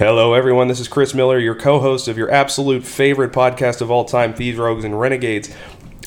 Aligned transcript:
Hello, 0.00 0.34
everyone. 0.34 0.66
This 0.66 0.80
is 0.80 0.88
Chris 0.88 1.14
Miller, 1.14 1.38
your 1.38 1.54
co 1.54 1.78
host 1.78 2.08
of 2.08 2.18
your 2.18 2.28
absolute 2.28 2.82
favorite 2.82 3.30
podcast 3.30 3.80
of 3.80 3.92
all 3.92 4.04
time, 4.04 4.34
Thieves, 4.34 4.58
Rogues, 4.58 4.82
and 4.82 4.98
Renegades. 4.98 5.54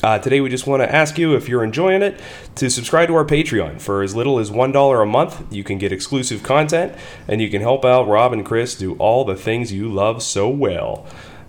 Uh, 0.02 0.18
today, 0.18 0.42
we 0.42 0.50
just 0.50 0.66
want 0.66 0.82
to 0.82 0.94
ask 0.94 1.16
you 1.16 1.34
if 1.34 1.48
you're 1.48 1.64
enjoying 1.64 2.02
it 2.02 2.20
to 2.56 2.68
subscribe 2.68 3.08
to 3.08 3.14
our 3.14 3.24
Patreon. 3.24 3.80
For 3.80 4.02
as 4.02 4.14
little 4.14 4.38
as 4.38 4.50
$1 4.50 5.02
a 5.02 5.06
month, 5.06 5.42
you 5.50 5.64
can 5.64 5.78
get 5.78 5.90
exclusive 5.90 6.42
content 6.42 6.94
and 7.26 7.40
you 7.40 7.48
can 7.48 7.62
help 7.62 7.82
out 7.82 8.06
Rob 8.06 8.34
and 8.34 8.44
Chris 8.44 8.74
do 8.74 8.94
all 8.96 9.24
the 9.24 9.34
things 9.34 9.72
you 9.72 9.88
love 9.88 10.22
so 10.22 10.50
well. 10.50 11.06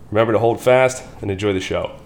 Remember 0.09 0.31
to 0.31 0.39
hold 0.39 0.61
fast 0.61 1.03
and 1.21 1.29
enjoy 1.29 1.51
the 1.51 1.59
show. 1.59 1.99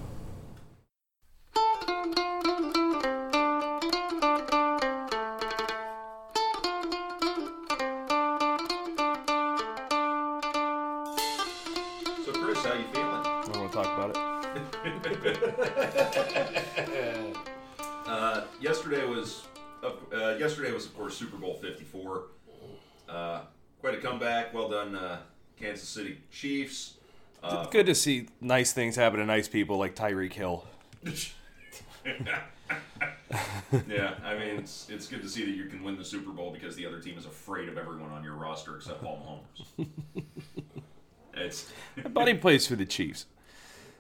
Uh, 24.95 25.17
Kansas 25.59 25.87
City 25.87 26.17
Chiefs. 26.31 26.95
Uh, 27.41 27.65
Good 27.67 27.85
to 27.87 27.95
see 27.95 28.27
nice 28.41 28.71
things 28.73 28.95
happen 28.95 29.19
to 29.19 29.25
nice 29.25 29.47
people 29.47 29.77
like 29.77 29.95
Tyreek 29.95 30.33
Hill. 30.33 30.65
yeah, 33.87 34.13
I 34.23 34.33
mean 34.35 34.57
it's 34.59 34.87
it's 34.89 35.07
good 35.07 35.21
to 35.21 35.29
see 35.29 35.43
that 35.45 35.51
you 35.55 35.65
can 35.65 35.83
win 35.83 35.97
the 35.97 36.05
Super 36.05 36.31
Bowl 36.31 36.51
because 36.51 36.75
the 36.75 36.85
other 36.85 36.99
team 36.99 37.17
is 37.17 37.25
afraid 37.25 37.67
of 37.69 37.77
everyone 37.77 38.11
on 38.11 38.23
your 38.23 38.35
roster 38.35 38.75
except 38.75 39.01
Paul 39.01 39.43
Mahomes. 39.77 39.87
it's 41.33 41.71
My 41.97 42.09
buddy 42.09 42.33
plays 42.35 42.67
for 42.67 42.75
the 42.75 42.85
Chiefs. 42.85 43.25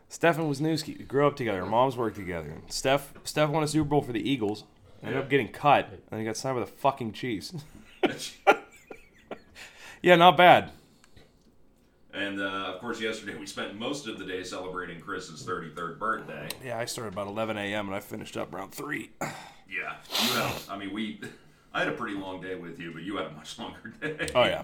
Stefen 0.09 0.47
Wisniewski. 0.49 0.97
We 0.99 1.05
grew 1.05 1.25
up 1.25 1.35
together. 1.35 1.61
Our 1.61 1.65
moms 1.69 1.97
worked 1.97 2.15
together. 2.17 2.53
Steph 2.67 3.13
Steph 3.23 3.49
won 3.49 3.63
a 3.63 3.67
Super 3.67 3.89
Bowl 3.89 4.01
for 4.01 4.11
the 4.13 4.29
Eagles. 4.29 4.63
Ended 5.01 5.15
Yeah. 5.17 5.23
up 5.23 5.29
getting 5.29 5.47
cut, 5.49 5.89
and 6.11 6.19
he 6.19 6.25
got 6.25 6.37
signed 6.37 6.55
with 6.55 6.65
the 6.69 6.71
fucking 6.71 7.13
Chiefs. 7.13 7.53
yeah, 10.03 10.15
not 10.15 10.37
bad. 10.37 10.69
and 12.13 12.39
uh, 12.39 12.43
of 12.73 12.79
course 12.79 13.01
yesterday 13.01 13.35
we 13.35 13.47
spent 13.47 13.75
most 13.79 14.07
of 14.07 14.19
the 14.19 14.25
day 14.25 14.43
celebrating 14.43 14.99
Chris's 15.01 15.43
thirty 15.43 15.69
third 15.71 15.99
birthday. 15.99 16.47
Yeah, 16.63 16.77
I 16.77 16.85
started 16.85 17.13
about 17.13 17.27
11 17.27 17.57
a.m. 17.57 17.87
and 17.87 17.95
I 17.95 17.99
finished 17.99 18.37
up 18.37 18.53
around 18.53 18.71
three. 18.71 19.09
Yeah, 19.21 19.95
you 20.09 20.33
had. 20.39 20.53
I 20.69 20.77
mean, 20.77 20.93
we. 20.93 21.19
I 21.73 21.79
had 21.79 21.87
a 21.87 21.93
pretty 21.93 22.15
long 22.15 22.39
day 22.39 22.53
with 22.53 22.79
you, 22.79 22.91
but 22.93 23.01
you 23.01 23.17
had 23.17 23.25
a 23.25 23.31
much 23.31 23.57
longer 23.57 23.93
day. 24.01 24.27
Oh 24.35 24.43
yeah. 24.43 24.61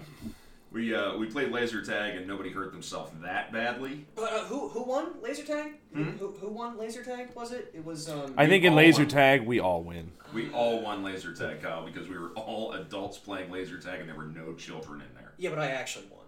We 0.70 0.94
uh, 0.94 1.16
we 1.16 1.26
played 1.26 1.50
laser 1.50 1.84
tag 1.84 2.14
and 2.14 2.28
nobody 2.28 2.50
hurt 2.50 2.70
themselves 2.70 3.10
that 3.22 3.52
badly. 3.52 4.06
But 4.14 4.32
uh, 4.32 4.44
who 4.44 4.68
who 4.68 4.84
won 4.84 5.20
laser 5.20 5.42
tag? 5.42 5.72
Who, 5.92 6.04
who 6.40 6.46
won 6.48 6.78
laser 6.78 7.02
tag? 7.02 7.30
Was 7.34 7.50
it? 7.50 7.72
It 7.74 7.84
was. 7.84 8.08
Um, 8.08 8.34
I 8.36 8.46
think 8.46 8.62
in 8.62 8.76
laser 8.76 9.02
won. 9.02 9.08
tag 9.08 9.44
we 9.44 9.58
all 9.58 9.82
win. 9.82 10.12
We 10.32 10.48
all 10.52 10.80
won 10.80 11.02
laser 11.02 11.34
tag, 11.34 11.60
Kyle, 11.60 11.84
because 11.84 12.08
we 12.08 12.16
were 12.16 12.28
all 12.36 12.74
adults 12.74 13.18
playing 13.18 13.50
laser 13.50 13.80
tag 13.80 13.98
and 13.98 14.08
there 14.08 14.14
were 14.14 14.26
no 14.26 14.52
children 14.52 15.00
in 15.00 15.08
there. 15.16 15.19
Yeah, 15.40 15.50
but 15.50 15.58
I 15.58 15.68
actually 15.68 16.06
won. 16.10 16.20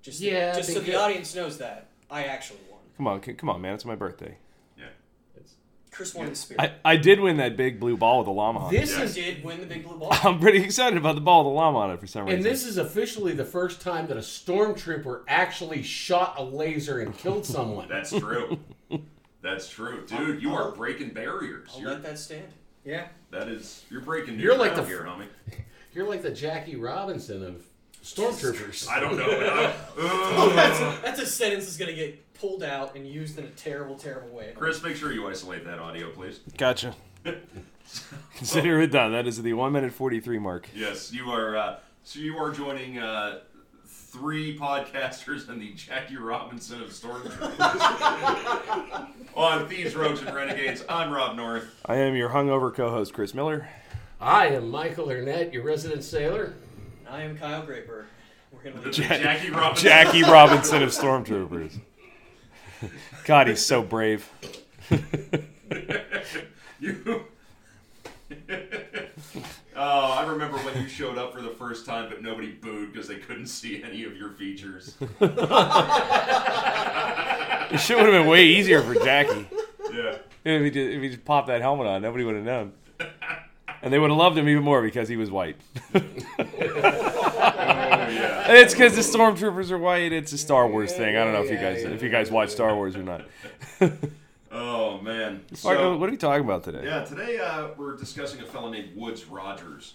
Just 0.00 0.20
Yeah, 0.20 0.54
just 0.54 0.72
so 0.72 0.80
the 0.80 0.94
audience 0.94 1.34
knows 1.34 1.58
that 1.58 1.88
I 2.10 2.24
actually 2.24 2.60
won. 2.70 2.80
Come 2.96 3.06
on, 3.06 3.22
c- 3.22 3.34
come 3.34 3.48
on, 3.50 3.60
man! 3.60 3.74
It's 3.74 3.84
my 3.84 3.94
birthday. 3.96 4.36
Yeah. 4.78 4.86
Chris 5.90 6.14
won 6.14 6.26
in 6.28 6.34
spirit. 6.34 6.72
I, 6.84 6.92
I 6.92 6.96
did 6.96 7.20
win 7.20 7.36
that 7.36 7.56
big 7.56 7.78
blue 7.78 7.96
ball 7.98 8.18
with 8.18 8.24
the 8.26 8.32
llama 8.32 8.60
on 8.60 8.74
it. 8.74 8.80
This 8.80 8.96
I 8.96 9.02
is 9.02 9.14
did 9.14 9.44
win 9.44 9.60
the 9.60 9.66
big 9.66 9.84
blue 9.84 9.98
ball. 9.98 10.08
I'm 10.22 10.40
pretty 10.40 10.62
excited 10.62 10.96
about 10.96 11.16
the 11.16 11.20
ball 11.20 11.44
with 11.44 11.50
the 11.52 11.54
llama 11.56 11.78
on 11.80 11.90
it 11.90 12.00
for 12.00 12.06
some 12.06 12.24
reason. 12.24 12.36
and 12.38 12.44
this 12.44 12.64
is 12.64 12.78
officially 12.78 13.32
the 13.34 13.44
first 13.44 13.80
time 13.82 14.06
that 14.06 14.16
a 14.16 14.20
stormtrooper 14.20 15.22
actually 15.28 15.82
shot 15.82 16.34
a 16.38 16.42
laser 16.42 17.00
and 17.00 17.16
killed 17.16 17.44
someone. 17.44 17.88
That's 17.88 18.10
true. 18.10 18.58
That's 19.42 19.68
true, 19.68 20.06
dude. 20.06 20.40
You 20.40 20.54
are 20.54 20.70
breaking 20.72 21.10
barriers. 21.10 21.68
I'll 21.74 21.80
You're, 21.80 21.90
let 21.90 22.02
that 22.04 22.18
stand. 22.18 22.46
Yeah. 22.84 23.08
that 23.30 23.48
is, 23.48 23.84
you're 23.90 24.00
breaking. 24.00 24.36
new 24.36 24.42
You're 24.44 24.56
like 24.56 24.74
the- 24.76 24.84
here, 24.84 25.02
homie. 25.02 25.26
You're 25.94 26.08
like 26.08 26.22
the 26.22 26.30
Jackie 26.30 26.76
Robinson 26.76 27.44
of 27.44 27.66
stormtroopers. 28.02 28.88
I 28.88 29.00
don't 29.00 29.16
know. 29.16 29.26
man. 29.28 29.74
Oh, 29.98 30.52
that's, 30.54 30.78
that's 31.02 31.20
a 31.20 31.26
sentence 31.26 31.64
that's 31.64 31.76
gonna 31.76 31.92
get 31.92 32.32
pulled 32.34 32.62
out 32.62 32.96
and 32.96 33.06
used 33.06 33.38
in 33.38 33.44
a 33.44 33.50
terrible, 33.50 33.94
terrible 33.94 34.30
way. 34.30 34.52
Chris, 34.56 34.82
make 34.82 34.96
sure 34.96 35.12
you 35.12 35.28
isolate 35.28 35.64
that 35.64 35.78
audio, 35.78 36.10
please. 36.10 36.40
Gotcha. 36.56 36.94
Consider 38.36 38.80
it 38.80 38.90
done. 38.90 39.12
That 39.12 39.26
is 39.26 39.40
the 39.42 39.52
one 39.52 39.72
minute 39.72 39.92
43 39.92 40.38
mark. 40.38 40.68
Yes, 40.74 41.12
you 41.12 41.30
are. 41.30 41.56
Uh, 41.56 41.76
so 42.04 42.18
you 42.18 42.36
are 42.38 42.50
joining 42.50 42.98
uh, 42.98 43.40
three 43.86 44.58
podcasters 44.58 45.48
and 45.48 45.60
the 45.60 45.72
Jackie 45.74 46.16
Robinson 46.16 46.82
of 46.82 46.88
Stormtroopers 46.90 47.58
on 49.36 49.68
Thieves, 49.68 49.94
Rogues, 49.94 50.20
and 50.22 50.34
Renegades. 50.34 50.84
I'm 50.88 51.12
Rob 51.12 51.36
North. 51.36 51.72
I 51.86 51.96
am 51.96 52.16
your 52.16 52.30
hungover 52.30 52.74
co-host 52.74 53.12
Chris 53.12 53.34
Miller. 53.34 53.68
I 54.20 54.48
am 54.48 54.70
Michael 54.70 55.10
Arnett, 55.10 55.52
your 55.52 55.62
resident 55.64 56.04
sailor. 56.04 56.54
I 57.12 57.22
am 57.24 57.36
Kyle 57.36 57.62
Draper. 57.62 58.06
We're 58.50 58.62
gonna 58.62 58.80
leave. 58.86 58.96
Ja- 58.98 59.08
Jackie 59.18 59.50
Robinson. 59.54 59.84
Jackie 59.84 60.22
Robinson 60.22 60.82
of 60.82 60.88
Stormtroopers. 60.88 61.78
God, 63.24 63.48
he's 63.48 63.64
so 63.64 63.82
brave. 63.82 64.28
You. 66.80 67.22
oh, 69.76 70.12
I 70.12 70.26
remember 70.26 70.56
when 70.58 70.82
you 70.82 70.88
showed 70.88 71.16
up 71.16 71.32
for 71.32 71.40
the 71.40 71.50
first 71.50 71.86
time, 71.86 72.08
but 72.08 72.20
nobody 72.22 72.50
booed 72.50 72.92
because 72.92 73.06
they 73.06 73.18
couldn't 73.18 73.46
see 73.46 73.80
any 73.84 74.02
of 74.02 74.16
your 74.16 74.30
features. 74.32 74.96
It 75.20 75.30
shit 77.78 77.96
would 77.96 78.06
have 78.06 78.12
been 78.12 78.26
way 78.26 78.46
easier 78.46 78.82
for 78.82 78.94
Jackie 78.96 79.46
Yeah. 79.92 80.16
if 80.44 80.62
he 80.64 80.70
just, 80.70 80.90
if 80.90 81.02
he 81.02 81.08
just 81.10 81.24
popped 81.24 81.46
that 81.46 81.60
helmet 81.60 81.86
on. 81.86 82.02
Nobody 82.02 82.24
would 82.24 82.34
have 82.34 82.44
known, 82.44 82.72
and 83.82 83.92
they 83.92 83.98
would 83.98 84.10
have 84.10 84.18
loved 84.18 84.38
him 84.38 84.48
even 84.48 84.62
more 84.62 84.82
because 84.82 85.08
he 85.08 85.16
was 85.16 85.30
white. 85.30 85.56
Oh. 87.44 88.44
And 88.44 88.56
it's 88.58 88.74
because 88.74 88.94
the 88.94 89.00
stormtroopers 89.02 89.70
are 89.70 89.78
white. 89.78 90.12
It's 90.12 90.32
a 90.32 90.38
Star 90.38 90.68
Wars 90.68 90.92
thing. 90.92 91.16
I 91.16 91.24
don't 91.24 91.32
know 91.32 91.42
if 91.42 91.50
you 91.50 91.56
guys 91.56 91.82
if 91.82 92.02
you 92.02 92.08
guys 92.08 92.30
watch 92.30 92.50
Star 92.50 92.74
Wars 92.74 92.96
or 92.96 93.02
not. 93.02 93.24
Oh 94.54 95.00
man. 95.00 95.40
Marco, 95.64 95.96
what 95.96 96.10
are 96.10 96.12
we 96.12 96.18
talking 96.18 96.44
about 96.44 96.62
today? 96.62 96.82
Yeah, 96.84 97.04
today 97.04 97.38
uh, 97.38 97.68
we're 97.78 97.96
discussing 97.96 98.40
a 98.42 98.44
fellow 98.44 98.68
named 98.68 98.94
Woodes 98.94 99.24
Rogers. 99.24 99.94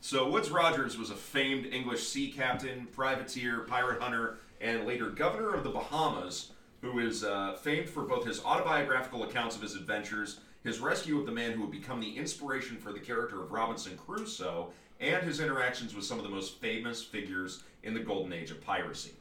So 0.00 0.28
Woodes 0.30 0.48
Rogers 0.48 0.96
was 0.96 1.10
a 1.10 1.16
famed 1.16 1.66
English 1.66 2.06
sea 2.06 2.30
captain, 2.30 2.86
privateer, 2.92 3.60
pirate 3.60 4.00
hunter, 4.00 4.38
and 4.60 4.86
later 4.86 5.10
governor 5.10 5.54
of 5.54 5.64
the 5.64 5.70
Bahamas, 5.70 6.52
who 6.82 7.00
is 7.00 7.24
uh, 7.24 7.56
famed 7.60 7.88
for 7.88 8.04
both 8.04 8.24
his 8.24 8.44
autobiographical 8.44 9.24
accounts 9.24 9.56
of 9.56 9.62
his 9.62 9.74
adventures, 9.74 10.38
his 10.66 10.80
rescue 10.80 11.18
of 11.18 11.26
the 11.26 11.32
man 11.32 11.52
who 11.52 11.60
would 11.60 11.70
become 11.70 12.00
the 12.00 12.16
inspiration 12.16 12.76
for 12.76 12.92
the 12.92 12.98
character 12.98 13.42
of 13.42 13.52
Robinson 13.52 13.96
Crusoe, 13.96 14.72
and 14.98 15.22
his 15.22 15.40
interactions 15.40 15.94
with 15.94 16.04
some 16.04 16.18
of 16.18 16.24
the 16.24 16.30
most 16.30 16.60
famous 16.60 17.02
figures 17.02 17.62
in 17.82 17.94
the 17.94 18.00
golden 18.00 18.32
age 18.32 18.50
of 18.50 18.60
piracy. 18.64 19.12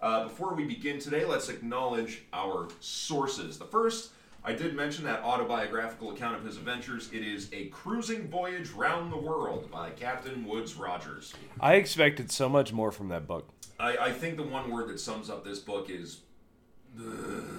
Uh, 0.00 0.24
before 0.24 0.54
we 0.54 0.64
begin 0.64 0.98
today, 0.98 1.24
let's 1.24 1.48
acknowledge 1.48 2.22
our 2.32 2.68
sources. 2.80 3.58
The 3.58 3.66
first, 3.66 4.12
I 4.44 4.52
did 4.52 4.74
mention 4.74 5.04
that 5.04 5.22
autobiographical 5.22 6.10
account 6.10 6.36
of 6.36 6.44
his 6.44 6.56
adventures. 6.56 7.10
It 7.12 7.22
is 7.22 7.50
A 7.52 7.66
Cruising 7.66 8.28
Voyage 8.28 8.70
Round 8.70 9.12
the 9.12 9.16
World 9.16 9.70
by 9.70 9.90
Captain 9.90 10.44
Woodes 10.44 10.74
Rogers. 10.74 11.34
I 11.60 11.74
expected 11.74 12.32
so 12.32 12.48
much 12.48 12.72
more 12.72 12.90
from 12.90 13.08
that 13.08 13.26
book. 13.26 13.48
I, 13.78 13.96
I 13.96 14.12
think 14.12 14.36
the 14.36 14.42
one 14.42 14.70
word 14.70 14.88
that 14.88 15.00
sums 15.00 15.28
up 15.28 15.44
this 15.44 15.58
book 15.58 15.90
is 15.90 16.20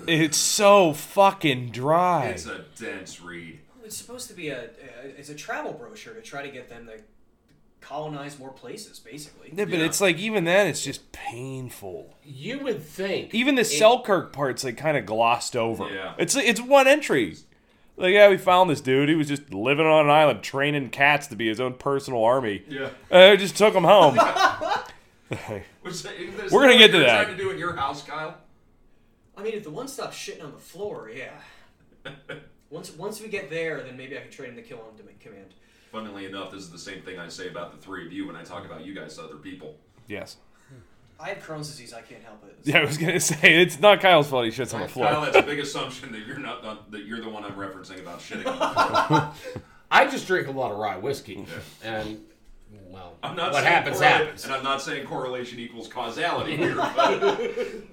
It's 0.08 0.38
so 0.38 0.94
fucking 0.94 1.70
dry. 1.72 2.26
it's 2.28 2.46
a 2.46 2.66
dense 2.78 3.22
read. 3.22 3.60
It's 3.84 3.98
supposed 3.98 4.28
to 4.30 4.34
be 4.34 4.50
a, 4.50 4.64
a 4.64 5.08
it's 5.18 5.30
a 5.30 5.36
travel 5.36 5.74
brochure 5.74 6.14
to 6.14 6.22
try 6.22 6.42
to 6.42 6.50
get 6.50 6.70
them 6.70 6.86
to 6.88 7.02
colonize 7.82 8.40
more 8.40 8.52
places, 8.52 9.00
basically. 9.00 9.50
Yeah, 9.54 9.66
but 9.66 9.74
Yeah. 9.80 9.86
it's 9.86 10.00
like 10.02 10.18
even 10.18 10.44
then, 10.46 10.68
it's 10.68 10.84
just 10.84 11.12
painful. 11.12 12.16
You 12.24 12.60
would 12.60 12.82
think. 12.84 13.34
Even 13.34 13.56
the 13.56 13.66
Selkirk 13.66 14.32
part's 14.34 14.64
like 14.64 14.78
kind 14.78 14.98
of 14.98 15.06
glossed 15.06 15.56
over. 15.56 15.90
Yeah. 15.94 16.14
It's 16.18 16.36
it's 16.36 16.62
one 16.62 16.88
entry. 16.88 17.36
Like 17.98 18.14
yeah, 18.14 18.30
we 18.30 18.38
found 18.38 18.70
this 18.70 18.82
dude. 18.82 19.10
He 19.10 19.16
was 19.16 19.28
just 19.28 19.54
living 19.54 19.86
on 19.86 20.06
an 20.06 20.12
island, 20.12 20.44
training 20.44 20.90
cats 20.90 21.28
to 21.28 21.36
be 21.36 21.48
his 21.48 21.60
own 21.60 21.74
personal 21.74 22.24
army. 22.24 22.64
Yeah. 22.70 22.90
Uh, 23.12 23.36
just 23.36 23.58
took 23.58 23.74
him 23.74 23.84
home. 23.84 24.16
We're 25.32 25.62
gonna 26.52 26.78
get 26.78 26.92
to 26.92 27.00
that. 27.00 27.24
Trying 27.26 27.38
to 27.38 27.44
do 27.44 27.50
in 27.52 27.58
your 27.58 27.76
house, 27.76 28.04
Kyle. 28.04 28.38
I 29.38 29.44
mean, 29.44 29.54
if 29.54 29.64
the 29.64 29.70
one 29.72 29.88
stops 29.88 30.16
shitting 30.18 30.44
on 30.44 30.52
the 30.52 30.58
floor, 30.60 31.10
yeah. 31.14 31.32
once 32.70 32.92
once 32.92 33.22
we 33.22 33.28
get 33.28 33.50
there, 33.50 33.82
then 33.84 33.98
maybe 33.98 34.18
I 34.18 34.22
can 34.22 34.32
train 34.32 34.50
him 34.52 34.56
to 34.58 34.62
kill 34.62 34.80
on 34.80 34.96
dem- 34.96 35.08
command. 35.20 35.54
Funnily 35.92 36.26
enough, 36.26 36.52
this 36.52 36.62
is 36.62 36.72
the 36.72 36.80
same 36.80 37.02
thing 37.02 37.20
I 37.20 37.30
say 37.30 37.48
about 37.50 37.72
the 37.72 37.78
three 37.78 38.06
of 38.06 38.12
you 38.12 38.26
when 38.28 38.36
I 38.36 38.44
talk 38.44 38.66
about 38.66 38.84
you 38.86 38.94
guys 38.96 39.16
to 39.18 39.24
other 39.24 39.36
people. 39.36 39.76
yes. 40.08 40.38
I 41.20 41.30
have 41.30 41.38
Crohn's 41.38 41.70
disease. 41.70 41.94
I 41.94 42.02
can't 42.02 42.24
help 42.24 42.44
it. 42.44 42.58
Yeah, 42.64 42.80
I 42.80 42.86
was 42.86 42.98
gonna 42.98 43.20
say 43.20 43.62
it's 43.62 43.80
not 43.80 44.02
Kyle's 44.02 44.28
fault. 44.28 44.44
He 44.46 44.52
shits 44.52 44.74
on 44.74 44.82
the 44.82 44.88
floor. 44.90 45.08
Kyle, 45.08 45.22
that's 45.22 45.38
a 45.38 45.42
big 45.44 45.60
assumption 45.60 46.12
that 46.12 46.26
you're 46.28 46.40
not, 46.40 46.64
not 46.64 46.92
that 46.92 47.06
you're 47.06 47.22
the 47.22 47.30
one 47.30 47.46
I'm 47.46 47.54
referencing 47.54 48.00
about 48.02 48.20
shitting. 48.20 48.46
on 48.48 48.60
the 48.60 49.08
floor. 49.08 49.62
I 49.92 50.08
just 50.08 50.26
drink 50.28 50.48
a 50.48 50.52
lot 50.52 50.72
of 50.72 50.80
rye 50.80 50.98
whiskey, 50.98 51.46
and 51.84 52.20
well, 52.90 53.14
I'm 53.22 53.38
not 53.38 53.54
what 53.54 53.62
saying 53.64 53.74
happens 53.74 53.98
correla- 53.98 54.02
happens. 54.02 54.44
and 54.44 54.54
I'm 54.54 54.64
not 54.64 54.82
saying 54.82 55.06
correlation 55.06 55.60
equals 55.60 55.88
causality 55.88 56.58
here. 56.58 56.76
But, 56.76 57.40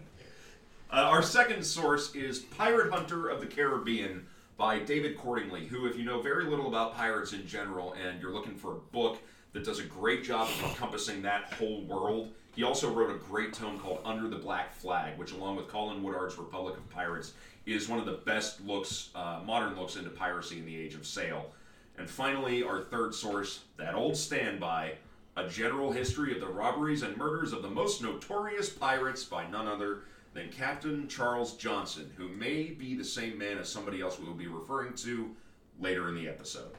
uh, 0.92 0.96
our 0.96 1.22
second 1.22 1.64
source 1.64 2.14
is 2.14 2.40
Pirate 2.40 2.92
Hunter 2.92 3.28
of 3.28 3.40
the 3.40 3.46
Caribbean 3.46 4.26
by 4.56 4.78
David 4.78 5.16
Cordingly, 5.16 5.66
who, 5.66 5.86
if 5.86 5.96
you 5.96 6.04
know 6.04 6.20
very 6.20 6.44
little 6.44 6.66
about 6.66 6.96
pirates 6.96 7.32
in 7.32 7.46
general 7.46 7.94
and 7.94 8.20
you're 8.20 8.32
looking 8.32 8.56
for 8.56 8.72
a 8.72 8.78
book 8.92 9.18
that 9.52 9.64
does 9.64 9.78
a 9.78 9.84
great 9.84 10.24
job 10.24 10.48
of 10.48 10.70
encompassing 10.70 11.22
that 11.22 11.52
whole 11.54 11.82
world, 11.82 12.32
he 12.56 12.64
also 12.64 12.92
wrote 12.92 13.14
a 13.14 13.18
great 13.18 13.52
tome 13.52 13.78
called 13.78 14.00
Under 14.04 14.28
the 14.28 14.36
Black 14.36 14.74
Flag, 14.74 15.16
which, 15.16 15.32
along 15.32 15.56
with 15.56 15.68
Colin 15.68 16.02
Woodard's 16.02 16.36
Republic 16.36 16.76
of 16.76 16.88
Pirates, 16.90 17.34
is 17.66 17.88
one 17.88 18.00
of 18.00 18.06
the 18.06 18.20
best 18.24 18.60
looks, 18.60 19.10
uh, 19.14 19.40
modern 19.46 19.76
looks 19.76 19.94
into 19.94 20.10
piracy 20.10 20.58
in 20.58 20.66
the 20.66 20.76
age 20.76 20.94
of 20.94 21.06
sail. 21.06 21.52
And 21.98 22.10
finally, 22.10 22.64
our 22.64 22.82
third 22.82 23.14
source, 23.14 23.60
that 23.76 23.94
old 23.94 24.16
standby, 24.16 24.94
a 25.36 25.48
general 25.48 25.92
history 25.92 26.34
of 26.34 26.40
the 26.40 26.48
robberies 26.48 27.02
and 27.02 27.16
murders 27.16 27.52
of 27.52 27.62
the 27.62 27.70
most 27.70 28.02
notorious 28.02 28.68
pirates 28.68 29.22
by 29.24 29.46
none 29.46 29.68
other 29.68 30.02
than 30.32 30.48
Captain 30.50 31.08
Charles 31.08 31.56
Johnson, 31.56 32.10
who 32.16 32.28
may 32.28 32.64
be 32.64 32.94
the 32.94 33.04
same 33.04 33.36
man 33.38 33.58
as 33.58 33.68
somebody 33.68 34.00
else 34.00 34.18
we 34.18 34.26
will 34.26 34.34
be 34.34 34.46
referring 34.46 34.94
to 34.94 35.34
later 35.80 36.08
in 36.08 36.14
the 36.14 36.28
episode. 36.28 36.70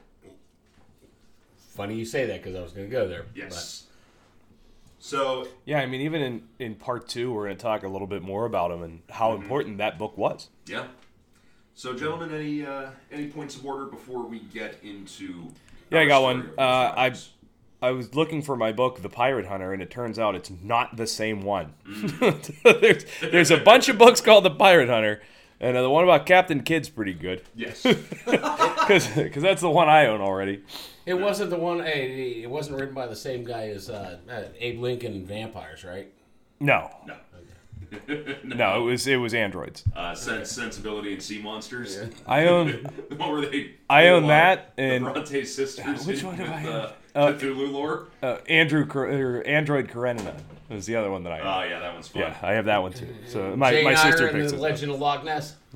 Funny 1.56 1.94
you 1.96 2.04
say 2.04 2.26
that 2.26 2.42
because 2.42 2.56
I 2.56 2.62
was 2.62 2.72
going 2.72 2.88
to 2.88 2.92
go 2.92 3.08
there. 3.08 3.26
Yes. 3.34 3.86
So, 4.98 5.48
Yeah, 5.64 5.80
I 5.80 5.86
mean, 5.86 6.02
even 6.02 6.22
in, 6.22 6.42
in 6.58 6.74
part 6.76 7.08
two, 7.08 7.32
we're 7.32 7.46
going 7.46 7.56
to 7.56 7.62
talk 7.62 7.82
a 7.82 7.88
little 7.88 8.06
bit 8.06 8.22
more 8.22 8.44
about 8.46 8.70
him 8.70 8.82
and 8.82 9.02
how 9.10 9.34
important 9.34 9.78
that 9.78 9.98
book 9.98 10.16
was. 10.16 10.48
yeah. 10.66 10.86
So, 11.74 11.94
gentlemen, 11.94 12.34
any 12.34 12.66
uh, 12.66 12.90
any 13.10 13.28
points 13.28 13.56
of 13.56 13.64
order 13.64 13.86
before 13.86 14.24
we 14.26 14.40
get 14.40 14.76
into? 14.82 15.48
Yeah, 15.90 16.00
I 16.00 16.04
got 16.06 16.22
one. 16.22 16.50
Uh, 16.58 16.60
I- 16.62 17.04
robbers? 17.06 17.30
I 17.82 17.90
was 17.90 18.14
looking 18.14 18.42
for 18.42 18.56
my 18.56 18.70
book, 18.70 19.02
The 19.02 19.08
Pirate 19.08 19.46
Hunter, 19.46 19.72
and 19.72 19.82
it 19.82 19.90
turns 19.90 20.16
out 20.18 20.36
it's 20.36 20.52
not 20.62 20.96
the 20.96 21.06
same 21.06 21.42
one. 21.42 21.74
there's, 22.64 23.04
there's 23.20 23.50
a 23.50 23.56
bunch 23.58 23.88
of 23.88 23.98
books 23.98 24.20
called 24.20 24.44
The 24.44 24.50
Pirate 24.50 24.88
Hunter, 24.88 25.20
and 25.58 25.76
uh, 25.76 25.82
the 25.82 25.90
one 25.90 26.04
about 26.04 26.24
Captain 26.24 26.62
Kidd's 26.62 26.88
pretty 26.88 27.12
good 27.12 27.42
yes. 27.56 27.82
because 28.26 29.42
that's 29.42 29.60
the 29.60 29.70
one 29.70 29.88
I 29.88 30.06
own 30.06 30.20
already. 30.20 30.62
It 31.06 31.14
wasn't 31.14 31.50
the 31.50 31.56
one. 31.56 31.80
Hey, 31.80 32.42
it 32.42 32.50
wasn't 32.50 32.78
written 32.78 32.94
by 32.94 33.08
the 33.08 33.16
same 33.16 33.44
guy 33.44 33.68
as 33.70 33.90
uh, 33.90 34.18
uh, 34.30 34.42
Abe 34.60 34.78
Lincoln 34.80 35.12
and 35.14 35.26
Vampires, 35.26 35.82
right? 35.82 36.12
No, 36.60 36.88
no. 37.04 37.16
no, 38.44 38.80
it 38.80 38.84
was 38.84 39.06
it 39.08 39.16
was 39.16 39.34
androids. 39.34 39.82
Uh, 39.96 40.14
Sense, 40.14 40.52
Sensibility, 40.52 41.14
and 41.14 41.22
Sea 41.22 41.42
Monsters. 41.42 41.98
I 42.26 42.46
own 42.46 42.86
The 43.10 43.16
one 43.16 43.32
where 43.32 43.40
they. 43.40 43.74
I 43.90 44.08
own 44.08 44.28
that, 44.28 44.76
the 44.76 44.82
and- 44.82 45.04
Bronte 45.04 45.44
sisters. 45.44 46.06
which 46.06 46.22
one 46.22 46.36
do 46.36 46.44
I 46.44 46.46
uh, 46.46 46.58
have? 46.58 46.94
Uh, 47.14 47.32
Cthulhu 47.32 47.70
lore. 47.70 48.06
uh, 48.22 48.38
Andrew 48.48 48.86
or 48.94 49.42
Android 49.46 49.88
Karenina 49.88 50.34
was 50.70 50.86
the 50.86 50.96
other 50.96 51.10
one 51.10 51.24
that 51.24 51.32
I 51.34 51.40
own. 51.40 51.46
Oh 51.46 51.68
yeah, 51.68 51.80
that 51.80 51.92
one's 51.92 52.08
fun. 52.08 52.22
yeah, 52.22 52.36
I 52.42 52.52
have 52.52 52.64
that 52.64 52.80
one 52.82 52.92
too. 52.92 53.14
So 53.26 53.54
my, 53.54 53.70
Jane 53.70 53.84
my 53.84 53.94
sister 53.94 54.22
Eyre 54.28 54.28
and 54.30 54.40
the 54.40 54.44
it. 54.46 54.54
up. 54.54 54.60
Legend 54.60 54.92
of 54.92 54.98
Loch 55.00 55.24
Ness. 55.24 55.56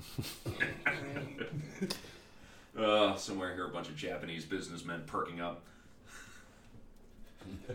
Uh, 2.79 3.17
somewhere 3.17 3.55
here, 3.55 3.65
a 3.65 3.71
bunch 3.71 3.89
of 3.89 3.97
Japanese 3.97 4.45
businessmen 4.45 5.03
perking 5.07 5.41
up. 5.41 5.63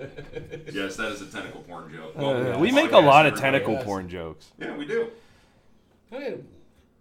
yes, 0.71 0.95
that 0.97 1.11
is 1.11 1.23
a 1.23 1.25
tentacle 1.25 1.61
porn 1.61 1.91
joke. 1.91 2.15
Well, 2.15 2.53
Uh, 2.53 2.59
we 2.59 2.71
make 2.71 2.91
a 2.91 2.99
lot 2.99 3.25
of 3.25 3.35
tentacle 3.39 3.77
porn 3.77 4.07
jokes. 4.09 4.51
Yeah, 4.59 4.77
we 4.77 4.85
do. 4.85 5.07
I 6.11 6.19
mean, 6.19 6.47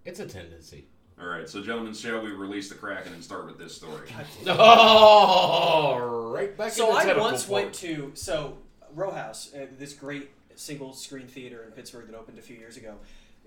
it's 0.06 0.18
a 0.18 0.26
tendency. 0.26 0.86
All 1.20 1.26
right, 1.26 1.48
so 1.48 1.62
gentlemen, 1.62 1.92
shall 1.92 2.22
we 2.22 2.30
release 2.30 2.68
the 2.70 2.74
Kraken 2.74 3.12
and 3.12 3.22
start 3.22 3.44
with 3.46 3.58
this 3.58 3.74
story? 3.76 4.08
Oh, 4.46 6.30
right 6.34 6.56
back 6.56 6.72
So 6.72 6.98
in 6.98 7.08
I 7.10 7.18
once 7.18 7.44
porn. 7.44 7.64
went 7.64 7.74
to 7.76 8.12
so 8.14 8.56
Row 8.94 9.10
House, 9.10 9.52
uh, 9.54 9.66
this 9.78 9.92
great 9.92 10.30
single 10.54 10.92
screen 10.94 11.26
theater 11.26 11.62
in 11.64 11.72
Pittsburgh 11.72 12.06
that 12.06 12.16
opened 12.16 12.38
a 12.38 12.42
few 12.42 12.56
years 12.56 12.76
ago. 12.78 12.94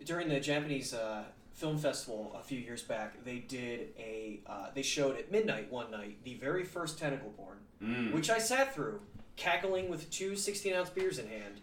During 0.06 0.30
the 0.30 0.40
Japanese 0.40 0.94
uh, 0.94 1.24
film 1.54 1.78
festival 1.80 2.36
a 2.40 2.44
few 2.44 2.60
years 2.60 2.84
back, 2.84 3.24
they 3.24 3.40
did 3.40 3.90
a 3.98 4.42
uh, 4.46 4.68
they 4.76 4.81
showed 4.84 5.18
at 5.18 5.31
midnight 5.31 5.72
one 5.72 5.90
night 5.90 6.18
the 6.24 6.36
very 6.36 6.64
first 6.64 7.00
tentacle 7.00 7.31
porn, 7.31 7.58
Mm. 7.81 8.14
which 8.14 8.30
I 8.30 8.38
sat 8.38 8.74
through, 8.74 9.02
cackling 9.36 9.90
with 9.90 10.10
two 10.10 10.36
16 10.38 10.74
ounce 10.74 10.90
beers 10.90 11.18
in 11.19 11.28
hand. 11.28 11.60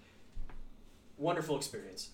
Wonderful 1.16 1.56
experience. 1.56 2.10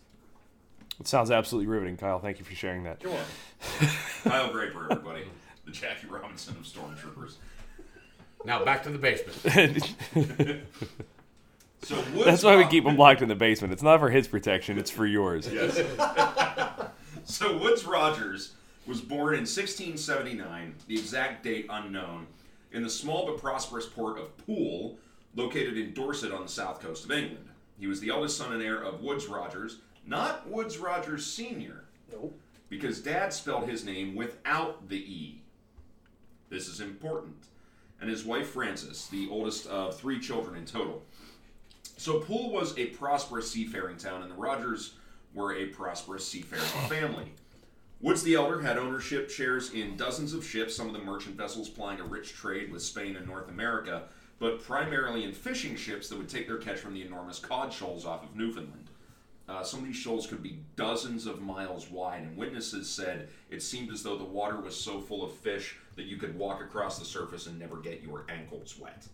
It 0.98 1.06
sounds 1.06 1.30
absolutely 1.30 1.66
riveting, 1.68 1.96
Kyle. 1.96 2.18
Thank 2.18 2.38
you 2.38 2.44
for 2.44 2.54
sharing 2.54 2.84
that. 2.84 3.02
You're 3.02 3.12
welcome. 3.12 3.96
Kyle 4.24 4.52
Draper, 4.52 4.88
everybody, 4.90 5.24
the 5.64 5.72
Jackie 5.72 6.06
Robinson 6.08 6.56
of 6.56 6.64
Stormtroopers. 6.64 7.34
Now 8.44 8.64
back 8.64 8.82
to 8.84 8.90
the 8.90 8.98
basement. 8.98 9.94
So 11.82 11.94
Woods 12.14 12.24
That's 12.24 12.42
why 12.42 12.56
we 12.56 12.66
keep 12.66 12.84
him 12.84 12.96
locked 12.96 13.22
in 13.22 13.28
the 13.28 13.36
basement. 13.36 13.72
It's 13.72 13.82
not 13.82 14.00
for 14.00 14.10
his 14.10 14.26
protection; 14.26 14.78
it's 14.78 14.90
for 14.90 15.06
yours. 15.06 15.48
Yes. 15.52 15.80
so 17.24 17.56
Woodes 17.58 17.84
Rogers 17.84 18.54
was 18.86 19.00
born 19.00 19.34
in 19.34 19.40
1679, 19.40 20.74
the 20.88 20.94
exact 20.98 21.44
date 21.44 21.66
unknown, 21.70 22.26
in 22.72 22.82
the 22.82 22.90
small 22.90 23.26
but 23.26 23.38
prosperous 23.38 23.86
port 23.86 24.18
of 24.18 24.36
Poole, 24.46 24.98
located 25.34 25.76
in 25.76 25.92
Dorset 25.92 26.32
on 26.32 26.42
the 26.42 26.48
south 26.48 26.80
coast 26.80 27.04
of 27.04 27.12
England. 27.12 27.48
He 27.78 27.86
was 27.86 28.00
the 28.00 28.10
eldest 28.10 28.36
son 28.38 28.52
and 28.52 28.62
heir 28.62 28.82
of 28.82 29.02
Woods 29.02 29.26
Rogers, 29.26 29.78
not 30.06 30.48
Woods 30.48 30.78
Rogers 30.78 31.26
Sr., 31.26 31.84
Nope. 32.12 32.38
because 32.68 33.00
Dad 33.00 33.32
spelled 33.32 33.68
his 33.68 33.84
name 33.84 34.14
without 34.14 34.88
the 34.88 34.98
E. 34.98 35.42
This 36.48 36.68
is 36.68 36.80
important. 36.80 37.36
And 38.00 38.10
his 38.10 38.24
wife 38.24 38.50
Frances, 38.50 39.08
the 39.08 39.28
oldest 39.30 39.66
of 39.66 39.98
three 39.98 40.20
children 40.20 40.56
in 40.56 40.64
total. 40.66 41.02
So 41.96 42.20
Poole 42.20 42.50
was 42.50 42.76
a 42.78 42.86
prosperous 42.86 43.50
seafaring 43.50 43.96
town, 43.96 44.22
and 44.22 44.30
the 44.30 44.34
Rogers 44.36 44.94
were 45.34 45.54
a 45.54 45.66
prosperous 45.66 46.26
seafaring 46.28 46.62
family. 46.88 47.32
Woods 48.02 48.22
the 48.22 48.34
Elder 48.34 48.60
had 48.60 48.76
ownership 48.76 49.30
shares 49.30 49.72
in 49.72 49.96
dozens 49.96 50.34
of 50.34 50.44
ships, 50.46 50.76
some 50.76 50.86
of 50.86 50.92
the 50.92 50.98
merchant 50.98 51.34
vessels 51.36 51.70
plying 51.70 51.98
a 51.98 52.04
rich 52.04 52.34
trade 52.34 52.70
with 52.70 52.82
Spain 52.82 53.16
and 53.16 53.26
North 53.26 53.48
America, 53.48 54.02
but 54.38 54.62
primarily 54.62 55.24
in 55.24 55.32
fishing 55.32 55.74
ships 55.74 56.08
that 56.10 56.18
would 56.18 56.28
take 56.28 56.46
their 56.46 56.58
catch 56.58 56.78
from 56.78 56.92
the 56.92 57.00
enormous 57.02 57.38
cod 57.38 57.72
shoals 57.72 58.04
off 58.04 58.22
of 58.22 58.36
Newfoundland. 58.36 58.90
Uh, 59.48 59.62
some 59.62 59.80
of 59.80 59.86
these 59.86 59.96
shoals 59.96 60.26
could 60.26 60.42
be 60.42 60.58
dozens 60.74 61.26
of 61.26 61.40
miles 61.40 61.88
wide, 61.88 62.22
and 62.22 62.36
witnesses 62.36 62.88
said 62.88 63.28
it 63.48 63.62
seemed 63.62 63.92
as 63.92 64.02
though 64.02 64.16
the 64.16 64.24
water 64.24 64.60
was 64.60 64.76
so 64.76 65.00
full 65.00 65.22
of 65.22 65.32
fish 65.32 65.76
that 65.94 66.06
you 66.06 66.16
could 66.16 66.36
walk 66.36 66.60
across 66.60 66.98
the 66.98 67.04
surface 67.04 67.46
and 67.46 67.58
never 67.58 67.76
get 67.76 68.02
your 68.02 68.24
ankles 68.28 68.76
wet. 68.78 69.06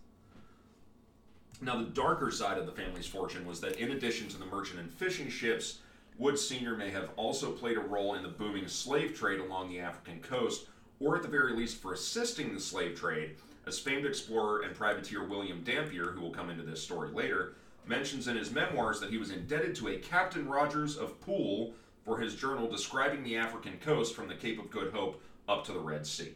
Now, 1.61 1.77
the 1.77 1.91
darker 1.91 2.31
side 2.31 2.59
of 2.59 2.67
the 2.67 2.73
family's 2.73 3.07
fortune 3.07 3.47
was 3.47 3.61
that 3.61 3.77
in 3.77 3.93
addition 3.93 4.29
to 4.29 4.39
the 4.39 4.47
merchant 4.47 4.81
and 4.81 4.91
fishing 4.91 5.29
ships, 5.29 5.79
Wood 6.19 6.39
Sr. 6.39 6.77
may 6.77 6.91
have 6.91 7.11
also 7.17 7.53
played 7.53 7.77
a 7.77 7.81
role 7.81 8.15
in 8.15 8.23
the 8.23 8.29
booming 8.29 8.69
slave 8.69 9.15
trade 9.15 9.39
along 9.39 9.69
the 9.69 9.81
African 9.81 10.21
coast, 10.21 10.67
or 10.99 11.17
at 11.17 11.23
the 11.23 11.29
very 11.29 11.53
least 11.53 11.81
for 11.81 11.93
assisting 11.93 12.55
the 12.55 12.61
slave 12.61 12.99
trade, 12.99 13.37
as 13.67 13.79
famed 13.79 14.07
explorer 14.07 14.63
and 14.63 14.75
privateer 14.75 15.25
William 15.25 15.63
Dampier, 15.63 16.07
who 16.07 16.21
will 16.21 16.31
come 16.31 16.51
into 16.51 16.63
this 16.63 16.83
story 16.83 17.11
later, 17.11 17.55
mentions 17.87 18.29
in 18.29 18.37
his 18.37 18.53
memoirs 18.53 19.01
that 19.01 19.11
he 19.11 19.19
was 19.19 19.31
indebted 19.31 19.75
to 19.77 19.89
a 19.89 19.99
Captain 19.99 20.49
Rogers 20.49 20.97
of 20.97 21.21
Poole 21.21 21.75
for 22.05 22.19
his 22.19 22.35
journal 22.35 22.71
describing 22.71 23.23
the 23.23 23.37
African 23.37 23.79
coast 23.79 24.15
from 24.15 24.29
the 24.29 24.35
Cape 24.35 24.59
of 24.59 24.71
Good 24.71 24.93
Hope 24.93 25.23
up 25.49 25.65
to 25.67 25.73
the 25.73 25.79
Red 25.79 26.07
Sea. 26.07 26.33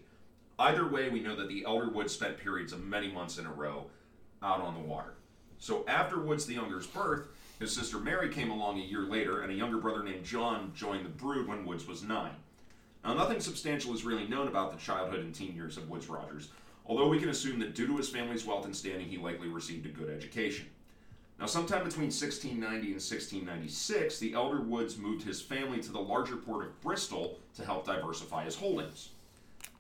Either 0.59 0.89
way, 0.89 1.09
we 1.09 1.21
know 1.21 1.37
that 1.37 1.49
the 1.49 1.65
elder 1.67 1.89
Woods 1.89 2.15
spent 2.15 2.39
periods 2.39 2.73
of 2.73 2.85
many 2.85 3.11
months 3.11 3.39
in 3.39 3.47
a 3.47 3.53
row 3.53 3.87
out 4.43 4.61
on 4.61 4.75
the 4.75 4.81
water. 4.81 5.15
So 5.59 5.85
after 5.87 6.21
Woods 6.21 6.47
the 6.47 6.55
Younger's 6.55 6.87
birth, 6.87 7.29
his 7.59 7.75
sister 7.75 7.99
Mary 7.99 8.29
came 8.29 8.51
along 8.51 8.79
a 8.79 8.85
year 8.85 9.03
later, 9.03 9.41
and 9.41 9.51
a 9.51 9.55
younger 9.55 9.79
brother 9.79 10.03
named 10.03 10.25
John 10.25 10.73
joined 10.75 11.05
the 11.05 11.11
brood 11.11 11.49
when 11.49 11.65
Woods 11.65 11.87
was 11.87 12.03
nine. 12.03 12.37
Now, 13.05 13.15
nothing 13.15 13.41
substantial 13.41 13.95
is 13.95 14.05
really 14.05 14.27
known 14.27 14.49
about 14.49 14.73
the 14.73 14.79
childhood 14.79 15.21
and 15.21 15.35
teen 15.35 15.55
years 15.55 15.77
of 15.77 15.89
Woodes 15.89 16.09
Rogers, 16.09 16.49
although 16.87 17.09
we 17.09 17.19
can 17.19 17.29
assume 17.29 17.59
that 17.61 17.75
due 17.75 17.87
to 17.87 17.97
his 17.97 18.09
family's 18.09 18.45
wealth 18.45 18.65
and 18.65 18.77
standing, 18.77 19.09
he 19.09 19.17
likely 19.17 19.49
received 19.49 19.87
a 19.87 19.91
good 19.91 20.11
education. 20.11 20.67
Now, 21.39 21.47
sometime 21.47 21.85
between 21.85 22.07
1690 22.07 22.63
and 22.65 22.95
1696, 22.95 24.19
the 24.19 24.33
elder 24.33 24.63
Woods 24.63 24.97
moved 24.97 25.23
his 25.23 25.43
family 25.43 25.81
to 25.81 25.93
the 25.93 26.01
larger 26.01 26.37
port 26.37 26.65
of 26.65 26.81
Bristol 26.81 27.39
to 27.57 27.65
help 27.65 27.85
diversify 27.85 28.45
his 28.45 28.57
holdings. 28.57 29.11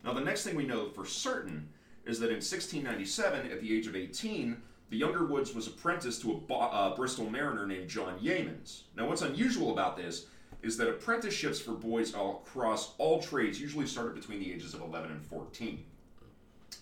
Now, 0.04 0.12
the 0.12 0.20
next 0.20 0.44
thing 0.44 0.54
we 0.54 0.66
know 0.66 0.90
for 0.90 1.06
certain 1.06 1.68
is 2.04 2.20
that 2.20 2.26
in 2.26 2.36
1697, 2.36 3.50
at 3.50 3.60
the 3.60 3.74
age 3.74 3.86
of 3.86 3.96
18, 3.96 4.60
the 4.90 4.98
younger 4.98 5.24
Woods 5.24 5.54
was 5.54 5.66
apprenticed 5.66 6.20
to 6.22 6.32
a 6.32 6.36
Bo- 6.36 6.60
uh, 6.60 6.94
Bristol 6.94 7.28
mariner 7.30 7.66
named 7.66 7.88
John 7.88 8.18
Yeamans. 8.18 8.82
Now, 8.94 9.08
what's 9.08 9.22
unusual 9.22 9.72
about 9.72 9.96
this 9.96 10.26
is 10.62 10.76
that 10.76 10.88
apprenticeships 10.88 11.58
for 11.58 11.72
boys 11.72 12.14
all 12.14 12.44
across 12.46 12.94
all 12.98 13.20
trades 13.20 13.60
usually 13.60 13.86
started 13.86 14.14
between 14.14 14.40
the 14.40 14.52
ages 14.52 14.74
of 14.74 14.82
11 14.82 15.10
and 15.10 15.24
14. 15.24 15.82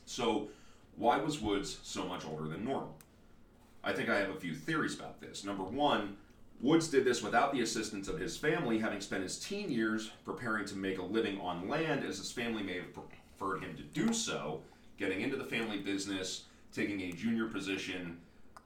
So, 0.04 0.48
why 0.96 1.18
was 1.18 1.40
Woods 1.40 1.78
so 1.82 2.04
much 2.04 2.26
older 2.26 2.48
than 2.48 2.64
normal? 2.64 2.96
I 3.84 3.92
think 3.92 4.08
I 4.08 4.18
have 4.18 4.30
a 4.30 4.34
few 4.40 4.54
theories 4.54 4.94
about 4.94 5.20
this. 5.20 5.44
Number 5.44 5.62
one, 5.62 6.16
Woods 6.60 6.88
did 6.88 7.04
this 7.04 7.22
without 7.22 7.52
the 7.52 7.60
assistance 7.60 8.08
of 8.08 8.18
his 8.18 8.36
family, 8.36 8.78
having 8.78 9.00
spent 9.00 9.22
his 9.22 9.38
teen 9.38 9.70
years 9.70 10.10
preparing 10.24 10.64
to 10.66 10.76
make 10.76 10.98
a 10.98 11.02
living 11.02 11.38
on 11.40 11.68
land, 11.68 12.04
as 12.04 12.18
his 12.18 12.32
family 12.32 12.62
may 12.62 12.74
have 12.76 12.92
preferred 12.94 13.62
him 13.62 13.76
to 13.76 13.82
do 13.82 14.12
so, 14.14 14.62
getting 14.96 15.20
into 15.20 15.36
the 15.36 15.44
family 15.44 15.78
business, 15.78 16.44
taking 16.72 17.00
a 17.02 17.12
junior 17.12 17.46
position, 17.48 18.18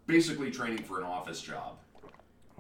basically 0.07 0.51
training 0.51 0.85
for 0.85 0.99
an 0.99 1.05
office 1.05 1.41
job, 1.41 1.79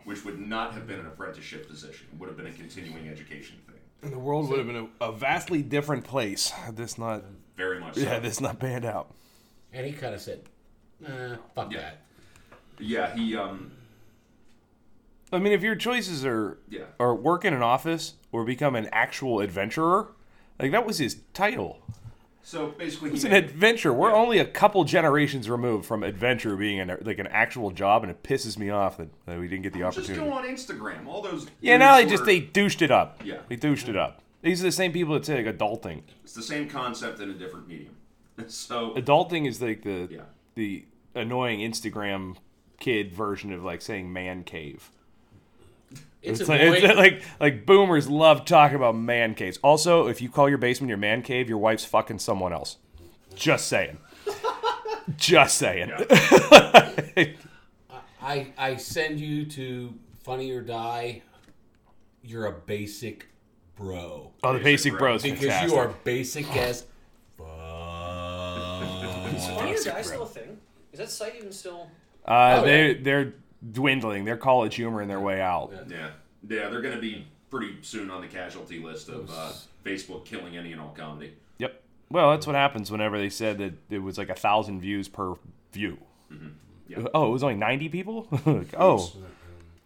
which 0.04 0.24
would 0.24 0.40
not 0.40 0.72
have 0.72 0.86
been 0.86 0.98
an 0.98 1.06
apprenticeship 1.06 1.68
position. 1.68 2.08
It 2.12 2.18
would 2.18 2.28
have 2.28 2.36
been 2.36 2.46
a 2.46 2.52
continuing 2.52 3.08
education 3.08 3.58
thing. 3.66 3.76
And 4.02 4.12
the 4.12 4.18
world 4.18 4.48
would 4.48 4.58
have 4.58 4.66
been 4.66 4.88
a, 5.00 5.04
a 5.08 5.12
vastly 5.12 5.62
different 5.62 6.04
place 6.04 6.50
had 6.50 6.76
this 6.76 6.98
not 6.98 7.22
Very 7.56 7.78
much 7.80 7.94
so. 7.96 8.00
yeah 8.00 8.18
this 8.18 8.40
not 8.40 8.58
panned 8.58 8.84
out. 8.84 9.12
And 9.72 9.86
he 9.86 9.92
kind 9.92 10.14
of 10.14 10.20
said, 10.20 10.40
nah, 11.00 11.36
fuck 11.54 11.72
Yeah. 11.72 11.80
that. 11.80 11.98
Yeah, 12.80 13.14
he 13.14 13.36
um 13.36 13.72
I 15.32 15.38
mean, 15.38 15.52
if 15.52 15.62
your 15.62 15.76
choices 15.76 16.24
are 16.24 16.58
Yeah. 16.68 16.84
are 16.98 17.14
work 17.14 17.44
in 17.44 17.52
an 17.54 17.62
office 17.62 18.14
or 18.32 18.44
become 18.44 18.74
an 18.74 18.88
actual 18.92 19.40
adventurer, 19.40 20.08
like 20.58 20.72
that 20.72 20.86
was 20.86 20.98
his 20.98 21.18
title. 21.34 21.80
so 22.42 22.68
basically 22.78 23.10
It's 23.10 23.24
an 23.24 23.32
adventure. 23.34 23.92
We're 23.92 24.14
only 24.14 24.38
a 24.38 24.44
couple 24.46 24.82
generations 24.84 25.50
removed 25.50 25.84
from 25.84 26.02
adventure 26.02 26.56
being 26.56 26.80
an, 26.80 26.96
like 27.02 27.18
an 27.18 27.26
actual 27.26 27.70
job, 27.72 28.02
and 28.04 28.10
it 28.10 28.22
pisses 28.22 28.56
me 28.56 28.70
off 28.70 28.96
that, 28.96 29.08
that 29.26 29.38
we 29.38 29.48
didn't 29.48 29.64
get 29.64 29.74
the 29.74 29.80
just 29.80 29.98
opportunity. 29.98 30.24
go 30.24 30.32
on 30.32 30.44
Instagram. 30.44 31.06
All 31.06 31.20
those 31.20 31.46
Yeah, 31.60 31.76
now 31.76 31.96
they 31.96 32.06
just 32.06 32.24
they 32.24 32.40
douched 32.40 32.80
it 32.80 32.90
up. 32.90 33.20
Yeah. 33.24 33.40
they 33.48 33.56
douched 33.56 33.88
it 33.88 33.96
up. 33.96 34.22
These 34.40 34.60
are 34.62 34.64
the 34.64 34.72
same 34.72 34.92
people 34.92 35.12
that 35.14 35.26
say 35.26 35.44
like 35.44 35.58
adulting. 35.58 36.02
it's 36.24 36.32
the 36.32 36.42
same 36.42 36.68
concept 36.70 37.20
in 37.20 37.28
a 37.28 37.34
different 37.34 37.68
medium. 37.68 37.94
So 38.46 38.92
Adulting 38.94 39.46
is 39.48 39.60
like 39.60 39.82
the 39.82 40.08
Yeah. 40.10 40.20
the 40.54 40.84
annoying 41.14 41.58
Instagram 41.60 42.36
kid 42.80 43.12
version 43.12 43.52
of 43.52 43.64
like 43.64 43.82
saying 43.82 44.12
man 44.12 44.44
cave. 44.44 44.90
It's, 46.20 46.40
It's 46.40 46.48
a 46.48 46.52
like, 46.52 46.60
it's 46.60 46.96
like 46.96 47.22
like 47.40 47.66
boomers 47.66 48.08
love 48.08 48.44
talking 48.44 48.76
about 48.76 48.96
man 48.96 49.34
caves. 49.34 49.58
Also, 49.62 50.08
if 50.08 50.20
you 50.20 50.28
call 50.28 50.48
your 50.48 50.58
basement 50.58 50.88
your 50.88 50.98
man 50.98 51.22
cave, 51.22 51.48
your 51.48 51.58
wife's 51.58 51.84
fucking 51.84 52.18
someone 52.18 52.52
else. 52.52 52.76
Just 53.34 53.68
saying. 53.68 53.98
Just 55.16 55.56
saying. 55.58 55.90
I 58.20 58.48
I 58.58 58.76
send 58.76 59.20
you 59.20 59.46
to 59.46 59.94
Funny 60.24 60.50
or 60.50 60.60
Die. 60.60 61.22
You're 62.22 62.46
a 62.46 62.52
basic 62.52 63.28
bro 63.76 64.32
Oh, 64.42 64.52
the 64.52 64.58
Basic 64.58 64.64
basic 64.64 64.92
bro. 64.92 64.98
bros 64.98 65.22
because 65.22 65.38
fantastic. 65.40 65.70
you 65.70 65.76
are 65.78 65.88
basic 66.04 66.56
as 66.56 66.84
fuck. 67.38 67.46
Is 69.34 69.46
Funny 69.46 69.72
or 69.74 69.82
Die 69.84 70.02
still 70.02 70.22
a 70.24 70.26
thing? 70.26 70.58
Is 70.92 70.98
that 70.98 71.10
site 71.10 71.36
even 71.36 71.52
still? 71.52 71.88
Uh, 72.28 72.58
Oh, 72.60 72.64
they 72.64 72.92
yeah. 72.92 72.98
they're 73.00 73.34
dwindling. 73.72 74.24
They're 74.24 74.36
college 74.36 74.74
humor 74.76 75.02
in 75.02 75.08
their 75.08 75.20
way 75.20 75.40
out. 75.40 75.72
yeah, 75.88 76.10
yeah, 76.48 76.68
they're 76.68 76.82
going 76.82 76.94
to 76.94 77.00
be 77.00 77.26
pretty 77.50 77.76
soon 77.82 78.10
on 78.10 78.20
the 78.20 78.26
casualty 78.28 78.78
list 78.78 79.08
of 79.08 79.30
uh, 79.30 79.50
Facebook 79.84 80.24
killing 80.26 80.56
any 80.56 80.72
and 80.72 80.80
all 80.80 80.90
comedy. 80.96 81.32
Yep. 81.58 81.82
Well, 82.10 82.30
that's 82.30 82.46
what 82.46 82.54
happens 82.54 82.90
whenever 82.90 83.18
they 83.18 83.30
said 83.30 83.58
that 83.58 83.72
it 83.90 83.98
was 84.00 84.18
like 84.18 84.28
a 84.28 84.34
thousand 84.34 84.80
views 84.80 85.08
per 85.08 85.34
view. 85.72 85.98
Yeah. 86.86 87.04
Oh, 87.14 87.26
it 87.28 87.30
was 87.30 87.42
only 87.42 87.56
ninety 87.56 87.88
people. 87.88 88.26
Like, 88.46 88.74
oh, 88.78 89.10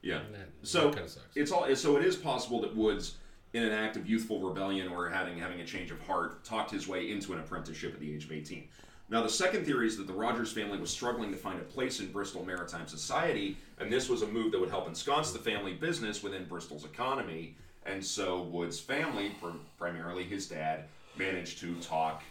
Yeah. 0.03 0.21
So 0.63 0.87
that 0.87 0.95
kinda 0.95 1.09
sucks. 1.09 1.27
it's 1.37 1.51
all. 1.53 1.75
So 1.77 1.97
it 1.97 2.05
is 2.05 2.15
possible 2.17 2.61
that 2.63 2.77
Woods, 2.77 3.17
in 3.53 3.65
an 3.65 3.73
act 3.73 3.97
of 3.97 4.09
youthful 4.09 4.41
rebellion 4.41 4.89
or 4.89 5.09
having 5.09 5.37
having 5.39 5.61
a 5.61 5.65
change 5.65 5.91
of 5.91 6.01
heart, 6.03 6.45
talked 6.45 6.71
his 6.71 6.87
way 6.87 7.11
into 7.11 7.33
an 7.33 7.41
apprenticeship 7.41 7.95
at 7.95 8.01
the 8.01 8.13
age 8.15 8.25
of 8.25 8.33
eighteen. 8.33 8.69
Now, 9.09 9.23
the 9.23 9.29
second 9.29 9.67
theory 9.67 9.87
is 9.87 9.99
that 9.99 10.07
the 10.07 10.13
Rogers 10.13 10.53
family 10.53 10.79
was 10.79 10.91
struggling 10.91 11.31
to 11.33 11.37
find 11.37 11.61
a 11.61 11.65
place 11.65 12.01
in 12.01 12.11
Bristol 12.11 12.45
maritime 12.45 12.87
society, 12.87 13.59
and 13.79 13.93
this 13.93 14.09
was 14.09 14.23
a 14.23 14.27
move 14.27 14.53
that 14.53 14.61
would 14.61 14.71
help 14.71 14.89
ensconce 14.89 15.33
the 15.33 15.39
family 15.39 15.75
business 15.75 16.23
within 16.23 16.47
Bristol's 16.47 16.85
economy. 16.85 17.57
And 17.85 18.03
so 18.03 18.43
Woods' 18.43 18.81
family, 18.81 19.33
primarily 19.77 20.25
his 20.25 20.49
dad, 20.49 20.85
managed 21.17 21.59
to 21.61 21.75
talk 21.77 22.23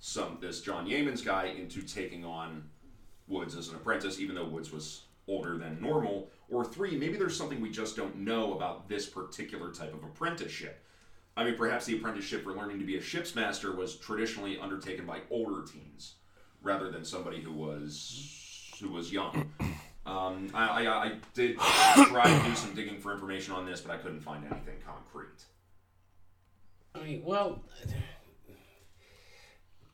some 0.00 0.38
this 0.40 0.60
John 0.60 0.86
Yeamans 0.86 1.24
guy 1.24 1.46
into 1.46 1.82
taking 1.82 2.24
on 2.24 2.62
Woods 3.26 3.56
as 3.56 3.68
an 3.68 3.74
apprentice, 3.74 4.20
even 4.20 4.36
though 4.36 4.46
Woods 4.46 4.70
was 4.70 5.02
older 5.26 5.58
than 5.58 5.80
normal. 5.80 6.30
Or 6.50 6.64
three, 6.64 6.96
maybe 6.96 7.16
there's 7.18 7.36
something 7.36 7.60
we 7.60 7.70
just 7.70 7.96
don't 7.96 8.16
know 8.16 8.54
about 8.54 8.88
this 8.88 9.06
particular 9.06 9.72
type 9.72 9.92
of 9.92 10.04
apprenticeship. 10.04 10.82
I 11.38 11.44
mean, 11.44 11.54
perhaps 11.54 11.86
the 11.86 11.96
apprenticeship 11.96 12.42
for 12.42 12.52
learning 12.52 12.80
to 12.80 12.84
be 12.84 12.96
a 12.96 13.00
ship's 13.00 13.36
master 13.36 13.72
was 13.72 13.94
traditionally 13.94 14.58
undertaken 14.58 15.06
by 15.06 15.20
older 15.30 15.64
teens, 15.64 16.16
rather 16.62 16.90
than 16.90 17.04
somebody 17.04 17.40
who 17.40 17.52
was 17.52 18.74
who 18.80 18.90
was 18.90 19.12
young. 19.12 19.52
Um, 20.06 20.48
I, 20.54 20.86
I, 20.86 21.04
I 21.04 21.12
did 21.34 21.58
try 21.58 22.24
to 22.24 22.48
do 22.48 22.54
some 22.54 22.74
digging 22.74 22.98
for 22.98 23.12
information 23.12 23.52
on 23.52 23.66
this, 23.66 23.82
but 23.82 23.92
I 23.92 23.98
couldn't 23.98 24.22
find 24.22 24.42
anything 24.42 24.76
concrete. 24.82 25.44
I 26.94 27.04
mean, 27.04 27.22
well, 27.22 27.62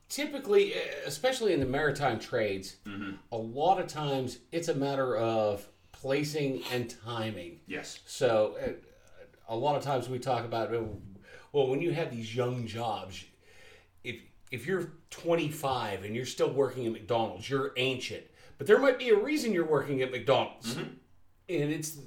typically, 0.07 0.73
especially 1.05 1.51
in 1.51 1.59
the 1.59 1.65
maritime 1.65 2.17
trades, 2.17 2.77
a 3.33 3.37
lot 3.37 3.77
of 3.77 3.87
times 3.87 4.37
it's 4.53 4.69
a 4.69 4.73
matter 4.73 5.17
of 5.17 5.67
placing 5.91 6.63
and 6.71 6.95
timing. 7.03 7.59
Yes. 7.67 7.99
So, 8.05 8.55
uh, 8.65 8.69
a 9.49 9.55
lot 9.57 9.75
of 9.75 9.83
times 9.83 10.07
we 10.07 10.17
talk 10.17 10.45
about 10.45 10.73
uh, 10.73 10.79
well, 11.55 11.67
when 11.67 11.81
you 11.81 11.91
have 11.93 12.11
these 12.11 12.35
young 12.35 12.67
jobs, 12.67 13.23
if 14.03 14.17
if 14.51 14.67
you're 14.67 14.91
25 15.09 16.03
and 16.03 16.13
you're 16.13 16.25
still 16.25 16.51
working 16.51 16.85
at 16.85 16.91
McDonald's, 16.91 17.49
you're 17.49 17.71
ancient. 17.77 18.25
But 18.57 18.67
there 18.67 18.77
might 18.77 18.99
be 18.99 19.09
a 19.09 19.17
reason 19.17 19.53
you're 19.53 19.65
working 19.65 20.01
at 20.01 20.11
McDonald's, 20.11 20.75
mm-hmm. 20.75 20.89
and 21.47 21.71
it's. 21.71 21.97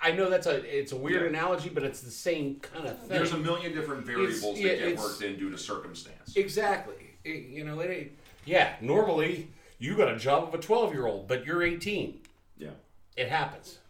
I 0.00 0.12
know 0.12 0.30
that's 0.30 0.46
a 0.46 0.62
it's 0.78 0.92
a 0.92 0.96
weird 0.96 1.22
Yeah. 1.22 1.28
analogy, 1.28 1.70
but 1.70 1.82
it's 1.82 2.02
the 2.02 2.10
same 2.12 2.60
kind 2.60 2.86
of 2.86 3.00
thing. 3.00 3.08
There's 3.08 3.32
a 3.32 3.36
million 3.36 3.74
different 3.74 4.06
variables 4.06 4.54
that 4.62 4.78
get 4.78 4.96
worked 4.96 5.22
in 5.22 5.36
due 5.36 5.50
to 5.50 5.58
circumstance. 5.58 6.36
Exactly. 6.36 7.18
It- 7.24 7.48
you 7.48 7.64
know, 7.64 7.80
it. 7.80 8.16
Yeah, 8.44 8.76
normally 8.80 9.50
you 9.80 9.96
got 9.96 10.08
a 10.08 10.16
job 10.16 10.44
of 10.44 10.54
a 10.54 10.58
12 10.58 10.94
year 10.94 11.06
old, 11.06 11.26
but 11.26 11.44
you're 11.44 11.64
18. 11.64 12.20
Yeah. 12.56 12.70
It 13.16 13.28
happens. 13.28 13.80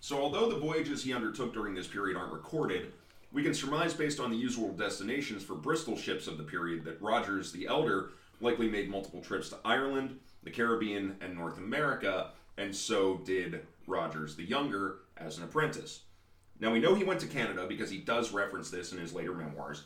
So, 0.00 0.20
although 0.20 0.50
the 0.50 0.58
voyages 0.58 1.04
he 1.04 1.14
undertook 1.14 1.54
during 1.54 1.74
this 1.74 1.86
period 1.86 2.16
aren't 2.16 2.32
recorded, 2.32 2.92
we 3.32 3.42
can 3.42 3.54
surmise 3.54 3.94
based 3.94 4.20
on 4.20 4.30
the 4.30 4.36
usual 4.36 4.72
destinations 4.72 5.42
for 5.42 5.54
Bristol 5.54 5.96
ships 5.96 6.26
of 6.26 6.36
the 6.36 6.44
period 6.44 6.84
that 6.84 7.00
Rogers 7.00 7.50
the 7.50 7.66
Elder 7.66 8.10
likely 8.40 8.68
made 8.68 8.90
multiple 8.90 9.22
trips 9.22 9.48
to 9.50 9.58
Ireland, 9.64 10.18
the 10.42 10.50
Caribbean, 10.50 11.16
and 11.20 11.34
North 11.34 11.58
America, 11.58 12.30
and 12.58 12.74
so 12.74 13.18
did 13.24 13.66
Rogers 13.86 14.36
the 14.36 14.44
Younger 14.44 14.98
as 15.16 15.38
an 15.38 15.44
apprentice. 15.44 16.02
Now, 16.60 16.72
we 16.72 16.80
know 16.80 16.94
he 16.94 17.04
went 17.04 17.20
to 17.20 17.26
Canada 17.26 17.66
because 17.66 17.90
he 17.90 17.98
does 17.98 18.32
reference 18.32 18.70
this 18.70 18.92
in 18.92 18.98
his 18.98 19.14
later 19.14 19.32
memoirs, 19.32 19.84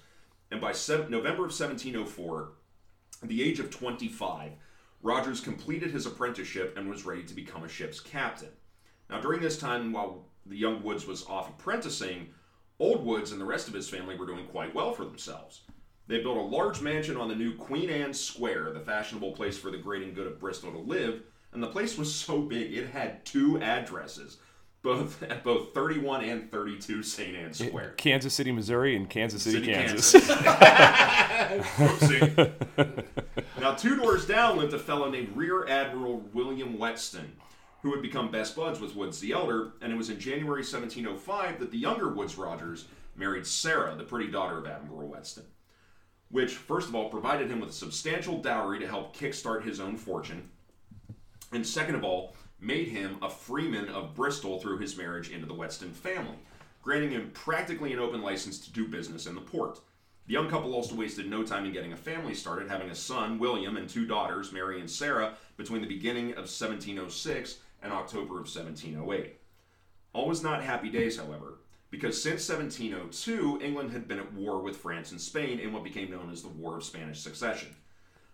and 0.51 0.61
by 0.61 0.73
sev- 0.73 1.11
November 1.11 1.45
of 1.45 1.53
1704, 1.53 2.53
at 3.23 3.29
the 3.29 3.43
age 3.43 3.61
of 3.61 3.71
25, 3.71 4.53
Rogers 5.03 5.41
completed 5.41 5.91
his 5.91 6.07
apprenticeship 6.07 6.77
and 6.77 6.89
was 6.89 7.07
ready 7.07 7.23
to 7.23 7.35
become 7.35 7.63
a 7.63 7.69
ship's 7.69 8.01
captain. 8.01 8.51
Now, 9.09 9.21
during 9.21 9.41
this 9.41 9.59
time, 9.59 9.93
while 9.93 10.25
the 10.45 10.57
young 10.57 10.83
Woods 10.83 11.07
was 11.07 11.25
off 11.27 11.49
apprenticing, 11.49 12.29
Old 12.79 13.05
Woods 13.05 13.33
and 13.33 13.41
the 13.41 13.47
rest 13.47 13.69
of 13.69 13.75
his 13.75 13.89
family 13.89 14.17
were 14.17 14.27
doing 14.27 14.47
quite 14.47 14.75
well 14.75 14.93
for 14.93 15.05
themselves. 15.05 15.63
They 16.09 16.21
built 16.21 16.37
a 16.37 16.41
large 16.41 16.81
mansion 16.81 17.17
on 17.17 17.29
the 17.29 17.35
new 17.35 17.55
Queen 17.57 17.91
Anne 17.91 18.15
Square, 18.15 18.73
the 18.73 18.81
fashionable 18.81 19.33
place 19.33 19.59
for 19.59 19.71
the 19.71 19.79
great 19.79 20.03
and 20.03 20.15
good 20.15 20.27
of 20.27 20.39
Bristol 20.39 20.71
to 20.73 20.79
live, 20.79 21.23
and 21.53 21.63
the 21.63 21.69
place 21.69 21.97
was 21.99 22.15
so 22.15 22.41
big 22.41 22.75
it 22.75 22.91
had 22.91 23.25
two 23.25 23.61
addresses, 23.61 24.39
both 24.83 25.23
at 25.23 25.43
both 25.45 25.75
31 25.75 26.23
and 26.25 26.51
32 26.51 27.03
St. 27.03 27.35
Anne 27.35 27.55
Square. 27.55 27.95
Kansas 27.97 28.35
City, 28.35 28.53
Missouri, 28.53 28.95
and 28.95 29.11
Kansas 29.11 29.43
City, 29.43 29.65
City, 29.65 29.73
Kansas. 29.73 30.13
Oopsie. 31.77 32.55
now, 33.61 33.75
two 33.75 33.97
doors 33.97 34.27
down 34.27 34.59
lived 34.59 34.75
a 34.75 34.79
fellow 34.79 35.11
named 35.11 35.35
Rear 35.35 35.67
Admiral 35.67 36.21
William 36.33 36.79
Whetstone, 36.79 37.33
who 37.87 37.93
had 37.93 38.03
become 38.03 38.33
best 38.33 38.57
buds 38.57 38.81
with 38.81 38.97
Woods 38.97 39.21
the 39.21 39.31
Elder, 39.31 39.71
and 39.81 39.93
it 39.93 39.97
was 39.97 40.11
in 40.11 40.19
January 40.19 40.63
1705 40.63 41.61
that 41.61 41.71
the 41.71 41.79
younger 41.79 42.13
Woods 42.13 42.37
Rogers 42.37 42.87
married 43.15 43.47
Sarah, 43.47 43.95
the 43.95 44.03
pretty 44.03 44.29
daughter 44.29 44.59
of 44.59 44.67
Admiral 44.67 45.07
Whetstone, 45.07 45.45
which, 46.29 46.55
first 46.55 46.89
of 46.89 46.97
all, 46.97 47.09
provided 47.09 47.49
him 47.49 47.61
with 47.61 47.71
a 47.71 47.73
substantial 47.73 48.43
dowry 48.43 48.81
to 48.81 48.89
help 48.89 49.17
kickstart 49.17 49.63
his 49.63 49.79
own 49.79 49.97
fortune, 49.97 50.51
and 51.53 51.65
second 51.65 51.95
of 51.95 52.03
all, 52.03 52.35
made 52.59 52.89
him 52.89 53.19
a 53.23 53.31
freeman 53.31 53.89
of 53.91 54.17
Bristol 54.17 54.59
through 54.59 54.79
his 54.79 54.97
marriage 54.97 55.31
into 55.31 55.47
the 55.47 55.55
Whetstone 55.55 55.93
family, 55.93 56.39
granting 56.83 57.13
him 57.13 57.31
practically 57.35 57.93
an 57.93 58.01
open 58.01 58.21
license 58.21 58.59
to 58.59 58.73
do 58.73 58.89
business 58.89 59.27
in 59.27 59.37
the 59.37 59.41
port. 59.41 59.79
The 60.27 60.33
young 60.33 60.51
couple 60.51 60.75
also 60.75 60.97
wasted 60.97 61.31
no 61.31 61.45
time 61.45 61.65
in 61.65 61.73
getting 61.73 61.93
a 61.93 61.97
family 61.97 62.35
started, 62.35 62.69
having 62.69 62.91
a 62.91 62.97
son, 62.97 63.39
William, 63.39 63.77
and 63.77 63.89
two 63.89 64.09
daughters, 64.09 64.51
Mary 64.51 64.81
and 64.81 64.91
Sarah, 64.91 65.35
between 65.57 65.83
the 65.83 65.87
beginning 65.87 66.31
of 66.31 66.49
1706 66.51 67.59
and 67.87 67.95
October 67.95 68.35
of 68.35 68.49
1708. 68.53 69.37
All 70.13 70.29
was 70.29 70.43
not 70.43 70.63
happy 70.63 70.91
days, 70.91 71.17
however, 71.17 71.59
because 71.91 72.21
since 72.21 72.49
1702, 72.49 73.61
England 73.63 73.93
had 73.93 74.09
been 74.09 74.19
at 74.19 74.33
war 74.33 74.61
with 74.61 74.77
France 74.77 75.13
and 75.13 75.21
Spain 75.21 75.61
in 75.61 75.73
what 75.73 75.85
became 75.85 76.11
known 76.11 76.31
as 76.33 76.43
the 76.43 76.49
War 76.49 76.77
of 76.77 76.85
Spanish 76.85 77.21
Succession. 77.21 77.75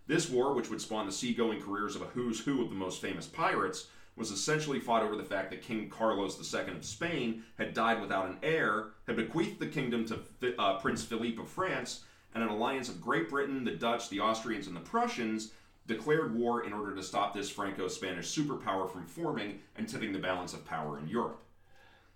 This 0.07 0.29
war, 0.29 0.55
which 0.55 0.71
would 0.71 0.81
spawn 0.81 1.07
the 1.07 1.13
seagoing 1.13 1.61
careers 1.61 1.95
of 1.95 2.03
a 2.03 2.07
who's 2.07 2.41
who 2.41 2.63
of 2.63 2.71
the 2.71 2.75
most 2.75 3.01
famous 3.01 3.27
pirates, 3.27 3.89
was 4.17 4.31
essentially 4.31 4.81
fought 4.81 5.03
over 5.03 5.17
the 5.17 5.23
fact 5.23 5.51
that 5.51 5.63
King 5.63 5.89
Carlos 5.89 6.39
II 6.55 6.75
of 6.75 6.85
Spain 6.85 7.43
had 7.59 7.75
died 7.75 8.01
without 8.01 8.27
an 8.27 8.39
heir, 8.43 8.89
had 9.07 9.17
bequeathed 9.17 9.59
the 9.59 9.67
kingdom 9.67 10.07
to 10.07 10.55
uh, 10.59 10.79
Prince 10.79 11.05
Philippe 11.05 11.41
of 11.41 11.49
France, 11.49 12.05
and 12.35 12.43
an 12.43 12.49
alliance 12.51 12.89
of 12.89 13.01
Great 13.01 13.29
Britain, 13.29 13.65
the 13.65 13.73
Dutch, 13.73 14.09
the 14.09 14.21
Austrians, 14.21 14.67
and 14.67 14.77
the 14.77 14.81
Prussians 14.81 15.53
declared 15.87 16.35
war 16.35 16.65
in 16.65 16.73
order 16.73 16.95
to 16.95 17.03
stop 17.03 17.35
this 17.35 17.51
Franco 17.51 17.89
Spanish 17.89 18.27
superpower 18.27 18.91
from 18.91 19.07
forming 19.07 19.61
and 19.77 19.89
tipping 19.89 20.13
the 20.13 20.19
balance 20.19 20.55
of 20.55 20.65
power 20.65 20.99
in 20.99 21.09
Europe. 21.09 21.41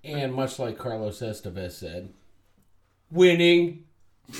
And 0.04 0.32
much 0.34 0.58
like 0.58 0.78
Carlos 0.78 1.20
Estevez 1.20 1.72
said, 1.72 2.12
winning. 3.10 3.84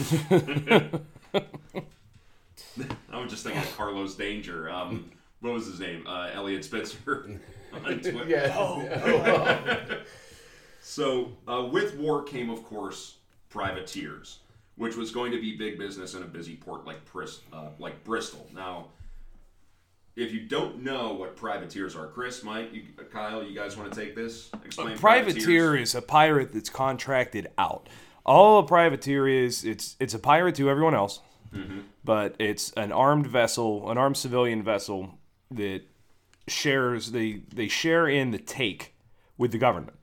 I 3.10 3.20
was 3.20 3.30
just 3.30 3.44
thinking 3.44 3.62
of 3.62 3.76
Carlos 3.76 4.14
Danger. 4.14 4.70
Um, 4.70 5.10
what 5.40 5.52
was 5.52 5.66
his 5.66 5.80
name? 5.80 6.06
Uh, 6.06 6.30
Eliot 6.32 6.64
Spitzer 6.64 7.40
on 7.72 7.80
Twitter. 8.00 8.24
Yeah. 8.26 9.84
So, 10.82 11.32
uh, 11.48 11.68
with 11.70 11.96
war 11.96 12.22
came, 12.22 12.48
of 12.48 12.62
course, 12.62 13.16
privateers, 13.48 14.38
which 14.76 14.94
was 14.94 15.10
going 15.10 15.32
to 15.32 15.40
be 15.40 15.56
big 15.56 15.78
business 15.78 16.14
in 16.14 16.22
a 16.22 16.26
busy 16.26 16.54
port 16.54 16.86
like, 16.86 17.04
Pris- 17.04 17.40
uh, 17.52 17.70
like 17.80 18.04
Bristol. 18.04 18.46
Now, 18.54 18.86
if 20.16 20.32
you 20.32 20.40
don't 20.40 20.82
know 20.82 21.12
what 21.12 21.36
privateers 21.36 21.94
are, 21.94 22.06
Chris, 22.06 22.42
Mike, 22.42 22.72
you, 22.72 22.84
Kyle, 23.12 23.44
you 23.44 23.54
guys 23.54 23.76
want 23.76 23.92
to 23.92 24.00
take 24.00 24.14
this? 24.14 24.50
Explain 24.64 24.96
privateer 24.96 25.76
is 25.76 25.94
a 25.94 26.00
pirate 26.02 26.52
that's 26.52 26.70
contracted 26.70 27.48
out. 27.58 27.88
All 28.24 28.58
a 28.58 28.66
privateer 28.66 29.28
is, 29.28 29.64
it's 29.64 29.94
it's 30.00 30.14
a 30.14 30.18
pirate 30.18 30.56
to 30.56 30.68
everyone 30.68 30.94
else, 30.94 31.20
mm-hmm. 31.54 31.80
but 32.02 32.34
it's 32.38 32.72
an 32.72 32.90
armed 32.92 33.26
vessel, 33.26 33.88
an 33.90 33.98
armed 33.98 34.16
civilian 34.16 34.62
vessel 34.62 35.18
that 35.50 35.82
shares 36.48 37.12
they 37.12 37.42
they 37.54 37.68
share 37.68 38.08
in 38.08 38.30
the 38.30 38.38
take 38.38 38.94
with 39.36 39.52
the 39.52 39.58
government. 39.58 39.96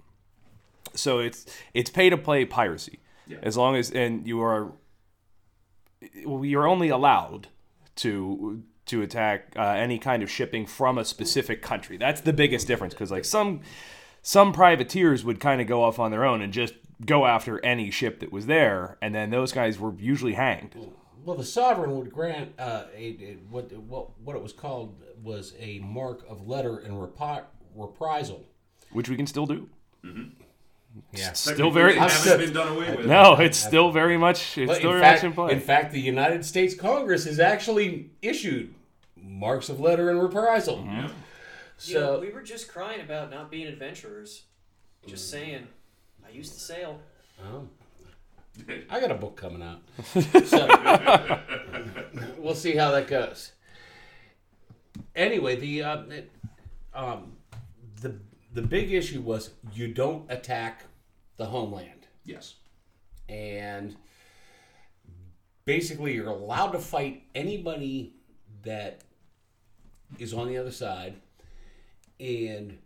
So 0.94 1.20
it's 1.20 1.46
it's 1.74 1.90
pay 1.90 2.10
to 2.10 2.18
play 2.18 2.46
piracy, 2.46 3.00
Yeah. 3.28 3.40
as 3.42 3.58
long 3.58 3.76
as 3.76 3.92
and 3.92 4.28
you 4.28 4.42
are 4.42 4.74
well, 6.26 6.46
you're 6.46 6.68
only 6.68 6.90
allowed 6.90 7.48
to 7.96 8.64
to 8.94 9.02
attack 9.02 9.54
uh, 9.58 9.62
any 9.62 9.98
kind 9.98 10.22
of 10.24 10.30
shipping 10.30 10.66
from 10.68 10.98
a 10.98 11.06
specific 11.06 11.62
country. 11.62 11.98
That's 11.98 12.22
the 12.22 12.34
biggest 12.34 12.68
difference 12.68 12.94
because 12.94 13.12
like 13.12 13.26
some 13.26 13.62
some 14.22 14.54
privateers 14.54 15.26
would 15.26 15.40
kind 15.40 15.60
of 15.62 15.68
go 15.68 15.84
off 15.84 16.00
on 16.00 16.12
their 16.12 16.24
own 16.24 16.42
and 16.42 16.54
just 16.54 16.76
go 17.06 17.26
after 17.26 17.64
any 17.66 17.90
ship 17.92 18.20
that 18.20 18.32
was 18.32 18.46
there, 18.46 18.98
and 19.02 19.14
then 19.14 19.32
those 19.32 19.52
guys 19.52 19.80
were 19.80 19.94
usually 19.98 20.34
hanged. 20.34 20.76
Well, 21.26 21.36
the 21.36 21.44
sovereign 21.44 21.98
would 21.98 22.12
grant 22.14 22.54
uh, 22.60 22.84
a, 22.96 23.00
a- 23.04 23.38
what 23.50 23.72
what 23.74 24.18
what 24.24 24.36
it 24.36 24.44
was 24.44 24.54
called 24.54 24.96
was 25.24 25.54
a 25.60 25.80
marque 25.80 26.24
of 26.30 26.48
letter 26.48 26.78
and 26.78 26.94
repi- 26.94 27.44
reprisal. 27.76 28.46
Which 28.92 29.10
we 29.10 29.16
can 29.16 29.26
still 29.26 29.46
do. 29.48 29.70
Yeah. 31.12 31.32
Still 31.34 31.72
very 31.72 31.96
Technically, 31.96 31.96
they 31.96 32.00
haven't 32.00 32.12
still- 32.12 32.38
been 32.38 32.54
done 32.54 32.68
away 32.78 32.96
with. 32.96 33.06
no, 33.08 33.34
it's 33.36 33.58
still 33.58 33.92
very 33.92 34.16
much 34.18 34.58
it's 34.60 34.70
But 34.70 34.78
still 34.78 34.92
in 34.92 35.00
very 35.00 35.02
fact, 35.02 35.24
much 35.24 35.30
in 35.30 35.34
play. 35.34 35.52
in 35.54 35.60
fact, 35.60 35.92
the 35.92 36.00
United 36.02 36.46
States 36.46 36.76
Congress 36.76 37.26
has 37.26 37.40
actually 37.40 38.12
issued 38.22 38.76
marques 39.34 39.70
of 39.70 39.80
letter 39.80 40.10
and 40.10 40.22
reprisal. 40.22 40.80
You 40.86 40.92
know, 40.92 41.10
So 41.78 42.20
we 42.20 42.30
were 42.30 42.42
just 42.44 42.68
crying 42.72 43.02
about 43.02 43.30
not 43.32 43.50
being 43.52 43.68
adventurers. 43.68 44.44
Just 45.08 45.30
saying, 45.30 45.68
I 46.26 46.30
used 46.32 46.54
to 46.54 46.60
sail. 46.60 47.00
Oh. 47.44 47.68
I 48.90 49.00
got 49.00 49.12
a 49.12 49.16
book 49.16 49.36
coming 49.36 49.62
out. 49.64 49.82
So, 50.46 51.40
we'll 52.38 52.56
see 52.56 52.76
how 52.76 52.92
that 52.92 53.08
goes. 53.08 53.52
Anyway, 55.16 55.56
the 55.56 55.84
uh, 55.84 56.02
it, 56.04 56.32
um, 56.94 57.34
the 58.02 58.16
the 58.54 58.62
big 58.62 58.92
issue 58.94 59.22
was 59.22 59.50
you 59.74 59.88
don't 59.88 60.30
attack 60.32 60.86
the 61.38 61.46
homeland, 61.46 62.06
Yes. 62.26 62.56
and 63.28 63.96
basically 65.66 66.14
you're 66.14 66.28
allowed 66.30 66.72
to 66.74 66.80
fight 66.80 67.24
anybody 67.34 68.14
that 68.64 69.02
is 70.20 70.34
on 70.34 70.48
the 70.48 70.58
other 70.58 70.72
side, 70.72 71.16
and 72.20 72.78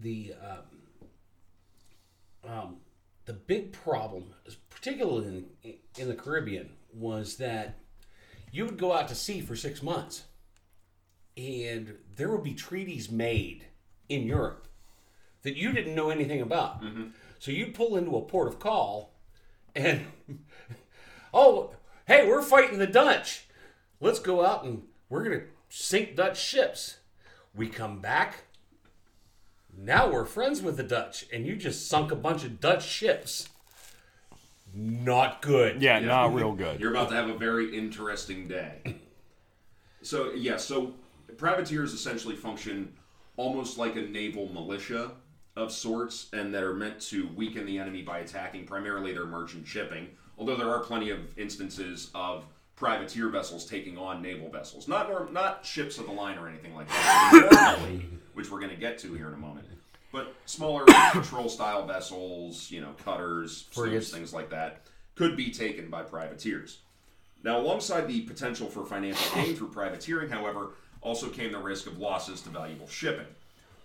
the 0.00 0.34
um, 0.42 2.50
um, 2.50 2.76
the 3.26 3.32
big 3.32 3.72
problem, 3.72 4.24
particularly 4.70 5.44
in, 5.62 5.74
in 5.98 6.08
the 6.08 6.14
Caribbean, 6.14 6.70
was 6.92 7.36
that 7.36 7.78
you 8.52 8.66
would 8.66 8.78
go 8.78 8.92
out 8.92 9.08
to 9.08 9.14
sea 9.14 9.40
for 9.40 9.56
six 9.56 9.82
months, 9.82 10.24
and 11.36 11.96
there 12.16 12.30
would 12.30 12.44
be 12.44 12.54
treaties 12.54 13.10
made 13.10 13.66
in 14.08 14.26
Europe 14.26 14.68
that 15.42 15.56
you 15.56 15.72
didn't 15.72 15.94
know 15.94 16.10
anything 16.10 16.40
about. 16.40 16.82
So 17.38 17.50
you'd 17.50 17.74
pull 17.74 17.96
into 17.96 18.16
a 18.16 18.22
port 18.22 18.48
of 18.48 18.58
call, 18.58 19.14
and 19.74 20.06
oh, 21.34 21.72
hey, 22.06 22.28
we're 22.28 22.42
fighting 22.42 22.78
the 22.78 22.86
Dutch. 22.86 23.46
Let's 24.00 24.18
go 24.18 24.44
out 24.44 24.64
and 24.64 24.82
we're 25.08 25.24
gonna 25.24 25.42
sink 25.68 26.16
Dutch 26.16 26.40
ships. 26.40 26.98
We 27.54 27.68
come 27.68 28.00
back. 28.00 28.44
Now 29.76 30.10
we're 30.10 30.24
friends 30.24 30.62
with 30.62 30.76
the 30.76 30.82
Dutch, 30.82 31.26
and 31.32 31.46
you 31.46 31.56
just 31.56 31.88
sunk 31.88 32.12
a 32.12 32.16
bunch 32.16 32.44
of 32.44 32.60
Dutch 32.60 32.86
ships. 32.86 33.48
Not 34.72 35.40
good. 35.42 35.80
yeah, 35.82 35.98
not 36.00 36.34
real 36.34 36.52
good. 36.52 36.80
You're 36.80 36.90
about 36.90 37.08
to 37.10 37.14
have 37.14 37.28
a 37.28 37.38
very 37.38 37.76
interesting 37.76 38.48
day. 38.48 38.80
So, 40.02 40.32
yeah, 40.32 40.58
so 40.58 40.92
privateers 41.38 41.94
essentially 41.94 42.36
function 42.36 42.92
almost 43.38 43.78
like 43.78 43.96
a 43.96 44.02
naval 44.02 44.52
militia 44.52 45.12
of 45.56 45.72
sorts, 45.72 46.28
and 46.34 46.52
that 46.52 46.62
are 46.62 46.74
meant 46.74 47.00
to 47.08 47.26
weaken 47.28 47.64
the 47.64 47.78
enemy 47.78 48.02
by 48.02 48.18
attacking 48.18 48.66
primarily 48.66 49.14
their 49.14 49.24
merchant 49.24 49.66
shipping. 49.66 50.08
Although 50.36 50.56
there 50.56 50.68
are 50.68 50.80
plenty 50.80 51.08
of 51.08 51.20
instances 51.38 52.10
of 52.14 52.44
privateer 52.84 53.30
vessels 53.30 53.64
taking 53.64 53.96
on 53.96 54.20
naval 54.20 54.50
vessels, 54.50 54.86
not 54.86 55.08
norm- 55.08 55.32
not 55.32 55.64
ships 55.64 55.96
of 55.96 56.04
the 56.04 56.12
line 56.12 56.36
or 56.36 56.46
anything 56.46 56.74
like 56.74 56.86
that, 56.88 57.78
normally, 57.80 58.06
which 58.34 58.50
we're 58.50 58.58
going 58.58 58.70
to 58.70 58.76
get 58.76 58.98
to 58.98 59.14
here 59.14 59.28
in 59.28 59.32
a 59.32 59.38
moment. 59.38 59.66
But 60.12 60.34
smaller 60.44 60.84
patrol 61.12 61.48
style 61.48 61.86
vessels, 61.86 62.70
you 62.70 62.82
know, 62.82 62.92
cutters, 63.02 63.68
sloops, 63.70 64.10
things 64.10 64.34
like 64.34 64.50
that, 64.50 64.82
could 65.14 65.34
be 65.34 65.50
taken 65.50 65.88
by 65.88 66.02
privateers. 66.02 66.80
Now, 67.42 67.58
alongside 67.58 68.06
the 68.06 68.20
potential 68.20 68.68
for 68.68 68.84
financial 68.84 69.34
gain 69.34 69.56
through 69.56 69.68
privateering, 69.68 70.28
however, 70.28 70.72
also 71.00 71.30
came 71.30 71.52
the 71.52 71.58
risk 71.58 71.86
of 71.86 71.96
losses 71.96 72.42
to 72.42 72.50
valuable 72.50 72.86
shipping. 72.86 73.26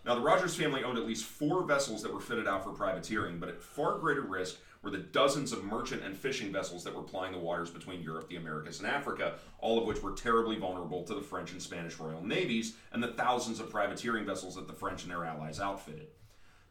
Now, 0.06 0.16
the 0.16 0.22
Rogers 0.22 0.56
family 0.56 0.84
owned 0.84 0.98
at 0.98 1.06
least 1.06 1.24
four 1.24 1.64
vessels 1.64 2.04
that 2.04 2.14
were 2.14 2.20
fitted 2.20 2.50
out 2.50 2.66
for 2.66 2.72
privateering, 2.72 3.40
but 3.40 3.48
at 3.48 3.62
far 3.62 3.98
greater 3.98 4.24
risk 4.24 4.58
were 4.82 4.92
the 4.92 4.98
dozens 4.98 5.52
of 5.52 5.64
merchant 5.64 6.04
and 6.04 6.18
fishing 6.18 6.52
vessels 6.52 6.84
that 6.84 6.96
were 6.96 7.04
plying 7.04 7.34
the 7.34 7.40
waters 7.40 7.70
between 7.70 8.02
Europe, 8.02 8.30
the 8.30 8.38
Americas, 8.38 8.80
and 8.80 8.88
Africa, 8.88 9.36
all 9.60 9.78
of 9.78 9.86
which 9.86 10.02
were 10.02 10.14
terribly 10.14 10.58
vulnerable 10.58 11.04
to 11.04 11.14
the 11.14 11.22
French 11.22 11.52
and 11.52 11.62
Spanish 11.62 12.00
Royal 12.00 12.24
Navies 12.24 12.76
and 12.92 13.04
the 13.04 13.14
thousands 13.14 13.60
of 13.60 13.70
privateering 13.70 14.26
vessels 14.26 14.56
that 14.56 14.68
the 14.68 14.74
French 14.74 15.04
and 15.04 15.12
their 15.12 15.26
allies 15.26 15.60
outfitted. 15.60 16.08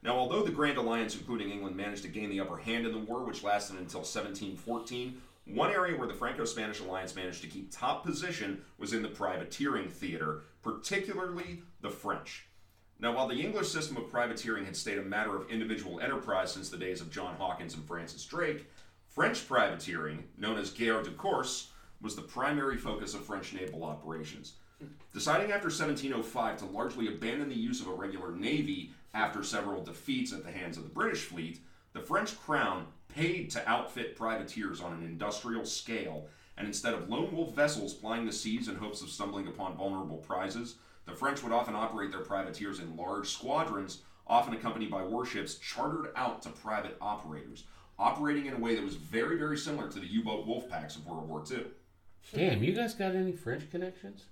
Now, 0.02 0.16
although 0.16 0.42
the 0.42 0.52
Grand 0.52 0.78
Alliance, 0.78 1.16
including 1.16 1.50
England, 1.50 1.76
managed 1.76 2.02
to 2.02 2.08
gain 2.08 2.30
the 2.30 2.40
upper 2.40 2.56
hand 2.56 2.86
in 2.86 2.92
the 2.92 2.98
war, 2.98 3.24
which 3.24 3.42
lasted 3.42 3.78
until 3.78 4.00
1714, 4.00 5.20
one 5.44 5.70
area 5.70 5.96
where 5.96 6.06
the 6.06 6.14
Franco 6.14 6.44
Spanish 6.44 6.80
alliance 6.80 7.16
managed 7.16 7.40
to 7.42 7.48
keep 7.48 7.72
top 7.72 8.04
position 8.04 8.62
was 8.78 8.92
in 8.92 9.02
the 9.02 9.08
privateering 9.08 9.88
theater, 9.88 10.42
particularly 10.62 11.62
the 11.80 11.90
French. 11.90 12.46
Now, 13.00 13.14
while 13.14 13.28
the 13.28 13.40
English 13.40 13.68
system 13.68 13.96
of 13.96 14.10
privateering 14.10 14.64
had 14.64 14.76
stayed 14.76 14.98
a 14.98 15.02
matter 15.02 15.36
of 15.36 15.48
individual 15.50 16.00
enterprise 16.00 16.52
since 16.52 16.68
the 16.68 16.76
days 16.76 17.00
of 17.00 17.12
John 17.12 17.36
Hawkins 17.36 17.74
and 17.74 17.86
Francis 17.86 18.24
Drake, 18.24 18.68
French 19.08 19.46
privateering, 19.46 20.24
known 20.36 20.58
as 20.58 20.70
guerre 20.70 21.02
de 21.02 21.10
course, 21.10 21.70
was 22.00 22.16
the 22.16 22.22
primary 22.22 22.76
focus 22.76 23.14
of 23.14 23.24
French 23.24 23.52
naval 23.52 23.84
operations. 23.84 24.54
Deciding 25.12 25.52
after 25.52 25.68
1705 25.68 26.58
to 26.58 26.64
largely 26.66 27.08
abandon 27.08 27.48
the 27.48 27.54
use 27.54 27.80
of 27.80 27.86
a 27.86 27.92
regular 27.92 28.32
navy 28.32 28.92
after 29.14 29.42
several 29.44 29.82
defeats 29.82 30.32
at 30.32 30.44
the 30.44 30.50
hands 30.50 30.76
of 30.76 30.82
the 30.82 30.88
British 30.88 31.22
fleet, 31.22 31.60
the 31.92 32.00
French 32.00 32.38
crown 32.40 32.86
paid 33.08 33.50
to 33.50 33.68
outfit 33.68 34.16
privateers 34.16 34.80
on 34.80 34.92
an 34.92 35.04
industrial 35.04 35.64
scale, 35.64 36.26
and 36.56 36.66
instead 36.66 36.94
of 36.94 37.08
lone 37.08 37.34
wolf 37.34 37.54
vessels 37.54 37.94
plying 37.94 38.26
the 38.26 38.32
seas 38.32 38.68
in 38.68 38.76
hopes 38.76 39.02
of 39.02 39.08
stumbling 39.08 39.46
upon 39.46 39.76
vulnerable 39.76 40.18
prizes, 40.18 40.76
the 41.08 41.14
French 41.14 41.42
would 41.42 41.52
often 41.52 41.74
operate 41.74 42.10
their 42.12 42.20
privateers 42.20 42.78
in 42.80 42.96
large 42.96 43.28
squadrons, 43.28 44.02
often 44.26 44.54
accompanied 44.54 44.90
by 44.90 45.02
warships 45.02 45.54
chartered 45.56 46.12
out 46.14 46.42
to 46.42 46.50
private 46.50 46.96
operators, 47.00 47.64
operating 47.98 48.46
in 48.46 48.54
a 48.54 48.58
way 48.58 48.74
that 48.74 48.84
was 48.84 48.94
very, 48.96 49.36
very 49.38 49.56
similar 49.56 49.88
to 49.90 49.98
the 49.98 50.06
U-boat 50.06 50.46
wolf 50.46 50.68
packs 50.68 50.96
of 50.96 51.06
World 51.06 51.28
War 51.28 51.42
II. 51.50 51.64
Damn, 52.34 52.62
you 52.62 52.72
guys 52.74 52.94
got 52.94 53.14
any 53.16 53.32
French 53.32 53.70
connections? 53.70 54.24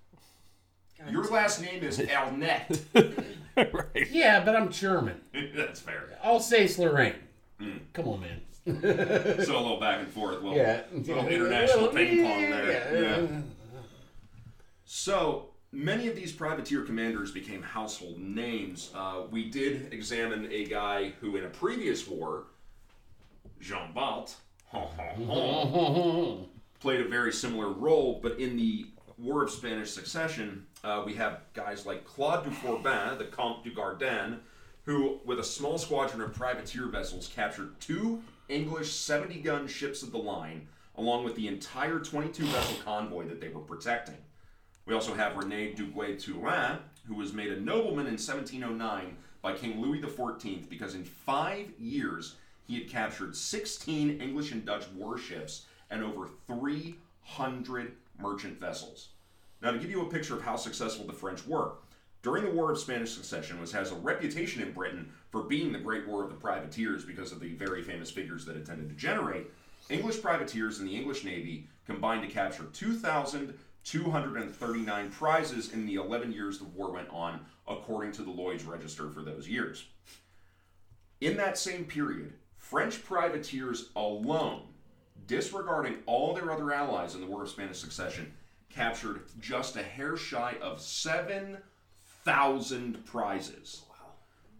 God, 0.99 1.11
Your 1.11 1.25
last 1.25 1.61
name 1.63 1.83
is 1.83 1.99
Arnett. 2.15 2.81
right. 3.57 4.11
Yeah, 4.11 4.45
but 4.45 4.55
I'm 4.55 4.71
German. 4.71 5.21
That's 5.57 5.81
fair. 5.81 6.19
Alsace 6.23 6.79
Lorraine. 6.79 7.15
Hmm. 7.59 7.79
Come 7.95 8.09
on, 8.09 8.21
man. 8.21 8.41
So 8.67 9.57
a 9.57 9.61
little 9.61 9.79
back 9.81 10.01
and 10.01 10.09
forth. 10.13 10.43
Well, 10.43 10.55
Yeah. 10.55 10.83
little 10.93 11.27
international 11.29 11.85
Little- 11.85 11.95
ping 11.95 12.23
pong 12.23 12.41
there. 12.43 13.03
yeah. 13.03 13.21
Yeah. 13.21 13.41
So 14.85 15.51
many 15.77 16.09
of 16.09 16.17
these 16.17 16.33
privateer 16.33 16.83
commanders 16.83 17.31
became 17.31 17.63
household 17.63 18.19
names. 18.19 18.91
Uh, 18.95 19.23
we 19.31 19.51
did 19.51 19.93
examine 19.93 20.49
a 20.51 20.65
guy 20.65 21.13
who, 21.21 21.37
in 21.37 21.45
a 21.45 21.49
previous 21.49 22.09
war, 22.09 22.45
Jean 23.61 23.93
Bart, 23.93 24.35
played 26.81 27.01
a 27.01 27.09
very 27.09 27.33
similar 27.33 27.69
role, 27.69 28.19
but 28.23 28.39
in 28.41 28.57
the 28.57 28.87
War 29.19 29.43
of 29.43 29.51
Spanish 29.51 29.91
Succession, 29.91 30.67
uh, 30.83 31.03
we 31.05 31.15
have 31.15 31.41
guys 31.53 31.87
like 31.87 32.05
Claude 32.05 32.45
du 32.45 32.51
Forbin, 32.51 33.19
the 33.19 33.25
Comte 33.25 33.63
du 33.65 33.71
Gardin, 33.71 34.39
who, 34.85 35.21
with 35.25 35.41
a 35.41 35.45
small 35.45 35.79
squadron 35.79 36.23
of 36.23 36.33
privateer 36.33 36.87
vessels, 36.87 37.31
captured 37.35 37.79
two 37.81 38.23
English 38.49 38.93
70 38.93 39.41
gun 39.41 39.67
ships 39.67 40.03
of 40.03 40.13
the 40.13 40.19
line, 40.19 40.69
along 40.97 41.25
with 41.25 41.35
the 41.35 41.49
entire 41.49 41.99
22 41.99 42.45
vessel 42.47 42.77
convoy 42.85 43.27
that 43.27 43.41
they 43.41 43.49
were 43.49 43.61
protecting. 43.61 44.17
We 44.87 44.95
also 44.95 45.15
have 45.15 45.37
Rene 45.37 45.75
Duguay 45.75 46.23
Trouin, 46.23 46.79
who 47.07 47.15
was 47.15 47.33
made 47.33 47.53
a 47.53 47.61
nobleman 47.61 48.07
in 48.07 48.13
1709 48.13 49.17
by 49.43 49.53
King 49.53 49.81
Louis 49.81 50.01
XIV 50.01 50.69
because 50.69 50.95
in 50.95 51.05
five 51.05 51.73
years 51.79 52.37
he 52.69 52.79
had 52.79 52.89
captured 52.89 53.37
16 53.37 54.21
English 54.21 54.53
and 54.53 54.65
Dutch 54.65 54.85
warships 54.95 55.67
and 55.91 56.05
over 56.05 56.29
300 56.47 57.97
merchant 58.21 58.61
vessels. 58.61 59.09
Now, 59.61 59.73
to 59.73 59.79
give 59.79 59.91
you 59.91 60.03
a 60.03 60.11
picture 60.11 60.37
of 60.37 60.43
how 60.43 60.57
successful 60.57 61.07
the 61.07 61.13
French 61.13 61.45
were, 61.47 61.73
during 62.23 62.45
the 62.45 62.51
War 62.51 62.71
of 62.71 62.79
Spanish 62.79 63.13
Succession, 63.13 63.61
which 63.61 63.73
has 63.73 63.91
a 63.91 63.97
reputation 63.97 64.63
in 64.63 64.73
Britain 64.73 65.11
for 65.31 65.43
being 65.43 65.73
the 65.73 65.79
Great 65.79 66.07
War 66.07 66.23
of 66.23 66.31
the 66.31 66.37
Privateers 66.37 67.05
because 67.05 67.33
of 67.33 67.41
the 67.41 67.55
very 67.55 67.83
famous 67.83 68.11
figures 68.11 68.45
that 68.45 68.57
it 68.57 68.67
tended 68.67 68.89
to 68.89 68.95
generate, 68.95 69.47
English 69.89 70.21
privateers 70.21 70.81
in 70.81 70.87
the 70.87 70.97
English 70.97 71.25
Navy 71.25 71.69
combined 71.87 72.23
to 72.23 72.29
capture 72.29 72.65
2,239 73.87 75.11
prizes 75.13 75.73
in 75.73 75.87
the 75.87 75.95
11 75.95 76.33
years 76.33 76.59
the 76.59 76.65
war 76.65 76.91
went 76.91 77.09
on, 77.11 77.39
according 77.69 78.11
to 78.11 78.23
the 78.23 78.31
Lloyd's 78.31 78.65
Register 78.65 79.09
for 79.11 79.23
those 79.23 79.49
years. 79.49 79.85
In 81.21 81.37
that 81.37 81.57
same 81.57 81.85
period, 81.85 82.33
French 82.57 83.05
privateers 83.05 83.91
alone, 83.95 84.63
disregarding 85.29 85.99
all 86.07 86.35
their 86.35 86.51
other 86.51 86.73
allies 86.73 87.15
in 87.15 87.21
the 87.21 87.29
War 87.29 87.45
of 87.45 87.49
Spanish 87.49 87.79
Succession, 87.79 88.33
captured 88.69 89.23
just 89.39 89.77
a 89.77 89.85
hair 89.85 90.17
shy 90.17 90.57
of 90.61 90.81
7,000 90.81 93.05
prizes. 93.05 93.83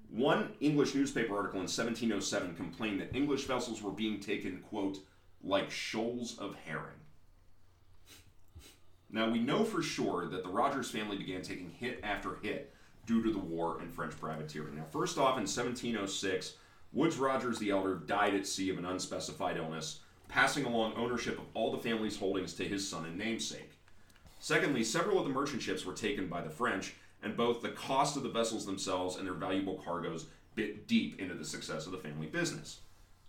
One 0.09 0.53
English 0.61 0.95
newspaper 0.95 1.37
article 1.37 1.59
in 1.59 1.65
1707 1.65 2.55
complained 2.55 3.01
that 3.01 3.17
English 3.17 3.47
vessels 3.47 3.83
were 3.83 3.91
being 3.91 4.21
taken, 4.21 4.61
quote, 4.61 4.99
like 5.43 5.69
shoals 5.69 6.39
of 6.39 6.55
herring. 6.65 7.01
Now, 9.11 9.31
we 9.31 9.39
know 9.39 9.65
for 9.65 9.83
sure 9.83 10.27
that 10.29 10.43
the 10.43 10.49
Rogers 10.49 10.91
family 10.91 11.17
began 11.17 11.43
taking 11.43 11.71
hit 11.71 12.01
after 12.03 12.37
hit 12.43 12.75
due 13.07 13.23
to 13.23 13.31
the 13.31 13.39
war 13.39 13.79
and 13.81 13.93
French 13.93 14.19
privateering. 14.19 14.77
Now, 14.77 14.85
first 14.91 15.17
off, 15.17 15.37
in 15.37 15.45
1706, 15.45 16.55
Woods 16.93 17.17
Rogers 17.17 17.59
the 17.59 17.71
Elder 17.71 17.95
died 17.95 18.35
at 18.35 18.47
sea 18.47 18.71
of 18.71 18.79
an 18.79 18.85
unspecified 18.85 19.57
illness, 19.57 20.01
passing 20.29 20.65
along 20.65 20.95
ownership 20.95 21.39
of 21.39 21.45
all 21.55 21.71
the 21.71 21.79
family's 21.79 22.17
holdings 22.17 22.55
to 22.55 22.65
his 22.65 22.89
son 22.89 23.05
and 23.07 23.17
namesake. 23.17 23.73
Secondly, 24.41 24.83
several 24.83 25.19
of 25.19 25.25
the 25.25 25.33
merchant 25.33 25.63
ships 25.63 25.87
were 25.87 25.93
taken 25.93 26.27
by 26.27 26.43
the 26.43 26.51
French, 26.51 26.95
and 27.23 27.37
both 27.37 27.63
the 27.63 27.71
cost 27.71 28.17
of 28.17 28.23
the 28.23 28.29
vessels 28.29 28.67
themselves 28.67 29.17
and 29.17 29.27
their 29.27 29.35
valuable 29.35 29.81
cargoes 29.85 30.27
bit 30.55 30.89
deep 30.89 31.21
into 31.21 31.35
the 31.35 31.45
success 31.45 31.87
of 31.87 31.93
the 31.93 31.99
family 31.99 32.27
business. 32.27 32.81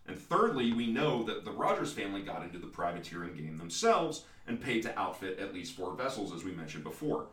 And 0.08 0.17
thirdly, 0.17 0.72
we 0.72 0.88
know 0.88 1.24
that 1.24 1.43
the 1.43 1.52
Rogers 1.52 1.91
family 1.91 2.22
got 2.22 2.43
into 2.43 2.60
the 2.60 2.67
privateering 2.67 3.36
game 3.36 3.58
themselves 3.58 4.24
and 4.48 4.62
paid 4.62 4.84
to 4.84 4.98
outfit 4.98 5.39
at 5.39 5.54
least 5.54 5.76
four 5.76 5.93
vessels, 5.96 6.34
as 6.34 6.43
we 6.43 6.52
mentioned 6.52 6.84
before. 6.84 7.28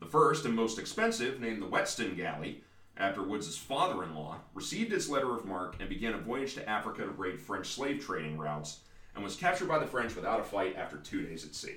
The 0.00 0.06
first 0.06 0.44
and 0.44 0.54
most 0.54 0.78
expensive, 0.78 1.40
named 1.40 1.60
the 1.60 1.66
Whetstone 1.66 2.16
Galley, 2.16 2.62
after 2.96 3.22
Woods' 3.22 3.56
father 3.56 4.02
in 4.04 4.14
law, 4.14 4.38
received 4.54 4.92
its 4.92 5.08
letter 5.08 5.34
of 5.34 5.44
marque 5.44 5.76
and 5.80 5.88
began 5.88 6.14
a 6.14 6.18
voyage 6.18 6.54
to 6.54 6.68
Africa 6.68 7.02
to 7.02 7.10
raid 7.10 7.38
French 7.40 7.66
slave 7.66 8.04
trading 8.04 8.38
routes, 8.38 8.80
and 9.14 9.22
was 9.22 9.36
captured 9.36 9.68
by 9.68 9.78
the 9.78 9.86
French 9.86 10.16
without 10.16 10.40
a 10.40 10.44
fight 10.44 10.76
after 10.76 10.96
two 10.96 11.22
days 11.26 11.44
at 11.44 11.54
sea. 11.54 11.76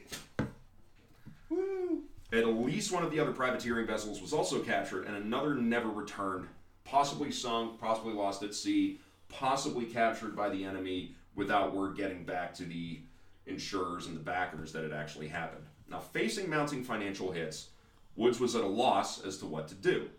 At 2.31 2.45
least 2.45 2.91
one 2.91 3.03
of 3.03 3.11
the 3.11 3.19
other 3.19 3.31
privateering 3.31 3.87
vessels 3.87 4.21
was 4.21 4.33
also 4.33 4.59
captured, 4.59 5.05
and 5.05 5.15
another 5.15 5.55
never 5.55 5.89
returned, 5.89 6.47
possibly 6.83 7.31
sunk, 7.31 7.79
possibly 7.79 8.13
lost 8.13 8.43
at 8.43 8.53
sea, 8.53 8.99
possibly 9.29 9.85
captured 9.85 10.35
by 10.35 10.49
the 10.49 10.63
enemy 10.63 11.15
without 11.35 11.75
word 11.75 11.95
getting 11.95 12.23
back 12.23 12.53
to 12.55 12.63
the 12.63 12.99
insurers 13.45 14.07
and 14.07 14.15
the 14.15 14.21
backers 14.21 14.73
that 14.73 14.83
it 14.83 14.91
actually 14.91 15.27
happened. 15.27 15.65
Now, 15.89 15.99
facing 15.99 16.49
mounting 16.49 16.83
financial 16.83 17.31
hits, 17.31 17.69
Woods 18.15 18.39
was 18.39 18.55
at 18.55 18.63
a 18.63 18.67
loss 18.67 19.23
as 19.23 19.37
to 19.37 19.45
what 19.45 19.67
to 19.67 19.75
do. 19.75 20.09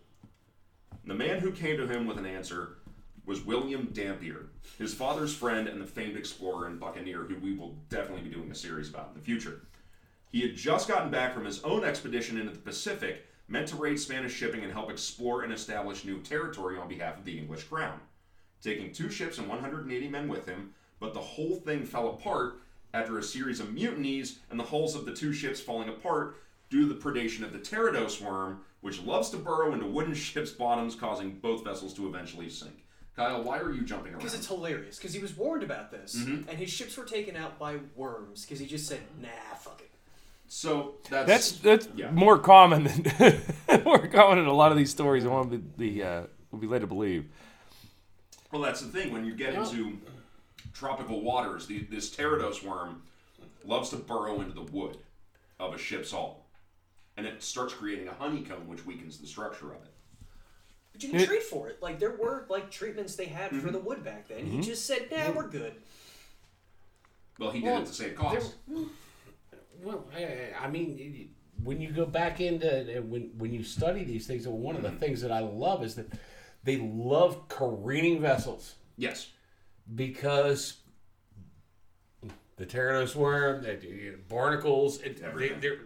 The 1.05 1.15
man 1.15 1.41
who 1.41 1.51
came 1.51 1.77
to 1.79 1.87
him 1.87 2.07
with 2.07 2.17
an 2.17 2.27
answer 2.27 2.77
was 3.27 3.45
William 3.45 3.91
Dampier, 3.93 4.47
his 4.79 4.95
father's 4.95 5.35
friend 5.35 5.69
and 5.69 5.81
the 5.81 5.87
famed 5.87 6.17
explorer 6.17 6.67
and 6.67 6.79
buccaneer, 6.79 7.25
who 7.25 7.37
we 7.37 7.55
will 7.55 7.77
definitely 7.91 8.23
be 8.23 8.35
doing 8.35 8.51
a 8.51 8.55
series 8.55 8.89
about 8.89 9.09
in 9.09 9.15
the 9.15 9.25
future. 9.25 9.63
He 10.31 10.43
had 10.43 10.57
just 10.57 10.89
gotten 10.89 11.11
back 11.11 11.35
from 11.35 11.45
his 11.45 11.63
own 11.65 11.85
expedition 11.85 12.39
into 12.39 12.53
the 12.53 12.59
Pacific, 12.59 13.27
meant 13.49 13.69
to 13.69 13.77
raid 13.77 13.99
Spanish 13.99 14.33
shipping 14.33 14.63
and 14.63 14.73
help 14.73 14.91
explore 14.91 15.43
and 15.43 15.53
establish 15.53 16.05
new 16.05 16.21
territory 16.21 16.79
on 16.79 16.89
behalf 16.89 17.19
of 17.19 17.25
the 17.25 17.39
English 17.39 17.65
crown. 17.65 17.99
Taking 18.63 18.93
two 18.93 19.09
ships 19.11 19.39
and 19.39 19.49
180 19.49 20.09
men 20.09 20.29
with 20.29 20.47
him, 20.47 20.71
but 21.01 21.15
the 21.15 21.21
whole 21.21 21.57
thing 21.57 21.85
fell 21.85 22.09
apart 22.09 22.61
after 22.93 23.19
a 23.19 23.23
series 23.23 23.61
of 23.61 23.73
mutinies 23.73 24.39
and 24.51 24.59
the 24.59 24.65
hulls 24.65 24.95
of 24.97 25.05
the 25.07 25.15
two 25.15 25.33
ships 25.33 25.61
falling 25.61 25.89
apart 25.89 26.37
due 26.71 26.89
to 26.89 26.93
the 26.95 27.01
predation 27.01 27.43
of 27.45 27.53
the 27.53 27.59
Teredos 27.59 28.21
worm, 28.21 28.61
which 28.81 29.01
loves 29.03 29.31
to 29.31 29.37
burrow 29.37 29.73
into 29.73 29.87
wooden 29.87 30.15
ships' 30.15 30.51
bottoms, 30.51 30.95
causing 30.95 31.39
both 31.39 31.65
vessels 31.65 31.95
to 31.95 32.09
eventually 32.09 32.49
sink. 32.49 32.85
Kyle, 33.15 33.43
why 33.43 33.59
are 33.59 33.73
you 33.73 33.83
jumping 33.83 34.13
around? 34.13 34.19
Because 34.21 34.35
it's 34.35 34.47
hilarious. 34.47 34.97
Because 34.97 35.13
he 35.13 35.21
was 35.21 35.37
warned 35.37 35.63
about 35.65 35.91
this, 35.91 36.17
Mm-hmm. 36.17 36.49
and 36.49 36.59
his 36.59 36.71
ships 36.71 36.97
were 36.97 37.05
taken 37.05 37.37
out 37.37 37.59
by 37.59 37.79
worms. 37.97 38.45
Because 38.45 38.61
he 38.61 38.67
just 38.67 38.87
said, 38.87 39.01
"Nah, 39.21 39.29
fuck 39.59 39.81
it." 39.81 39.91
so 40.47 40.95
that's 41.11 41.27
That's 41.27 41.51
that's 41.59 41.89
Yeah. 41.97 42.11
more 42.13 42.39
common 42.39 42.85
than 42.85 43.43
more 43.85 44.07
common 44.07 44.39
in 44.39 44.47
a 44.47 44.53
lot 44.53 44.71
of 44.73 44.79
these 44.79 44.91
stories. 44.91 45.25
I 45.25 45.29
want 45.29 45.51
to 45.51 45.59
be 45.59 46.01
uh, 46.03 46.23
will 46.53 46.59
be 46.61 46.67
led 46.69 46.81
to 46.83 46.87
believe. 46.87 47.27
Well, 48.53 48.63
that's 48.63 48.81
the 48.81 48.89
thing. 48.89 49.13
When 49.13 49.25
you 49.25 49.35
get 49.35 49.55
into 49.55 49.99
tropical 50.73 51.21
waters, 51.23 51.67
the, 51.67 51.81
this 51.91 52.11
Teredos 52.15 52.63
worm 52.65 53.03
loves 53.65 53.91
to 53.91 53.97
burrow 53.97 54.41
into 54.41 54.55
the 54.55 54.63
wood 54.73 54.97
of 55.61 55.75
a 55.75 55.79
ship's 55.79 56.11
hull. 56.13 56.47
And 57.17 57.27
it 57.27 57.43
starts 57.43 57.75
creating 57.75 58.09
a 58.09 58.15
honeycomb, 58.15 58.67
which 58.69 58.87
weakens 58.87 59.19
the 59.19 59.27
structure 59.27 59.67
of 59.67 59.83
it. 59.83 59.93
But 60.93 61.03
you 61.03 61.11
can 61.11 61.27
treat 61.27 61.43
for 61.43 61.69
it. 61.69 61.83
Like 61.83 61.99
there 61.99 62.13
were 62.17 62.47
like 62.49 62.71
treatments 62.71 63.17
they 63.17 63.27
had 63.27 63.51
Mm-hmm. 63.51 63.61
for 63.61 63.71
the 63.73 63.79
wood 63.79 64.03
back 64.05 64.29
then. 64.29 64.47
He 64.47 64.61
just 64.61 64.87
said, 64.87 65.09
"Nah, 65.11 65.31
we're 65.33 65.49
good." 65.49 65.75
Well, 67.39 67.51
he 67.51 67.61
did 67.61 67.67
Well, 67.67 67.83
it 67.83 67.87
to 67.87 67.93
save 67.93 68.15
cost. 68.17 68.55
Well, 69.83 70.07
I, 70.17 70.49
I 70.61 70.69
mean, 70.69 71.31
when 71.63 71.81
you 71.81 71.91
go 71.93 72.05
back 72.07 72.41
into 72.41 73.03
when 73.07 73.31
when 73.37 73.53
you 73.53 73.63
study 73.63 74.05
these 74.05 74.27
things, 74.27 74.47
one 74.49 74.77
of 74.77 74.83
the 74.83 74.91
things 74.93 75.21
that 75.23 75.31
I 75.31 75.41
love 75.41 75.85
is 75.85 75.95
that 75.97 76.07
they 76.65 76.77
love 76.77 77.49
careening 77.49 78.21
vessels 78.21 78.75
Yes. 78.97 79.29
because 79.95 80.79
the 82.57 82.67
Teredos 82.67 83.15
worm, 83.15 83.63
the, 83.63 83.77
the 83.77 84.15
barnacles, 84.29 85.01
it, 85.03 85.21
they, 85.37 85.49
they're 85.51 85.79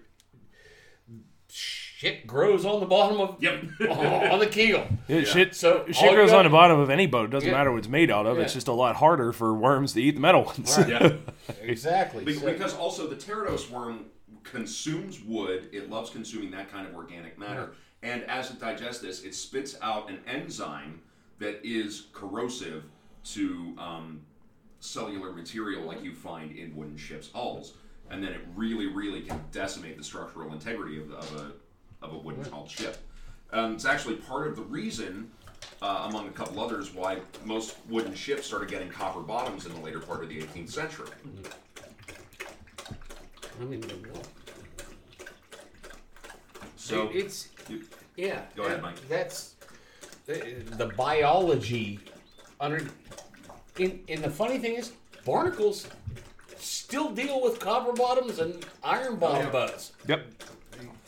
shit 1.48 2.26
grows 2.26 2.64
on 2.64 2.80
the 2.80 2.86
bottom 2.86 3.20
of 3.20 3.36
Yep. 3.42 3.62
on 4.32 4.38
the 4.38 4.46
keel. 4.46 4.86
It, 5.06 5.26
Shit, 5.26 5.54
So, 5.54 5.84
shit 5.88 6.08
all 6.08 6.14
grows 6.14 6.30
you 6.30 6.36
on 6.38 6.44
the 6.44 6.50
bottom 6.50 6.78
of 6.80 6.88
any 6.90 7.06
boat. 7.06 7.26
It 7.26 7.30
doesn't 7.30 7.48
Yeah. 7.48 7.54
matter 7.56 7.70
what 7.70 7.78
it's 7.78 7.88
made 7.88 8.10
out 8.10 8.26
of. 8.26 8.38
It's 8.38 8.54
just 8.54 8.68
a 8.68 8.72
lot 8.72 8.96
harder 8.96 9.32
for 9.32 9.52
worms 9.54 9.92
to 9.92 10.02
eat 10.02 10.12
the 10.12 10.20
metal 10.20 10.44
ones. 10.44 10.76
yeah. 10.88 11.12
Exactly. 11.62 12.24
Be- 12.24 12.34
So- 12.34 12.46
Because 12.50 12.74
also 12.74 13.06
the 13.06 13.16
Teredos 13.16 13.70
worm 13.70 14.06
consumes 14.44 15.22
wood. 15.22 15.68
It 15.72 15.90
loves 15.90 16.10
consuming 16.10 16.50
that 16.52 16.72
kind 16.72 16.86
of 16.88 16.94
organic 16.94 17.38
matter. 17.38 17.74
And 18.02 18.24
as 18.24 18.50
it 18.50 18.60
digests 18.60 19.00
this, 19.00 19.22
it 19.22 19.34
spits 19.34 19.76
out 19.80 20.10
an 20.10 20.18
enzyme 20.26 21.00
that 21.38 21.60
is 21.64 22.06
corrosive 22.12 22.84
to 23.24 23.74
um, 23.78 24.20
cellular 24.80 25.32
material 25.32 25.82
like 25.82 26.02
you 26.02 26.12
find 26.14 26.56
in 26.56 26.74
wooden 26.74 26.96
ships' 26.96 27.30
hulls. 27.32 27.74
And 28.10 28.22
then 28.22 28.32
it 28.32 28.40
really, 28.56 28.86
really 28.88 29.20
can 29.22 29.40
decimate 29.52 29.96
the 29.96 30.04
structural 30.04 30.52
integrity 30.52 31.00
of, 31.00 31.08
the, 31.08 31.16
of 31.16 31.34
a 31.40 31.52
of 32.04 32.12
a 32.12 32.18
wooden 32.18 32.44
hulled 32.46 32.68
ship. 32.68 32.96
Um, 33.52 33.74
it's 33.74 33.84
actually 33.84 34.16
part 34.16 34.48
of 34.48 34.56
the 34.56 34.62
reason, 34.62 35.30
uh, 35.80 36.06
among 36.08 36.26
a 36.26 36.32
couple 36.32 36.60
others, 36.60 36.92
why 36.92 37.20
most 37.44 37.76
wooden 37.88 38.14
ships 38.14 38.46
started 38.46 38.68
getting 38.68 38.88
copper 38.88 39.20
bottoms 39.20 39.66
in 39.66 39.72
the 39.72 39.80
later 39.80 40.00
part 40.00 40.24
of 40.24 40.28
the 40.28 40.40
18th 40.40 40.70
century. 40.70 41.08
I 43.60 43.64
mean, 43.64 43.84
So 46.76 47.08
It- 47.10 47.16
it's 47.16 47.48
you- 47.68 47.84
yeah. 48.16 48.42
Go 48.56 48.64
ahead, 48.64 48.80
uh, 48.80 48.82
Mike. 48.82 49.08
That's 49.08 49.54
the, 50.26 50.62
the 50.76 50.86
biology 50.86 51.98
under. 52.60 52.86
In, 53.78 54.00
and 54.08 54.22
the 54.22 54.30
funny 54.30 54.58
thing 54.58 54.74
is, 54.74 54.92
barnacles 55.24 55.86
still 56.58 57.10
deal 57.10 57.42
with 57.42 57.58
copper 57.58 57.92
bottoms 57.92 58.38
and 58.38 58.64
iron 58.84 59.16
bottom 59.16 59.46
yeah. 59.46 59.52
butts. 59.52 59.92
Yep. 60.06 60.26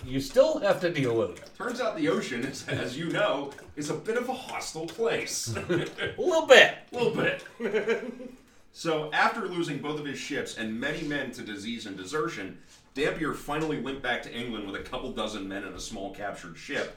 You 0.07 0.21
still 0.21 0.61
have 0.61 0.81
to 0.81 0.91
deal 0.91 1.17
with 1.17 1.31
it 1.39 1.45
turns 1.57 1.81
out 1.81 1.97
the 1.97 2.09
ocean, 2.09 2.45
is, 2.45 2.67
as 2.69 2.97
you 2.97 3.09
know, 3.11 3.51
is 3.77 3.91
a 3.91 3.95
bit 3.95 4.17
of 4.17 4.29
a 4.29 4.35
hostile 4.35 4.87
place. 4.87 5.55
a 5.57 5.61
little 6.19 6.47
bit. 6.47 6.75
A 6.93 6.97
little 6.97 7.15
bit. 7.15 7.45
so, 8.73 9.11
after 9.13 9.49
losing 9.49 9.79
both 9.79 9.99
of 9.99 10.07
his 10.07 10.19
ships 10.19 10.59
and 10.59 10.79
many 10.79 11.03
men 11.03 11.31
to 11.33 11.43
disease 11.43 11.87
and 11.87 11.97
desertion, 11.97 12.59
Dampier 12.95 13.35
finally 13.35 13.81
went 13.81 14.03
back 14.03 14.23
to 14.23 14.33
England 14.33 14.67
with 14.67 14.81
a 14.81 14.85
couple 14.85 15.11
dozen 15.11 15.49
men 15.49 15.65
and 15.65 15.75
a 15.75 15.81
small 15.81 16.15
captured 16.15 16.57
ship 16.57 16.97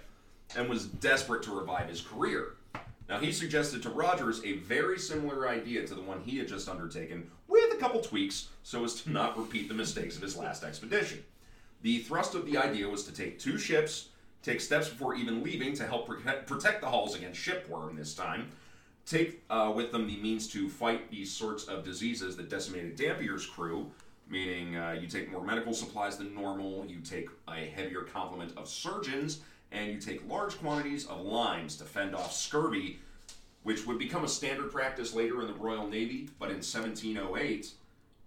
and 0.56 0.70
was 0.70 0.86
desperate 0.86 1.42
to 1.44 1.58
revive 1.58 1.90
his 1.90 2.02
career. 2.02 2.54
Now, 3.10 3.18
he 3.18 3.32
suggested 3.32 3.82
to 3.82 3.90
Rogers 3.90 4.44
a 4.44 4.58
very 4.58 5.00
similar 5.00 5.48
idea 5.48 5.88
to 5.88 5.96
the 5.96 6.02
one 6.02 6.22
he 6.22 6.38
had 6.38 6.48
just 6.48 6.70
undertaken, 6.70 7.32
with 7.48 7.74
a 7.74 7.78
couple 7.78 8.02
tweaks 8.02 8.50
so 8.64 8.84
as 8.84 9.02
to 9.02 9.10
not 9.10 9.38
repeat 9.38 9.70
the 9.70 9.74
mistakes 9.74 10.16
of 10.16 10.22
his 10.22 10.38
last 10.38 10.64
expedition. 10.64 11.24
The 11.82 12.00
thrust 12.00 12.36
of 12.36 12.46
the 12.46 12.58
idea 12.58 12.88
was 12.88 13.04
to 13.06 13.14
take 13.14 13.40
two 13.40 13.58
ships, 13.58 14.10
take 14.44 14.62
steps 14.62 14.90
before 14.90 15.16
even 15.16 15.42
leaving 15.42 15.74
to 15.76 15.88
help 15.88 16.08
protect, 16.08 16.82
the 16.82 16.90
hulls 16.90 17.16
against 17.16 17.42
shipworm 17.42 17.96
this 17.96 18.14
time, 18.14 18.52
take 19.06 19.42
uh, 19.50 19.72
with 19.74 19.92
them 19.92 20.06
the 20.06 20.18
means 20.18 20.48
to 20.50 20.70
fight 20.70 21.10
these 21.10 21.32
sorts 21.32 21.64
of 21.64 21.84
diseases 21.84 22.36
that 22.36 22.50
decimated 22.50 22.98
Dampier's 22.98 23.46
crew, 23.46 23.90
meaning 24.30 24.76
uh, 24.76 24.98
you 25.00 25.08
take 25.08 25.32
more 25.32 25.44
medical 25.44 25.74
supplies 25.74 26.18
than 26.18 26.34
normal, 26.34 26.86
you 26.88 27.00
take 27.00 27.30
a 27.48 27.56
heavier 27.66 28.02
complement 28.02 28.54
of 28.58 28.68
surgeons, 28.68 29.42
and 29.72 29.92
you 29.92 30.00
take 30.00 30.28
large 30.30 30.58
quantities 30.60 31.06
of 31.08 31.22
limes 31.22 31.76
to 31.78 31.84
fend 31.84 32.16
off 32.16 32.34
scurvy, 32.34 33.00
which 33.64 33.86
would 33.86 34.00
become 34.00 34.24
a 34.24 34.28
standard 34.28 34.72
practice 34.72 35.14
later 35.14 35.42
in 35.42 35.48
the 35.48 35.54
Royal 35.54 35.88
Navy, 35.88 36.30
but 36.40 36.50
in 36.50 36.58
1708, 36.58 37.72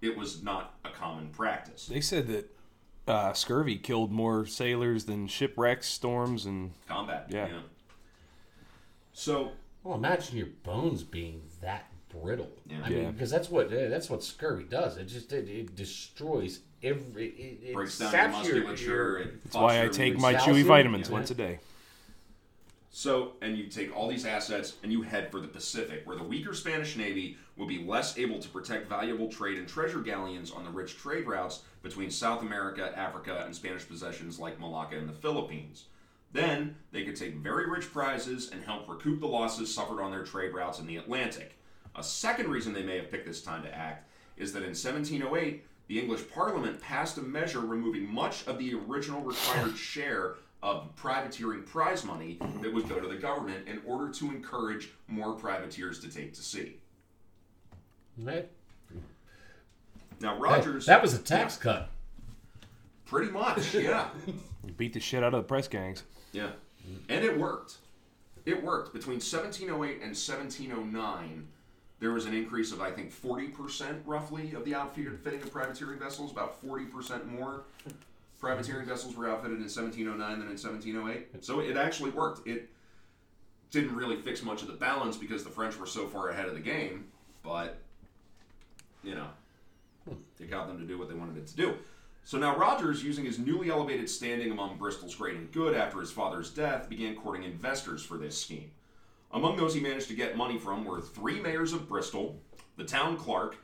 it 0.03 0.17
was 0.17 0.43
not 0.43 0.75
a 0.85 0.91
common 0.91 1.29
practice. 1.29 1.87
They 1.87 2.01
said 2.01 2.27
that 2.29 2.57
uh, 3.07 3.33
scurvy 3.33 3.77
killed 3.77 4.13
more 4.13 4.47
sailors 4.47 5.05
than 5.05 5.27
shipwrecks, 5.27 5.87
storms, 5.87 6.47
and 6.47 6.73
Combat, 6.87 7.27
Yeah. 7.31 7.49
yeah. 7.49 7.59
So, 9.13 9.53
Well, 9.83 9.97
imagine 9.97 10.37
your 10.37 10.49
bones 10.63 11.03
being 11.03 11.43
that 11.63 11.90
brittle. 12.11 12.51
Yeah. 12.67 12.79
I 12.85 12.91
mean, 12.91 13.13
because 13.13 13.31
that's 13.31 13.51
what 13.51 13.73
eh, 13.73 13.89
that's 13.89 14.11
what 14.11 14.23
scurvy 14.23 14.65
does. 14.65 14.97
It 14.97 15.05
just 15.05 15.33
it, 15.33 15.49
it 15.49 15.77
destroys 15.77 16.61
every. 16.83 17.29
It, 17.29 17.69
it 17.69 17.75
breaks 17.75 17.99
down 17.99 18.11
saps 18.11 18.47
your 18.47 18.57
your- 18.57 18.69
musculature. 18.69 18.95
your- 18.95 19.19
it 19.19 19.45
that's 19.45 19.57
why 19.57 19.83
I 19.83 19.89
take 19.89 20.19
my 20.19 20.35
calcium, 20.35 20.57
chewy 20.57 20.65
vitamins 20.65 21.09
yeah. 21.09 21.15
once 21.15 21.31
a 21.31 21.35
day. 21.35 21.59
So, 22.93 23.35
and 23.41 23.57
you 23.57 23.69
take 23.69 23.97
all 23.97 24.09
these 24.09 24.27
assets 24.27 24.75
and 24.83 24.91
you 24.91 25.03
head 25.03 25.31
for 25.31 25.41
the 25.41 25.47
Pacific, 25.47 26.03
where 26.05 26.17
the 26.17 26.25
weaker 26.25 26.53
Spanish 26.53 26.97
Navy 26.97 27.37
will 27.57 27.69
be 27.69 27.85
less 27.85 28.19
able 28.19 28.41
to 28.41 28.49
protect 28.49 28.89
valuable 28.89 29.29
trade 29.29 29.59
and 29.59 29.69
treasure 29.69 30.01
galleons 30.01 30.51
on 30.51 30.65
the 30.65 30.71
rich 30.71 30.97
trade 30.97 31.27
routes 31.27 31.63
between 31.83 32.11
South 32.11 32.43
America, 32.43 32.93
Africa, 32.99 33.45
and 33.47 33.55
Spanish 33.55 33.87
possessions 33.87 34.41
like 34.41 34.59
Malacca 34.59 34.99
and 34.99 35.09
the 35.09 35.13
Philippines. 35.13 35.85
Then, 36.33 36.75
they 36.91 37.05
could 37.05 37.17
take 37.17 37.37
very 37.37 37.71
rich 37.71 37.93
prizes 37.93 38.51
and 38.51 38.63
help 38.63 38.89
recoup 38.89 39.21
the 39.21 39.27
losses 39.27 39.73
suffered 39.73 40.01
on 40.01 40.11
their 40.11 40.25
trade 40.25 40.53
routes 40.53 40.81
in 40.81 40.87
the 40.87 40.97
Atlantic. 40.97 41.57
A 42.01 42.03
second 42.03 42.49
reason 42.49 42.73
they 42.73 42.83
may 42.83 42.97
have 42.97 43.11
picked 43.11 43.27
this 43.27 43.43
time 43.43 43.63
to 43.63 43.75
act 43.75 44.09
is 44.39 44.55
that 44.55 44.61
in 44.63 44.71
1708, 44.71 45.63
the 45.87 46.01
English 46.01 46.23
Parliament 46.33 46.81
passed 46.81 47.19
a 47.19 47.21
measure 47.21 47.61
removing 47.61 48.11
much 48.11 48.47
of 48.47 48.59
the 48.59 48.73
original 48.73 49.21
required 49.21 49.77
share 49.77 50.37
of 50.63 50.97
privateering 50.97 51.63
prize 51.63 52.03
money 52.03 52.39
that 52.63 52.73
would 52.73 52.89
go 52.89 53.01
to 53.01 53.07
the 53.07 53.17
government 53.17 53.69
in 53.69 53.83
order 53.87 54.11
to 54.13 54.31
encourage 54.31 54.89
more 55.09 55.35
privateers 55.35 56.01
to 56.01 56.09
take 56.09 56.33
to 56.33 56.41
sea. 56.41 56.79
Right? 58.17 58.49
Now, 60.23 60.39
Rogers. 60.39 60.87
that 60.87 61.03
was 61.03 61.13
a 61.13 61.19
tax 61.19 61.59
cut. 61.59 61.91
Pretty 63.05 63.31
much, 63.31 63.75
yeah. 63.75 64.09
You 64.67 64.73
beat 64.73 64.95
the 64.95 65.01
shit 65.01 65.23
out 65.23 65.35
of 65.35 65.43
the 65.43 65.47
press 65.47 65.69
gangs. 65.69 66.05
Yeah. 66.33 66.53
And 67.11 67.23
it 67.23 67.39
worked. 67.39 67.77
It 68.47 68.63
worked. 68.63 68.95
Between 68.95 69.17
1708 69.17 69.97
and 69.97 70.17
1709, 70.17 71.49
there 72.01 72.13
was 72.13 72.25
an 72.25 72.35
increase 72.35 72.73
of, 72.73 72.81
I 72.81 72.91
think, 72.91 73.13
40% 73.13 74.01
roughly 74.07 74.55
of 74.55 74.65
the 74.65 74.75
outfitting 74.75 75.43
of 75.43 75.53
privateering 75.53 75.99
vessels. 75.99 76.33
About 76.33 76.67
40% 76.67 77.27
more 77.27 77.65
privateering 78.41 78.87
vessels 78.87 79.15
were 79.15 79.29
outfitted 79.29 79.59
in 79.59 79.65
1709 79.65 80.17
than 80.17 80.49
in 80.49 80.57
1708. 80.57 81.45
So 81.45 81.61
it 81.61 81.77
actually 81.77 82.11
worked. 82.11 82.47
It 82.49 82.71
didn't 83.71 83.95
really 83.95 84.17
fix 84.17 84.43
much 84.43 84.63
of 84.63 84.69
the 84.69 84.75
balance 84.75 85.19
because 85.19 85.45
the 85.45 85.51
French 85.51 85.79
were 85.79 85.87
so 85.87 86.07
far 86.07 86.31
ahead 86.31 86.47
of 86.47 86.55
the 86.55 86.61
game, 86.61 87.05
but, 87.43 87.79
you 89.05 89.15
know, 89.15 89.29
it 90.41 90.51
got 90.51 90.69
them 90.69 90.79
to 90.79 90.85
do 90.85 90.99
what 90.99 91.09
they 91.09 91.15
wanted 91.15 91.37
it 91.37 91.47
to 91.49 91.57
do. 91.57 91.75
So 92.25 92.39
now 92.39 92.57
Rogers, 92.57 93.05
using 93.05 93.25
his 93.27 93.39
newly 93.39 93.71
elevated 93.71 94.09
standing 94.09 94.51
among 94.51 94.79
Bristol's 94.79 95.15
great 95.15 95.37
and 95.37 95.53
good 95.53 95.75
after 95.75 96.01
his 96.01 96.11
father's 96.11 96.51
death, 96.51 96.89
began 96.89 97.15
courting 97.15 97.45
investors 97.45 98.03
for 98.03 98.17
this 98.17 98.41
scheme. 98.41 98.71
Among 99.33 99.57
those 99.57 99.75
he 99.75 99.81
managed 99.81 100.09
to 100.09 100.15
get 100.15 100.37
money 100.37 100.59
from 100.59 100.85
were 100.85 101.01
three 101.01 101.41
mayors 101.41 101.73
of 101.73 101.89
Bristol, 101.89 102.41
the 102.77 102.85
town 102.85 103.17
clerk, 103.17 103.57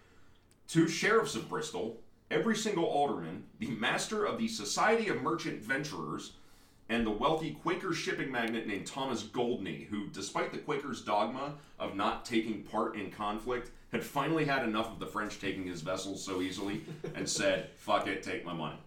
two 0.69 0.87
sheriffs 0.89 1.35
of 1.35 1.49
Bristol, 1.49 2.01
every 2.31 2.57
single 2.57 2.85
alderman, 2.85 3.45
the 3.59 3.71
master 3.71 4.25
of 4.25 4.39
the 4.39 4.47
Society 4.49 5.09
of 5.09 5.23
Merchant 5.23 5.61
Venturers, 5.63 6.33
and 6.89 7.05
the 7.05 7.11
wealthy 7.11 7.59
Quaker 7.63 7.93
shipping 7.93 8.31
magnate 8.31 8.69
named 8.69 8.87
Thomas 8.87 9.25
Goldney, 9.25 9.89
who, 9.91 10.07
despite 10.09 10.53
the 10.53 10.59
Quakers' 10.59 11.01
dogma 11.01 11.55
of 11.81 11.97
not 11.97 12.25
taking 12.25 12.63
part 12.63 12.95
in 12.95 13.11
conflict, 13.11 13.73
had 13.91 14.05
finally 14.05 14.45
had 14.45 14.63
enough 14.63 14.93
of 14.93 15.01
the 15.01 15.07
French 15.07 15.41
taking 15.41 15.67
his 15.67 15.81
vessels 15.81 16.25
so 16.25 16.41
easily 16.41 16.83
and 17.15 17.29
said, 17.29 17.71
fuck 17.77 18.07
it, 18.07 18.23
take 18.23 18.45
my 18.45 18.53
money. 18.53 18.79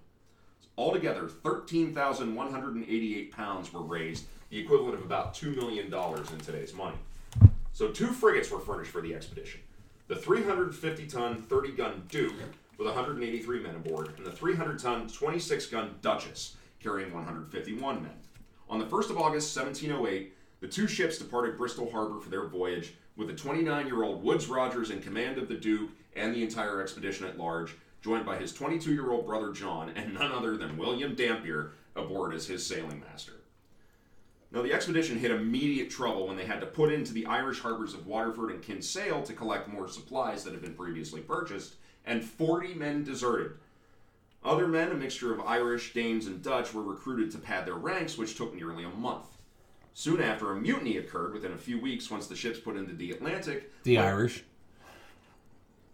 Altogether, 0.77 1.27
13,188 1.27 3.31
pounds 3.33 3.73
were 3.73 3.81
raised, 3.81 4.25
the 4.49 4.59
equivalent 4.59 4.95
of 4.95 5.01
about 5.01 5.33
$2 5.33 5.55
million 5.55 5.85
in 5.87 6.39
today's 6.39 6.73
money. 6.73 6.97
So, 7.71 7.89
two 7.89 8.07
frigates 8.07 8.51
were 8.51 8.59
furnished 8.59 8.91
for 8.91 9.01
the 9.01 9.13
expedition 9.13 9.61
the 10.07 10.15
350 10.15 11.05
ton, 11.05 11.41
30 11.43 11.71
gun 11.73 12.03
Duke, 12.09 12.33
with 12.79 12.87
183 12.87 13.59
men 13.59 13.75
aboard, 13.75 14.13
and 14.17 14.25
the 14.25 14.31
300 14.31 14.79
ton, 14.79 15.07
26 15.07 15.67
gun 15.67 15.95
Duchess, 16.01 16.55
carrying 16.79 17.13
151 17.13 18.01
men. 18.01 18.11
On 18.69 18.79
the 18.79 18.85
1st 18.85 19.11
of 19.11 19.17
August, 19.17 19.55
1708, 19.55 20.33
the 20.61 20.67
two 20.67 20.87
ships 20.87 21.19
departed 21.19 21.57
Bristol 21.57 21.91
Harbor 21.91 22.19
for 22.19 22.29
their 22.29 22.47
voyage, 22.47 22.95
with 23.17 23.27
the 23.27 23.35
29 23.35 23.85
year 23.85 24.03
old 24.03 24.23
Woodes 24.23 24.47
Rogers 24.47 24.89
in 24.89 25.01
command 25.01 25.37
of 25.37 25.47
the 25.47 25.55
Duke 25.55 25.91
and 26.15 26.33
the 26.33 26.41
entire 26.41 26.81
expedition 26.81 27.27
at 27.27 27.37
large, 27.37 27.75
joined 28.01 28.25
by 28.25 28.37
his 28.37 28.53
22 28.53 28.93
year 28.93 29.11
old 29.11 29.25
brother 29.25 29.51
John 29.51 29.89
and 29.95 30.13
none 30.13 30.31
other 30.31 30.57
than 30.57 30.77
William 30.77 31.15
Dampier 31.15 31.73
aboard 31.95 32.33
as 32.33 32.47
his 32.47 32.65
sailing 32.65 33.01
master. 33.01 33.33
Now, 34.51 34.63
the 34.63 34.73
expedition 34.73 35.19
hit 35.19 35.29
immediate 35.29 35.91
trouble 35.91 36.27
when 36.27 36.37
they 36.37 36.45
had 36.45 36.59
to 36.61 36.65
put 36.65 36.91
into 36.91 37.13
the 37.13 37.27
Irish 37.27 37.59
harbors 37.59 37.93
of 37.93 38.07
Waterford 38.07 38.49
and 38.49 38.63
Kinsale 38.63 39.21
to 39.23 39.33
collect 39.33 39.67
more 39.67 39.87
supplies 39.87 40.43
that 40.43 40.53
had 40.53 40.61
been 40.61 40.73
previously 40.73 41.21
purchased, 41.21 41.75
and 42.05 42.23
40 42.23 42.73
men 42.73 43.03
deserted. 43.03 43.51
Other 44.43 44.67
men, 44.67 44.91
a 44.91 44.95
mixture 44.95 45.33
of 45.33 45.41
Irish, 45.41 45.93
Danes, 45.93 46.25
and 46.25 46.41
Dutch, 46.41 46.73
were 46.73 46.81
recruited 46.81 47.31
to 47.31 47.37
pad 47.37 47.67
their 47.67 47.75
ranks, 47.75 48.17
which 48.17 48.35
took 48.35 48.55
nearly 48.55 48.83
a 48.85 48.89
month. 48.89 49.27
Soon 49.93 50.21
after, 50.21 50.51
a 50.51 50.55
mutiny 50.55 50.97
occurred 50.97 51.33
within 51.33 51.51
a 51.51 51.57
few 51.57 51.79
weeks 51.79 52.09
once 52.09 52.25
the 52.25 52.35
ships 52.35 52.57
put 52.57 52.77
into 52.77 52.93
the 52.93 53.11
Atlantic. 53.11 53.71
The 53.83 53.97
Irish. 53.97 54.43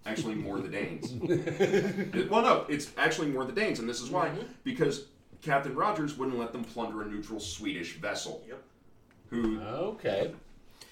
Actually, 0.05 0.35
more 0.35 0.59
the 0.59 0.69
Danes. 0.69 1.11
Well, 2.29 2.43
no, 2.43 2.65
it's 2.69 2.91
actually 2.97 3.27
more 3.27 3.43
the 3.43 3.51
Danes, 3.51 3.79
and 3.79 3.89
this 3.89 3.99
is 3.99 4.09
why. 4.09 4.27
Mm-hmm. 4.27 4.45
Because 4.63 5.07
Captain 5.41 5.75
Rogers 5.75 6.17
wouldn't 6.17 6.37
let 6.37 6.51
them 6.51 6.63
plunder 6.63 7.01
a 7.01 7.05
neutral 7.07 7.39
Swedish 7.39 7.93
vessel. 7.97 8.43
Yep. 8.47 8.61
Who 9.29 9.59
Okay. 9.61 10.33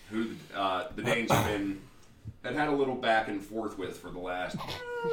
who 0.10 0.32
uh, 0.56 0.88
the 0.96 1.04
Danes 1.04 1.32
have 1.32 1.46
been 1.48 1.82
had 2.44 2.56
had 2.56 2.68
a 2.70 2.72
little 2.76 2.96
back 2.96 3.28
and 3.28 3.42
forth 3.44 3.78
with 3.78 3.98
for 3.98 4.10
the 4.10 4.20
last 4.20 4.58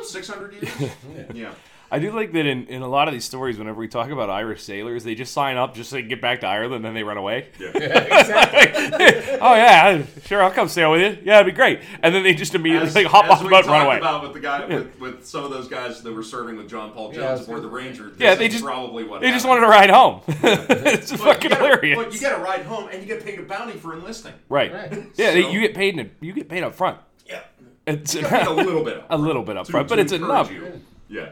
six 0.04 0.28
hundred 0.28 0.54
years. 0.54 0.90
yeah. 1.34 1.52
I 1.92 1.98
do 1.98 2.12
like 2.12 2.32
that 2.32 2.46
in, 2.46 2.66
in 2.68 2.82
a 2.82 2.88
lot 2.88 3.08
of 3.08 3.14
these 3.14 3.24
stories, 3.24 3.58
whenever 3.58 3.78
we 3.80 3.88
talk 3.88 4.10
about 4.10 4.30
Irish 4.30 4.62
sailors, 4.62 5.02
they 5.02 5.14
just 5.16 5.32
sign 5.32 5.56
up 5.56 5.74
just 5.74 5.90
so 5.90 5.96
they 5.96 6.02
can 6.02 6.08
get 6.08 6.20
back 6.20 6.40
to 6.42 6.46
Ireland 6.46 6.76
and 6.76 6.84
then 6.84 6.94
they 6.94 7.02
run 7.02 7.16
away. 7.16 7.48
oh, 7.64 9.54
yeah, 9.54 10.02
sure, 10.24 10.42
I'll 10.42 10.50
come 10.50 10.68
sail 10.68 10.92
with 10.92 11.00
you. 11.00 11.18
Yeah, 11.24 11.40
it'd 11.40 11.52
be 11.52 11.56
great. 11.56 11.80
And 12.02 12.14
then 12.14 12.22
they 12.22 12.34
just 12.34 12.54
immediately 12.54 12.88
As, 12.88 12.94
like, 12.94 13.06
hop 13.06 13.24
as 13.24 13.30
off 13.32 13.42
the 13.42 13.48
boat 13.48 13.62
and 13.64 13.68
run 13.72 13.86
away. 13.86 13.98
about 13.98 14.22
with 14.22 14.32
the 14.34 14.40
guy 14.40 14.64
with, 14.66 15.00
with 15.00 15.26
some 15.26 15.44
of 15.44 15.50
those 15.50 15.68
guys 15.68 16.02
that 16.02 16.12
were 16.12 16.22
serving 16.22 16.56
with 16.56 16.68
John 16.68 16.92
Paul 16.92 17.12
Jones 17.12 17.40
was 17.40 17.48
aboard 17.48 17.62
the 17.62 17.68
Ranger. 17.68 18.10
This 18.10 18.20
Yeah, 18.20 18.34
they 18.36 18.46
is 18.46 18.52
just- 18.52 18.64
probably 18.64 19.04
what 19.04 19.20
They 19.20 19.30
just 19.30 19.46
wanted 19.46 19.62
to 19.62 19.68
ride 19.68 19.90
home. 19.90 20.20
it's 20.28 21.10
But 21.10 21.20
fucking 21.20 21.42
you 21.42 21.48
get 21.50 21.52
a- 21.52 21.56
hilarious. 21.64 21.98
But 21.98 22.12
you 22.14 22.20
get 22.20 22.32
a 22.38 22.42
ride 22.42 22.62
home 22.66 22.88
and 22.92 23.00
you 23.02 23.06
get 23.06 23.24
paid 23.24 23.38
a 23.38 23.42
bounty 23.42 23.72
for 23.76 23.94
enlisting. 23.94 24.34
right. 24.48 24.72
Right. 24.72 24.92
Yeah, 25.16 25.32
they, 25.32 25.42
So- 25.42 25.50
you 25.50 25.60
get 25.60 25.74
paid 25.74 25.98
in, 25.98 26.10
you 26.20 26.32
get 26.32 26.48
paid 26.48 26.62
up 26.62 26.74
front. 26.74 26.98
Yeah. 27.26 27.40
It's 27.86 28.14
You 28.14 28.20
get 28.22 28.30
paid 28.30 28.46
a 28.46 28.52
little 28.52 28.84
bit. 28.84 29.02
a 29.10 29.18
little 29.18 29.42
bit 29.42 29.56
up 29.56 29.66
to- 29.66 29.72
front, 29.72 29.88
but 29.88 29.96
to 29.96 30.02
it's 30.02 30.12
enough. 30.12 30.50
you. 30.52 30.80
Yeah. 31.08 31.30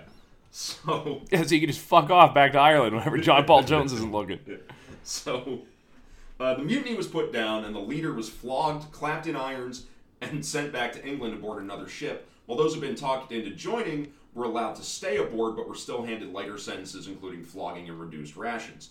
So 0.58 1.22
Yeah, 1.30 1.44
so 1.44 1.54
you 1.54 1.60
can 1.60 1.68
just 1.68 1.84
fuck 1.86 2.10
off 2.10 2.34
back 2.34 2.52
to 2.52 2.58
Ireland 2.58 2.96
whenever 2.96 3.18
John 3.18 3.44
Paul 3.44 3.62
Jones 3.62 3.92
isn't 3.92 4.12
looking. 4.12 4.40
So 5.04 5.60
uh, 6.38 6.54
the 6.56 6.62
mutiny 6.62 6.94
was 6.94 7.06
put 7.06 7.32
down, 7.32 7.64
and 7.64 7.74
the 7.74 7.80
leader 7.80 8.12
was 8.12 8.28
flogged, 8.28 8.92
clapped 8.92 9.26
in 9.26 9.36
irons, 9.36 9.86
and 10.20 10.44
sent 10.44 10.70
back 10.70 10.92
to 10.92 11.06
England 11.06 11.32
aboard 11.32 11.62
another 11.62 11.88
ship. 11.88 12.28
While 12.44 12.58
those 12.58 12.74
who'd 12.74 12.82
been 12.82 12.94
talked 12.94 13.32
into 13.32 13.48
joining 13.50 14.12
were 14.34 14.44
allowed 14.44 14.74
to 14.74 14.82
stay 14.82 15.16
aboard, 15.16 15.56
but 15.56 15.66
were 15.66 15.74
still 15.74 16.04
handed 16.04 16.30
lighter 16.34 16.58
sentences, 16.58 17.06
including 17.06 17.42
flogging 17.42 17.88
and 17.88 17.98
reduced 17.98 18.36
rations. 18.36 18.90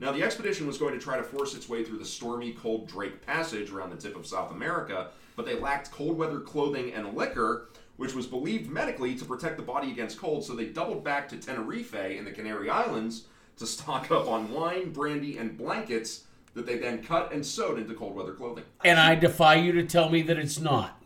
Now, 0.00 0.10
the 0.10 0.22
expedition 0.22 0.66
was 0.66 0.78
going 0.78 0.94
to 0.94 1.00
try 1.00 1.18
to 1.18 1.22
force 1.22 1.54
its 1.54 1.68
way 1.68 1.84
through 1.84 1.98
the 1.98 2.06
stormy, 2.06 2.52
cold 2.52 2.88
Drake 2.88 3.26
Passage 3.26 3.70
around 3.70 3.90
the 3.90 3.96
tip 3.96 4.16
of 4.16 4.26
South 4.26 4.52
America, 4.52 5.08
but 5.36 5.44
they 5.44 5.58
lacked 5.60 5.90
cold 5.90 6.16
weather 6.16 6.40
clothing 6.40 6.94
and 6.94 7.14
liquor, 7.14 7.68
which 7.98 8.14
was 8.14 8.26
believed 8.26 8.70
medically 8.70 9.14
to 9.16 9.24
protect 9.24 9.56
the 9.56 9.62
body 9.62 9.90
against 9.90 10.18
cold, 10.18 10.44
so 10.44 10.54
they 10.54 10.66
doubled 10.66 11.04
back 11.04 11.28
to 11.28 11.36
Tenerife 11.36 11.94
in 11.94 12.24
the 12.24 12.30
Canary 12.30 12.70
Islands 12.70 13.24
to 13.56 13.66
stock 13.66 14.10
up 14.10 14.28
on 14.28 14.50
wine, 14.52 14.92
brandy, 14.92 15.36
and 15.36 15.58
blankets 15.58 16.24
that 16.54 16.64
they 16.64 16.78
then 16.78 17.02
cut 17.02 17.32
and 17.32 17.44
sewed 17.44 17.78
into 17.78 17.94
cold 17.94 18.14
weather 18.14 18.32
clothing. 18.32 18.64
And 18.84 18.98
I 18.98 19.16
defy 19.16 19.56
you 19.56 19.72
to 19.72 19.84
tell 19.84 20.08
me 20.08 20.22
that 20.22 20.38
it's 20.38 20.60
not. 20.60 21.02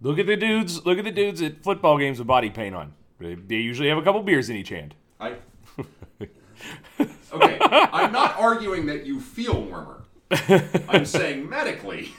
Look 0.00 0.18
at 0.18 0.26
the 0.26 0.36
dudes. 0.36 0.84
Look 0.84 0.98
at 0.98 1.04
the 1.04 1.12
dudes 1.12 1.40
at 1.40 1.62
football 1.62 1.96
games 1.96 2.18
with 2.18 2.26
body 2.26 2.50
paint 2.50 2.74
on. 2.74 2.92
They, 3.18 3.34
they 3.34 3.56
usually 3.56 3.88
have 3.88 3.98
a 3.98 4.02
couple 4.02 4.22
beers 4.22 4.50
in 4.50 4.56
each 4.56 4.68
hand. 4.68 4.94
I. 5.18 5.36
Okay, 7.32 7.58
I'm 7.60 8.12
not 8.12 8.38
arguing 8.38 8.86
that 8.86 9.04
you 9.04 9.20
feel 9.20 9.60
warmer. 9.60 10.04
I'm 10.88 11.04
saying 11.04 11.48
medically. 11.50 12.12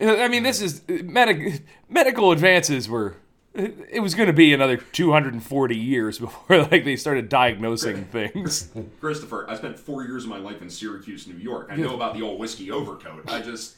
I 0.00 0.28
mean, 0.28 0.42
this 0.42 0.60
is 0.60 0.82
medic, 0.88 1.62
medical 1.88 2.32
advances 2.32 2.88
were. 2.88 3.16
It 3.54 4.00
was 4.00 4.14
going 4.14 4.28
to 4.28 4.32
be 4.32 4.52
another 4.54 4.76
240 4.76 5.76
years 5.76 6.18
before 6.20 6.58
like 6.70 6.84
they 6.84 6.94
started 6.94 7.28
diagnosing 7.28 8.04
things. 8.04 8.70
Christopher, 9.00 9.50
I 9.50 9.56
spent 9.56 9.76
four 9.76 10.04
years 10.04 10.24
of 10.24 10.30
my 10.30 10.38
life 10.38 10.62
in 10.62 10.70
Syracuse, 10.70 11.26
New 11.26 11.36
York. 11.36 11.68
I 11.68 11.76
know 11.76 11.94
about 11.94 12.14
the 12.14 12.22
old 12.22 12.38
whiskey 12.38 12.70
overcoat. 12.70 13.28
I 13.28 13.40
just. 13.40 13.76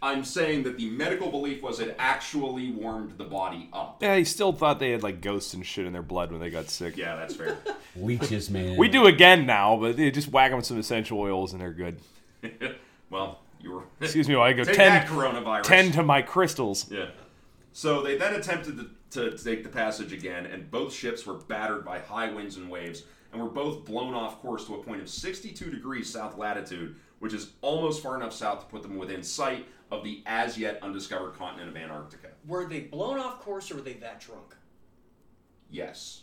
I'm 0.00 0.24
saying 0.24 0.62
that 0.62 0.76
the 0.76 0.88
medical 0.90 1.28
belief 1.30 1.60
was 1.60 1.80
it 1.80 1.96
actually 1.98 2.70
warmed 2.70 3.18
the 3.18 3.24
body 3.24 3.68
up. 3.72 3.98
Yeah, 4.00 4.14
he 4.16 4.24
still 4.24 4.52
thought 4.52 4.78
they 4.78 4.92
had 4.92 5.02
like 5.02 5.20
ghosts 5.20 5.54
and 5.54 5.66
shit 5.66 5.86
in 5.86 5.92
their 5.92 6.02
blood 6.02 6.30
when 6.30 6.40
they 6.40 6.50
got 6.50 6.68
sick. 6.68 6.96
Yeah, 6.96 7.16
that's 7.16 7.34
fair. 7.34 7.58
Leeches, 7.96 8.48
man. 8.48 8.76
We 8.76 8.88
do 8.88 9.06
again 9.06 9.44
now, 9.44 9.76
but 9.76 9.96
they 9.96 10.10
just 10.12 10.28
whack 10.28 10.50
them 10.52 10.58
with 10.58 10.66
some 10.66 10.78
essential 10.78 11.18
oils 11.18 11.52
and 11.52 11.60
they're 11.60 11.72
good. 11.72 11.98
well, 13.10 13.40
you 13.60 13.72
were. 13.72 13.82
Excuse 14.00 14.28
me 14.28 14.36
while 14.36 14.44
I 14.44 14.52
go 14.52 14.64
Take 14.64 14.76
10, 14.76 14.88
that, 14.88 15.06
coronavirus. 15.08 15.62
10 15.62 15.92
to 15.92 16.02
my 16.02 16.22
crystals. 16.22 16.90
Yeah. 16.90 17.10
So 17.72 18.02
they 18.02 18.16
then 18.16 18.34
attempted 18.34 18.78
to, 19.10 19.30
to 19.30 19.38
take 19.38 19.62
the 19.62 19.68
passage 19.68 20.12
again, 20.12 20.46
and 20.46 20.70
both 20.70 20.92
ships 20.92 21.26
were 21.26 21.34
battered 21.34 21.84
by 21.84 21.98
high 21.98 22.32
winds 22.32 22.56
and 22.56 22.70
waves, 22.70 23.04
and 23.32 23.40
were 23.40 23.48
both 23.48 23.84
blown 23.84 24.14
off 24.14 24.40
course 24.40 24.66
to 24.66 24.74
a 24.74 24.82
point 24.82 25.00
of 25.00 25.08
62 25.08 25.70
degrees 25.70 26.10
south 26.10 26.36
latitude, 26.36 26.96
which 27.18 27.32
is 27.34 27.52
almost 27.60 28.02
far 28.02 28.16
enough 28.16 28.32
south 28.32 28.60
to 28.60 28.66
put 28.66 28.82
them 28.82 28.96
within 28.96 29.22
sight 29.22 29.66
of 29.90 30.04
the 30.04 30.22
as 30.26 30.58
yet 30.58 30.78
undiscovered 30.82 31.34
continent 31.34 31.68
of 31.68 31.76
Antarctica. 31.76 32.28
Were 32.46 32.66
they 32.66 32.80
blown 32.80 33.18
off 33.18 33.40
course 33.40 33.70
or 33.70 33.76
were 33.76 33.82
they 33.82 33.94
that 33.94 34.20
drunk? 34.20 34.54
Yes. 35.70 36.22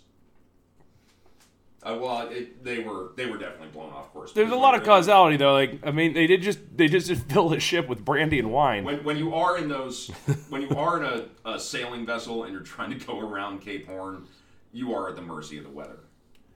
Uh, 1.86 1.96
well, 2.02 2.28
it, 2.30 2.64
they 2.64 2.80
were 2.80 3.12
they 3.16 3.28
were 3.28 3.38
definitely 3.38 3.68
blown 3.68 3.94
off 3.94 4.12
course. 4.12 4.32
There's 4.34 4.52
a 4.52 4.56
lot 4.56 4.74
of 4.74 4.84
causality 4.84 5.38
though. 5.38 5.54
Like 5.54 5.86
I 5.86 5.92
mean, 5.92 6.14
they 6.14 6.26
did 6.26 6.42
just 6.42 6.58
they 6.76 6.88
just 6.88 7.14
filled 7.26 7.54
a 7.54 7.60
ship 7.60 7.88
with 7.88 8.04
brandy 8.04 8.40
and 8.40 8.52
wine. 8.52 8.84
When, 8.84 9.04
when 9.04 9.18
you 9.18 9.36
are 9.36 9.60
in 9.60 9.70
those, 9.70 10.08
when 10.50 10.64
you 10.64 10.70
are 10.70 10.98
in 10.98 11.30
a, 11.46 11.52
a 11.54 11.60
sailing 11.60 12.04
vessel 12.04 12.44
and 12.44 12.54
you're 12.54 12.64
trying 12.64 12.98
to 12.98 13.06
go 13.06 13.20
around 13.20 13.62
Cape 13.62 13.88
Horn, 13.88 14.26
you 14.74 14.96
are 14.96 15.10
at 15.10 15.16
the 15.16 15.22
mercy 15.22 15.60
of 15.60 15.64
the 15.64 15.70
weather, 15.70 16.00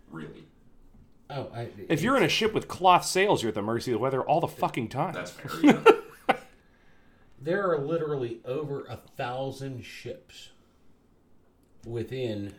really. 0.10 0.46
Oh, 1.30 1.52
I, 1.54 1.70
If 1.88 2.02
you're 2.02 2.18
in 2.18 2.24
a 2.24 2.30
ship 2.30 2.56
with 2.56 2.68
cloth 2.68 3.06
sails, 3.06 3.44
you're 3.44 3.50
at 3.50 3.56
the 3.56 3.62
mercy 3.62 3.92
of 3.92 4.00
the 4.00 4.02
weather 4.02 4.24
all 4.24 4.42
the 4.42 4.48
fucking 4.48 4.90
time. 4.90 5.14
That's 5.14 5.32
fair. 5.32 5.52
Yeah. 6.30 6.38
there 7.40 7.72
are 7.72 7.78
literally 7.78 8.40
over 8.46 8.86
a 8.86 8.98
thousand 8.98 9.86
ships 9.86 10.50
within 11.86 12.56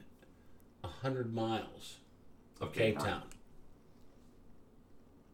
a 0.85 0.89
hundred 0.89 1.35
miles 1.35 1.97
of 2.61 2.69
Okay, 2.69 2.93
Cape 2.93 2.99
all 3.01 3.05
right. 3.05 3.13
Town. 3.13 3.23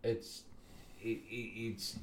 It's 0.02 0.42
it, 1.02 1.18
it, 1.28 1.72
it's 1.72 1.98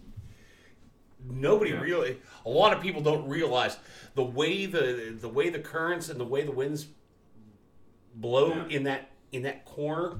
nobody 1.29 1.71
Yeah. 1.71 1.81
really. 1.81 2.17
A 2.45 2.49
lot 2.49 2.73
of 2.73 2.81
people 2.81 3.01
don't 3.01 3.27
realize 3.27 3.77
the 4.15 4.23
way 4.23 4.65
the 4.65 5.15
the 5.19 5.29
way 5.29 5.49
the 5.49 5.59
currents 5.59 6.09
and 6.09 6.19
the 6.19 6.25
way 6.25 6.43
the 6.43 6.51
winds 6.51 6.87
blow 8.15 8.49
Yeah. 8.53 8.67
in 8.77 8.83
that 8.83 9.11
in 9.31 9.43
that 9.43 9.65
corner, 9.65 10.19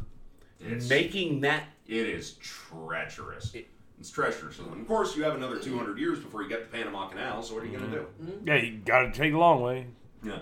It's- 0.60 0.90
making 0.90 1.42
that 1.42 1.68
It 1.88 2.08
is 2.08 2.34
treacherous. 2.38 3.54
it's 3.54 4.10
treacherous. 4.10 4.58
And 4.60 4.82
of 4.82 4.88
course, 4.88 5.16
you 5.16 5.24
have 5.24 5.36
another 5.36 5.60
200 5.60 6.00
years 6.00 6.20
before 6.20 6.42
you 6.42 6.50
get 6.50 6.72
the 6.72 6.76
Panama 6.78 7.10
Canal. 7.10 7.44
So 7.44 7.54
what 7.54 7.64
are 7.64 7.68
you 7.68 7.78
going 7.78 7.92
to 7.92 7.98
mm-hmm. 7.98 8.26
do? 8.26 8.42
yeah, 8.46 8.56
you 8.56 8.78
gotta 8.78 9.12
take 9.12 9.34
the 9.34 9.38
long 9.38 9.62
way. 9.62 9.88
Yeah. 10.24 10.40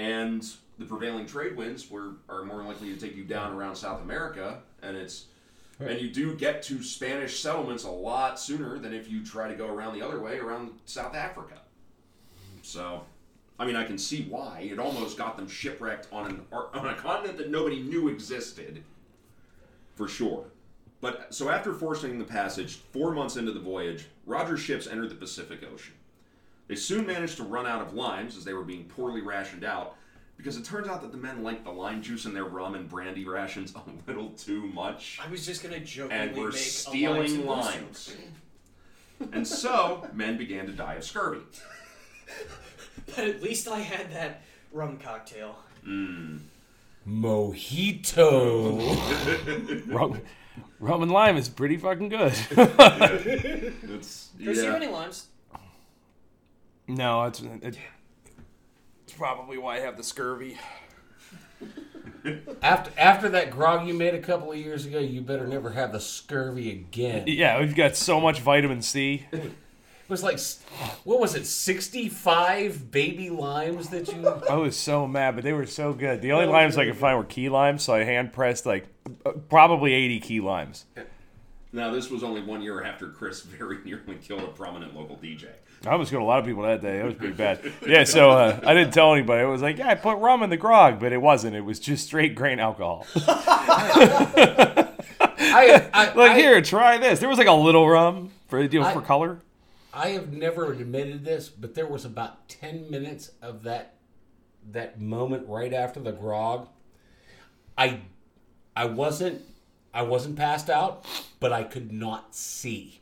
And 0.00 0.42
the 0.78 0.86
prevailing 0.86 1.26
trade 1.26 1.58
winds 1.58 1.90
were 1.90 2.12
are 2.26 2.42
more 2.42 2.62
likely 2.62 2.90
to 2.94 2.98
take 2.98 3.14
you 3.14 3.24
down 3.24 3.52
around 3.52 3.76
South 3.76 4.00
America, 4.00 4.62
and 4.82 4.96
it's 4.96 5.26
and 5.78 6.00
you 6.00 6.08
do 6.08 6.34
get 6.34 6.62
to 6.64 6.82
Spanish 6.82 7.38
settlements 7.38 7.84
a 7.84 7.90
lot 7.90 8.40
sooner 8.40 8.78
than 8.78 8.94
if 8.94 9.10
you 9.10 9.22
try 9.22 9.46
to 9.46 9.54
go 9.54 9.66
around 9.66 9.92
the 9.92 10.00
other 10.00 10.18
way 10.18 10.38
around 10.38 10.70
South 10.86 11.14
Africa. 11.14 11.58
So, 12.62 13.04
I 13.58 13.66
mean, 13.66 13.76
I 13.76 13.84
can 13.84 13.98
see 13.98 14.22
why 14.22 14.60
it 14.72 14.78
almost 14.78 15.18
got 15.18 15.36
them 15.36 15.46
shipwrecked 15.46 16.08
on 16.10 16.26
an 16.26 16.46
on 16.50 16.86
a 16.86 16.94
continent 16.94 17.36
that 17.36 17.50
nobody 17.50 17.82
knew 17.82 18.08
existed, 18.08 18.82
for 19.96 20.08
sure. 20.08 20.46
But 21.02 21.34
so 21.34 21.50
after 21.50 21.74
forcing 21.74 22.18
the 22.18 22.24
passage, 22.24 22.76
four 22.76 23.12
months 23.12 23.36
into 23.36 23.52
the 23.52 23.60
voyage, 23.60 24.06
Rogers' 24.24 24.60
ships 24.60 24.86
entered 24.86 25.10
the 25.10 25.14
Pacific 25.14 25.60
Ocean. 25.62 25.94
They 26.70 26.76
soon 26.76 27.04
managed 27.04 27.36
to 27.38 27.42
run 27.42 27.66
out 27.66 27.82
of 27.82 27.94
limes 27.94 28.36
as 28.36 28.44
they 28.44 28.52
were 28.52 28.62
being 28.62 28.84
poorly 28.84 29.22
rationed 29.22 29.64
out, 29.64 29.96
because 30.36 30.56
it 30.56 30.64
turns 30.64 30.86
out 30.86 31.02
that 31.02 31.10
the 31.10 31.18
men 31.18 31.42
liked 31.42 31.64
the 31.64 31.72
lime 31.72 32.00
juice 32.00 32.26
in 32.26 32.32
their 32.32 32.44
rum 32.44 32.76
and 32.76 32.88
brandy 32.88 33.26
rations 33.26 33.74
a 33.74 33.82
little 34.06 34.28
too 34.30 34.68
much, 34.68 35.18
I 35.20 35.28
was 35.28 35.44
just 35.44 35.64
gonna 35.64 35.80
jokingly 35.80 36.28
and 36.28 36.36
were 36.36 36.52
make 36.52 36.56
stealing 36.56 37.42
a 37.42 37.44
limes 37.44 37.74
limes. 37.74 38.16
And 39.32 39.46
so, 39.46 40.08
men 40.14 40.38
began 40.38 40.64
to 40.66 40.72
die 40.72 40.94
of 40.94 41.04
scurvy. 41.04 41.40
But 43.16 43.24
at 43.24 43.42
least 43.42 43.66
I 43.66 43.80
had 43.80 44.12
that 44.12 44.42
rum 44.72 44.98
cocktail. 44.98 45.56
Hmm. 45.82 46.36
mojito. 47.08 48.78
Rum, 49.92 50.20
rum 50.78 51.02
and 51.02 51.10
lime 51.10 51.36
is 51.36 51.48
pretty 51.48 51.76
fucking 51.78 52.10
good. 52.10 52.32
It's, 52.52 54.28
Chris, 54.36 54.58
you 54.58 54.64
have 54.64 54.76
any 54.76 54.86
limes? 54.86 55.29
No, 56.96 57.24
it's 57.24 57.40
it, 57.40 57.78
it's 59.04 59.12
probably 59.16 59.58
why 59.58 59.76
I 59.76 59.80
have 59.80 59.96
the 59.96 60.04
scurvy. 60.04 60.58
After 62.62 62.90
after 62.98 63.28
that 63.30 63.50
grog 63.50 63.86
you 63.86 63.94
made 63.94 64.14
a 64.14 64.20
couple 64.20 64.52
of 64.52 64.58
years 64.58 64.84
ago, 64.84 64.98
you 64.98 65.22
better 65.22 65.46
never 65.46 65.70
have 65.70 65.92
the 65.92 66.00
scurvy 66.00 66.70
again. 66.70 67.24
Yeah, 67.26 67.58
we've 67.60 67.74
got 67.74 67.96
so 67.96 68.20
much 68.20 68.40
vitamin 68.40 68.82
C. 68.82 69.26
It 69.32 69.52
was 70.06 70.22
like, 70.22 70.38
what 71.04 71.18
was 71.18 71.34
it, 71.34 71.46
sixty 71.46 72.10
five 72.10 72.90
baby 72.90 73.30
limes 73.30 73.88
that 73.88 74.12
you? 74.12 74.28
I 74.50 74.56
was 74.56 74.76
so 74.76 75.06
mad, 75.06 75.34
but 75.34 75.44
they 75.44 75.54
were 75.54 75.64
so 75.66 75.94
good. 75.94 76.20
The 76.20 76.32
only 76.32 76.46
limes 76.46 76.76
I 76.76 76.84
could 76.84 76.96
find 76.96 77.16
were 77.16 77.24
key 77.24 77.48
limes, 77.48 77.84
so 77.84 77.94
I 77.94 78.04
hand 78.04 78.34
pressed 78.34 78.66
like 78.66 78.86
uh, 79.24 79.32
probably 79.48 79.94
80 79.94 80.20
key 80.20 80.40
limes. 80.40 80.84
Now, 81.72 81.90
this 81.90 82.10
was 82.10 82.22
only 82.24 82.42
one 82.42 82.62
year 82.62 82.82
after 82.82 83.08
Chris 83.08 83.42
very 83.42 83.78
nearly 83.84 84.16
killed 84.16 84.42
a 84.42 84.48
prominent 84.48 84.94
local 84.94 85.16
DJ. 85.16 85.46
I 85.86 85.96
was 85.96 86.10
killing 86.10 86.24
a 86.24 86.28
lot 86.28 86.38
of 86.40 86.44
people 86.44 86.62
that 86.64 86.82
day. 86.82 87.00
It 87.00 87.04
was 87.04 87.14
pretty 87.14 87.32
bad. 87.32 87.60
Yeah, 87.86 88.04
so 88.04 88.30
uh, 88.30 88.60
I 88.64 88.74
didn't 88.74 88.92
tell 88.92 89.14
anybody. 89.14 89.42
I 89.42 89.46
was 89.46 89.62
like, 89.62 89.78
yeah, 89.78 89.88
I 89.88 89.94
put 89.94 90.18
rum 90.18 90.42
in 90.42 90.50
the 90.50 90.58
grog, 90.58 91.00
but 91.00 91.12
it 91.12 91.22
wasn't. 91.22 91.56
It 91.56 91.62
was 91.62 91.80
just 91.80 92.04
straight 92.06 92.34
grain 92.34 92.58
alcohol. 92.60 93.06
I, 95.42 95.88
I, 95.92 96.12
Like 96.14 96.32
I, 96.32 96.34
here, 96.36 96.60
try 96.62 96.98
this. 96.98 97.18
There 97.20 97.28
was 97.28 97.38
like 97.38 97.46
a 97.46 97.52
little 97.52 97.88
rum 97.88 98.30
for 98.48 98.60
you 98.62 98.80
know, 98.80 98.86
I- 98.86 98.92
for 98.92 99.00
color. 99.00 99.40
I 99.92 100.10
have 100.10 100.32
never 100.32 100.72
admitted 100.72 101.24
this, 101.24 101.48
but 101.48 101.74
there 101.74 101.86
was 101.86 102.04
about 102.04 102.48
ten 102.48 102.88
minutes 102.90 103.32
of 103.42 103.64
that 103.64 103.94
that 104.70 105.00
moment 105.00 105.48
right 105.48 105.72
after 105.72 105.98
the 105.98 106.12
grog. 106.12 106.68
I 107.76 108.00
I 108.76 108.84
wasn't 108.84 109.42
I 109.92 110.02
wasn't 110.02 110.36
passed 110.36 110.70
out, 110.70 111.04
but 111.40 111.52
I 111.52 111.64
could 111.64 111.90
not 111.90 112.36
see. 112.36 112.99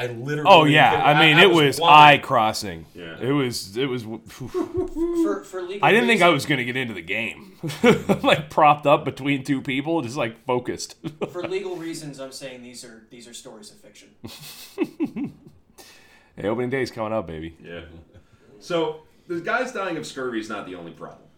I 0.00 0.06
literally. 0.06 0.50
Oh 0.50 0.64
yeah, 0.64 0.90
couldn't- 0.92 1.06
I 1.06 1.20
mean 1.20 1.38
it 1.38 1.50
was 1.50 1.78
eye 1.78 2.16
crossing. 2.16 2.86
Yeah. 2.94 3.18
It 3.20 3.32
was 3.32 3.76
it 3.76 3.84
was. 3.84 4.04
For 4.04 5.44
for 5.44 5.60
legal 5.60 5.84
I 5.84 5.92
didn't 5.92 6.06
think 6.08 6.22
I 6.22 6.30
was 6.30 6.46
gonna 6.46 6.64
get 6.64 6.76
into 6.76 6.94
the 6.94 7.02
game. 7.02 7.58
like 8.22 8.48
propped 8.48 8.86
up 8.86 9.04
between 9.04 9.44
two 9.44 9.60
people, 9.60 10.00
just 10.00 10.16
like 10.16 10.42
focused. 10.46 10.96
For 11.32 11.46
legal 11.46 11.76
reasons, 11.76 12.18
I'm 12.18 12.32
saying 12.32 12.62
these 12.62 12.82
are 12.82 13.02
these 13.10 13.28
are 13.28 13.34
stories 13.34 13.70
of 13.70 13.76
fiction. 13.76 14.08
hey, 16.36 16.48
opening 16.48 16.70
day's 16.70 16.90
coming 16.90 17.12
up, 17.12 17.26
baby. 17.26 17.54
Yeah. 17.62 17.82
So 18.58 19.02
the 19.28 19.40
guys 19.40 19.72
dying 19.72 19.98
of 19.98 20.06
scurvy 20.06 20.40
is 20.40 20.48
not 20.48 20.64
the 20.66 20.76
only 20.76 20.92
problem. 20.92 21.28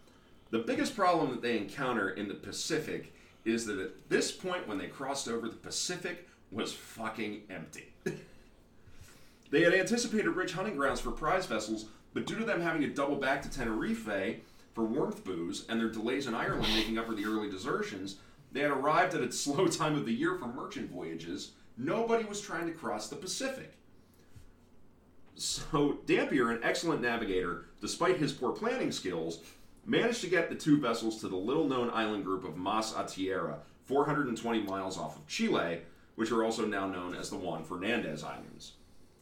The 0.50 0.60
biggest 0.60 0.94
problem 0.94 1.30
that 1.30 1.42
they 1.42 1.56
encounter 1.56 2.10
in 2.10 2.28
the 2.28 2.34
Pacific 2.34 3.12
is 3.44 3.66
that 3.66 3.78
at 3.80 4.08
this 4.08 4.30
point, 4.30 4.68
when 4.68 4.78
they 4.78 4.86
crossed 4.86 5.26
over, 5.26 5.48
the 5.48 5.56
Pacific 5.56 6.28
was 6.52 6.72
fucking 6.72 7.42
empty. 7.50 7.88
They 9.52 9.62
had 9.62 9.74
anticipated 9.74 10.30
rich 10.30 10.54
hunting 10.54 10.74
grounds 10.74 11.00
for 11.00 11.12
prize 11.12 11.44
vessels, 11.44 11.84
but 12.14 12.26
due 12.26 12.38
to 12.38 12.44
them 12.44 12.62
having 12.62 12.80
to 12.80 12.88
double 12.88 13.16
back 13.16 13.42
to 13.42 13.50
Tenerife 13.50 14.40
for 14.72 14.82
warmth 14.82 15.24
booze 15.24 15.66
and 15.68 15.78
their 15.78 15.90
delays 15.90 16.26
in 16.26 16.34
Ireland 16.34 16.72
making 16.74 16.98
up 16.98 17.06
for 17.06 17.14
the 17.14 17.26
early 17.26 17.50
desertions, 17.50 18.16
they 18.50 18.60
had 18.60 18.70
arrived 18.70 19.14
at 19.14 19.20
a 19.20 19.30
slow 19.32 19.68
time 19.68 19.94
of 19.94 20.06
the 20.06 20.12
year 20.12 20.36
for 20.36 20.46
merchant 20.46 20.90
voyages. 20.90 21.52
Nobody 21.76 22.24
was 22.24 22.40
trying 22.40 22.66
to 22.66 22.72
cross 22.72 23.08
the 23.08 23.16
Pacific. 23.16 23.74
So 25.34 25.98
Dampier, 26.06 26.50
an 26.50 26.60
excellent 26.62 27.02
navigator, 27.02 27.66
despite 27.80 28.16
his 28.16 28.32
poor 28.32 28.52
planning 28.52 28.90
skills, 28.90 29.40
managed 29.84 30.22
to 30.22 30.30
get 30.30 30.48
the 30.48 30.54
two 30.54 30.80
vessels 30.80 31.20
to 31.20 31.28
the 31.28 31.36
little-known 31.36 31.90
island 31.92 32.24
group 32.24 32.44
of 32.44 32.56
Mas 32.56 32.94
a 32.96 33.04
Tierra, 33.04 33.58
420 33.84 34.62
miles 34.62 34.96
off 34.96 35.16
of 35.16 35.26
Chile, 35.26 35.80
which 36.14 36.30
are 36.30 36.42
also 36.42 36.64
now 36.64 36.86
known 36.86 37.14
as 37.14 37.28
the 37.28 37.36
Juan 37.36 37.64
Fernandez 37.64 38.24
Islands. 38.24 38.72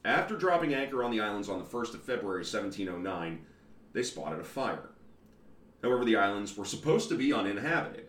After 0.04 0.36
dropping 0.36 0.72
anchor 0.72 1.04
on 1.04 1.10
the 1.10 1.20
islands 1.20 1.48
on 1.48 1.58
the 1.58 1.64
1st 1.64 1.94
of 1.94 2.02
February 2.02 2.40
1709, 2.40 3.44
they 3.92 4.02
spotted 4.02 4.40
a 4.40 4.44
fire. 4.44 4.90
However, 5.82 6.04
the 6.04 6.16
islands 6.16 6.56
were 6.56 6.64
supposed 6.64 7.08
to 7.10 7.16
be 7.16 7.32
uninhabited. 7.32 8.06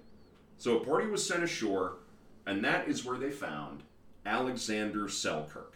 So 0.58 0.78
a 0.78 0.86
party 0.86 1.08
was 1.08 1.26
sent 1.26 1.44
ashore, 1.44 1.98
and 2.46 2.64
that 2.64 2.88
is 2.88 3.04
where 3.04 3.18
they 3.18 3.32
found 3.32 3.84
Alexander 4.26 5.10
Selkirk. 5.10 5.76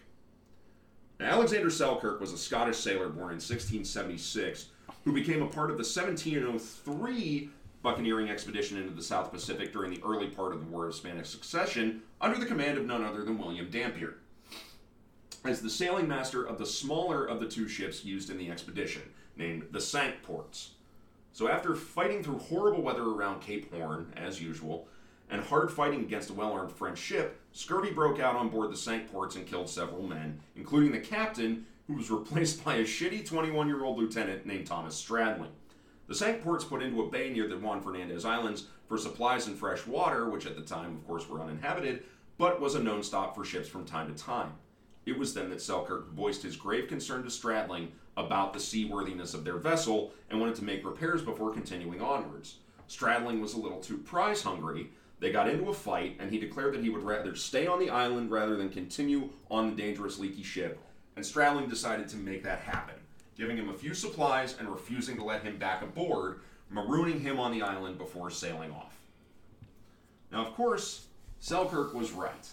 Now, 1.19 1.31
Alexander 1.31 1.69
Selkirk 1.69 2.21
was 2.21 2.33
a 2.33 2.37
Scottish 2.37 2.77
sailor 2.77 3.09
born 3.09 3.31
in 3.31 3.41
1676 3.41 4.67
who 5.03 5.13
became 5.13 5.41
a 5.41 5.47
part 5.47 5.69
of 5.69 5.77
the 5.77 5.83
1703 5.83 7.49
buccaneering 7.81 8.29
expedition 8.29 8.77
into 8.77 8.93
the 8.93 9.03
South 9.03 9.31
Pacific 9.31 9.71
during 9.71 9.91
the 9.91 10.01
early 10.03 10.27
part 10.27 10.53
of 10.53 10.59
the 10.59 10.71
War 10.71 10.87
of 10.87 10.95
Spanish 10.95 11.29
Succession 11.29 12.01
under 12.19 12.37
the 12.37 12.45
command 12.45 12.77
of 12.77 12.85
none 12.85 13.03
other 13.03 13.23
than 13.23 13.37
William 13.37 13.69
Dampier 13.69 14.17
as 15.47 15.61
the 15.61 15.69
sailing 15.69 16.07
master 16.07 16.43
of 16.43 16.57
the 16.57 16.65
smaller 16.65 17.25
of 17.25 17.39
the 17.39 17.47
two 17.47 17.67
ships 17.67 18.05
used 18.05 18.29
in 18.29 18.37
the 18.37 18.49
expedition, 18.49 19.01
named 19.35 19.67
the 19.71 19.81
Cinque 19.81 20.21
Ports. 20.23 20.71
So, 21.31 21.47
after 21.47 21.75
fighting 21.75 22.23
through 22.23 22.39
horrible 22.39 22.81
weather 22.81 23.03
around 23.03 23.41
Cape 23.41 23.73
Horn, 23.73 24.13
as 24.15 24.41
usual, 24.41 24.87
and 25.29 25.41
hard 25.41 25.71
fighting 25.71 26.01
against 26.01 26.29
a 26.29 26.33
well 26.33 26.53
armed 26.53 26.71
French 26.71 26.97
ship, 26.97 27.39
scurvy 27.51 27.91
broke 27.91 28.19
out 28.19 28.35
on 28.35 28.49
board 28.49 28.71
the 28.71 28.77
Cinque 28.77 29.11
Ports 29.11 29.35
and 29.35 29.45
killed 29.45 29.69
several 29.69 30.03
men, 30.03 30.39
including 30.55 30.91
the 30.91 30.99
captain, 30.99 31.65
who 31.87 31.95
was 31.95 32.09
replaced 32.11 32.63
by 32.63 32.75
a 32.75 32.83
shitty 32.83 33.25
21 33.25 33.67
year 33.67 33.83
old 33.83 33.97
lieutenant 33.97 34.45
named 34.45 34.67
Thomas 34.67 35.01
Stradling. 35.01 35.51
The 36.07 36.15
Cinque 36.15 36.43
Ports 36.43 36.63
put 36.63 36.83
into 36.83 37.01
a 37.01 37.09
bay 37.09 37.31
near 37.31 37.47
the 37.47 37.57
Juan 37.57 37.81
Fernandez 37.81 38.25
Islands 38.25 38.67
for 38.87 38.97
supplies 38.97 39.47
and 39.47 39.57
fresh 39.57 39.85
water, 39.87 40.29
which 40.29 40.45
at 40.45 40.55
the 40.55 40.61
time, 40.61 40.95
of 40.95 41.07
course, 41.07 41.27
were 41.27 41.41
uninhabited, 41.41 42.03
but 42.37 42.61
was 42.61 42.75
a 42.75 42.83
known 42.83 43.01
stop 43.01 43.35
for 43.35 43.43
ships 43.43 43.67
from 43.67 43.85
time 43.85 44.13
to 44.13 44.23
time. 44.23 44.53
It 45.05 45.17
was 45.17 45.33
then 45.33 45.49
that 45.51 45.61
Selkirk 45.61 46.11
voiced 46.13 46.41
his 46.41 46.55
grave 46.55 46.87
concern 46.87 47.23
to 47.23 47.29
Stradling 47.29 47.89
about 48.17 48.53
the 48.53 48.59
seaworthiness 48.59 49.33
of 49.33 49.43
their 49.43 49.57
vessel 49.57 50.11
and 50.29 50.39
wanted 50.39 50.55
to 50.55 50.63
make 50.63 50.85
repairs 50.85 51.21
before 51.21 51.53
continuing 51.53 52.01
onwards. 52.01 52.57
Stradling 52.89 53.39
was 53.39 53.53
a 53.53 53.59
little 53.59 53.79
too 53.79 53.97
prize 53.97 54.41
hungry. 54.41 54.89
They 55.19 55.31
got 55.31 55.47
into 55.47 55.69
a 55.69 55.73
fight, 55.73 56.17
and 56.19 56.31
he 56.31 56.39
declared 56.39 56.73
that 56.73 56.83
he 56.83 56.89
would 56.89 57.03
rather 57.03 57.35
stay 57.35 57.67
on 57.67 57.79
the 57.79 57.89
island 57.89 58.31
rather 58.31 58.55
than 58.55 58.69
continue 58.69 59.29
on 59.49 59.69
the 59.69 59.81
dangerous 59.81 60.19
leaky 60.19 60.43
ship. 60.43 60.79
And 61.15 61.23
Stradling 61.23 61.69
decided 61.69 62.07
to 62.09 62.17
make 62.17 62.43
that 62.43 62.59
happen, 62.59 62.95
giving 63.37 63.57
him 63.57 63.69
a 63.69 63.73
few 63.73 63.93
supplies 63.93 64.57
and 64.59 64.67
refusing 64.67 65.15
to 65.17 65.23
let 65.23 65.43
him 65.43 65.57
back 65.57 65.81
aboard, 65.81 66.41
marooning 66.73 67.21
him 67.21 67.39
on 67.39 67.51
the 67.51 67.61
island 67.61 67.97
before 67.97 68.29
sailing 68.29 68.71
off. 68.71 68.97
Now, 70.31 70.45
of 70.45 70.53
course, 70.55 71.05
Selkirk 71.39 71.93
was 71.93 72.11
right 72.11 72.49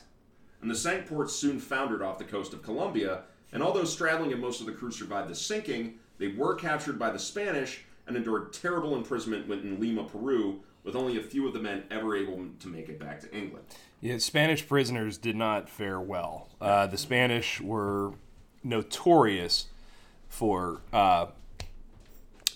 and 0.62 0.70
the 0.70 0.74
Cinque 0.74 1.06
Ports 1.06 1.34
soon 1.34 1.58
foundered 1.58 2.02
off 2.02 2.18
the 2.18 2.24
coast 2.24 2.54
of 2.54 2.62
Colombia. 2.62 3.22
And 3.52 3.62
although 3.62 3.82
Stradling 3.82 4.32
and 4.32 4.40
most 4.40 4.60
of 4.60 4.66
the 4.66 4.72
crew 4.72 4.90
survived 4.90 5.28
the 5.28 5.34
sinking, 5.34 5.98
they 6.18 6.28
were 6.28 6.54
captured 6.54 6.98
by 6.98 7.10
the 7.10 7.18
Spanish 7.18 7.84
and 8.06 8.16
endured 8.16 8.52
terrible 8.52 8.96
imprisonment 8.96 9.50
in 9.50 9.78
Lima, 9.78 10.04
Peru, 10.04 10.60
with 10.84 10.96
only 10.96 11.18
a 11.18 11.22
few 11.22 11.46
of 11.46 11.52
the 11.52 11.60
men 11.60 11.84
ever 11.90 12.16
able 12.16 12.46
to 12.58 12.68
make 12.68 12.88
it 12.88 12.98
back 12.98 13.20
to 13.20 13.36
England. 13.36 13.64
Yeah, 14.00 14.18
Spanish 14.18 14.66
prisoners 14.66 15.18
did 15.18 15.36
not 15.36 15.68
fare 15.68 16.00
well. 16.00 16.48
Uh, 16.60 16.86
the 16.86 16.98
Spanish 16.98 17.60
were 17.60 18.14
notorious 18.64 19.66
for 20.28 20.80
uh, 20.92 21.26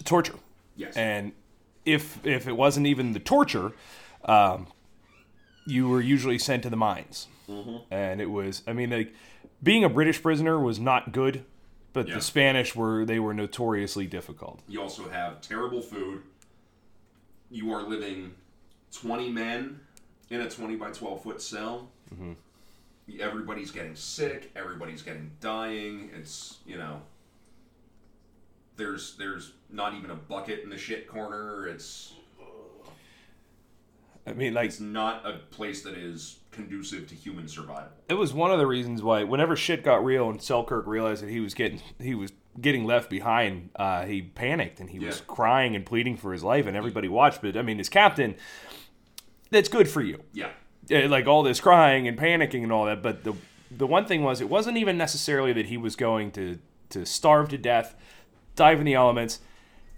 torture. 0.04 0.34
Yes. 0.76 0.96
And 0.96 1.32
if 1.84 2.24
if 2.26 2.48
it 2.48 2.56
wasn't 2.56 2.86
even 2.86 3.12
the 3.12 3.20
torture, 3.20 3.72
um, 4.24 4.66
you 5.66 5.88
were 5.88 6.00
usually 6.00 6.38
sent 6.38 6.62
to 6.64 6.70
the 6.70 6.76
mines. 6.76 7.28
Mm-hmm. 7.48 7.92
And 7.92 8.20
it 8.20 8.30
was, 8.30 8.62
I 8.66 8.72
mean, 8.72 8.90
like 8.90 9.14
being 9.62 9.84
a 9.84 9.88
British 9.88 10.20
prisoner 10.22 10.58
was 10.58 10.78
not 10.80 11.12
good, 11.12 11.44
but 11.92 12.08
Yeah. 12.08 12.14
the 12.16 12.20
Spanish 12.20 12.74
were 12.74 13.04
they 13.04 13.18
were 13.18 13.32
notoriously 13.34 14.06
difficult. 14.06 14.60
You 14.68 14.82
also 14.82 15.08
have 15.08 15.40
terrible 15.40 15.80
food. 15.80 16.22
You 17.50 17.72
are 17.72 17.82
living 17.82 18.34
20 18.92 19.30
men 19.30 19.80
in 20.30 20.40
a 20.40 20.50
20 20.50 20.76
by 20.76 20.90
12 20.90 21.22
foot 21.22 21.40
cell. 21.40 21.88
Mm-hmm. 22.12 22.32
Everybody's 23.20 23.70
getting 23.70 23.94
sick. 23.94 24.50
Everybody's 24.56 25.02
getting 25.02 25.30
dying. 25.40 26.10
It's, 26.18 26.58
you 26.66 26.76
know, 26.76 27.00
there's 28.76 29.16
there's 29.16 29.52
not 29.70 29.94
even 29.94 30.10
a 30.10 30.14
bucket 30.16 30.64
in 30.64 30.70
the 30.70 30.76
shit 30.78 31.08
corner. 31.08 31.66
It's 31.68 32.12
I 34.26 34.32
mean, 34.32 34.54
like 34.54 34.66
it's 34.66 34.80
not 34.80 35.24
a 35.26 35.34
place 35.50 35.82
that 35.82 35.94
is 35.94 36.38
conducive 36.50 37.06
to 37.08 37.14
human 37.14 37.46
survival. 37.48 37.90
it 38.08 38.14
was 38.14 38.32
one 38.32 38.50
of 38.50 38.58
the 38.58 38.66
reasons 38.66 39.02
why 39.02 39.22
whenever 39.24 39.54
shit 39.56 39.84
got 39.84 40.02
real 40.04 40.30
and 40.30 40.40
Selkirk 40.40 40.86
realized 40.86 41.22
that 41.22 41.28
he 41.30 41.38
was 41.40 41.52
getting 41.54 41.80
he 42.00 42.14
was 42.14 42.32
getting 42.60 42.84
left 42.86 43.10
behind, 43.10 43.68
uh, 43.76 44.04
he 44.06 44.22
panicked 44.22 44.80
and 44.80 44.88
he 44.90 44.98
was 44.98 45.20
crying 45.26 45.76
and 45.76 45.84
pleading 45.84 46.16
for 46.16 46.32
his 46.32 46.42
life, 46.42 46.66
and 46.66 46.76
everybody 46.76 47.06
watched. 47.08 47.42
But 47.42 47.56
I 47.56 47.62
mean, 47.62 47.76
his 47.78 47.88
captain, 47.90 48.34
that's 49.50 49.68
good 49.68 49.88
for 49.88 50.00
you. 50.02 50.22
Yeah. 50.32 50.50
Yeah, 50.88 51.06
like 51.06 51.26
all 51.26 51.42
this 51.42 51.60
crying 51.60 52.06
and 52.06 52.16
panicking 52.18 52.62
and 52.62 52.72
all 52.72 52.84
that. 52.86 53.02
But 53.02 53.24
the 53.24 53.34
the 53.70 53.86
one 53.86 54.06
thing 54.06 54.22
was, 54.22 54.40
it 54.40 54.48
wasn't 54.48 54.76
even 54.76 54.96
necessarily 54.96 55.52
that 55.52 55.66
he 55.66 55.76
was 55.76 55.96
going 55.96 56.30
to 56.32 56.58
to 56.90 57.04
starve 57.04 57.48
to 57.50 57.58
death, 57.58 57.94
dive 58.54 58.78
in 58.78 58.86
the 58.86 58.94
elements. 58.94 59.40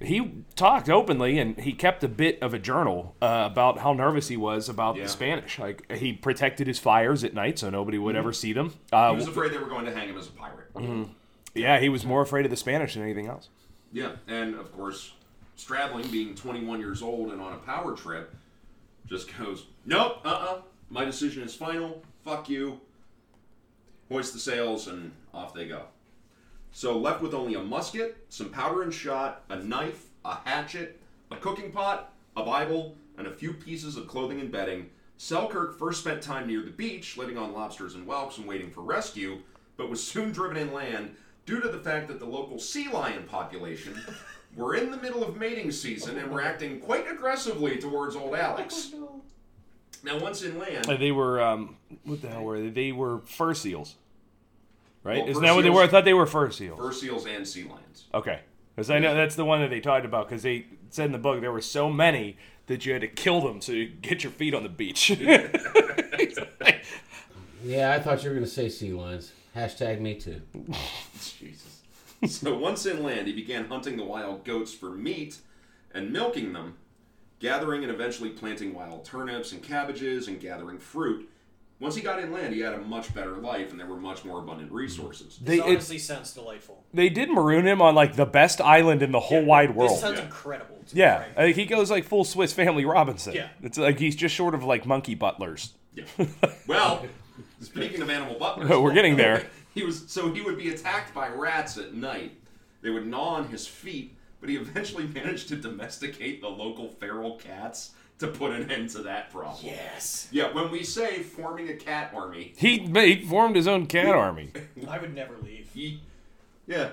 He 0.00 0.44
talked 0.54 0.88
openly, 0.88 1.38
and 1.40 1.58
he 1.58 1.72
kept 1.72 2.04
a 2.04 2.08
bit 2.08 2.40
of 2.40 2.54
a 2.54 2.58
journal 2.58 3.16
uh, 3.20 3.48
about 3.50 3.78
how 3.78 3.92
nervous 3.92 4.28
he 4.28 4.36
was 4.36 4.68
about 4.68 4.94
Yeah. 4.96 5.02
the 5.04 5.08
Spanish. 5.08 5.58
Like 5.58 5.90
he 5.90 6.12
protected 6.12 6.66
his 6.68 6.78
fires 6.78 7.24
at 7.24 7.34
night, 7.34 7.58
so 7.58 7.68
nobody 7.68 7.98
would 7.98 8.14
ever 8.14 8.32
see 8.32 8.52
them. 8.52 8.74
Uh, 8.92 9.10
He 9.10 9.16
was 9.16 9.26
afraid 9.26 9.52
they 9.52 9.58
were 9.58 9.68
going 9.68 9.86
to 9.86 9.92
hang 9.92 10.08
him 10.08 10.16
as 10.16 10.28
a 10.28 10.32
pirate. 10.32 10.70
yeah, 11.54 11.80
he 11.80 11.88
was 11.88 12.04
more 12.04 12.22
afraid 12.22 12.44
of 12.44 12.50
the 12.50 12.56
Spanish 12.56 12.94
than 12.94 13.02
anything 13.02 13.26
else. 13.26 13.48
Yeah, 13.92 14.12
and 14.28 14.54
of 14.54 14.70
course, 14.72 15.14
Stradling, 15.56 16.12
being 16.12 16.36
21 16.36 16.78
years 16.78 17.02
old 17.02 17.32
and 17.32 17.40
on 17.40 17.54
a 17.54 17.58
power 17.58 17.96
trip, 17.96 18.32
just 19.06 19.36
goes, 19.36 19.66
Nope, 19.84 20.18
uh 20.24 20.28
uh 20.28 20.60
My 20.90 21.04
decision 21.04 21.42
is 21.42 21.54
final. 21.56 22.02
Fuck 22.24 22.48
you. 22.48 22.80
Hoist 24.10 24.32
the 24.32 24.38
sails, 24.38 24.86
and 24.86 25.10
off 25.34 25.52
they 25.54 25.66
go. 25.66 25.82
So, 26.78 26.96
left 26.96 27.22
with 27.22 27.34
only 27.34 27.54
a 27.54 27.60
musket, 27.60 28.24
some 28.28 28.50
powder 28.50 28.82
and 28.82 28.94
shot, 28.94 29.42
a 29.48 29.56
knife, 29.56 30.10
a 30.24 30.36
hatchet, 30.44 31.00
a 31.28 31.34
cooking 31.34 31.72
pot, 31.72 32.12
a 32.36 32.44
Bible, 32.44 32.94
and 33.16 33.26
a 33.26 33.32
few 33.32 33.52
pieces 33.52 33.96
of 33.96 34.06
clothing 34.06 34.38
and 34.38 34.52
bedding, 34.52 34.90
Selkirk 35.16 35.76
first 35.76 36.02
spent 36.02 36.22
time 36.22 36.46
near 36.46 36.62
the 36.62 36.70
beach, 36.70 37.16
living 37.16 37.36
on 37.36 37.52
lobsters 37.52 37.96
and 37.96 38.06
whelks 38.06 38.38
and 38.38 38.46
waiting 38.46 38.70
for 38.70 38.82
rescue, 38.82 39.38
but 39.76 39.90
was 39.90 40.00
soon 40.00 40.30
driven 40.30 40.56
inland 40.56 41.16
due 41.46 41.60
to 41.60 41.66
the 41.66 41.80
fact 41.80 42.06
that 42.06 42.20
the 42.20 42.26
local 42.26 42.60
sea 42.60 42.88
lion 42.88 43.24
population 43.24 44.00
were 44.56 44.76
in 44.76 44.92
the 44.92 44.98
middle 44.98 45.24
of 45.24 45.36
mating 45.36 45.72
season 45.72 46.16
and 46.16 46.30
were 46.30 46.40
acting 46.40 46.78
quite 46.78 47.10
aggressively 47.10 47.78
towards 47.78 48.14
old 48.14 48.36
Alex. 48.36 48.92
Now, 50.04 50.20
once 50.20 50.44
inland, 50.44 50.88
Uh, 50.88 50.96
They 50.96 51.10
were 51.10 51.42
um, 51.42 51.76
what 52.04 52.22
the 52.22 52.28
hell 52.28 52.44
were 52.44 52.60
they? 52.60 52.68
They 52.68 52.92
were 52.92 53.18
fur 53.26 53.52
seals, 53.52 53.96
right? 55.04 55.18
Well, 55.20 55.28
Isn't 55.28 55.42
that 55.42 55.54
what 55.54 55.62
they 55.62 55.70
were? 55.70 55.82
I 55.82 55.88
thought 55.88 56.04
they 56.04 56.14
were 56.14 56.26
fur 56.26 56.50
seals. 56.50 56.78
fur 56.78 56.92
seals 56.92 57.26
and 57.26 57.46
sea 57.46 57.64
lions. 57.64 58.06
Okay, 58.14 58.40
because 58.74 58.90
I 58.90 58.98
know 58.98 59.14
that's 59.14 59.36
the 59.36 59.44
one 59.44 59.60
that 59.60 59.70
they 59.70 59.80
talked 59.80 60.04
about. 60.04 60.28
Because 60.28 60.42
they 60.42 60.66
said 60.90 61.06
in 61.06 61.12
the 61.12 61.18
book 61.18 61.40
there 61.40 61.52
were 61.52 61.60
so 61.60 61.90
many 61.90 62.36
that 62.66 62.84
you 62.86 62.92
had 62.92 63.02
to 63.02 63.08
kill 63.08 63.40
them 63.40 63.60
so 63.60 63.72
you 63.72 63.86
could 63.88 64.02
get 64.02 64.22
your 64.24 64.32
feet 64.32 64.54
on 64.54 64.62
the 64.62 64.68
beach. 64.68 65.10
Yeah, 67.64 67.92
I 67.92 67.98
thought 67.98 68.22
you 68.22 68.30
were 68.30 68.34
going 68.36 68.46
to 68.46 68.50
say 68.50 68.68
sea 68.68 68.92
lions. 68.92 69.32
Hashtag 69.54 70.00
me 70.00 70.14
too. 70.14 70.40
Jesus. 71.20 71.82
so 72.26 72.56
once 72.56 72.86
inland, 72.86 73.26
he 73.26 73.32
began 73.32 73.66
hunting 73.66 73.96
the 73.96 74.04
wild 74.04 74.44
goats 74.44 74.72
for 74.72 74.90
meat 74.90 75.38
and 75.92 76.12
milking 76.12 76.52
them, 76.52 76.76
gathering 77.40 77.82
and 77.82 77.92
eventually 77.92 78.30
planting 78.30 78.74
wild 78.74 79.04
turnips 79.04 79.50
and 79.52 79.62
cabbages 79.62 80.28
and 80.28 80.40
gathering 80.40 80.78
fruit. 80.78 81.28
Once 81.80 81.94
he 81.94 82.00
got 82.02 82.18
inland, 82.20 82.52
he 82.52 82.60
had 82.60 82.74
a 82.74 82.78
much 82.78 83.14
better 83.14 83.36
life 83.36 83.70
and 83.70 83.78
there 83.78 83.86
were 83.86 83.96
much 83.96 84.24
more 84.24 84.40
abundant 84.40 84.72
resources. 84.72 85.38
they 85.40 85.58
This 85.58 85.64
it, 85.66 85.68
honestly 85.70 85.98
sounds 85.98 86.32
delightful. 86.32 86.84
they 86.92 87.08
did 87.08 87.30
maroon 87.30 87.66
him 87.66 87.80
on 87.80 87.94
like 87.94 88.16
the 88.16 88.26
best 88.26 88.60
island 88.60 89.00
in 89.02 89.12
the 89.12 89.20
whole 89.20 89.44
wide 89.44 89.70
This 89.70 89.76
world. 89.76 89.98
sounds 89.98 90.18
Yeah. 90.18 90.24
incredible. 90.24 90.76
to 90.88 90.94
be 90.94 91.00
Yeah, 91.00 91.18
frank. 91.32 91.32
uh, 91.38 91.54
he 91.54 91.66
goes 91.66 91.90
like 91.90 92.04
full 92.04 92.24
Swiss 92.24 92.52
Family 92.52 92.84
Robinson. 92.84 93.34
Yeah. 93.34 93.48
it's 93.62 93.78
like 93.78 93.98
he's 94.00 94.16
just 94.16 94.34
short 94.34 94.54
of 94.54 94.64
like 94.64 94.86
monkey 94.86 95.14
butlers. 95.14 95.74
Yeah. 95.94 96.04
Well, 96.66 97.06
speaking 97.60 98.02
of 98.02 98.10
animal 98.10 98.38
butlers, 98.38 98.68
We're 98.80 98.92
getting 98.94 99.16
there. 99.16 99.46
He 99.74 99.84
was 99.84 100.04
so 100.10 100.32
he 100.32 100.40
would 100.40 100.58
be 100.58 100.70
attacked 100.70 101.14
by 101.14 101.28
rats 101.28 101.78
at 101.78 101.94
night. 101.94 102.32
They 102.82 102.90
would 102.90 103.06
gnaw 103.06 103.34
on 103.36 103.48
his 103.48 103.68
feet, 103.68 104.16
but 104.40 104.48
he 104.48 104.56
eventually 104.56 105.06
managed 105.14 105.48
to 105.50 105.56
domesticate 105.56 106.40
the 106.40 106.48
local 106.48 106.88
feral 106.88 107.36
cats 107.36 107.92
to 108.18 108.26
put 108.28 108.52
an 108.52 108.70
end 108.70 108.90
to 108.90 108.98
that 109.02 109.30
problem. 109.30 109.56
Yes. 109.62 110.28
Yeah, 110.32 110.52
when 110.52 110.70
we 110.70 110.82
say 110.82 111.22
forming 111.22 111.68
a 111.68 111.74
cat 111.74 112.12
army, 112.14 112.52
He 112.56 112.78
he 112.78 113.24
formed 113.24 113.56
his 113.56 113.68
own 113.68 113.86
cat 113.86 114.06
army. 114.14 114.52
I 114.88 114.98
would 114.98 115.14
never 115.14 115.36
leave. 115.38 115.70
he, 115.72 116.00
yeah, 116.66 116.90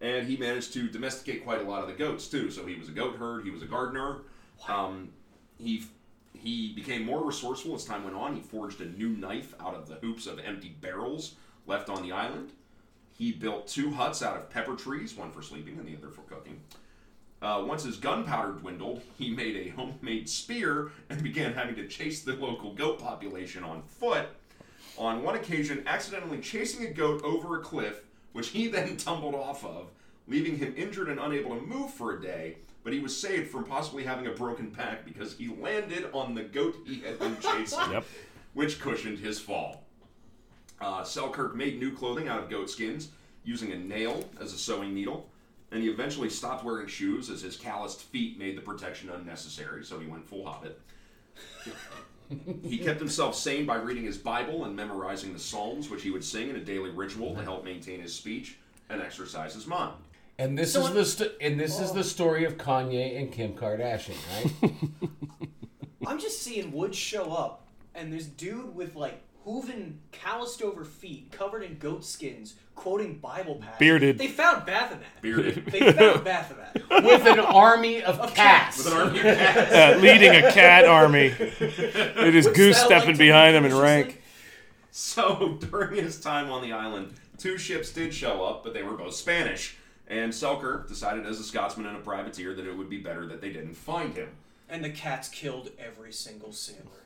and 0.00 0.26
he 0.28 0.36
managed 0.36 0.72
to 0.74 0.88
domesticate 0.88 1.44
quite 1.44 1.60
a 1.60 1.64
lot 1.64 1.82
of 1.82 1.88
the 1.88 1.94
goats 1.94 2.28
too. 2.28 2.50
So 2.50 2.64
he 2.66 2.76
was 2.76 2.88
a 2.88 2.92
goat 2.92 3.16
herd. 3.16 3.44
He 3.44 3.50
was 3.50 3.62
a 3.62 3.66
gardener. 3.66 4.18
Um, 4.68 5.10
he 5.58 5.84
he 6.32 6.72
became 6.74 7.04
more 7.04 7.24
resourceful 7.24 7.74
as 7.74 7.84
time 7.84 8.04
went 8.04 8.14
on. 8.16 8.34
He 8.36 8.40
forged 8.40 8.80
a 8.80 8.86
new 8.86 9.08
knife 9.10 9.54
out 9.60 9.74
of 9.74 9.88
the 9.88 9.96
hoops 9.96 10.26
of 10.26 10.38
empty 10.38 10.76
barrels 10.80 11.34
left 11.66 11.88
on 11.88 12.02
the 12.02 12.12
island. 12.12 12.52
He 13.18 13.32
built 13.32 13.66
two 13.66 13.90
huts 13.90 14.22
out 14.22 14.36
of 14.36 14.50
pepper 14.50 14.76
trees, 14.76 15.14
one 15.16 15.32
for 15.32 15.40
sleeping 15.42 15.78
and 15.78 15.88
the 15.88 15.96
other 15.96 16.10
for 16.12 16.20
cooking. 16.22 16.60
Uh, 17.42 17.62
once 17.66 17.84
his 17.84 17.98
gunpowder 17.98 18.52
dwindled, 18.52 19.02
he 19.18 19.30
made 19.30 19.56
a 19.56 19.70
homemade 19.70 20.28
spear 20.28 20.90
and 21.10 21.22
began 21.22 21.52
having 21.52 21.74
to 21.76 21.86
chase 21.86 22.22
the 22.22 22.32
local 22.34 22.72
goat 22.74 22.98
population 22.98 23.62
on 23.62 23.82
foot. 23.82 24.26
On 24.96 25.22
one 25.22 25.36
occasion, 25.36 25.82
accidentally 25.86 26.38
chasing 26.40 26.86
a 26.86 26.90
goat 26.90 27.22
over 27.22 27.58
a 27.58 27.62
cliff, 27.62 28.00
which 28.32 28.48
he 28.48 28.66
then 28.68 28.96
tumbled 28.96 29.34
off 29.34 29.64
of, 29.64 29.88
leaving 30.26 30.56
him 30.56 30.72
injured 30.76 31.08
and 31.08 31.20
unable 31.20 31.54
to 31.54 31.60
move 31.62 31.90
for 31.92 32.16
a 32.16 32.22
day. 32.22 32.56
But 32.82 32.92
he 32.92 33.00
was 33.00 33.14
saved 33.20 33.50
from 33.50 33.64
possibly 33.64 34.04
having 34.04 34.28
a 34.28 34.30
broken 34.30 34.70
back 34.70 35.04
because 35.04 35.36
he 35.36 35.48
landed 35.48 36.08
on 36.12 36.34
the 36.34 36.44
goat 36.44 36.76
he 36.86 37.00
had 37.00 37.18
been 37.18 37.36
chasing, 37.40 37.90
Yep. 37.90 38.04
which 38.54 38.80
cushioned 38.80 39.18
his 39.18 39.38
fall. 39.40 39.82
Uh, 40.80 41.02
Selkirk 41.02 41.54
made 41.56 41.78
new 41.80 41.90
clothing 41.92 42.28
out 42.28 42.38
of 42.42 42.48
goat 42.48 42.70
skins 42.70 43.08
using 43.44 43.72
a 43.72 43.76
nail 43.76 44.24
as 44.40 44.52
a 44.52 44.58
sewing 44.58 44.94
needle, 44.94 45.28
and 45.76 45.84
he 45.84 45.90
eventually 45.90 46.30
stopped 46.30 46.64
wearing 46.64 46.86
shoes 46.86 47.28
as 47.28 47.42
his 47.42 47.54
calloused 47.54 48.00
feet 48.04 48.38
made 48.38 48.56
the 48.56 48.62
protection 48.62 49.10
unnecessary, 49.10 49.84
so 49.84 50.00
he 50.00 50.06
went 50.06 50.26
full 50.26 50.46
hobbit. 50.46 50.80
he 52.62 52.78
kept 52.78 52.98
himself 52.98 53.34
sane 53.36 53.66
by 53.66 53.76
reading 53.76 54.04
his 54.04 54.16
Bible 54.16 54.64
and 54.64 54.74
memorizing 54.74 55.34
the 55.34 55.38
Psalms, 55.38 55.90
which 55.90 56.02
he 56.02 56.10
would 56.10 56.24
sing 56.24 56.48
in 56.48 56.56
a 56.56 56.64
daily 56.64 56.88
ritual 56.88 57.34
to 57.34 57.42
help 57.42 57.62
maintain 57.62 58.00
his 58.00 58.14
speech 58.14 58.56
and 58.88 59.02
exercise 59.02 59.52
his 59.52 59.66
mind. 59.66 59.96
And 60.38 60.56
this 60.56 60.72
So 60.72 60.80
is 60.80 60.86
on- 60.86 60.94
the 60.94 61.04
st- 61.04 61.32
and 61.42 61.60
this 61.60 61.78
is 61.78 61.92
the 61.92 61.98
oh. 61.98 62.02
story 62.02 62.46
of 62.46 62.56
Kanye 62.56 63.20
and 63.20 63.30
Kim 63.30 63.52
Kardashian, 63.52 64.16
right? 64.62 64.72
I'm 66.06 66.18
just 66.18 66.42
seeing 66.42 66.72
Woodes 66.72 66.96
show 66.96 67.32
up, 67.34 67.66
and 67.94 68.10
this 68.10 68.24
dude 68.24 68.74
with 68.74 68.96
like 68.96 69.20
hooven, 69.46 70.00
calloused 70.10 70.60
over 70.60 70.84
feet, 70.84 71.30
covered 71.30 71.62
in 71.62 71.78
goat 71.78 72.04
skins, 72.04 72.56
quoting 72.74 73.14
Bible 73.18 73.54
passages. 73.54 73.78
Bearded. 73.78 74.18
They 74.18 74.26
found 74.26 74.66
Baphomet. 74.66 75.06
Bearded. 75.22 75.66
They 75.66 75.92
found 75.92 76.24
Baphomet. 76.24 76.82
With 76.90 77.24
an 77.26 77.38
army 77.38 78.02
of, 78.02 78.18
Of 78.18 78.34
cats. 78.34 78.78
With 78.78 78.92
an 78.92 78.98
army 79.00 79.18
of 79.20 79.24
cats. 79.24 79.72
Uh, 79.72 79.98
leading 80.00 80.34
a 80.34 80.50
cat 80.52 80.84
army. 80.84 81.26
It 81.38 82.34
is 82.34 82.46
What's 82.46 82.58
Goose 82.58 82.76
stepping 82.76 83.10
like 83.10 83.18
behind 83.18 83.54
them 83.54 83.64
in 83.64 83.70
viciously? 83.70 83.84
rank. 83.88 84.22
So 84.90 85.58
during 85.70 86.02
his 86.02 86.20
time 86.20 86.50
on 86.50 86.60
the 86.62 86.72
island, 86.72 87.14
two 87.38 87.56
ships 87.56 87.92
did 87.92 88.12
show 88.12 88.44
up, 88.44 88.64
but 88.64 88.74
they 88.74 88.82
were 88.82 88.96
both 88.96 89.14
Spanish. 89.14 89.76
And 90.08 90.34
Selkirk 90.34 90.88
decided, 90.88 91.24
as 91.24 91.38
a 91.38 91.44
Scotsman 91.44 91.86
and 91.86 91.96
a 91.96 92.00
privateer, 92.00 92.52
that 92.54 92.66
it 92.66 92.76
would 92.76 92.90
be 92.90 92.98
better 92.98 93.26
that 93.26 93.40
they 93.40 93.50
didn't 93.52 93.74
find 93.74 94.14
him. 94.16 94.28
And 94.68 94.84
the 94.84 94.90
cats 94.90 95.28
killed 95.28 95.70
every 95.78 96.12
single 96.12 96.52
sailor. 96.52 97.04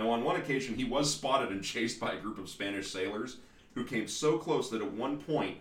Now, 0.00 0.08
on 0.12 0.24
one 0.24 0.36
occasion, 0.36 0.76
he 0.76 0.84
was 0.84 1.12
spotted 1.12 1.50
and 1.50 1.62
chased 1.62 2.00
by 2.00 2.14
a 2.14 2.18
group 2.18 2.38
of 2.38 2.48
Spanish 2.48 2.90
sailors 2.90 3.36
who 3.74 3.84
came 3.84 4.08
so 4.08 4.38
close 4.38 4.70
that 4.70 4.80
at 4.80 4.90
one 4.92 5.18
point, 5.18 5.58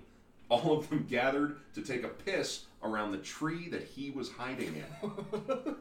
all 0.48 0.72
of 0.72 0.90
them 0.90 1.06
gathered 1.10 1.58
to 1.74 1.82
take 1.82 2.06
a 2.06 2.08
piss 2.08 2.64
around 2.82 3.12
the 3.12 3.18
tree 3.18 3.68
that 3.68 3.84
he 3.84 4.12
was 4.12 4.32
hiding 4.32 4.82
in. 5.04 5.76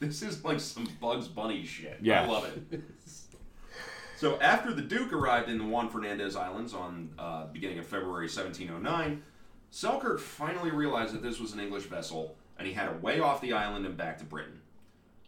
this 0.00 0.20
is 0.20 0.44
like 0.44 0.60
some 0.60 0.86
Bugs 1.00 1.28
Bunny 1.28 1.64
shit. 1.64 1.98
Yeah. 2.02 2.24
I 2.24 2.26
love 2.26 2.44
it. 2.70 2.82
So 4.18 4.38
after 4.40 4.74
the 4.74 4.82
Duke 4.82 5.14
arrived 5.14 5.48
in 5.48 5.56
the 5.56 5.64
Juan 5.64 5.88
Fernandez 5.88 6.36
Islands 6.36 6.74
on 6.74 7.08
uh, 7.18 7.46
beginning 7.46 7.78
of 7.78 7.86
February 7.86 8.26
1709, 8.26 9.22
Selkirk 9.70 10.20
finally 10.20 10.70
realized 10.70 11.14
that 11.14 11.22
this 11.22 11.40
was 11.40 11.54
an 11.54 11.60
English 11.60 11.84
vessel, 11.84 12.36
and 12.58 12.68
he 12.68 12.74
had 12.74 12.90
to 12.90 12.98
way 12.98 13.20
off 13.20 13.40
the 13.40 13.54
island 13.54 13.86
and 13.86 13.96
back 13.96 14.18
to 14.18 14.24
Britain. 14.24 14.60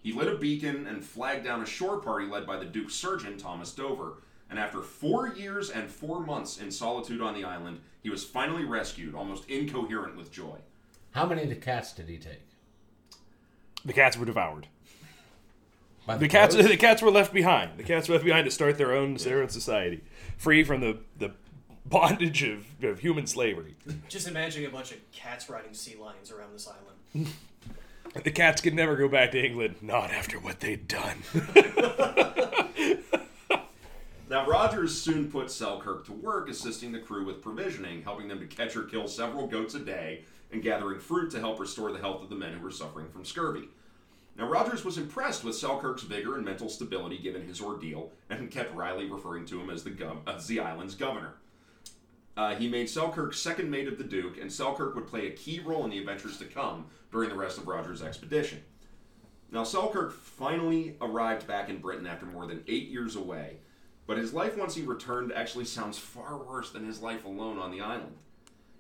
He 0.03 0.12
lit 0.12 0.28
a 0.28 0.36
beacon 0.36 0.86
and 0.86 1.05
flagged 1.05 1.44
down 1.44 1.62
a 1.62 1.66
shore 1.66 1.98
party 1.98 2.26
led 2.26 2.46
by 2.46 2.57
the 2.57 2.64
Duke's 2.64 2.94
surgeon, 2.94 3.36
Thomas 3.36 3.72
Dover. 3.72 4.14
And 4.48 4.59
after 4.59 4.82
four 4.82 5.28
years 5.28 5.70
and 5.70 5.88
four 5.88 6.20
months 6.20 6.59
in 6.59 6.70
solitude 6.70 7.20
on 7.20 7.34
the 7.34 7.44
island, 7.44 7.80
he 8.03 8.11
was 8.11 8.24
finally 8.24 8.64
rescued, 8.64 9.14
almost 9.14 9.48
incoherent 9.48 10.16
with 10.16 10.32
joy. 10.32 10.57
How 11.12 11.26
many 11.26 11.42
of 11.42 11.48
the 11.51 11.55
cats 11.55 11.92
did 11.92 12.09
he 12.09 12.16
take? 12.16 12.42
The 13.84 13.92
cats 13.92 14.16
were 14.16 14.26
devoured. 14.26 14.66
By 16.07 16.16
The 16.16 16.28
cats, 16.28 16.55
the 16.68 16.76
cats 16.76 17.03
were 17.03 17.11
left 17.11 17.32
behind. 17.32 17.78
The 17.78 17.84
cats 17.84 18.09
were 18.09 18.14
left 18.14 18.24
behind 18.24 18.46
to 18.46 18.51
start 18.51 18.78
their 18.78 18.92
own, 18.92 19.14
their 19.14 19.42
own 19.42 19.48
society, 19.51 20.03
free 20.36 20.64
from 20.64 20.80
the, 20.80 20.98
the 21.18 21.32
bondage 21.84 22.42
of, 22.42 22.64
of 22.82 23.01
human 23.01 23.26
slavery. 23.26 23.76
Just 24.09 24.26
imagining 24.26 24.66
a 24.66 24.70
bunch 24.70 24.92
of 24.92 24.98
cats 25.12 25.48
riding 25.48 25.74
sea 25.74 25.96
lions 25.96 26.30
around 26.30 26.53
this 26.53 26.68
island. 26.68 27.34
The 28.15 28.31
cats 28.31 28.61
could 28.61 28.75
never 28.75 28.97
go 28.97 29.09
back 29.09 29.31
to 29.33 29.45
England, 29.45 29.77
not 29.81 30.11
after 30.11 30.39
what 30.39 30.61
they'd 30.61 30.89
done. 30.89 31.23
Now, 34.29 34.47
Rogers 34.47 34.97
soon 34.97 35.29
put 35.29 35.51
Selkirk 35.51 36.07
to 36.07 36.13
work 36.13 36.49
assisting 36.49 36.93
the 36.93 37.01
crew 37.01 37.25
with 37.25 37.43
provisioning, 37.43 38.03
helping 38.03 38.29
them 38.29 38.39
to 38.39 38.47
catch 38.47 38.77
or 38.77 38.85
kill 38.85 39.09
several 39.09 39.49
goats 39.49 39.75
a 39.75 39.81
day, 39.81 40.23
and 40.53 40.63
gathering 40.63 41.01
fruit 41.01 41.33
to 41.33 41.41
help 41.41 41.59
restore 41.59 41.91
the 41.91 41.99
health 41.99 42.23
of 42.23 42.29
the 42.31 42.37
men 42.37 42.53
who 42.53 42.61
were 42.61 42.71
suffering 42.71 43.09
from 43.09 43.25
scurvy. 43.25 43.69
Now, 44.39 44.49
Rogers 44.49 44.85
was 44.85 44.99
impressed 44.99 45.43
with 45.43 45.57
Selkirk's 45.57 46.03
vigor 46.03 46.37
and 46.37 46.45
mental 46.45 46.69
stability 46.69 47.19
given 47.19 47.45
his 47.45 47.61
ordeal, 47.61 48.13
and 48.29 48.51
kept 48.53 48.75
Riley 48.75 49.07
referring 49.11 49.47
to 49.47 49.61
him 49.61 49.69
as 49.69 49.83
the, 49.83 49.91
gov- 49.91 50.29
as 50.29 50.47
the 50.47 50.61
island's 50.61 50.95
governor. 50.95 51.35
Uh, 52.41 52.55
he 52.55 52.68
made 52.68 52.88
Selkirk 52.88 53.34
second 53.34 53.70
mate 53.70 53.86
of 53.86 53.99
the 53.99 54.05
Duke, 54.05 54.38
and 54.41 54.51
Selkirk 54.51 54.95
would 54.95 55.07
play 55.07 55.26
a 55.26 55.32
key 55.32 55.61
role 55.61 55.84
in 55.84 55.91
the 55.91 55.99
adventures 55.99 56.38
to 56.38 56.47
come 56.47 56.86
during 57.12 57.28
the 57.28 57.36
rest 57.36 57.59
of 57.59 57.68
Rogers' 57.68 58.03
expedition. 58.03 58.62
Now, 59.53 59.62
Selkirk 59.62 60.14
finally 60.14 60.97
arrived 61.03 61.47
back 61.47 61.68
in 61.68 61.82
Britain 61.82 62.07
after 62.07 62.24
more 62.24 62.47
than 62.47 62.64
eight 62.66 62.88
years 62.88 63.14
away, 63.14 63.59
but 64.07 64.16
his 64.16 64.32
life 64.32 64.57
once 64.57 64.74
he 64.74 64.80
returned 64.80 65.34
actually 65.34 65.66
sounds 65.66 65.99
far 65.99 66.38
worse 66.38 66.70
than 66.70 66.86
his 66.86 67.03
life 67.03 67.26
alone 67.26 67.59
on 67.59 67.70
the 67.70 67.82
island. 67.82 68.16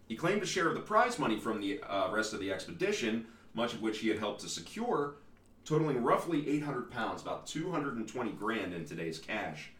He 0.08 0.16
claimed 0.16 0.42
a 0.42 0.46
share 0.46 0.68
of 0.68 0.74
the 0.74 0.80
prize 0.80 1.18
money 1.18 1.38
from 1.38 1.60
the 1.60 1.82
uh, 1.82 2.10
rest 2.10 2.32
of 2.32 2.40
the 2.40 2.50
expedition, 2.50 3.26
much 3.52 3.74
of 3.74 3.82
which 3.82 3.98
he 3.98 4.08
had 4.08 4.20
helped 4.20 4.40
to 4.40 4.48
secure, 4.48 5.16
totaling 5.66 6.02
roughly 6.02 6.48
800 6.48 6.90
pounds, 6.90 7.20
about 7.20 7.46
220 7.46 8.30
grand 8.32 8.72
in 8.72 8.86
today's 8.86 9.18
cash. 9.18 9.70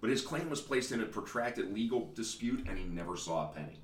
But 0.00 0.10
his 0.10 0.22
claim 0.22 0.48
was 0.48 0.60
placed 0.60 0.92
in 0.92 1.00
a 1.00 1.06
protracted 1.06 1.72
legal 1.74 2.10
dispute, 2.14 2.66
and 2.68 2.78
he 2.78 2.84
never 2.84 3.16
saw 3.16 3.44
a 3.44 3.54
penny. 3.54 3.80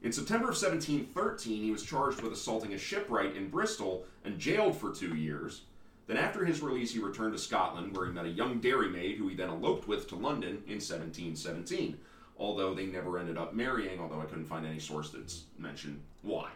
In 0.00 0.12
September 0.12 0.50
of 0.50 0.60
1713, 0.60 1.62
he 1.62 1.70
was 1.72 1.82
charged 1.82 2.20
with 2.20 2.32
assaulting 2.32 2.72
a 2.72 2.78
shipwright 2.78 3.34
in 3.34 3.48
Bristol 3.48 4.06
and 4.24 4.38
jailed 4.38 4.76
for 4.76 4.94
two 4.94 5.16
years. 5.16 5.62
Then, 6.06 6.16
after 6.16 6.44
his 6.44 6.62
release, 6.62 6.92
he 6.92 7.00
returned 7.00 7.32
to 7.32 7.38
Scotland, 7.38 7.96
where 7.96 8.06
he 8.06 8.12
met 8.12 8.24
a 8.24 8.30
young 8.30 8.60
dairymaid 8.60 9.16
who 9.18 9.28
he 9.28 9.34
then 9.34 9.50
eloped 9.50 9.88
with 9.88 10.08
to 10.08 10.14
London 10.16 10.62
in 10.66 10.76
1717. 10.80 11.98
Although 12.38 12.74
they 12.74 12.86
never 12.86 13.18
ended 13.18 13.36
up 13.36 13.54
marrying, 13.54 13.98
although 13.98 14.20
I 14.20 14.24
couldn't 14.24 14.46
find 14.46 14.64
any 14.64 14.78
source 14.78 15.10
that's 15.10 15.42
mentioned 15.58 16.00
why. 16.22 16.50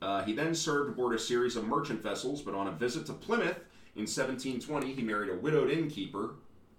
Uh, 0.00 0.24
he 0.24 0.32
then 0.32 0.54
served 0.54 0.90
aboard 0.90 1.14
a 1.14 1.18
series 1.18 1.56
of 1.56 1.64
merchant 1.64 2.02
vessels, 2.02 2.40
but 2.40 2.54
on 2.54 2.68
a 2.68 2.72
visit 2.72 3.04
to 3.06 3.12
Plymouth 3.12 3.58
in 3.94 4.02
1720, 4.02 4.94
he 4.94 5.02
married 5.02 5.30
a 5.30 5.34
widowed 5.34 5.70
innkeeper 5.70 6.34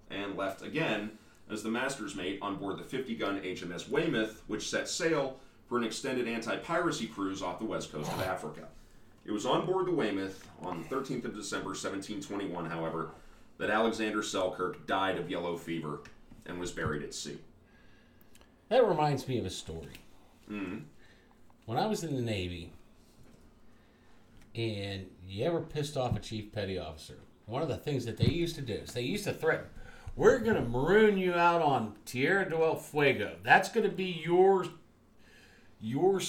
and 0.09 0.37
left 0.37 0.61
again 0.61 1.11
as 1.49 1.63
the 1.63 1.69
master's 1.69 2.15
mate 2.15 2.39
on 2.41 2.57
board 2.57 2.77
the 2.77 2.83
50 2.83 3.15
gun 3.15 3.41
HMS 3.41 3.89
Weymouth, 3.89 4.43
which 4.47 4.69
set 4.69 4.87
sail 4.87 5.39
for 5.67 5.77
an 5.77 5.83
extended 5.83 6.27
anti 6.27 6.55
piracy 6.57 7.07
cruise 7.07 7.41
off 7.41 7.59
the 7.59 7.65
west 7.65 7.91
coast 7.91 8.11
of 8.11 8.21
Africa. 8.21 8.67
It 9.25 9.31
was 9.31 9.45
on 9.45 9.65
board 9.65 9.87
the 9.87 9.91
Weymouth 9.91 10.47
on 10.61 10.81
the 10.81 10.95
13th 10.95 11.25
of 11.25 11.35
December 11.35 11.69
1721, 11.69 12.65
however, 12.65 13.11
that 13.57 13.69
Alexander 13.69 14.23
Selkirk 14.23 14.87
died 14.87 15.17
of 15.17 15.29
yellow 15.29 15.57
fever 15.57 16.01
and 16.45 16.59
was 16.59 16.71
buried 16.71 17.03
at 17.03 17.13
sea. 17.13 17.37
That 18.69 18.87
reminds 18.87 19.27
me 19.27 19.37
of 19.37 19.45
a 19.45 19.49
story. 19.49 19.99
Mm-hmm. 20.49 20.79
When 21.65 21.77
I 21.77 21.85
was 21.85 22.03
in 22.03 22.15
the 22.15 22.21
Navy, 22.21 22.73
and 24.55 25.07
you 25.27 25.45
ever 25.45 25.61
pissed 25.61 25.97
off 25.97 26.15
a 26.15 26.19
chief 26.19 26.51
petty 26.51 26.79
officer, 26.79 27.19
one 27.45 27.61
of 27.61 27.67
the 27.67 27.77
things 27.77 28.05
that 28.05 28.17
they 28.17 28.27
used 28.27 28.55
to 28.55 28.61
do 28.61 28.73
is 28.73 28.93
they 28.93 29.01
used 29.01 29.25
to 29.25 29.33
threaten, 29.33 29.67
"We're 30.15 30.39
going 30.39 30.55
to 30.55 30.69
maroon 30.69 31.17
you 31.17 31.33
out 31.33 31.61
on 31.61 31.95
Tierra 32.05 32.49
del 32.49 32.75
Fuego. 32.75 33.37
That's 33.43 33.69
going 33.69 33.89
to 33.89 33.95
be 33.95 34.21
your 34.23 34.65
your 35.79 36.21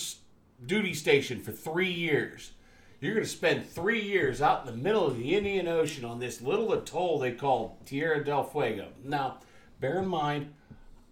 duty 0.64 0.94
station 0.94 1.40
for 1.40 1.52
three 1.52 1.90
years. 1.90 2.52
You're 3.00 3.14
going 3.14 3.24
to 3.24 3.30
spend 3.30 3.66
three 3.66 4.02
years 4.02 4.42
out 4.42 4.60
in 4.60 4.66
the 4.66 4.82
middle 4.82 5.06
of 5.06 5.16
the 5.16 5.34
Indian 5.34 5.66
Ocean 5.66 6.04
on 6.04 6.20
this 6.20 6.40
little 6.42 6.72
atoll 6.72 7.18
they 7.18 7.32
call 7.32 7.78
Tierra 7.84 8.24
del 8.24 8.44
Fuego." 8.44 8.88
Now, 9.04 9.38
bear 9.80 9.98
in 9.98 10.06
mind, 10.08 10.52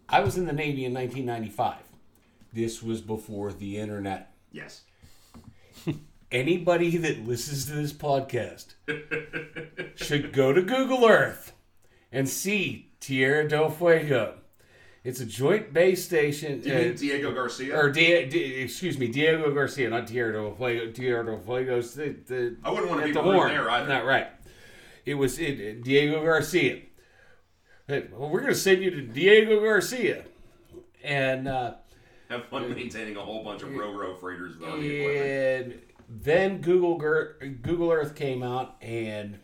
I 0.08 0.20
was 0.20 0.36
in 0.36 0.46
the 0.46 0.52
Navy 0.52 0.84
in 0.84 0.94
1995. 0.94 1.76
This 2.52 2.82
was 2.82 3.00
before 3.00 3.52
the 3.52 3.78
internet. 3.78 4.32
Yes. 4.52 4.82
Anybody 6.30 6.96
that 6.98 7.26
listens 7.26 7.66
to 7.66 7.72
this 7.72 7.92
podcast 7.92 8.74
should 9.96 10.32
go 10.32 10.52
to 10.52 10.60
Google 10.60 11.06
Earth 11.06 11.52
and 12.12 12.28
see 12.28 12.90
Tierra 13.00 13.48
del 13.48 13.70
Fuego. 13.70 14.34
It's 15.04 15.20
a 15.20 15.26
joint 15.26 15.72
base 15.72 16.04
station. 16.04 16.60
Do 16.60 16.68
you 16.68 16.74
mean 16.74 16.92
uh, 16.92 16.96
Diego 16.96 17.32
Garcia? 17.32 17.78
or 17.78 17.90
Di- 17.90 18.26
Di- 18.26 18.54
excuse 18.62 18.98
me, 18.98 19.06
Diego 19.08 19.52
Garcia, 19.54 19.88
not 19.88 20.06
Tierra 20.06 20.32
del 20.32 20.54
Fuego. 20.54 20.90
Diego 20.90 21.38
Fuego's 21.38 21.94
the, 21.94 22.16
the 22.26 22.56
I 22.64 22.70
wouldn't 22.70 22.88
want 22.90 23.00
to 23.02 23.06
be 23.06 23.12
the 23.12 23.22
horn. 23.22 23.48
there 23.50 23.70
either. 23.70 23.88
Not 23.88 24.04
right. 24.04 24.28
It 25.06 25.14
was 25.14 25.38
it, 25.38 25.82
Diego 25.82 26.22
Garcia. 26.22 26.80
Well, 27.88 28.28
we're 28.28 28.40
going 28.40 28.52
to 28.52 28.58
send 28.58 28.82
you 28.82 28.90
to 28.90 29.00
Diego 29.00 29.60
Garcia, 29.60 30.24
and 31.02 31.48
uh, 31.48 31.74
Have 32.28 32.44
fun 32.46 32.68
maintaining 32.74 33.16
a 33.16 33.20
whole 33.20 33.42
bunch 33.42 33.62
of 33.62 33.72
ro-ro 33.74 34.14
freighters 34.16 34.58
with 34.58 34.68
all 34.68 34.76
the 34.76 34.90
equipment. 34.94 35.72
and 36.08 36.22
then 36.22 36.60
Google 36.60 36.98
Google 36.98 37.90
Earth 37.90 38.14
came 38.14 38.42
out, 38.42 38.76
and 38.82 39.38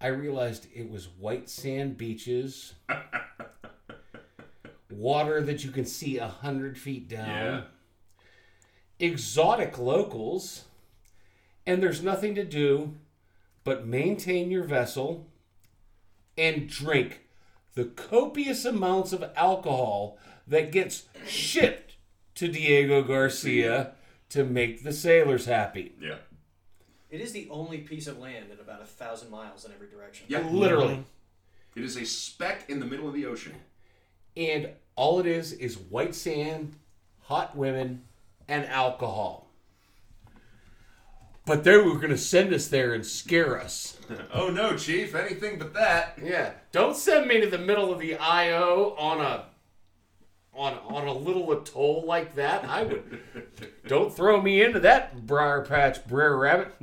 I 0.00 0.08
realized 0.08 0.66
it 0.74 0.90
was 0.90 1.08
white 1.08 1.48
sand 1.50 1.96
beaches, 1.98 2.74
water 4.90 5.42
that 5.42 5.64
you 5.64 5.70
can 5.70 5.84
see 5.84 6.18
a 6.18 6.26
hundred 6.28 6.78
feet 6.78 7.08
down, 7.08 7.28
Yeah. 7.28 7.62
exotic 8.98 9.78
locals, 9.78 10.64
and 11.66 11.82
there's 11.82 12.02
nothing 12.02 12.34
to 12.34 12.44
do 12.44 12.94
but 13.64 13.86
maintain 13.86 14.50
your 14.50 14.64
vessel 14.64 15.26
and 16.36 16.68
drink 16.68 17.20
the 17.74 17.84
copious 17.84 18.64
amounts 18.64 19.12
of 19.12 19.22
alcohol 19.36 20.18
that 20.46 20.72
gets 20.72 21.04
shipped 21.26 21.96
to 22.34 22.48
Diego 22.48 23.02
Garcia 23.02 23.92
to 24.30 24.44
make 24.44 24.82
the 24.82 24.92
sailors 24.92 25.44
happy. 25.44 25.92
Yeah. 26.00 26.16
It 27.10 27.20
is 27.20 27.32
the 27.32 27.48
only 27.50 27.78
piece 27.78 28.06
of 28.06 28.18
land 28.18 28.46
in 28.52 28.60
about 28.60 28.82
a 28.82 28.86
thousand 28.86 29.30
miles 29.30 29.64
in 29.64 29.72
every 29.72 29.88
direction. 29.88 30.26
Yeah. 30.28 30.40
Literally. 30.40 30.94
Mm-hmm. 30.94 31.78
It 31.78 31.84
is 31.84 31.96
a 31.96 32.04
speck 32.04 32.68
in 32.68 32.80
the 32.80 32.86
middle 32.86 33.08
of 33.08 33.14
the 33.14 33.26
ocean. 33.26 33.54
And 34.36 34.70
all 34.96 35.18
it 35.20 35.26
is 35.26 35.52
is 35.52 35.78
white 35.78 36.14
sand, 36.14 36.74
hot 37.22 37.56
women, 37.56 38.02
and 38.48 38.64
alcohol. 38.66 39.48
But 41.46 41.64
they 41.64 41.76
were 41.76 41.96
going 41.96 42.10
to 42.10 42.18
send 42.18 42.52
us 42.52 42.68
there 42.68 42.92
and 42.92 43.04
scare 43.04 43.58
us. 43.60 43.98
oh 44.32 44.50
no, 44.50 44.76
Chief! 44.76 45.14
Anything 45.14 45.58
but 45.58 45.74
that. 45.74 46.18
Yeah. 46.22 46.52
Don't 46.70 46.96
send 46.96 47.26
me 47.26 47.40
to 47.40 47.48
the 47.48 47.58
middle 47.58 47.92
of 47.92 47.98
the 47.98 48.16
IO 48.16 48.94
on 48.98 49.20
a 49.20 49.46
on 50.54 50.74
on 50.74 51.06
a 51.06 51.12
little 51.12 51.52
atoll 51.52 52.04
like 52.06 52.34
that. 52.34 52.64
I 52.64 52.82
would 52.82 53.20
don't 53.86 54.14
throw 54.14 54.40
me 54.40 54.62
into 54.62 54.80
that 54.80 55.26
briar 55.26 55.62
patch, 55.62 56.04
Brer 56.06 56.36
Rabbit. 56.36 56.74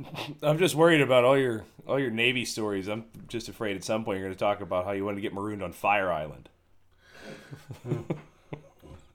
I'm 0.42 0.58
just 0.58 0.74
worried 0.74 1.00
about 1.00 1.24
all 1.24 1.38
your 1.38 1.64
all 1.86 1.98
your 1.98 2.10
Navy 2.10 2.44
stories. 2.44 2.88
I'm 2.88 3.04
just 3.28 3.48
afraid 3.48 3.76
at 3.76 3.84
some 3.84 4.04
point 4.04 4.18
you're 4.18 4.26
going 4.26 4.36
to 4.36 4.38
talk 4.38 4.60
about 4.60 4.84
how 4.84 4.92
you 4.92 5.04
wanted 5.04 5.16
to 5.16 5.22
get 5.22 5.32
marooned 5.34 5.62
on 5.62 5.72
Fire 5.72 6.10
Island. 6.12 6.48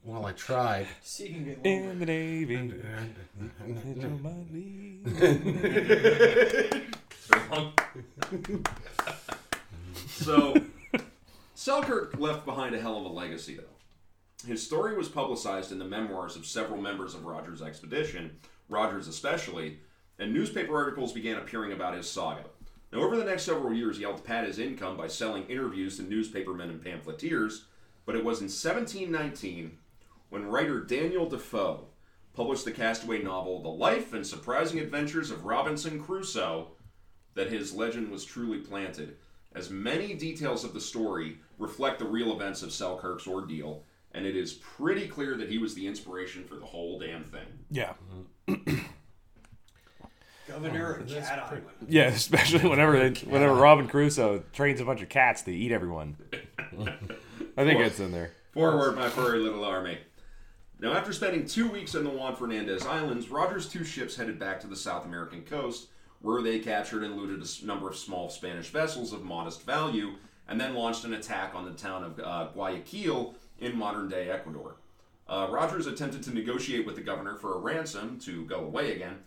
Well, 0.04 0.26
I 0.26 0.32
tried. 0.32 0.86
Seeking 1.02 1.46
it 1.46 1.64
longer. 1.64 1.90
In 1.90 1.98
the 1.98 2.04
Navy. 2.04 2.72
So, 10.08 10.54
Selkirk 11.54 12.18
left 12.18 12.44
behind 12.44 12.74
a 12.74 12.80
hell 12.80 12.98
of 12.98 13.04
a 13.06 13.08
legacy, 13.08 13.56
though. 13.56 13.62
His 14.46 14.62
story 14.62 14.94
was 14.96 15.08
publicized 15.08 15.72
in 15.72 15.78
the 15.78 15.86
memoirs 15.86 16.36
of 16.36 16.44
several 16.44 16.80
members 16.80 17.14
of 17.14 17.24
Rogers' 17.24 17.62
expedition, 17.62 18.38
Rogers 18.68 19.08
especially, 19.08 19.78
and 20.18 20.32
newspaper 20.32 20.76
articles 20.76 21.12
began 21.12 21.36
appearing 21.36 21.72
about 21.72 21.96
his 21.96 22.10
saga. 22.10 22.44
Now, 22.92 23.00
over 23.00 23.16
the 23.16 23.24
next 23.24 23.44
several 23.44 23.72
years, 23.72 23.96
he 23.96 24.02
helped 24.02 24.24
pad 24.24 24.46
his 24.46 24.58
income 24.58 24.96
by 24.96 25.08
selling 25.08 25.46
interviews 25.46 25.96
to 25.96 26.02
newspapermen 26.02 26.68
and 26.68 26.82
pamphleteers, 26.82 27.64
but 28.04 28.16
it 28.16 28.24
was 28.24 28.40
in 28.40 28.46
1719 28.46 29.78
when 30.28 30.46
writer 30.46 30.80
Daniel 30.80 31.28
Defoe 31.28 31.86
published 32.34 32.64
the 32.64 32.72
castaway 32.72 33.22
novel 33.22 33.62
The 33.62 33.68
Life 33.68 34.12
and 34.12 34.26
Surprising 34.26 34.78
Adventures 34.78 35.30
of 35.30 35.46
Robinson 35.46 36.02
Crusoe 36.02 36.72
that 37.34 37.50
his 37.50 37.72
legend 37.72 38.10
was 38.10 38.24
truly 38.24 38.58
planted, 38.58 39.16
as 39.54 39.70
many 39.70 40.14
details 40.14 40.64
of 40.64 40.74
the 40.74 40.80
story 40.80 41.38
reflect 41.58 41.98
the 41.98 42.04
real 42.04 42.32
events 42.32 42.62
of 42.62 42.72
Selkirk's 42.72 43.26
ordeal, 43.26 43.84
and 44.14 44.24
it 44.24 44.36
is 44.36 44.52
pretty 44.52 45.08
clear 45.08 45.36
that 45.36 45.50
he 45.50 45.58
was 45.58 45.74
the 45.74 45.86
inspiration 45.86 46.44
for 46.44 46.54
the 46.54 46.64
whole 46.64 46.98
damn 46.98 47.24
thing. 47.24 47.46
Yeah. 47.70 47.92
Governor 50.48 50.94
of 50.94 51.08
Cat 51.08 51.38
Island. 51.38 51.64
Yeah, 51.88 52.08
especially 52.08 52.68
whenever 52.68 52.96
they, 52.96 53.20
whenever 53.28 53.54
Robin 53.54 53.88
Crusoe 53.88 54.44
trains 54.52 54.80
a 54.80 54.84
bunch 54.84 55.02
of 55.02 55.08
cats 55.08 55.42
to 55.42 55.52
eat 55.52 55.72
everyone. 55.72 56.16
I 57.56 57.64
think 57.64 57.80
it's 57.80 57.98
in 57.98 58.12
there. 58.12 58.32
Forward, 58.52 58.94
my 58.94 59.08
furry 59.08 59.40
little 59.40 59.64
army. 59.64 59.98
Now, 60.78 60.92
after 60.92 61.12
spending 61.12 61.46
two 61.46 61.68
weeks 61.68 61.94
in 61.94 62.04
the 62.04 62.10
Juan 62.10 62.36
Fernandez 62.36 62.86
Islands, 62.86 63.30
Rogers' 63.30 63.68
two 63.68 63.84
ships 63.84 64.16
headed 64.16 64.38
back 64.38 64.60
to 64.60 64.66
the 64.66 64.76
South 64.76 65.06
American 65.06 65.42
coast, 65.42 65.88
where 66.20 66.42
they 66.42 66.58
captured 66.58 67.02
and 67.02 67.16
looted 67.16 67.42
a 67.42 67.66
number 67.66 67.88
of 67.88 67.96
small 67.96 68.28
Spanish 68.28 68.68
vessels 68.68 69.12
of 69.12 69.24
modest 69.24 69.64
value, 69.64 70.14
and 70.46 70.60
then 70.60 70.74
launched 70.74 71.04
an 71.04 71.14
attack 71.14 71.54
on 71.54 71.64
the 71.64 71.72
town 71.72 72.04
of 72.04 72.20
uh, 72.20 72.48
Guayaquil 72.52 73.34
in 73.64 73.76
modern 73.76 74.08
day 74.08 74.30
Ecuador. 74.30 74.76
Uh, 75.26 75.48
Rogers 75.50 75.86
attempted 75.86 76.22
to 76.24 76.34
negotiate 76.34 76.84
with 76.84 76.96
the 76.96 77.00
governor 77.00 77.36
for 77.36 77.54
a 77.54 77.58
ransom 77.58 78.18
to 78.20 78.44
go 78.44 78.60
away 78.60 78.92
again, 78.92 79.20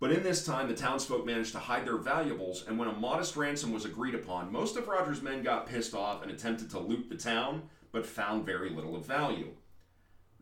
but 0.00 0.12
in 0.12 0.22
this 0.22 0.46
time, 0.46 0.66
the 0.66 0.74
townsfolk 0.74 1.26
managed 1.26 1.52
to 1.52 1.58
hide 1.58 1.86
their 1.86 1.98
valuables, 1.98 2.64
and 2.66 2.78
when 2.78 2.88
a 2.88 2.92
modest 2.92 3.36
ransom 3.36 3.70
was 3.70 3.84
agreed 3.84 4.14
upon, 4.14 4.50
most 4.50 4.78
of 4.78 4.88
Rogers' 4.88 5.20
men 5.20 5.42
got 5.42 5.66
pissed 5.66 5.94
off 5.94 6.22
and 6.22 6.30
attempted 6.30 6.70
to 6.70 6.78
loot 6.78 7.10
the 7.10 7.16
town, 7.16 7.64
but 7.92 8.06
found 8.06 8.46
very 8.46 8.70
little 8.70 8.96
of 8.96 9.04
value. 9.04 9.48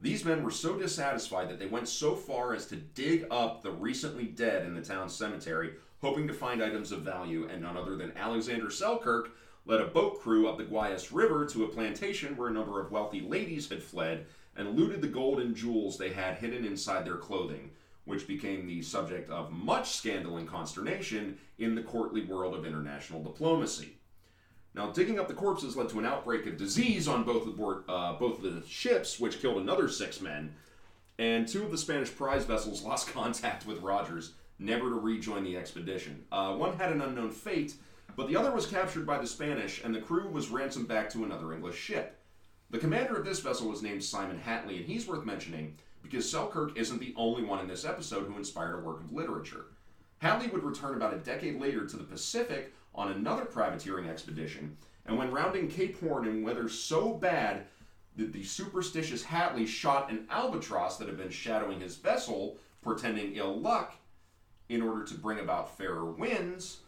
These 0.00 0.24
men 0.24 0.44
were 0.44 0.52
so 0.52 0.78
dissatisfied 0.78 1.48
that 1.48 1.58
they 1.58 1.66
went 1.66 1.88
so 1.88 2.14
far 2.14 2.54
as 2.54 2.66
to 2.66 2.76
dig 2.76 3.26
up 3.32 3.62
the 3.62 3.72
recently 3.72 4.26
dead 4.26 4.64
in 4.64 4.74
the 4.74 4.80
town 4.80 5.08
cemetery, 5.08 5.72
hoping 6.00 6.28
to 6.28 6.34
find 6.34 6.62
items 6.62 6.92
of 6.92 7.00
value, 7.00 7.48
and 7.50 7.62
none 7.62 7.76
other 7.76 7.96
than 7.96 8.16
Alexander 8.16 8.70
Selkirk 8.70 9.32
led 9.68 9.80
a 9.82 9.86
boat 9.86 10.20
crew 10.20 10.48
up 10.48 10.56
the 10.56 10.64
Guayas 10.64 11.12
River 11.12 11.44
to 11.46 11.64
a 11.64 11.68
plantation 11.68 12.36
where 12.36 12.48
a 12.48 12.52
number 12.52 12.80
of 12.80 12.90
wealthy 12.90 13.20
ladies 13.20 13.68
had 13.68 13.82
fled 13.82 14.24
and 14.56 14.74
looted 14.74 15.02
the 15.02 15.08
gold 15.08 15.40
and 15.40 15.54
jewels 15.54 15.98
they 15.98 16.08
had 16.08 16.38
hidden 16.38 16.64
inside 16.64 17.04
their 17.04 17.18
clothing, 17.18 17.70
which 18.06 18.26
became 18.26 18.66
the 18.66 18.80
subject 18.80 19.30
of 19.30 19.52
much 19.52 19.90
scandal 19.90 20.38
and 20.38 20.48
consternation 20.48 21.36
in 21.58 21.74
the 21.74 21.82
courtly 21.82 22.24
world 22.24 22.54
of 22.54 22.64
international 22.64 23.22
diplomacy. 23.22 23.98
Now, 24.74 24.90
digging 24.90 25.18
up 25.18 25.28
the 25.28 25.34
corpses 25.34 25.76
led 25.76 25.90
to 25.90 25.98
an 25.98 26.06
outbreak 26.06 26.46
of 26.46 26.56
disease 26.56 27.06
on 27.06 27.24
both 27.24 27.44
the 27.44 27.92
uh, 27.92 28.14
both 28.14 28.42
of 28.42 28.54
the 28.54 28.66
ships, 28.66 29.20
which 29.20 29.40
killed 29.40 29.58
another 29.58 29.88
six 29.88 30.20
men. 30.20 30.54
And 31.18 31.46
two 31.46 31.64
of 31.64 31.70
the 31.70 31.78
Spanish 31.78 32.14
prize 32.14 32.44
vessels 32.44 32.82
lost 32.84 33.12
contact 33.12 33.66
with 33.66 33.82
Rogers, 33.82 34.32
never 34.58 34.88
to 34.88 34.94
rejoin 34.94 35.44
the 35.44 35.58
expedition. 35.58 36.24
Uh, 36.32 36.54
one 36.54 36.78
had 36.78 36.90
an 36.90 37.02
unknown 37.02 37.30
fate, 37.30 37.74
but 38.16 38.28
the 38.28 38.36
other 38.36 38.50
was 38.50 38.66
captured 38.66 39.06
by 39.06 39.18
the 39.18 39.26
Spanish, 39.26 39.82
and 39.82 39.94
the 39.94 40.00
crew 40.00 40.28
was 40.28 40.48
ransomed 40.48 40.88
back 40.88 41.10
to 41.10 41.24
another 41.24 41.52
English 41.52 41.76
ship. 41.76 42.18
The 42.70 42.78
commander 42.78 43.16
of 43.16 43.24
this 43.24 43.40
vessel 43.40 43.68
was 43.68 43.82
named 43.82 44.04
Simon 44.04 44.40
Hatley, 44.44 44.76
and 44.76 44.86
he's 44.86 45.06
worth 45.06 45.24
mentioning 45.24 45.76
because 46.02 46.30
Selkirk 46.30 46.76
isn't 46.76 47.00
the 47.00 47.14
only 47.16 47.42
one 47.42 47.60
in 47.60 47.68
this 47.68 47.84
episode 47.84 48.26
who 48.26 48.36
inspired 48.36 48.78
a 48.78 48.82
work 48.82 49.00
of 49.00 49.12
literature. 49.12 49.66
Hatley 50.22 50.52
would 50.52 50.64
return 50.64 50.94
about 50.94 51.14
a 51.14 51.18
decade 51.18 51.60
later 51.60 51.86
to 51.86 51.96
the 51.96 52.04
Pacific 52.04 52.72
on 52.94 53.12
another 53.12 53.44
privateering 53.44 54.08
expedition, 54.08 54.76
and 55.06 55.16
when 55.16 55.30
rounding 55.30 55.68
Cape 55.68 55.98
Horn 56.00 56.26
in 56.26 56.42
weather 56.42 56.68
so 56.68 57.14
bad 57.14 57.66
that 58.16 58.32
the 58.32 58.42
superstitious 58.42 59.22
Hatley 59.22 59.66
shot 59.66 60.10
an 60.10 60.26
albatross 60.28 60.96
that 60.98 61.08
had 61.08 61.16
been 61.16 61.30
shadowing 61.30 61.80
his 61.80 61.96
vessel, 61.96 62.58
portending 62.82 63.36
ill 63.36 63.58
luck, 63.58 63.94
in 64.68 64.82
order 64.82 65.04
to 65.04 65.14
bring 65.14 65.38
about 65.38 65.76
fairer 65.78 66.04
winds. 66.04 66.80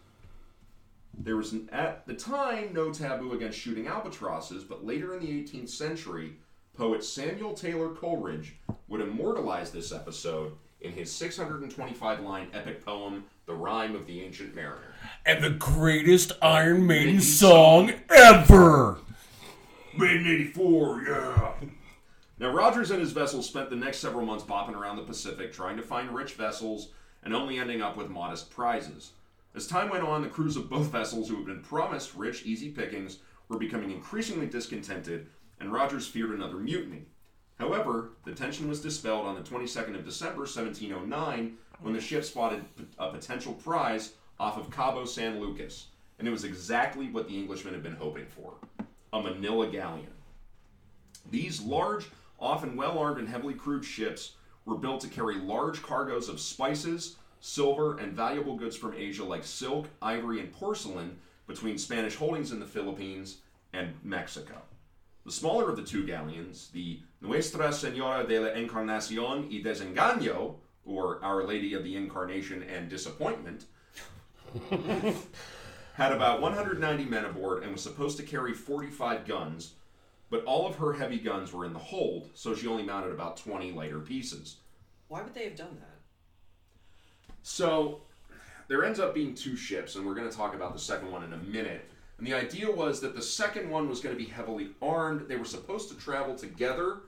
There 1.17 1.37
was, 1.37 1.55
at 1.71 2.07
the 2.07 2.15
time, 2.15 2.73
no 2.73 2.93
taboo 2.93 3.33
against 3.33 3.59
shooting 3.59 3.87
albatrosses, 3.89 4.65
but 4.65 4.87
later 4.87 5.15
in 5.15 5.21
the 5.21 5.29
18th 5.29 5.69
century, 5.69 6.37
poet 6.77 7.05
Samuel 7.05 7.55
Taylor 7.55 7.91
Coleridge 7.91 8.57
would 8.89 9.01
immortalize 9.01 9.71
this 9.71 9.93
episode 9.93 10.53
in 10.81 10.93
his 10.93 11.13
625 11.13 12.21
line 12.21 12.49
epic 12.55 12.85
poem, 12.85 13.25
The 13.47 13.55
Rime 13.55 13.95
of 13.95 14.07
the 14.07 14.23
Ancient 14.23 14.55
Mariner. 14.55 14.95
And 15.27 15.45
the 15.45 15.51
greatest 15.51 16.33
Iron 16.41 16.87
Maiden 16.87 17.21
song 17.21 17.93
ever. 18.09 18.99
Made 19.97 20.23
in 20.23 20.27
84, 20.27 21.03
yeah. 21.03 21.53
Now, 22.39 22.51
Rogers 22.51 22.91
and 22.91 23.01
his 23.01 23.13
vessels 23.13 23.47
spent 23.47 23.69
the 23.69 23.77
next 23.77 23.99
several 23.99 24.25
months 24.25 24.45
bopping 24.45 24.75
around 24.75 24.97
the 24.97 25.03
Pacific 25.03 25.53
trying 25.53 25.77
to 25.77 25.83
find 25.83 26.15
rich 26.15 26.33
vessels 26.33 26.89
and 27.23 27.35
only 27.35 27.59
ending 27.59 27.83
up 27.83 27.99
with 27.99 28.09
modest 28.09 28.51
prizes. 28.51 29.11
As 29.55 29.67
time 29.67 29.91
went 29.91 30.05
on, 30.05 30.23
the 30.23 30.29
crews 30.29 30.57
of 30.57 30.71
both 30.71 30.89
vessels, 30.89 31.29
who 31.29 31.37
had 31.37 31.47
been 31.47 31.63
promised 31.63 32.15
rich, 32.15 32.45
easy 32.45 32.71
pickings, 32.71 33.19
were 33.49 33.59
becoming 33.59 33.91
increasingly 33.91 34.47
discontented, 34.47 35.27
and 35.59 35.73
Rogers 35.73 36.07
feared 36.07 36.31
another 36.31 36.57
mutiny. 36.57 37.07
However, 37.59 38.13
the 38.25 38.33
tension 38.33 38.69
was 38.69 38.81
dispelled 38.81 39.27
on 39.27 39.35
the 39.35 39.43
22nd 39.43 39.97
of 39.97 40.05
December, 40.05 40.43
1709, 40.43 41.57
when 41.81 41.93
the 41.93 42.01
ship 42.01 42.25
spotted 42.25 42.65
a 42.99 43.11
potential 43.11 43.53
prize 43.55 44.13
off 44.39 44.57
of 44.57 44.71
Cabo 44.71 45.05
San 45.05 45.41
Lucas, 45.41 45.89
and 46.19 46.29
it 46.29 46.31
was 46.31 46.45
exactly 46.45 47.11
what 47.11 47.29
the 47.29 47.37
Englishmen 47.37 47.75
had 47.75 47.83
been 47.83 47.97
hoping 47.97 48.27
for 48.27 48.55
a 49.13 49.21
Manila 49.21 49.67
galleon. 49.67 50.13
These 51.31 51.61
large, 51.61 52.07
often 52.39 52.77
well 52.77 52.99
armed 52.99 53.19
and 53.19 53.29
heavily 53.29 53.55
crewed 53.55 53.85
ships 53.85 54.33
were 54.65 54.77
built 54.77 55.01
to 55.01 55.09
carry 55.09 55.37
large 55.37 55.83
cargoes 55.83 56.29
of 56.29 56.41
spices, 56.41 57.17
silver, 57.41 57.99
and 57.99 58.13
valuable 58.13 58.57
goods 58.57 58.77
from 58.77 58.95
Asia 58.95 59.25
like 59.25 59.45
silk, 59.45 59.89
ivory, 60.01 60.41
and 60.41 60.53
porcelain 60.53 61.19
between 61.47 61.79
Spanish 61.79 62.17
holdings 62.17 62.53
in 62.53 62.61
the 62.61 62.67
Philippines 62.67 63.39
and 63.73 63.95
Mexico. 64.03 64.63
The 65.25 65.33
smaller 65.33 65.69
of 65.69 65.77
the 65.77 65.83
two 65.83 66.07
galleons, 66.07 66.69
the 66.73 67.01
Nuestra 67.21 67.69
Señora 67.69 68.27
de 68.27 68.39
la 68.39 68.51
Encarnación 68.51 69.51
y 69.51 69.63
Desengaño, 69.63 70.55
or 70.85 71.23
Our 71.23 71.45
Lady 71.45 71.75
of 71.75 71.85
the 71.85 71.97
Incarnation 71.97 72.63
and 72.63 72.89
Disappointment, 72.89 73.67
had 75.95 76.13
about 76.13 76.41
190 76.41 77.05
men 77.05 77.25
aboard 77.25 77.63
and 77.63 77.73
was 77.73 77.83
supposed 77.83 78.17
to 78.17 78.23
carry 78.23 78.55
45 78.55 79.27
guns, 79.27 79.75
but 80.31 80.45
all 80.45 80.67
of 80.67 80.77
her 80.77 80.95
heavy 80.95 81.19
guns 81.19 81.53
were 81.53 81.65
in 81.65 81.73
the 81.73 81.79
hold, 81.79 82.31
so 82.35 82.55
she 82.55 82.67
only 82.67 82.83
mounted 82.83 83.13
about 83.13 83.37
20 83.37 83.73
lighter 83.73 84.01
pieces. 84.01 84.57
Why 85.09 85.23
would 85.23 85.35
they 85.35 85.45
have 85.45 85.57
done 85.57 85.77
that? 85.81 85.90
So 87.43 88.03
there 88.69 88.85
ends 88.85 89.01
up 89.01 89.15
being 89.15 89.35
two 89.35 89.57
ships, 89.57 89.97
and 89.97 90.07
we're 90.07 90.15
going 90.15 90.29
to 90.29 90.37
talk 90.37 90.55
about 90.55 90.73
the 90.73 90.79
second 90.79 91.11
one 91.11 91.25
in 91.25 91.33
a 91.33 91.39
minute. 91.39 91.89
And 92.19 92.27
the 92.27 92.35
idea 92.35 92.71
was 92.71 93.01
that 93.01 93.15
the 93.15 93.23
second 93.23 93.69
one 93.71 93.89
was 93.89 94.01
going 94.01 94.15
to 94.15 94.23
be 94.23 94.29
heavily 94.29 94.71
armed. 94.83 95.27
They 95.29 95.37
were 95.37 95.45
supposed 95.45 95.89
to 95.89 95.97
travel 95.97 96.35
together, 96.35 96.99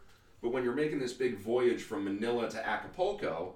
but 0.41 0.53
when 0.53 0.65
you're 0.65 0.75
making 0.75 0.99
this 0.99 1.13
big 1.13 1.39
voyage 1.39 1.83
from 1.83 2.05
Manila 2.05 2.49
to 2.51 2.67
Acapulco, 2.67 3.55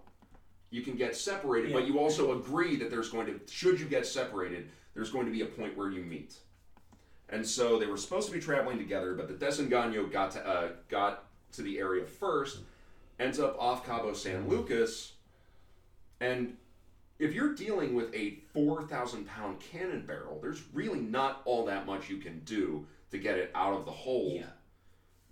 you 0.70 0.82
can 0.82 0.96
get 0.96 1.16
separated, 1.16 1.72
but 1.72 1.86
you 1.86 1.98
also 1.98 2.38
agree 2.38 2.76
that 2.76 2.90
there's 2.90 3.08
going 3.08 3.26
to, 3.26 3.40
should 3.50 3.80
you 3.80 3.86
get 3.86 4.06
separated, 4.06 4.68
there's 4.94 5.10
going 5.10 5.26
to 5.26 5.32
be 5.32 5.42
a 5.42 5.46
point 5.46 5.76
where 5.76 5.90
you 5.90 6.02
meet. 6.02 6.36
And 7.28 7.44
so 7.44 7.78
they 7.78 7.86
were 7.86 7.96
supposed 7.96 8.28
to 8.28 8.34
be 8.34 8.40
traveling 8.40 8.78
together, 8.78 9.14
but 9.14 9.26
the 9.26 9.34
Desengaño 9.34 10.10
got 10.10 10.30
to 10.32 10.46
uh, 10.46 10.68
got 10.88 11.24
to 11.52 11.62
the 11.62 11.78
area 11.78 12.04
first, 12.04 12.58
ends 13.18 13.40
up 13.40 13.56
off 13.58 13.84
Cabo 13.84 14.12
San 14.12 14.48
Lucas, 14.48 15.14
and 16.20 16.56
if 17.18 17.32
you're 17.32 17.54
dealing 17.54 17.94
with 17.94 18.14
a 18.14 18.38
4,000 18.52 19.26
pound 19.26 19.60
cannon 19.60 20.04
barrel, 20.06 20.38
there's 20.40 20.62
really 20.72 21.00
not 21.00 21.42
all 21.44 21.64
that 21.66 21.86
much 21.86 22.08
you 22.10 22.18
can 22.18 22.40
do 22.40 22.86
to 23.10 23.18
get 23.18 23.38
it 23.38 23.50
out 23.54 23.72
of 23.74 23.84
the 23.84 23.90
hold 23.90 24.34
Yeah. 24.34 24.46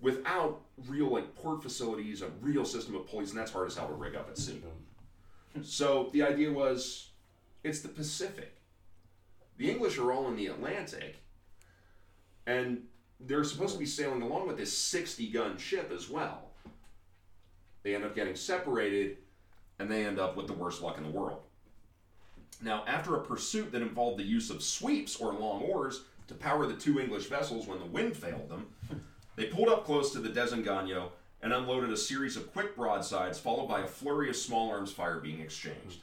without 0.00 0.62
real 0.86 1.08
like 1.08 1.34
port 1.34 1.62
facilities, 1.62 2.22
a 2.22 2.28
real 2.40 2.64
system 2.64 2.94
of 2.94 3.06
pulleys, 3.06 3.30
and 3.30 3.38
that's 3.38 3.50
hard 3.52 3.66
as 3.68 3.76
hell 3.76 3.88
to 3.88 3.94
rig 3.94 4.14
up 4.14 4.28
at 4.28 4.38
sea. 4.38 4.62
So 5.62 6.10
the 6.12 6.24
idea 6.24 6.50
was 6.52 7.10
it's 7.62 7.78
the 7.80 7.88
Pacific. 7.88 8.56
The 9.56 9.70
English 9.70 9.98
are 9.98 10.10
all 10.10 10.26
in 10.26 10.34
the 10.34 10.48
Atlantic, 10.48 11.14
and 12.44 12.88
they're 13.20 13.44
supposed 13.44 13.74
to 13.74 13.78
be 13.78 13.86
sailing 13.86 14.22
along 14.22 14.48
with 14.48 14.56
this 14.56 14.76
60 14.76 15.28
gun 15.28 15.56
ship 15.56 15.92
as 15.94 16.10
well. 16.10 16.50
They 17.84 17.94
end 17.94 18.02
up 18.04 18.16
getting 18.16 18.34
separated, 18.34 19.18
and 19.78 19.88
they 19.88 20.04
end 20.04 20.18
up 20.18 20.36
with 20.36 20.48
the 20.48 20.54
worst 20.54 20.82
luck 20.82 20.98
in 20.98 21.04
the 21.04 21.10
world. 21.10 21.43
Now, 22.62 22.84
after 22.86 23.16
a 23.16 23.22
pursuit 23.22 23.72
that 23.72 23.82
involved 23.82 24.18
the 24.18 24.24
use 24.24 24.50
of 24.50 24.62
sweeps 24.62 25.16
or 25.16 25.32
long 25.32 25.62
oars 25.62 26.02
to 26.28 26.34
power 26.34 26.66
the 26.66 26.74
two 26.74 27.00
English 27.00 27.26
vessels 27.26 27.66
when 27.66 27.78
the 27.78 27.84
wind 27.84 28.16
failed 28.16 28.48
them, 28.48 28.66
they 29.36 29.46
pulled 29.46 29.68
up 29.68 29.84
close 29.84 30.12
to 30.12 30.18
the 30.18 30.28
Desengaño 30.28 31.10
and 31.42 31.52
unloaded 31.52 31.90
a 31.90 31.96
series 31.96 32.36
of 32.36 32.52
quick 32.52 32.74
broadsides, 32.74 33.38
followed 33.38 33.68
by 33.68 33.80
a 33.80 33.86
flurry 33.86 34.30
of 34.30 34.36
small 34.36 34.70
arms 34.70 34.92
fire 34.92 35.20
being 35.20 35.40
exchanged. 35.40 36.02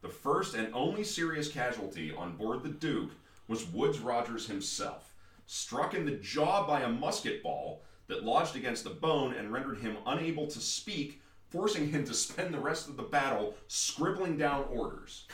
The 0.00 0.08
first 0.08 0.54
and 0.54 0.72
only 0.72 1.04
serious 1.04 1.50
casualty 1.50 2.12
on 2.12 2.36
board 2.36 2.62
the 2.62 2.70
Duke 2.70 3.10
was 3.48 3.66
Woodes 3.66 3.98
Rogers 3.98 4.46
himself, 4.46 5.12
struck 5.46 5.94
in 5.94 6.06
the 6.06 6.12
jaw 6.12 6.66
by 6.66 6.82
a 6.82 6.88
musket 6.88 7.42
ball 7.42 7.82
that 8.06 8.24
lodged 8.24 8.56
against 8.56 8.84
the 8.84 8.90
bone 8.90 9.34
and 9.34 9.52
rendered 9.52 9.78
him 9.78 9.96
unable 10.06 10.46
to 10.46 10.60
speak, 10.60 11.20
forcing 11.50 11.90
him 11.90 12.04
to 12.04 12.14
spend 12.14 12.54
the 12.54 12.60
rest 12.60 12.88
of 12.88 12.96
the 12.96 13.02
battle 13.02 13.54
scribbling 13.66 14.38
down 14.38 14.64
orders. 14.70 15.26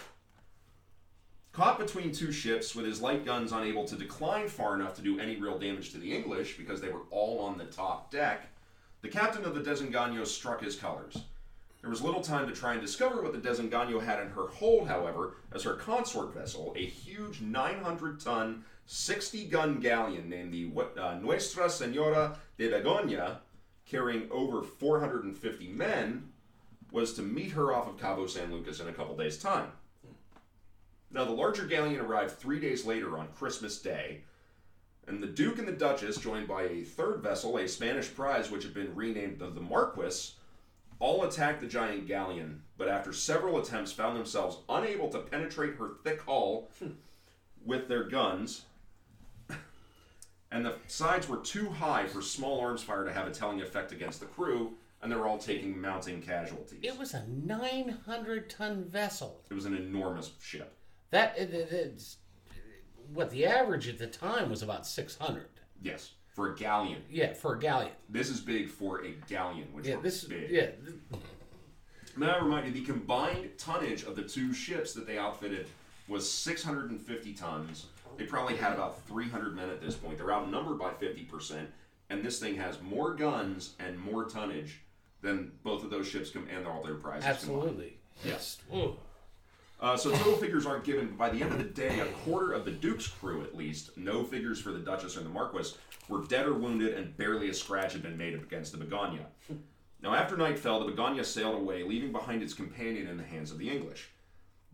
Caught 1.54 1.78
between 1.78 2.10
two 2.10 2.32
ships 2.32 2.74
with 2.74 2.84
his 2.84 3.00
light 3.00 3.24
guns 3.24 3.52
unable 3.52 3.84
to 3.84 3.94
decline 3.94 4.48
far 4.48 4.74
enough 4.74 4.96
to 4.96 5.02
do 5.02 5.20
any 5.20 5.36
real 5.36 5.56
damage 5.56 5.92
to 5.92 5.98
the 5.98 6.12
English 6.12 6.56
because 6.56 6.80
they 6.80 6.88
were 6.88 7.04
all 7.12 7.38
on 7.38 7.56
the 7.56 7.64
top 7.66 8.10
deck, 8.10 8.48
the 9.02 9.08
captain 9.08 9.44
of 9.44 9.54
the 9.54 9.60
Desengaño 9.60 10.26
struck 10.26 10.60
his 10.60 10.74
colors. 10.74 11.16
There 11.80 11.90
was 11.90 12.02
little 12.02 12.22
time 12.22 12.48
to 12.48 12.52
try 12.52 12.72
and 12.72 12.82
discover 12.82 13.22
what 13.22 13.32
the 13.32 13.48
Desengaño 13.48 14.02
had 14.02 14.20
in 14.20 14.30
her 14.30 14.48
hold, 14.48 14.88
however, 14.88 15.36
as 15.52 15.62
her 15.62 15.74
consort 15.74 16.34
vessel, 16.34 16.74
a 16.76 16.84
huge 16.84 17.40
900 17.40 18.18
ton, 18.18 18.64
60 18.86 19.44
gun 19.44 19.78
galleon 19.78 20.28
named 20.28 20.52
the 20.52 20.68
uh, 21.00 21.20
Nuestra 21.22 21.70
Senora 21.70 22.36
de 22.58 22.68
Begoña, 22.68 23.36
carrying 23.86 24.28
over 24.32 24.64
450 24.64 25.68
men, 25.68 26.30
was 26.90 27.14
to 27.14 27.22
meet 27.22 27.52
her 27.52 27.72
off 27.72 27.86
of 27.86 28.00
Cabo 28.00 28.26
San 28.26 28.50
Lucas 28.50 28.80
in 28.80 28.88
a 28.88 28.92
couple 28.92 29.16
days' 29.16 29.38
time. 29.38 29.68
Now, 31.14 31.24
the 31.24 31.30
larger 31.30 31.64
galleon 31.64 32.00
arrived 32.00 32.32
three 32.32 32.58
days 32.58 32.84
later 32.84 33.16
on 33.16 33.28
Christmas 33.28 33.78
Day, 33.78 34.22
and 35.06 35.22
the 35.22 35.28
Duke 35.28 35.60
and 35.60 35.68
the 35.68 35.72
Duchess, 35.72 36.16
joined 36.16 36.48
by 36.48 36.64
a 36.64 36.82
third 36.82 37.22
vessel, 37.22 37.56
a 37.56 37.68
Spanish 37.68 38.12
prize 38.12 38.50
which 38.50 38.64
had 38.64 38.74
been 38.74 38.96
renamed 38.96 39.38
the, 39.38 39.46
the 39.48 39.60
Marquis, 39.60 40.32
all 40.98 41.22
attacked 41.22 41.60
the 41.60 41.68
giant 41.68 42.08
galleon, 42.08 42.62
but 42.76 42.88
after 42.88 43.12
several 43.12 43.58
attempts 43.58 43.92
found 43.92 44.16
themselves 44.16 44.58
unable 44.68 45.08
to 45.08 45.20
penetrate 45.20 45.76
her 45.76 45.92
thick 46.02 46.20
hull 46.22 46.68
hmm. 46.80 46.90
with 47.64 47.86
their 47.86 48.02
guns, 48.04 48.62
and 50.50 50.66
the 50.66 50.74
sides 50.88 51.28
were 51.28 51.36
too 51.36 51.68
high 51.68 52.06
for 52.06 52.22
small 52.22 52.60
arms 52.60 52.82
fire 52.82 53.04
to 53.04 53.12
have 53.12 53.28
a 53.28 53.30
telling 53.30 53.62
effect 53.62 53.92
against 53.92 54.18
the 54.18 54.26
crew, 54.26 54.72
and 55.00 55.12
they 55.12 55.16
were 55.16 55.28
all 55.28 55.38
taking 55.38 55.80
mounting 55.80 56.20
casualties. 56.20 56.80
It 56.82 56.98
was 56.98 57.14
a 57.14 57.24
900 57.28 58.50
ton 58.50 58.82
vessel. 58.82 59.42
It 59.48 59.54
was 59.54 59.66
an 59.66 59.76
enormous 59.76 60.32
ship. 60.40 60.76
That 61.14 61.38
it, 61.38 61.54
it- 61.54 61.70
it's 61.72 62.16
what 63.12 63.30
the 63.30 63.46
average 63.46 63.86
at 63.86 63.98
the 63.98 64.08
time 64.08 64.50
was 64.50 64.62
about 64.62 64.84
600. 64.84 65.46
Yes, 65.80 66.10
for 66.34 66.52
a 66.52 66.56
galleon. 66.56 67.02
Yeah, 67.08 67.34
for 67.34 67.54
a 67.54 67.58
galleon. 67.60 67.92
This 68.08 68.28
is 68.30 68.40
big 68.40 68.68
for 68.68 69.04
a 69.04 69.12
galleon, 69.28 69.68
which 69.72 69.86
Yeah, 69.86 70.00
this 70.02 70.24
big. 70.24 70.50
yeah. 70.50 70.70
May 72.16 72.26
I 72.26 72.38
remind 72.38 72.66
you, 72.66 72.72
the 72.72 72.84
combined 72.84 73.50
tonnage 73.58 74.02
of 74.02 74.16
the 74.16 74.24
two 74.24 74.52
ships 74.52 74.92
that 74.94 75.06
they 75.06 75.16
outfitted 75.18 75.68
was 76.08 76.28
650 76.28 77.32
tons. 77.34 77.86
They 78.16 78.24
probably 78.24 78.56
had 78.56 78.72
about 78.72 79.00
300 79.06 79.54
men 79.54 79.70
at 79.70 79.80
this 79.80 79.94
point. 79.94 80.18
They're 80.18 80.32
outnumbered 80.32 80.80
by 80.80 80.90
50%, 80.94 81.66
and 82.10 82.24
this 82.24 82.40
thing 82.40 82.56
has 82.56 82.82
more 82.82 83.14
guns 83.14 83.74
and 83.78 83.96
more 83.98 84.24
tonnage 84.24 84.80
than 85.22 85.52
both 85.62 85.84
of 85.84 85.90
those 85.90 86.08
ships 86.08 86.30
com- 86.30 86.48
and 86.52 86.66
all 86.66 86.82
their 86.82 86.94
prizes 86.96 87.24
combined. 87.44 87.68
Absolutely. 87.68 87.98
Yes. 88.24 88.58
Ooh. 88.74 88.96
Uh, 89.80 89.96
so 89.96 90.10
total 90.10 90.36
figures 90.36 90.66
aren't 90.66 90.84
given. 90.84 91.08
but 91.08 91.18
By 91.18 91.30
the 91.30 91.42
end 91.42 91.52
of 91.52 91.58
the 91.58 91.64
day, 91.64 92.00
a 92.00 92.06
quarter 92.24 92.52
of 92.52 92.64
the 92.64 92.70
Duke's 92.70 93.06
crew, 93.06 93.42
at 93.42 93.56
least, 93.56 93.96
no 93.96 94.24
figures 94.24 94.60
for 94.60 94.70
the 94.72 94.78
Duchess 94.78 95.16
or 95.16 95.20
the 95.20 95.28
Marquis, 95.28 95.74
were 96.08 96.24
dead 96.24 96.46
or 96.46 96.54
wounded, 96.54 96.94
and 96.94 97.16
barely 97.16 97.50
a 97.50 97.54
scratch 97.54 97.92
had 97.92 98.02
been 98.02 98.16
made 98.16 98.34
against 98.34 98.72
the 98.72 98.82
Begoña. 98.82 99.26
Now, 100.02 100.14
after 100.14 100.36
night 100.36 100.58
fell, 100.58 100.84
the 100.84 100.92
Begoña 100.92 101.24
sailed 101.24 101.56
away, 101.56 101.82
leaving 101.82 102.12
behind 102.12 102.42
its 102.42 102.54
companion 102.54 103.06
in 103.08 103.16
the 103.16 103.24
hands 103.24 103.50
of 103.50 103.58
the 103.58 103.70
English. 103.70 104.10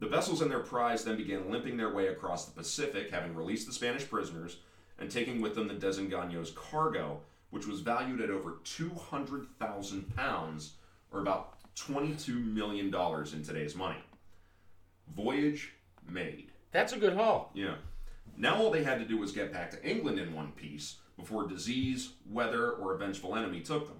The 0.00 0.08
vessels 0.08 0.40
and 0.40 0.50
their 0.50 0.60
prize 0.60 1.04
then 1.04 1.16
began 1.16 1.50
limping 1.50 1.76
their 1.76 1.92
way 1.92 2.08
across 2.08 2.46
the 2.46 2.52
Pacific, 2.52 3.10
having 3.10 3.34
released 3.34 3.66
the 3.66 3.72
Spanish 3.72 4.08
prisoners 4.08 4.56
and 4.98 5.10
taking 5.10 5.40
with 5.40 5.54
them 5.54 5.68
the 5.68 5.74
Desengaño's 5.74 6.50
cargo, 6.50 7.20
which 7.50 7.66
was 7.66 7.80
valued 7.80 8.20
at 8.20 8.30
over 8.30 8.58
200,000 8.64 10.16
pounds, 10.16 10.74
or 11.12 11.20
about 11.20 11.58
$22 11.76 12.44
million 12.44 12.86
in 12.86 13.42
today's 13.42 13.74
money. 13.74 13.98
Voyage 15.14 15.72
made. 16.08 16.50
That's 16.72 16.92
a 16.92 16.98
good 16.98 17.14
haul. 17.14 17.50
Yeah. 17.54 17.76
Now 18.36 18.56
all 18.56 18.70
they 18.70 18.84
had 18.84 18.98
to 18.98 19.04
do 19.04 19.18
was 19.18 19.32
get 19.32 19.52
back 19.52 19.70
to 19.72 19.84
England 19.84 20.18
in 20.18 20.34
one 20.34 20.52
piece 20.52 20.96
before 21.18 21.46
disease, 21.46 22.14
weather, 22.28 22.72
or 22.72 22.94
a 22.94 22.98
vengeful 22.98 23.36
enemy 23.36 23.60
took 23.60 23.86
them. 23.86 23.98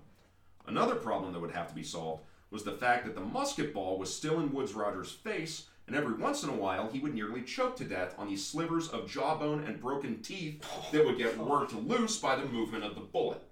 Another 0.67 0.95
problem 0.95 1.33
that 1.33 1.41
would 1.41 1.51
have 1.51 1.69
to 1.69 1.75
be 1.75 1.83
solved 1.83 2.23
was 2.51 2.65
the 2.65 2.73
fact 2.73 3.05
that 3.05 3.15
the 3.15 3.21
musket 3.21 3.75
ball 3.75 3.99
was 3.99 4.15
still 4.15 4.41
in 4.41 4.53
Woodes 4.53 4.73
Rogers' 4.73 5.13
face, 5.13 5.67
and 5.87 5.95
every 5.97 6.15
once 6.15 6.43
in 6.43 6.49
a 6.49 6.55
while 6.55 6.89
he 6.89 7.01
would 7.01 7.15
nearly 7.15 7.43
choke 7.43 7.77
to 7.77 7.85
death 7.85 8.15
on 8.19 8.29
these 8.29 8.47
slivers 8.47 8.89
of 8.89 9.11
jawbone 9.11 9.65
and 9.65 9.81
broken 9.81 10.23
teeth 10.23 10.65
that 10.93 11.05
would 11.05 11.19
get 11.19 11.37
worked 11.39 11.75
loose 11.75 12.19
by 12.19 12.37
the 12.37 12.47
movement 12.47 12.85
of 12.85 12.95
the 12.95 13.01
bullet. 13.01 13.43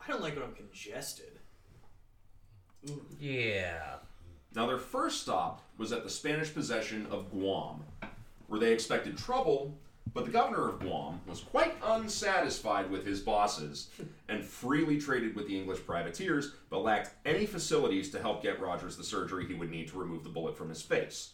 I 0.00 0.10
don't 0.10 0.22
like 0.22 0.34
when 0.34 0.44
I'm 0.44 0.54
congested. 0.54 1.38
Yeah. 3.18 3.96
Now, 4.54 4.66
their 4.66 4.78
first 4.78 5.22
stop 5.22 5.62
was 5.78 5.92
at 5.92 6.04
the 6.04 6.10
Spanish 6.10 6.54
possession 6.54 7.06
of 7.10 7.30
Guam, 7.30 7.82
where 8.46 8.60
they 8.60 8.72
expected 8.72 9.18
trouble, 9.18 9.76
but 10.12 10.24
the 10.24 10.30
governor 10.30 10.68
of 10.68 10.78
Guam 10.78 11.20
was 11.26 11.40
quite 11.40 11.74
unsatisfied 11.82 12.88
with 12.88 13.04
his 13.04 13.20
bosses 13.20 13.88
and 14.28 14.44
freely 14.44 14.98
traded 14.98 15.34
with 15.34 15.48
the 15.48 15.58
English 15.58 15.84
privateers, 15.84 16.52
but 16.70 16.84
lacked 16.84 17.14
any 17.26 17.46
facilities 17.46 18.10
to 18.10 18.20
help 18.20 18.42
get 18.42 18.60
Rogers 18.60 18.96
the 18.96 19.02
surgery 19.02 19.44
he 19.46 19.54
would 19.54 19.70
need 19.70 19.88
to 19.88 19.98
remove 19.98 20.22
the 20.22 20.30
bullet 20.30 20.56
from 20.56 20.68
his 20.68 20.82
face. 20.82 21.32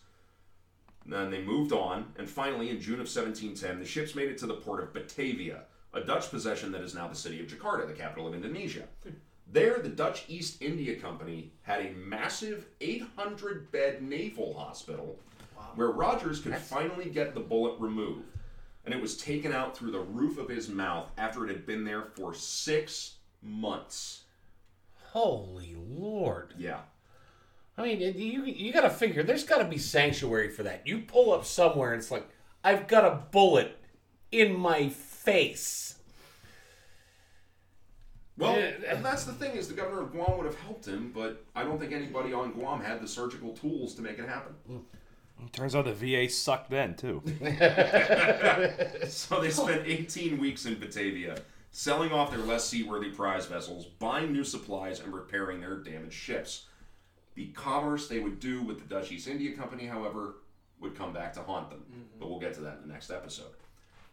Then 1.04 1.30
they 1.30 1.42
moved 1.42 1.72
on, 1.72 2.12
and 2.16 2.28
finally, 2.28 2.70
in 2.70 2.80
June 2.80 3.00
of 3.00 3.08
1710, 3.08 3.80
the 3.80 3.84
ships 3.84 4.14
made 4.14 4.30
it 4.30 4.38
to 4.38 4.46
the 4.46 4.54
port 4.54 4.82
of 4.82 4.94
Batavia, 4.94 5.64
a 5.92 6.00
Dutch 6.00 6.30
possession 6.30 6.72
that 6.72 6.82
is 6.82 6.94
now 6.94 7.08
the 7.08 7.14
city 7.14 7.40
of 7.40 7.48
Jakarta, 7.48 7.86
the 7.86 7.92
capital 7.92 8.28
of 8.28 8.34
Indonesia. 8.34 8.84
There, 9.52 9.78
the 9.80 9.88
Dutch 9.88 10.24
East 10.28 10.62
India 10.62 10.96
Company 10.96 11.52
had 11.62 11.84
a 11.84 11.90
massive 11.90 12.66
800 12.80 13.72
bed 13.72 14.02
naval 14.02 14.54
hospital 14.54 15.18
where 15.74 15.90
Rogers 15.90 16.40
could 16.40 16.56
finally 16.56 17.06
get 17.06 17.34
the 17.34 17.40
bullet 17.40 17.78
removed. 17.80 18.26
And 18.84 18.94
it 18.94 19.00
was 19.00 19.16
taken 19.16 19.52
out 19.52 19.76
through 19.76 19.90
the 19.90 20.00
roof 20.00 20.38
of 20.38 20.48
his 20.48 20.68
mouth 20.68 21.10
after 21.18 21.44
it 21.44 21.50
had 21.50 21.66
been 21.66 21.84
there 21.84 22.06
for 22.16 22.32
six 22.32 23.16
months. 23.42 24.22
Holy 25.12 25.76
Lord. 25.76 26.54
Yeah. 26.56 26.80
I 27.76 27.82
mean, 27.82 28.00
you 28.00 28.44
you 28.44 28.72
got 28.72 28.82
to 28.82 28.90
figure 28.90 29.22
there's 29.22 29.44
got 29.44 29.58
to 29.58 29.64
be 29.64 29.78
sanctuary 29.78 30.50
for 30.50 30.62
that. 30.62 30.86
You 30.86 31.00
pull 31.00 31.32
up 31.32 31.44
somewhere 31.44 31.92
and 31.92 32.00
it's 32.00 32.10
like, 32.10 32.28
I've 32.62 32.86
got 32.86 33.04
a 33.04 33.22
bullet 33.30 33.76
in 34.30 34.54
my 34.54 34.88
face. 34.88 35.96
Well, 38.40 38.56
Yeah. 38.58 38.72
and 38.88 39.04
that's 39.04 39.24
the 39.24 39.32
thing 39.32 39.52
is 39.52 39.68
the 39.68 39.74
governor 39.74 40.00
of 40.02 40.12
Guam 40.12 40.36
would 40.38 40.46
have 40.46 40.58
helped 40.60 40.86
him, 40.86 41.12
but 41.14 41.44
I 41.54 41.62
don't 41.62 41.78
think 41.78 41.92
anybody 41.92 42.32
on 42.32 42.52
Guam 42.52 42.80
had 42.80 43.00
the 43.00 43.06
surgical 43.08 43.52
tools 43.52 43.94
to 43.96 44.02
make 44.02 44.18
it 44.18 44.28
happen. 44.28 44.54
Hmm. 44.66 45.46
Turns 45.52 45.74
out 45.74 45.86
the 45.86 45.94
VA 45.94 46.28
sucked 46.28 46.70
then 46.70 46.94
too. 46.94 47.22
So 49.08 49.40
they 49.40 49.50
spent 49.50 49.86
18 49.86 50.38
weeks 50.38 50.66
in 50.66 50.78
Batavia, 50.78 51.36
selling 51.72 52.12
off 52.12 52.30
their 52.30 52.40
less 52.40 52.66
seaworthy 52.68 53.10
prize 53.10 53.46
vessels, 53.46 53.86
buying 53.86 54.32
new 54.32 54.44
supplies, 54.44 55.00
and 55.00 55.14
repairing 55.14 55.60
their 55.60 55.76
damaged 55.76 56.14
ships. 56.14 56.66
The 57.34 57.46
commerce 57.48 58.08
they 58.08 58.20
would 58.20 58.40
do 58.40 58.62
with 58.62 58.78
the 58.80 58.84
Dutch 58.94 59.12
East 59.12 59.28
India 59.28 59.56
Company, 59.56 59.86
however, 59.86 60.36
would 60.80 60.96
come 60.96 61.12
back 61.12 61.32
to 61.34 61.40
haunt 61.42 61.70
them. 61.70 61.84
Mm-hmm. 61.90 62.18
But 62.18 62.28
we'll 62.30 62.40
get 62.40 62.54
to 62.54 62.60
that 62.62 62.78
in 62.82 62.88
the 62.88 62.92
next 62.92 63.10
episode. 63.10 63.52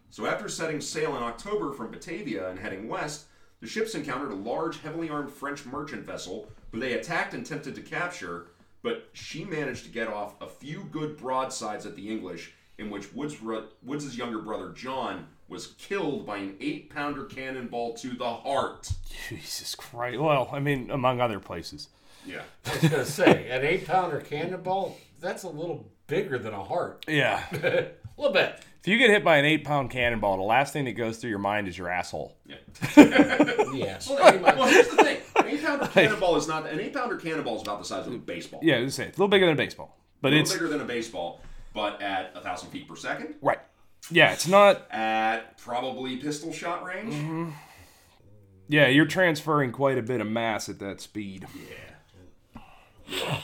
So 0.10 0.26
after 0.28 0.48
setting 0.48 0.80
sail 0.80 1.18
in 1.18 1.24
October 1.24 1.74
from 1.74 1.92
Batavia 1.92 2.50
and 2.50 2.58
heading 2.60 2.88
west, 2.88 3.26
the 3.60 3.68
ships 3.68 3.96
encountered 3.96 4.32
a 4.32 4.36
large, 4.36 4.82
heavily 4.82 5.10
armed 5.10 5.32
French 5.32 5.66
merchant 5.66 6.06
vessel 6.06 6.48
who 6.72 6.80
they 6.80 6.94
attacked 6.94 7.34
and 7.34 7.46
attempted 7.46 7.76
to 7.76 7.82
capture, 7.82 8.48
but 8.84 9.10
she 9.14 9.44
managed 9.44 9.84
to 9.86 9.90
get 9.90 10.08
off 10.08 10.40
a 10.42 10.48
few 10.48 10.84
good 10.92 11.18
broadsides 11.18 11.86
at 11.86 11.96
the 11.96 12.10
English, 12.10 12.54
in 12.78 12.90
which 12.90 13.14
Woodes, 13.14 13.38
Woodes' 13.84 14.18
younger 14.18 14.40
brother 14.40 14.70
John 14.70 15.28
was 15.48 15.68
killed 15.78 16.26
by 16.26 16.38
an 16.38 16.56
eight-pounder 16.60 17.26
cannonball 17.26 17.94
to 17.96 18.10
the 18.10 18.30
heart. 18.30 18.92
Jesus 19.30 19.76
Christ. 19.76 20.20
Well, 20.20 20.50
I 20.52 20.60
mean, 20.60 20.92
among 20.92 21.22
other 21.22 21.40
places. 21.40 21.88
Yeah. 22.26 22.42
I 22.66 22.74
was 22.74 22.92
gonna 22.92 23.06
say, 23.06 23.50
an 23.50 23.66
eight 23.66 23.88
pounder 23.88 24.20
cannonball, 24.20 24.98
that's 25.20 25.44
a 25.44 25.50
little 25.50 25.90
bigger 26.08 26.38
than 26.38 26.54
a 26.54 26.64
heart. 26.64 27.06
Yeah. 27.08 27.44
a 28.18 28.22
little 28.22 28.34
bit. 28.34 28.60
if 28.82 28.88
you 28.88 28.98
get 28.98 29.10
hit 29.10 29.24
by 29.24 29.38
an 29.38 29.46
eight 29.46 29.64
pound 29.64 29.90
cannonball, 29.92 30.38
the 30.38 30.44
last 30.44 30.74
thing 30.74 30.86
that 30.86 30.94
goes 30.94 31.18
through 31.18 31.30
your 31.30 31.40
mind 31.40 31.68
is 31.68 31.78
your 31.78 31.90
asshole. 31.90 32.38
Yeah. 32.46 32.56
Yes. 33.74 34.10
well, 34.10 34.66
here's 34.68 34.88
the 34.88 34.96
thing: 35.04 35.18
an 35.36 35.46
eight-pounder 35.46 35.88
cannonball 35.94 36.36
is 36.38 36.48
not 36.48 36.68
an 36.68 36.80
eight-pounder 36.80 37.18
cannonball 37.18 37.58
is 37.58 37.62
about 37.62 37.78
the 37.78 37.86
size 37.86 38.08
of 38.08 38.14
a 38.14 38.18
baseball. 38.18 38.60
Yeah, 38.64 38.78
it's 38.78 38.98
a 38.98 39.04
little 39.04 39.28
bigger 39.28 39.46
than 39.46 39.54
a 39.54 39.58
baseball, 39.58 39.96
but 40.20 40.30
a 40.30 40.32
little 40.32 40.42
it's 40.42 40.54
bigger 40.54 40.68
than 40.68 40.82
a 40.82 40.86
baseball, 40.86 41.42
but 41.76 42.02
at 42.02 42.32
a 42.34 42.42
thousand 42.42 42.70
feet 42.72 42.88
per 42.88 42.96
second, 42.96 43.36
right. 43.42 43.60
Yeah, 44.10 44.32
it's 44.34 44.48
not. 44.48 44.90
at 44.92 45.58
probably 45.60 46.18
pistol 46.18 46.52
shot 46.52 46.84
range. 46.86 47.14
Mm-hmm. 47.14 47.50
Yeah, 48.68 48.88
you're 48.88 49.06
transferring 49.06 49.72
quite 49.72 49.98
a 50.00 50.02
bit 50.04 50.22
of 50.22 50.28
mass 50.28 50.70
at 50.70 50.80
that 50.80 51.00
speed. 51.02 51.46
Yeah. 53.14 53.40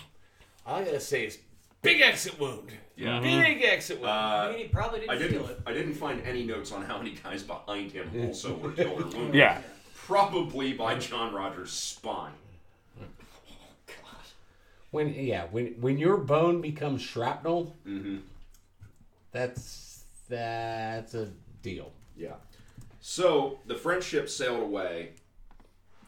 All 0.66 0.76
I 0.80 0.84
gotta 0.84 1.00
say 1.00 1.26
is 1.26 1.38
big 1.84 2.02
exit 2.02 2.40
wound. 2.40 2.72
Yeah. 2.96 3.20
Big 3.20 3.62
exit 3.64 4.00
wound. 4.02 4.12
I 4.12 4.50
mean, 4.52 4.58
he 4.60 4.68
probably 4.70 5.02
didn't, 5.02 5.12
I 5.12 5.18
didn't. 5.18 5.32
feel 5.34 5.48
it. 5.48 5.60
I 5.68 5.74
didn't 5.74 5.94
find 5.94 6.22
any 6.26 6.44
notes 6.44 6.72
on 6.72 6.84
how 6.84 6.98
many 6.98 7.12
guys 7.12 7.44
behind 7.44 7.92
him 7.92 8.10
also 8.26 8.56
were 8.56 8.72
killed 8.72 9.02
or 9.02 9.06
wounded. 9.18 9.36
Yeah. 9.36 9.62
Probably 9.96 10.74
by 10.74 10.96
John 10.96 11.34
Rogers' 11.34 11.72
spine. 11.72 12.32
when 14.92 15.14
yeah, 15.14 15.46
when 15.52 15.68
when 15.80 15.98
your 15.98 16.18
bone 16.18 16.62
becomes 16.62 17.02
shrapnel, 17.02 17.76
Mm-hmm. 17.88 18.18
that's 19.32 20.04
that's 20.30 21.14
a 21.16 21.30
deal. 21.62 21.92
Yeah. 22.18 22.36
So 23.00 23.60
the 23.66 23.76
French 23.76 24.04
ship 24.04 24.30
sailed 24.30 24.62
away, 24.62 25.12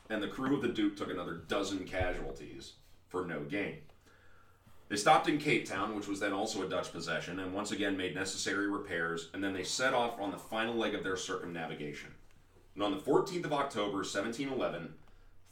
and 0.09 0.21
the 0.21 0.27
crew 0.27 0.55
of 0.55 0.61
the 0.61 0.67
Duke 0.69 0.95
took 0.97 1.09
another 1.09 1.41
dozen 1.47 1.85
casualties 1.85 2.73
for 3.09 3.25
no 3.25 3.41
gain. 3.41 3.77
They 4.87 4.97
stopped 4.97 5.27
in 5.27 5.39
Cape 5.39 5.65
Town, 5.65 5.95
which 5.95 6.07
was 6.07 6.19
then 6.19 6.33
also 6.33 6.61
a 6.61 6.69
Dutch 6.69 6.91
possession, 6.91 7.39
and 7.39 7.53
once 7.53 7.71
again 7.71 7.97
made 7.97 8.13
necessary 8.13 8.69
repairs, 8.69 9.29
and 9.33 9.43
then 9.43 9.53
they 9.53 9.63
set 9.63 9.95
off 9.95 10.19
on 10.19 10.31
the 10.31 10.37
final 10.37 10.75
leg 10.75 10.93
of 10.93 11.03
their 11.03 11.17
circumnavigation. 11.17 12.11
And 12.75 12.83
on 12.83 12.91
the 12.91 13.01
14th 13.01 13.45
of 13.45 13.53
October, 13.53 13.97
1711, 13.97 14.93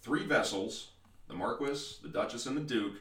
three 0.01 0.25
vessels, 0.25 0.89
the 1.27 1.33
Marquis, 1.33 1.97
the 2.03 2.09
Duchess, 2.09 2.45
and 2.45 2.55
the 2.55 2.61
Duke, 2.61 2.95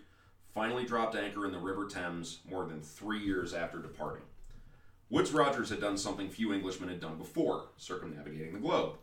finally 0.55 0.87
dropped 0.87 1.17
anchor 1.17 1.45
in 1.45 1.53
the 1.53 1.59
River 1.59 1.87
Thames 1.87 2.39
more 2.49 2.65
than 2.65 2.81
three 2.81 3.19
years 3.19 3.53
after 3.53 3.79
departing. 3.79 4.23
Woodes 5.11 5.33
Rogers 5.33 5.69
had 5.69 5.81
done 5.81 5.99
something 5.99 6.31
few 6.31 6.53
Englishmen 6.53 6.89
had 6.89 7.01
done 7.01 7.19
before, 7.19 7.67
circumnavigating 7.77 8.55
the 8.55 8.59
globe, 8.59 8.95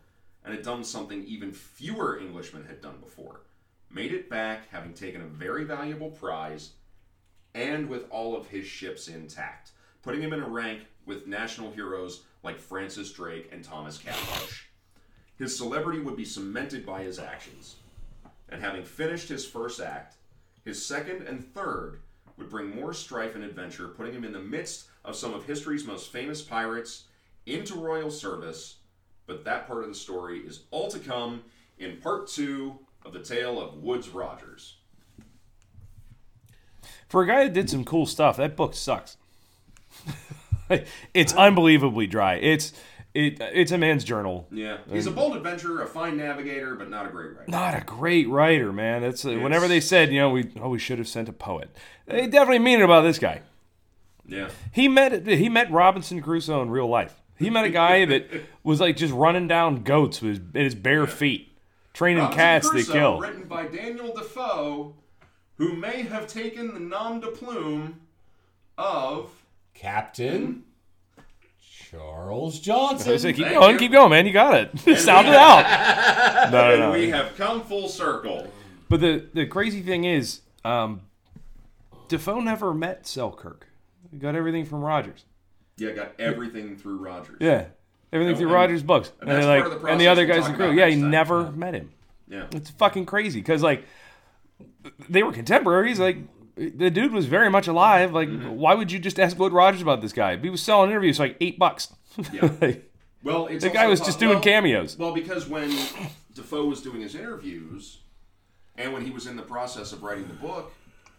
and 0.43 0.53
had 0.53 0.63
done 0.63 0.83
something 0.83 1.23
even 1.25 1.51
fewer 1.51 2.19
Englishmen 2.19 2.65
had 2.65 2.81
done 2.81 2.97
before. 2.99 3.41
Made 3.91 4.13
it 4.13 4.29
back, 4.29 4.69
having 4.71 4.93
taken 4.93 5.21
a 5.21 5.25
very 5.25 5.63
valuable 5.63 6.09
prize, 6.09 6.71
and 7.53 7.89
with 7.89 8.09
all 8.09 8.35
of 8.35 8.47
his 8.47 8.65
ships 8.65 9.07
intact, 9.07 9.71
putting 10.01 10.21
him 10.21 10.33
in 10.33 10.41
a 10.41 10.47
rank 10.47 10.81
with 11.05 11.27
national 11.27 11.71
heroes 11.71 12.23
like 12.43 12.59
Francis 12.59 13.11
Drake 13.11 13.49
and 13.51 13.63
Thomas 13.63 13.97
Cavendish. 13.97 14.69
His 15.37 15.55
celebrity 15.55 15.99
would 15.99 16.15
be 16.15 16.25
cemented 16.25 16.85
by 16.85 17.03
his 17.03 17.19
actions, 17.19 17.77
and 18.49 18.61
having 18.61 18.83
finished 18.83 19.29
his 19.29 19.45
first 19.45 19.79
act, 19.79 20.15
his 20.65 20.85
second 20.85 21.23
and 21.23 21.43
third 21.53 21.99
would 22.37 22.49
bring 22.49 22.73
more 22.73 22.93
strife 22.93 23.35
and 23.35 23.43
adventure, 23.43 23.89
putting 23.89 24.13
him 24.13 24.23
in 24.23 24.33
the 24.33 24.39
midst 24.39 24.87
of 25.03 25.15
some 25.15 25.33
of 25.33 25.45
history's 25.45 25.85
most 25.85 26.11
famous 26.11 26.41
pirates 26.41 27.05
into 27.45 27.75
royal 27.75 28.11
service. 28.11 28.77
But 29.27 29.45
that 29.45 29.67
part 29.67 29.83
of 29.83 29.89
the 29.89 29.95
story 29.95 30.39
is 30.39 30.61
all 30.71 30.89
to 30.89 30.99
come 30.99 31.43
in 31.77 31.97
part 31.97 32.27
two 32.27 32.79
of 33.05 33.13
the 33.13 33.23
tale 33.23 33.61
of 33.61 33.75
Woodes 33.75 34.09
Rogers. 34.09 34.75
For 37.09 37.23
a 37.23 37.27
guy 37.27 37.43
that 37.43 37.53
did 37.53 37.69
some 37.69 37.83
cool 37.83 38.05
stuff, 38.05 38.37
that 38.37 38.55
book 38.55 38.73
sucks. 38.75 39.17
it's 41.13 41.33
unbelievably 41.33 42.07
dry. 42.07 42.35
It's 42.35 42.71
it 43.13 43.37
it's 43.41 43.71
a 43.71 43.77
man's 43.77 44.03
journal. 44.03 44.47
Yeah, 44.51 44.77
he's 44.89 45.07
a 45.07 45.11
bold 45.11 45.35
adventurer, 45.35 45.81
a 45.81 45.87
fine 45.87 46.15
navigator, 46.17 46.75
but 46.75 46.89
not 46.89 47.07
a 47.07 47.09
great 47.09 47.31
writer. 47.35 47.45
Not 47.47 47.75
a 47.75 47.81
great 47.83 48.29
writer, 48.29 48.71
man. 48.71 49.01
That's 49.01 49.25
uh, 49.25 49.31
whenever 49.31 49.67
they 49.67 49.79
said, 49.81 50.11
you 50.13 50.19
know, 50.19 50.29
we 50.29 50.51
oh 50.61 50.69
we 50.69 50.79
should 50.79 50.99
have 50.99 51.07
sent 51.07 51.27
a 51.27 51.33
poet. 51.33 51.69
They 52.05 52.27
definitely 52.27 52.59
mean 52.59 52.79
it 52.79 52.83
about 52.83 53.01
this 53.01 53.17
guy. 53.19 53.41
Yeah, 54.27 54.49
He 54.71 54.87
met 54.87 55.25
he 55.25 55.49
met 55.49 55.71
Robinson 55.71 56.21
Crusoe 56.21 56.61
in 56.61 56.69
real 56.69 56.87
life. 56.87 57.15
He 57.39 57.49
met 57.49 57.65
a 57.65 57.69
guy 57.69 58.05
that 58.05 58.27
was 58.63 58.79
like 58.79 58.95
just 58.95 59.13
running 59.13 59.47
down 59.47 59.81
goats 59.81 60.21
with 60.21 60.53
his, 60.53 60.63
his 60.65 60.75
bare 60.75 61.07
feet, 61.07 61.51
training 61.93 62.19
Robinson 62.19 62.37
cats 62.37 62.69
Crusoe, 62.69 62.93
to 62.93 62.99
kill. 62.99 63.19
written 63.19 63.47
by 63.47 63.65
Daniel 63.65 64.13
Defoe, 64.13 64.93
who 65.59 65.73
may 65.75 66.01
have 66.03 66.25
taken 66.27 66.73
the 66.73 66.79
nom 66.79 67.19
de 67.19 67.27
plume 67.27 67.99
of 68.77 69.29
Captain 69.75 70.63
Charles 71.61 72.57
I 72.59 72.61
Johnson. 72.63 73.19
said, 73.19 73.35
keep 73.35 73.45
Thank 73.45 73.59
going, 73.59 73.73
you. 73.73 73.79
keep 73.79 73.91
going, 73.91 74.09
man. 74.11 74.25
You 74.25 74.33
got 74.33 74.53
it. 74.55 74.79
Sound 74.99 75.27
it 75.27 75.35
out. 75.35 75.65
No, 76.51 76.51
no, 76.51 76.71
and 76.71 76.79
no. 76.79 76.91
we 76.91 77.09
have 77.09 77.35
come 77.37 77.61
full 77.61 77.87
circle. 77.89 78.47
But 78.87 79.01
the 79.01 79.25
the 79.33 79.45
crazy 79.45 79.81
thing 79.81 80.03
is, 80.05 80.41
um, 80.65 81.01
Defoe 82.07 82.39
never 82.39 82.73
met 82.73 83.05
Selkirk. 83.05 83.67
He 84.11 84.17
got 84.17 84.35
everything 84.35 84.65
from 84.65 84.81
Rogers. 84.81 85.25
Yeah, 85.77 85.91
got 85.91 86.11
everything 86.19 86.75
through 86.75 86.97
Rogers. 86.97 87.37
Yeah, 87.39 87.65
everything 88.11 88.29
And- 88.29 88.37
through 88.37 88.47
and- 88.47 88.55
Rogers' 88.55 88.83
books, 88.83 89.11
and 89.21 89.29
and, 89.29 89.37
that's 89.37 89.45
then, 89.45 89.61
part 89.61 89.69
like, 89.69 89.75
of 89.77 89.81
the 89.83 89.87
and 89.91 89.99
the 90.01 90.05
process 90.05 90.11
other 90.11 90.25
we'll 90.27 90.35
guys 90.35 90.41
talk 90.43 90.45
in 90.47 90.51
the 90.53 90.57
crew. 90.57 90.65
about 90.67 90.77
Yeah, 90.77 90.85
he 90.87 90.95
next 90.95 91.01
time. 91.01 91.11
never 91.11 91.51
met 91.51 91.73
him. 91.75 91.91
Yeah. 92.29 92.45
It's 92.51 92.69
fucking 92.71 93.05
crazy 93.05 93.39
because 93.41 93.61
like 93.61 93.83
they 95.09 95.23
were 95.23 95.31
contemporaries. 95.31 95.99
Like 95.99 96.17
the 96.55 96.89
dude 96.89 97.11
was 97.13 97.25
very 97.25 97.49
much 97.49 97.67
alive. 97.67 98.13
Like 98.13 98.29
Mm-hmm. 98.29 98.49
why 98.51 98.73
would 98.75 98.91
you 98.91 98.99
just 98.99 99.19
ask 99.19 99.37
Wood 99.39 99.53
Rogers 99.53 99.81
about 99.81 100.01
this 100.01 100.13
guy? 100.13 100.35
He 100.37 100.49
was 100.49 100.61
selling 100.61 100.89
interviews 100.91 101.17
for 101.17 101.23
like 101.23 101.37
eight 101.41 101.57
bucks. 101.59 101.93
Yeah. 102.33 102.49
Like, 102.61 102.91
Well, 103.23 103.47
it's 103.47 103.63
the 103.63 103.69
guy 103.69 103.87
was 103.87 103.99
po- 103.99 104.05
just 104.07 104.19
doing 104.19 104.35
well- 104.35 104.43
cameos. 104.43 104.97
Well, 104.97 105.13
because 105.13 105.47
when 105.47 105.69
Defoe 106.33 106.65
was 106.65 106.81
doing 106.81 107.01
his 107.01 107.15
interviews, 107.15 107.99
and 108.77 108.93
when 108.93 109.03
he 109.05 109.11
was 109.11 109.27
in 109.27 109.35
the 109.35 109.41
process 109.43 109.91
of 109.91 110.03
writing 110.03 110.27
the 110.27 110.33
book, 110.35 110.71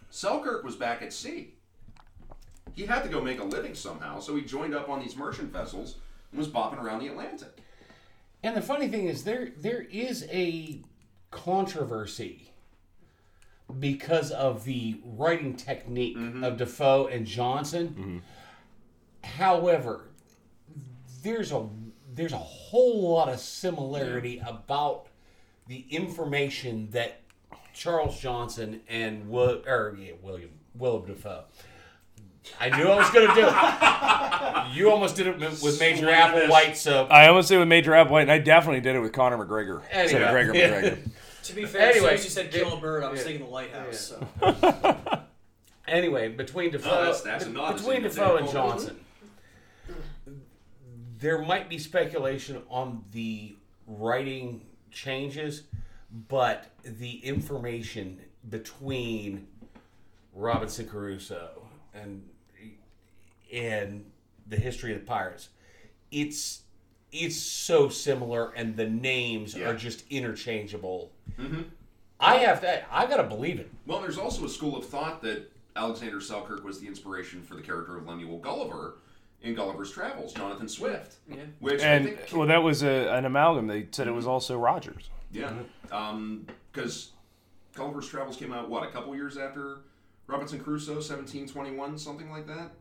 Selkirk 0.09 0.63
was 0.63 0.75
back 0.75 1.01
at 1.03 1.13
sea. 1.13 1.53
He 2.73 2.85
had 2.85 3.03
to 3.03 3.09
go 3.09 3.21
make 3.21 3.39
a 3.39 3.43
living 3.43 3.75
somehow, 3.75 4.19
so 4.19 4.35
he 4.35 4.41
joined 4.43 4.73
up 4.73 4.89
on 4.89 4.99
these 4.99 5.15
merchant 5.15 5.51
vessels 5.53 5.97
and 6.31 6.39
was 6.39 6.47
bopping 6.47 6.81
around 6.81 6.99
the 6.99 7.07
Atlantic. 7.07 7.57
And 8.43 8.55
the 8.57 8.61
funny 8.61 8.87
thing 8.87 9.05
is, 9.07 9.23
there 9.23 9.49
there 9.57 9.81
is 9.81 10.25
a 10.31 10.81
controversy 11.29 12.50
because 13.79 14.31
of 14.31 14.63
the 14.65 14.99
writing 15.03 15.55
technique 15.55 16.17
mm-hmm. 16.17 16.43
of 16.43 16.57
Defoe 16.57 17.07
and 17.07 17.25
Johnson. 17.25 17.87
Mm-hmm. 17.89 18.17
However, 19.37 20.05
there's 21.23 21.51
a 21.51 21.67
there's 22.13 22.33
a 22.33 22.37
whole 22.37 23.13
lot 23.13 23.29
of 23.29 23.39
similarity 23.39 24.41
about 24.45 25.07
the 25.67 25.85
information 25.89 26.89
that 26.91 27.21
Charles 27.73 28.19
Johnson 28.19 28.81
and 28.89 29.29
Will, 29.29 29.61
or 29.65 29.95
yeah, 29.99 30.13
William 30.21 30.51
Willem 30.75 31.05
Dafoe. 31.05 31.43
I 32.59 32.75
knew 32.75 32.87
I 32.87 32.97
was 32.97 33.09
going 33.11 33.27
to 33.27 33.35
do 33.35 33.47
it. 33.47 33.53
You 34.73 34.89
almost 34.89 35.15
did 35.15 35.27
it 35.27 35.37
with 35.37 35.79
Major 35.79 36.07
Applewhite, 36.07 36.75
so 36.75 37.05
I 37.05 37.27
almost 37.27 37.49
did 37.49 37.55
it 37.55 37.59
with 37.59 37.67
Major 37.67 37.91
Applewhite, 37.91 38.23
and 38.23 38.31
I 38.31 38.37
definitely 38.37 38.79
did 38.79 38.95
it 38.95 38.99
with 38.99 39.11
Conor 39.11 39.37
McGregor. 39.37 39.81
Said 39.91 40.21
Anyway. 40.21 40.21
McGregor, 40.21 40.55
Yeah. 40.55 40.69
McGregor. 40.69 41.09
To 41.43 41.53
be 41.53 41.65
fair, 41.65 41.89
Anyway, 41.91 41.95
as 41.95 42.01
soon 42.01 42.13
as 42.13 42.23
you 42.25 42.29
said 42.29 42.51
kill 42.51 42.73
a 42.77 42.79
bird, 42.79 43.03
I 43.03 43.09
was 43.09 43.19
yeah. 43.19 43.25
thinking 43.25 43.45
the 43.45 43.51
lighthouse. 43.51 43.99
So. 43.99 45.21
anyway, 45.87 46.29
between 46.29 46.71
Defoe, 46.71 46.89
that's- 46.89 47.21
that's 47.21 47.45
a 47.45 47.49
nod 47.49 47.71
to 47.71 47.77
between 47.77 48.03
Defoe 48.03 48.37
and 48.37 48.45
Dale. 48.45 48.53
Johnson, 48.53 48.99
there 51.17 51.39
might 51.41 51.69
be 51.69 51.77
speculation 51.77 52.61
on 52.69 53.03
the 53.11 53.55
writing 53.87 54.61
changes, 54.91 55.63
but 56.27 56.71
the 56.83 57.17
information 57.25 58.19
between 58.49 59.47
Robinson 60.33 60.87
Crusoe 60.87 61.67
and 61.93 62.23
and 63.53 64.05
the 64.47 64.55
history 64.55 64.93
of 64.93 64.99
the 65.01 65.05
pirates, 65.05 65.49
it's 66.11 66.61
it's 67.11 67.35
so 67.35 67.89
similar, 67.89 68.51
and 68.55 68.75
the 68.75 68.87
names 68.89 69.55
Yeah. 69.55 69.69
are 69.69 69.75
just 69.75 70.03
interchangeable. 70.09 71.11
Mm-hmm. 71.39 71.63
I 72.19 72.35
have 72.37 72.61
to. 72.61 72.83
I 72.93 73.05
gotta 73.07 73.23
believe 73.23 73.59
it. 73.59 73.69
Well, 73.85 73.99
there's 74.01 74.17
also 74.17 74.45
a 74.45 74.49
school 74.49 74.77
of 74.77 74.85
thought 74.85 75.21
that 75.23 75.51
Alexander 75.75 76.21
Selkirk 76.21 76.63
was 76.63 76.79
the 76.79 76.87
inspiration 76.87 77.41
for 77.41 77.55
the 77.55 77.61
character 77.61 77.97
of 77.97 78.07
Lemuel 78.07 78.37
Gulliver 78.37 78.95
in 79.41 79.55
Gulliver's 79.55 79.91
Travels, 79.91 80.33
Jonathan 80.33 80.67
Swift. 80.69 81.15
Yeah. 81.27 81.37
Which 81.59 81.81
I 81.81 81.85
And 81.85 82.05
think, 82.05 82.19
well, 82.33 82.47
that 82.47 82.61
was 82.61 82.83
a, 82.83 83.09
an 83.11 83.25
amalgam. 83.25 83.67
They 83.67 83.87
said 83.91 84.07
it 84.07 84.11
was 84.11 84.25
mm-hmm. 84.25 84.33
also 84.33 84.57
Rogers. 84.59 85.09
yeah, 85.31 85.49
mm-hmm. 85.49 85.93
um, 85.93 86.45
because 86.71 87.11
Gulliver's 87.73 88.07
Travels 88.07 88.37
came 88.37 88.53
out 88.53 88.69
what 88.69 88.83
a 88.83 88.91
couple 88.91 89.15
years 89.15 89.37
after 89.37 89.79
Robinson 90.27 90.59
Crusoe, 90.59 90.93
1721, 90.93 91.97
something 91.97 92.29
like 92.29 92.45
that. 92.47 92.71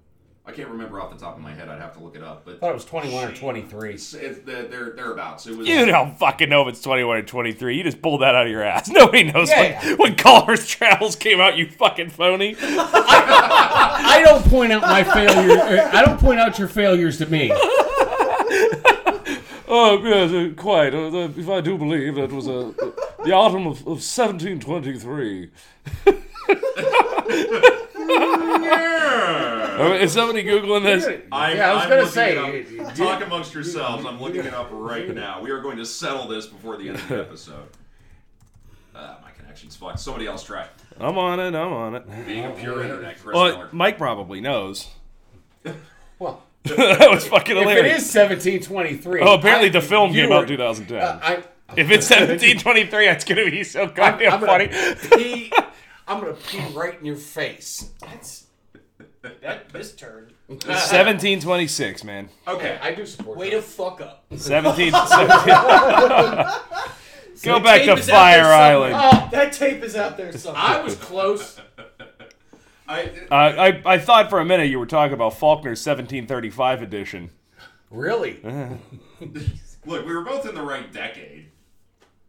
I 0.51 0.53
can't 0.53 0.68
remember 0.70 1.01
off 1.01 1.11
the 1.12 1.16
top 1.24 1.36
of 1.36 1.42
my 1.42 1.55
head. 1.55 1.68
I'd 1.68 1.80
have 1.80 1.92
to 1.96 2.03
look 2.03 2.16
it 2.16 2.24
up, 2.24 2.44
but 2.44 2.57
I 2.57 2.59
thought 2.59 2.70
it 2.70 2.74
was 2.74 2.84
twenty 2.84 3.14
one 3.14 3.30
or 3.30 3.34
twenty 3.36 3.62
three. 3.62 3.94
it's, 3.94 4.12
it's, 4.14 4.40
they're, 4.40 4.64
they're 4.64 4.90
thereabouts. 4.90 5.46
It 5.46 5.57
was. 5.57 5.68
You 5.68 5.86
don't 5.86 6.18
fucking 6.18 6.48
know 6.48 6.62
if 6.62 6.68
it's 6.68 6.80
21 6.82 7.18
or 7.18 7.22
23. 7.22 7.76
You 7.76 7.84
just 7.84 8.03
pulled 8.03 8.22
that 8.22 8.34
out 8.34 8.46
of 8.46 8.51
your 8.53 8.64
ass. 8.64 8.88
Nobody 8.90 9.24
knows 9.30 9.48
Yeah. 9.48 9.80
when, 9.90 9.96
when 9.98 10.14
Gulliver's 10.16 10.66
Travels 10.66 11.14
came 11.14 11.40
out, 11.40 11.57
you 11.57 11.70
fucking 11.70 12.11
phony. 12.11 12.57
I 12.61 14.22
don't 14.24 14.44
point 14.46 14.72
out 14.72 14.82
my 14.82 15.05
failure. 15.05 15.88
I 15.92 16.05
don't 16.05 16.18
point 16.18 16.40
out 16.40 16.59
your 16.59 16.68
failures 16.68 17.18
to 17.18 17.26
me. 17.26 17.53
Oh, 19.72 20.03
yes, 20.03 20.32
uh, 20.32 20.53
quite. 20.61 20.92
Uh, 20.92 21.28
if 21.36 21.48
I 21.48 21.61
do 21.61 21.78
believe 21.78 22.16
that 22.16 22.32
was 22.32 22.48
uh, 22.48 22.72
the 23.24 23.30
autumn 23.30 23.68
of, 23.68 23.78
of 23.82 24.03
1723. 24.03 25.51
Uh, 28.03 29.59
is 29.95 30.12
somebody 30.12 30.45
Googling 30.45 30.83
this? 30.85 31.07
I'm, 31.33 31.57
Yeah, 31.57 31.70
I 31.70 31.74
was 31.74 31.83
I'm 31.85 31.89
gonna 31.89 32.01
looking 32.03 32.12
say, 32.12 32.37
it 32.37 32.81
up. 32.81 32.95
talk 32.95 33.22
amongst 33.24 33.55
yourselves. 33.55 34.05
I'm 34.05 34.20
looking 34.20 34.45
it 34.45 34.55
up 34.55 34.68
right 34.72 35.12
now. 35.14 35.41
We 35.43 35.51
are 35.51 35.61
going 35.61 35.76
to 35.78 35.87
settle 35.87 36.26
this 36.28 36.47
before 36.47 36.76
the 36.76 36.89
end 36.89 36.99
of 36.99 37.09
the 37.09 37.20
episode. 37.26 37.68
Uh, 38.95 39.16
my 39.22 39.31
connection's 39.31 39.76
fucked. 39.76 40.01
Somebody 40.01 40.26
else 40.26 40.43
try. 40.43 40.66
I'm 40.99 41.16
on 41.16 41.41
it, 41.41 41.55
I'm 41.55 41.72
on 41.72 41.95
it. 41.95 42.26
Being 42.26 42.45
a 42.47 42.51
pure 42.51 42.83
internet, 42.83 43.18
Chris 43.20 43.35
Well, 43.35 43.45
Miller. 43.57 43.68
Mike 43.72 43.99
probably 43.99 44.41
knows. 44.41 44.89
Well, 46.18 46.43
that 46.64 47.09
was 47.11 47.26
fucking 47.26 47.57
if 47.57 47.62
it 47.62 47.68
hilarious. 47.70 48.03
is 48.03 48.11
seventeen 48.11 48.61
twenty 48.61 48.95
three. 48.95 49.22
oh, 49.22 49.33
apparently 49.39 49.70
the 49.70 49.81
film 49.81 50.12
came 50.12 50.31
out 50.31 50.43
in 50.43 50.49
2010. 50.49 51.01
I, 51.03 51.37
if 51.78 51.91
it's 51.91 52.11
1723, 52.11 53.07
that's 53.07 53.24
going 53.24 53.43
to 53.43 53.51
be 53.51 53.64
so 53.64 53.87
goddamn 53.87 54.35
I'm 54.35 54.41
funny. 54.41 54.66
gonna 54.66 54.97
pee. 55.16 55.51
I'm 56.07 56.20
gonna 56.20 56.35
pee 56.35 56.61
right 56.74 56.99
in 56.99 57.07
your 57.07 57.16
face. 57.16 57.89
That's 58.03 58.45
that 59.23 59.68
this 59.71 59.95
turned. 59.95 60.33
1726, 60.49 62.05
man. 62.05 62.29
okay, 62.49 62.79
I 62.83 62.95
do 62.95 63.05
support. 63.07 63.37
Way 63.39 63.51
that. 63.51 63.57
to 63.57 63.62
fuck 63.62 64.01
up. 64.01 64.25
17, 64.35 64.93
17 65.07 65.55
Go 67.43 67.55
The 67.59 67.61
back 67.64 67.81
tape 67.83 67.95
to 67.95 68.01
is 68.01 68.09
out 68.11 68.14
Fire 68.14 68.37
there 68.43 68.45
somewhere. 68.45 68.95
Island. 68.95 68.95
Oh, 68.97 69.29
That 69.33 69.53
tape 69.55 69.83
is 69.83 69.97
out 69.97 70.16
there 70.18 70.33
somewhere. 70.37 70.62
I 70.62 70.81
was 70.83 70.95
close. 70.97 71.59
I, 72.89 73.05
Uh, 73.31 73.35
I, 73.35 73.83
I 73.95 73.99
thought 73.99 74.29
for 74.31 74.41
a 74.41 74.45
minute 74.45 74.68
you 74.68 74.79
were 74.79 74.85
talking 74.87 75.14
about 75.14 75.35
Faulkner's 75.35 75.85
1735 75.87 76.83
edition. 76.83 77.31
Really? 77.91 78.41
look, 79.87 80.07
we 80.07 80.12
were 80.14 80.25
both 80.25 80.47
in 80.47 80.55
the 80.55 80.62
right 80.62 80.93
decade. 80.93 81.51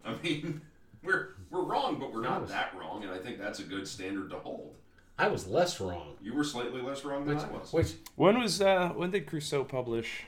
I 0.05 0.15
mean, 0.23 0.61
we're 1.03 1.29
we're 1.49 1.63
wrong, 1.63 1.99
but 1.99 2.13
we're 2.13 2.21
not 2.21 2.47
that 2.47 2.73
wrong, 2.79 3.03
and 3.03 3.11
I 3.11 3.17
think 3.17 3.37
that's 3.39 3.59
a 3.59 3.63
good 3.63 3.87
standard 3.87 4.29
to 4.31 4.37
hold. 4.39 4.75
I 5.21 5.27
was 5.27 5.47
less 5.47 5.79
wrong. 5.79 6.15
You 6.21 6.33
were 6.33 6.43
slightly 6.43 6.81
less 6.81 7.05
wrong 7.05 7.25
than 7.25 7.37
I 7.37 7.47
was. 7.49 7.71
Which 7.71 7.93
When 8.15 8.39
was 8.39 8.61
uh, 8.61 8.89
when 8.89 9.11
did 9.11 9.27
Crusoe 9.27 9.63
publish? 9.63 10.23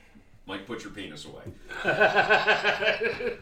Mike, 0.46 0.66
put 0.66 0.84
your 0.84 0.92
penis 0.92 1.26
away. 1.26 1.42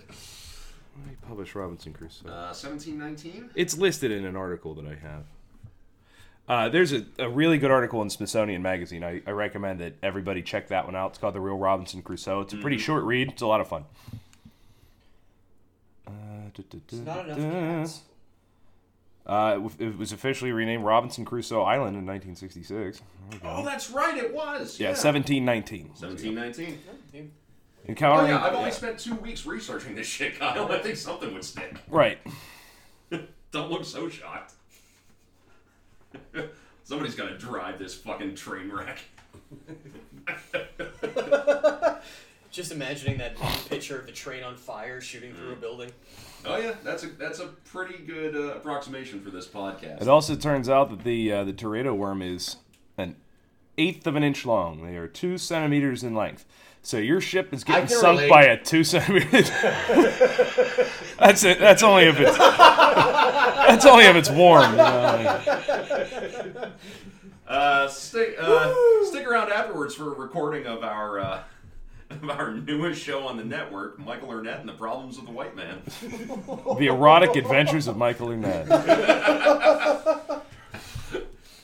When 0.94 1.04
did 1.08 1.10
he 1.18 1.26
publish 1.26 1.54
Robinson 1.54 1.94
Crusoe? 1.94 2.28
Uh, 2.28 2.52
1719. 2.52 3.50
It's 3.54 3.78
listed 3.78 4.10
in 4.10 4.26
an 4.26 4.36
article 4.36 4.74
that 4.74 4.84
I 4.84 4.94
have. 4.96 5.24
Uh, 6.46 6.68
there's 6.68 6.92
a, 6.92 7.06
a 7.18 7.30
really 7.30 7.56
good 7.56 7.70
article 7.70 8.02
in 8.02 8.10
Smithsonian 8.10 8.60
Magazine. 8.60 9.02
I, 9.02 9.22
I 9.26 9.30
recommend 9.30 9.80
that 9.80 9.94
everybody 10.02 10.42
check 10.42 10.68
that 10.68 10.84
one 10.84 10.94
out. 10.94 11.12
It's 11.12 11.18
called 11.18 11.34
The 11.34 11.40
Real 11.40 11.56
Robinson 11.56 12.02
Crusoe. 12.02 12.42
It's 12.42 12.52
a 12.52 12.58
pretty 12.58 12.76
short 12.76 13.04
read. 13.04 13.30
It's 13.30 13.40
a 13.40 13.46
lot 13.46 13.62
of 13.62 13.68
fun. 13.68 13.84
Uh, 16.06 16.10
duh, 16.52 16.62
duh, 16.68 16.78
duh, 16.88 16.96
Not 16.98 17.24
enough 17.26 17.38
duh. 17.38 17.50
cats. 17.50 18.00
Uh, 19.26 19.60
it 19.78 19.80
it 19.86 19.98
was 19.98 20.10
officially 20.12 20.50
renamed 20.52 20.84
Robinson 20.84 21.24
Crusoe 21.24 21.62
Island 21.62 21.96
in 21.96 22.04
1966. 22.06 22.68
There 22.70 22.88
we 23.30 23.38
go. 23.38 23.56
Oh, 23.58 23.64
that's 23.64 23.90
right, 23.90 24.16
it 24.18 24.34
was. 24.34 24.80
yeah, 24.80 24.88
1719. 24.88 25.88
1719. 25.88 26.78
Dude, 27.12 27.30
Oh 27.84 27.88
Encountering. 27.88 28.30
yeah, 28.30 28.44
I've 28.44 28.54
only 28.54 28.70
spent 28.70 28.98
two 28.98 29.14
weeks 29.16 29.44
researching 29.46 29.94
this 29.94 30.06
shit, 30.06 30.38
Kyle. 30.38 30.70
I 30.70 30.78
think 30.78 30.96
something 30.96 31.32
would 31.34 31.44
stick. 31.44 31.76
Right. 31.88 32.18
Don't 33.52 33.70
look 33.70 33.84
so 33.84 34.08
shocked. 34.08 34.54
Somebody's 36.84 37.14
gonna 37.14 37.36
drive 37.38 37.78
this 37.78 37.94
fucking 37.94 38.34
train 38.34 38.70
wreck. 38.70 38.98
Just 42.50 42.70
imagining 42.72 43.18
that 43.18 43.36
picture 43.68 43.98
of 43.98 44.06
the 44.06 44.12
train 44.12 44.42
on 44.42 44.56
fire 44.56 45.00
shooting 45.00 45.32
through 45.34 45.52
a 45.52 45.56
building. 45.56 45.90
Oh 46.44 46.56
yeah, 46.56 46.74
that's 46.82 47.04
a 47.04 47.06
that's 47.06 47.38
a 47.40 47.46
pretty 47.46 47.98
good 47.98 48.34
uh, 48.34 48.56
approximation 48.56 49.20
for 49.20 49.30
this 49.30 49.46
podcast. 49.46 50.02
It 50.02 50.08
also 50.08 50.34
turns 50.34 50.68
out 50.68 50.90
that 50.90 51.04
the 51.04 51.32
uh, 51.32 51.44
the 51.44 51.52
Teredo 51.52 51.96
worm 51.96 52.20
is 52.22 52.56
an 52.98 53.16
eighth 53.78 54.06
of 54.06 54.16
an 54.16 54.24
inch 54.24 54.44
long. 54.44 54.84
They 54.84 54.96
are 54.96 55.06
two 55.06 55.38
centimeters 55.38 56.02
in 56.02 56.14
length. 56.14 56.44
So 56.84 56.98
your 56.98 57.20
ship 57.20 57.54
is 57.54 57.62
getting 57.62 57.86
sunk 57.86 58.18
relate. 58.22 58.28
by 58.28 58.42
a 58.44 58.56
two 58.60 58.82
centimeter. 58.82 59.28
that's 61.18 61.44
it. 61.44 61.60
That's 61.60 61.82
only 61.84 62.04
if 62.04 62.18
it's. 62.18 62.36
That's 62.36 63.86
only 63.86 64.04
if 64.04 64.16
it's 64.16 64.30
warm. 64.30 64.72
you 64.72 64.76
know. 64.78 66.72
Uh, 67.46 67.86
stick 67.86 68.36
uh, 68.40 68.74
stick 69.04 69.26
around 69.26 69.52
afterwards 69.52 69.94
for 69.94 70.12
a 70.12 70.16
recording 70.16 70.66
of 70.66 70.82
our 70.82 71.20
uh, 71.20 71.42
of 72.22 72.30
our 72.30 72.52
newest 72.52 73.02
show 73.02 73.26
on 73.26 73.36
the 73.36 73.44
network, 73.44 73.98
Michael 73.98 74.30
Arnett 74.30 74.60
and 74.60 74.68
the 74.68 74.72
Problems 74.74 75.18
of 75.18 75.26
the 75.26 75.32
White 75.32 75.54
Man. 75.56 75.82
The 76.78 76.86
erotic 76.86 77.36
adventures 77.36 77.86
of 77.86 77.96
Michael 77.96 78.28
Arnett. 78.30 78.66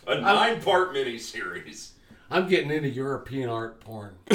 A 0.07 0.21
nine 0.21 0.61
part 0.63 0.95
miniseries. 0.95 1.91
I'm 2.31 2.49
getting 2.49 2.71
into 2.71 2.89
European 2.89 3.49
art 3.51 3.81
porn. 3.81 4.15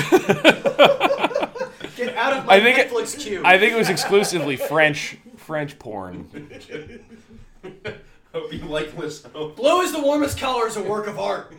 Get 1.95 2.16
out 2.18 2.34
of 2.34 2.45
my 2.45 2.55
I 2.55 2.59
think 2.61 2.78
it- 2.78 2.89
Netflix 2.91 3.20
queue. 3.20 3.41
I 3.45 3.57
think 3.59 3.74
it 3.74 3.78
was 3.78 3.89
exclusively 3.89 4.55
French 4.55 5.18
French 5.38 5.78
porn. 5.80 6.30
I 7.64 7.93
hope 8.34 8.51
you 8.53 8.59
like 8.66 8.95
this. 8.97 9.24
Hope, 9.34 9.55
Blue 9.55 9.82
is 9.82 9.91
the 9.91 10.01
warmest 10.01 10.38
color 10.39 10.68
is 10.68 10.76
a 10.78 10.84
work 10.84 11.07
of 11.07 11.20
art. 11.20 11.53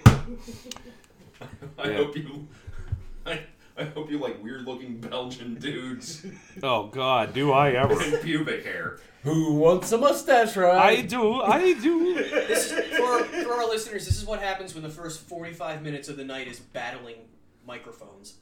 I 1.78 1.88
Yeah. 1.88 1.96
hope 1.96 2.16
you. 2.16 2.48
I, 3.26 3.40
I 3.78 3.84
hope 3.84 4.10
you 4.10 4.18
like 4.18 4.42
weird 4.42 4.66
looking 4.66 4.98
Belgian 4.98 5.54
dudes 5.56 6.24
Oh 6.62 6.86
God, 6.86 7.32
do 7.34 7.52
I 7.52 7.70
ever? 7.72 8.00
and 8.00 8.22
pubic 8.22 8.64
hair. 8.64 8.98
Who 9.24 9.54
wants 9.54 9.90
a 9.92 9.98
mustache 9.98 10.54
ride? 10.56 10.76
I 10.76 11.00
do. 11.00 11.40
I 11.40 11.72
do. 11.74 12.14
This 12.14 12.70
is, 12.70 12.96
for, 12.98 13.24
for 13.24 13.54
our 13.54 13.66
listeners, 13.66 14.04
this 14.04 14.18
is 14.18 14.26
what 14.26 14.40
happens 14.40 14.74
when 14.74 14.82
the 14.82 14.90
first 14.90 15.22
45 15.22 15.82
minutes 15.82 16.08
of 16.10 16.16
the 16.18 16.24
night 16.24 16.46
is 16.46 16.58
battling 16.60 17.16
microphones. 17.66 18.34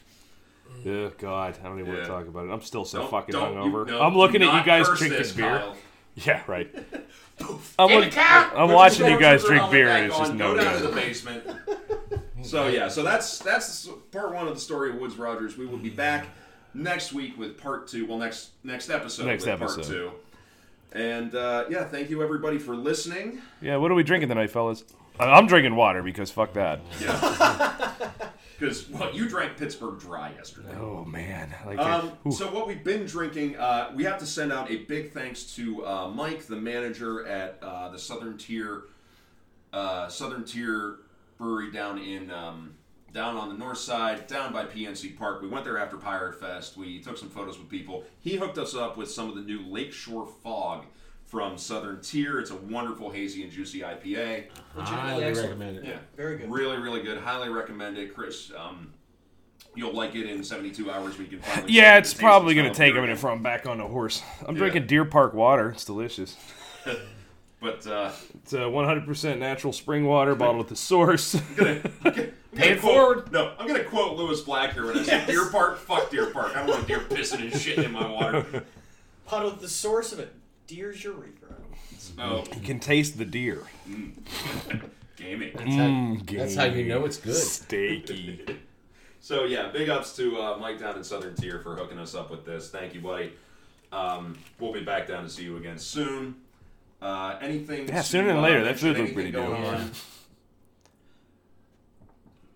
Oh 0.86 1.10
God, 1.18 1.56
I 1.60 1.68
don't 1.68 1.78
even 1.78 1.86
want 1.92 1.98
Yeah. 2.00 2.06
to 2.06 2.10
talk 2.10 2.26
about 2.26 2.46
it. 2.46 2.50
I'm 2.50 2.62
still 2.62 2.84
so 2.84 2.98
Don't- 3.00 3.10
fucking 3.10 3.32
don't- 3.32 3.54
hungover. 3.54 3.86
you- 3.86 3.92
no, 3.92 4.02
I'm 4.02 4.16
looking 4.16 4.42
at 4.42 4.46
you 4.46 4.52
not 4.52 4.66
guys 4.66 4.88
curse 4.88 4.98
drinking 4.98 5.18
this, 5.20 5.32
beer. 5.32 5.46
Kyle. 5.58 5.76
Yeah, 6.14 6.42
right. 6.46 6.68
I'm, 7.78 7.88
look! 7.90 8.18
I'm 8.18 8.70
watching 8.70 9.06
you 9.10 9.18
guys 9.18 9.42
drink 9.44 9.70
beer, 9.70 9.88
and 9.88 10.06
it's 10.08 10.18
just 10.18 10.32
on, 10.32 10.36
no 10.36 10.54
Go 10.56 10.62
down 10.62 10.74
to 10.74 10.80
good. 10.80 10.90
the 10.90 10.94
basement. 10.94 11.44
So 12.42 12.68
yeah, 12.68 12.88
so 12.88 13.02
that's 13.02 13.38
that's 13.38 13.88
part 14.10 14.32
one 14.34 14.48
of 14.48 14.54
the 14.54 14.60
story 14.60 14.90
of 14.90 14.96
Woodes 14.96 15.16
Rogers. 15.16 15.56
We 15.56 15.66
will 15.66 15.78
be 15.78 15.90
back 15.90 16.28
next 16.74 17.12
week 17.12 17.38
with 17.38 17.58
part 17.58 17.88
two. 17.88 18.06
Well, 18.06 18.18
next 18.18 18.50
next 18.64 18.90
episode 18.90 19.26
Next 19.26 19.46
with 19.46 19.58
part 19.58 19.82
two. 19.82 20.12
And 20.92 21.34
uh, 21.34 21.64
yeah, 21.70 21.84
thank 21.84 22.10
you 22.10 22.22
everybody 22.22 22.58
for 22.58 22.76
listening. 22.76 23.40
Yeah, 23.60 23.76
what 23.76 23.90
are 23.90 23.94
we 23.94 24.02
drinking 24.02 24.28
tonight, 24.28 24.50
fellas? 24.50 24.84
I'm 25.18 25.46
drinking 25.46 25.76
water 25.76 26.02
because 26.02 26.30
fuck 26.30 26.54
that. 26.54 26.80
Yeah. 27.00 27.92
Because 28.58 28.88
well, 28.90 29.12
you 29.12 29.28
drank 29.28 29.56
Pittsburgh 29.56 29.98
Dry 29.98 30.30
yesterday. 30.36 30.68
Oh 30.78 31.04
man, 31.04 31.52
like 31.66 31.80
Um, 31.80 32.12
so 32.30 32.46
what 32.46 32.68
we've 32.68 32.84
been 32.84 33.06
drinking, 33.06 33.56
uh, 33.56 33.90
we 33.92 34.04
have 34.04 34.18
to 34.18 34.26
send 34.26 34.52
out 34.52 34.70
a 34.70 34.76
big 34.84 35.10
thanks 35.10 35.56
to 35.56 35.84
uh, 35.84 36.08
Mike, 36.08 36.46
the 36.46 36.54
manager 36.54 37.26
at 37.26 37.58
uh, 37.60 37.88
the 37.88 37.98
Southern 37.98 38.38
Tier, 38.38 38.84
uh, 39.72 40.08
Southern 40.08 40.44
Tier 40.44 40.98
Brewery 41.38 41.70
down 41.70 41.98
in 41.98 42.30
um, 42.30 42.74
down 43.12 43.36
on 43.36 43.48
the 43.48 43.54
north 43.56 43.78
side, 43.78 44.26
down 44.26 44.52
by 44.52 44.64
PNC 44.64 45.16
Park. 45.18 45.42
We 45.42 45.48
went 45.48 45.64
there 45.64 45.78
after 45.78 45.96
Pirate 45.96 46.38
Fest. 46.40 46.76
We 46.76 47.00
took 47.00 47.18
some 47.18 47.28
photos 47.28 47.58
with 47.58 47.68
people. 47.68 48.04
He 48.20 48.36
hooked 48.36 48.58
us 48.58 48.74
up 48.74 48.96
with 48.96 49.10
some 49.10 49.28
of 49.28 49.34
the 49.34 49.42
new 49.42 49.60
Lakeshore 49.66 50.26
Fog 50.42 50.86
from 51.26 51.58
Southern 51.58 52.00
Tier. 52.00 52.38
It's 52.38 52.50
a 52.50 52.56
wonderful 52.56 53.10
hazy 53.10 53.42
and 53.42 53.50
juicy 53.52 53.80
IPA. 53.80 54.46
Highly 54.76 55.24
excellent. 55.24 55.50
recommend 55.50 55.76
it. 55.78 55.84
Yeah, 55.84 55.98
Very 56.16 56.38
good. 56.38 56.50
Really, 56.50 56.76
really 56.78 57.02
good. 57.02 57.18
Highly 57.18 57.48
recommend 57.48 57.98
it, 57.98 58.14
Chris. 58.14 58.50
Um, 58.56 58.92
you'll 59.74 59.94
like 59.94 60.14
it 60.14 60.26
in 60.28 60.44
72 60.44 60.90
hours. 60.90 61.18
We 61.18 61.26
can 61.26 61.40
finally. 61.40 61.72
yeah, 61.72 61.96
it's 61.98 62.14
probably 62.14 62.54
gonna 62.54 62.72
take 62.72 62.90
a 62.90 62.94
smell 62.94 63.00
minute 63.02 63.12
of 63.12 63.18
before 63.18 63.30
I'm 63.30 63.42
back 63.42 63.66
on 63.66 63.80
a 63.80 63.88
horse. 63.88 64.22
I'm 64.46 64.54
Yeah. 64.54 64.60
drinking 64.60 64.86
Deer 64.86 65.04
Park 65.04 65.34
water. 65.34 65.70
It's 65.70 65.84
delicious. 65.84 66.36
beer. 67.62 67.72
But 67.82 67.86
uh, 67.90 68.10
It's 68.42 68.52
uh, 68.54 68.58
100% 68.60 69.38
natural 69.38 69.72
spring 69.72 70.04
water 70.06 70.34
bottled 70.34 70.64
at 70.64 70.68
the 70.68 70.76
source. 70.76 71.34
I'm 71.34 71.54
gonna, 71.56 71.80
I'm 72.04 72.12
gonna 72.12 72.28
Pay 72.54 72.70
it 72.72 72.80
quote- 72.80 72.94
forward. 72.94 73.32
No, 73.32 73.54
I'm 73.58 73.66
gonna 73.66 73.84
quote 73.84 74.16
Lewis 74.16 74.40
Black 74.42 74.74
here 74.74 74.86
when 74.86 74.98
I 74.98 75.02
say 75.02 75.12
Yes. 75.12 75.26
Deer 75.28 75.46
Park. 75.50 75.78
Fuck 75.78 76.10
Deer 76.10 76.26
Park. 76.26 76.54
I 76.56 76.60
don't 76.66 76.68
want 76.68 76.86
deer 76.86 77.00
pissing 77.00 77.40
and 77.40 77.52
shitting 77.52 77.84
in 77.84 77.92
my 77.92 78.06
water. 78.10 78.64
Puddle, 79.26 79.50
the 79.52 79.68
source 79.68 80.12
of 80.12 80.18
it. 80.18 80.34
Deer's 80.66 81.02
urethra. 81.04 81.48
Oh, 82.18 82.44
you 82.54 82.60
can 82.60 82.78
taste 82.80 83.16
the 83.16 83.24
deer. 83.24 83.62
gaming. 85.16 85.52
That's, 85.54 85.74
how, 85.74 86.36
that's 86.36 86.54
how 86.56 86.64
you 86.64 86.84
know 86.86 87.04
it's 87.04 87.16
good. 87.18 87.34
Steaky. 87.34 88.56
So 89.24 89.44
yeah, 89.44 89.68
big 89.70 89.88
ups 89.88 90.16
to 90.16 90.36
uh, 90.36 90.56
Mike 90.58 90.80
down 90.80 90.96
in 90.96 91.04
Southern 91.04 91.36
Tier 91.36 91.60
for 91.60 91.76
hooking 91.76 91.96
us 91.96 92.12
up 92.12 92.28
with 92.28 92.44
this. 92.44 92.70
Thank 92.70 92.92
you, 92.92 93.00
buddy. 93.00 93.32
Um, 93.92 94.36
we'll 94.58 94.72
be 94.72 94.82
back 94.82 95.06
down 95.06 95.22
to 95.22 95.30
see 95.30 95.44
you 95.44 95.58
again 95.58 95.78
soon. 95.78 96.34
Uh, 97.02 97.36
anything? 97.42 97.88
Yeah, 97.88 98.00
sooner 98.02 98.28
than 98.32 98.42
later. 98.42 98.60
That 98.60 98.66
mention? 98.66 98.78
food 98.94 98.98
looked 98.98 98.98
Anything 99.00 99.14
pretty 99.14 99.30
going 99.32 99.62
dope. 99.62 99.74
on? 99.74 99.90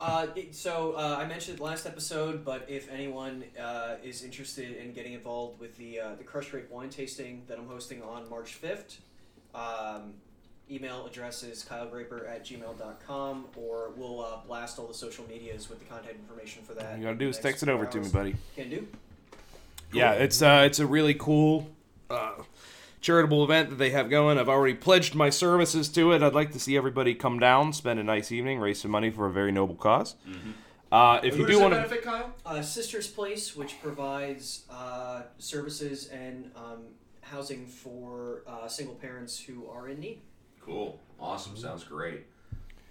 Uh, 0.00 0.26
it- 0.36 0.54
so 0.54 0.92
uh, 0.92 1.16
I 1.18 1.26
mentioned 1.26 1.58
it 1.58 1.62
last 1.62 1.86
episode, 1.86 2.44
but 2.44 2.66
if 2.68 2.90
anyone 2.92 3.44
uh, 3.60 3.96
is 4.04 4.22
interested 4.22 4.76
in 4.76 4.92
getting 4.92 5.14
involved 5.14 5.58
with 5.58 5.76
the 5.78 6.00
uh, 6.00 6.14
the 6.16 6.24
Crush 6.24 6.52
Rate 6.52 6.70
wine 6.70 6.90
tasting 6.90 7.42
that 7.48 7.58
I'm 7.58 7.66
hosting 7.66 8.02
on 8.02 8.28
March 8.28 8.54
fifth, 8.54 9.00
um, 9.54 10.12
email 10.70 11.06
address 11.06 11.42
is 11.42 11.64
kyledraper 11.64 12.28
at 12.28 12.44
gmail.com 12.44 13.46
or 13.56 13.90
we'll 13.96 14.20
uh, 14.20 14.36
blast 14.46 14.78
all 14.78 14.86
the 14.86 14.94
social 14.94 15.26
medias 15.28 15.70
with 15.70 15.78
the 15.78 15.84
contact 15.86 16.14
information 16.16 16.62
for 16.62 16.74
that. 16.74 16.92
All 16.92 16.96
you 16.98 17.04
gotta 17.04 17.16
do 17.16 17.28
is 17.28 17.38
text 17.38 17.62
it 17.62 17.66
four 17.66 17.74
over 17.76 17.86
to 17.86 18.00
me, 18.00 18.08
buddy. 18.10 18.34
Can 18.54 18.68
do. 18.68 18.86
Yeah, 19.92 20.12
it's 20.12 20.42
uh, 20.42 20.62
it's 20.66 20.78
a 20.78 20.86
really 20.86 21.14
cool 21.14 21.68
uh, 22.10 22.32
charitable 23.00 23.44
event 23.44 23.70
that 23.70 23.76
they 23.76 23.90
have 23.90 24.10
going. 24.10 24.38
I've 24.38 24.48
already 24.48 24.74
pledged 24.74 25.14
my 25.14 25.30
services 25.30 25.88
to 25.90 26.12
it. 26.12 26.22
I'd 26.22 26.34
like 26.34 26.52
to 26.52 26.60
see 26.60 26.76
everybody 26.76 27.14
come 27.14 27.38
down, 27.38 27.72
spend 27.72 27.98
a 28.00 28.04
nice 28.04 28.32
evening, 28.32 28.58
raise 28.58 28.80
some 28.80 28.90
money 28.90 29.10
for 29.10 29.26
a 29.26 29.32
very 29.32 29.52
noble 29.52 29.74
because 29.74 30.14
Uh, 30.92 31.20
if 31.24 31.34
Who 31.34 31.40
you 31.42 31.46
do 31.48 31.58
it 31.58 31.62
want 31.62 31.74
to, 31.74 31.80
benefit, 31.80 32.02
Kyle? 32.04 32.32
Uh, 32.46 32.62
Sister's 32.62 33.08
Place, 33.08 33.56
which 33.56 33.80
provides 33.82 34.64
uh, 34.70 35.22
services 35.38 36.06
and 36.08 36.50
um, 36.56 36.84
housing 37.22 37.66
for 37.66 38.42
uh, 38.46 38.68
single 38.68 38.94
parents 38.94 39.38
who 39.38 39.68
are 39.68 39.88
in 39.88 39.98
need. 39.98 40.20
Cool. 40.60 41.00
Awesome. 41.20 41.56
Sounds 41.56 41.82
great. 41.84 42.26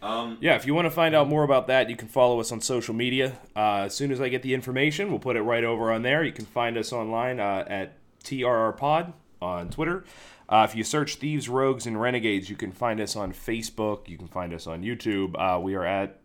Um, 0.02 0.38
yeah, 0.42 0.56
if 0.56 0.66
you 0.68 0.76
want 0.76 0.86
to 0.86 0.92
find 0.92 1.16
out 1.16 1.28
more 1.30 1.44
about 1.44 1.68
that, 1.68 1.90
you 1.90 1.96
can 1.96 2.10
follow 2.10 2.40
us 2.42 2.52
on 2.52 2.60
social 2.62 2.94
media. 2.94 3.40
Uh, 3.56 3.84
as 3.86 3.96
soon 3.96 4.12
as 4.12 4.20
I 4.22 4.28
get 4.30 4.44
the 4.44 4.54
information, 4.54 5.10
we'll 5.10 5.20
put 5.20 5.36
it 5.38 5.42
right 5.42 5.64
over 5.64 5.92
on 5.92 6.02
there. 6.04 6.24
You 6.24 6.34
can 6.34 6.46
find 6.46 6.78
us 6.78 6.92
online 6.94 7.40
uh, 7.40 7.64
at 7.68 7.94
TRR 8.24 8.76
Pod 8.78 9.14
on 9.46 9.70
Twitter. 9.70 10.04
Uh, 10.50 10.66
if 10.70 10.76
you 10.76 10.84
search 10.84 11.16
Thieves, 11.16 11.48
Rogues, 11.50 11.86
and 11.88 12.00
Renegades, 12.00 12.50
you 12.50 12.56
can 12.56 12.72
find 12.72 13.00
us 13.00 13.16
on 13.16 13.32
Facebook. 13.34 14.08
You 14.08 14.18
can 14.18 14.28
find 14.28 14.54
us 14.54 14.68
on 14.68 14.84
YouTube. 14.84 15.36
Uh, 15.38 15.60
we 15.60 15.76
are 15.76 15.86
at 15.86 16.20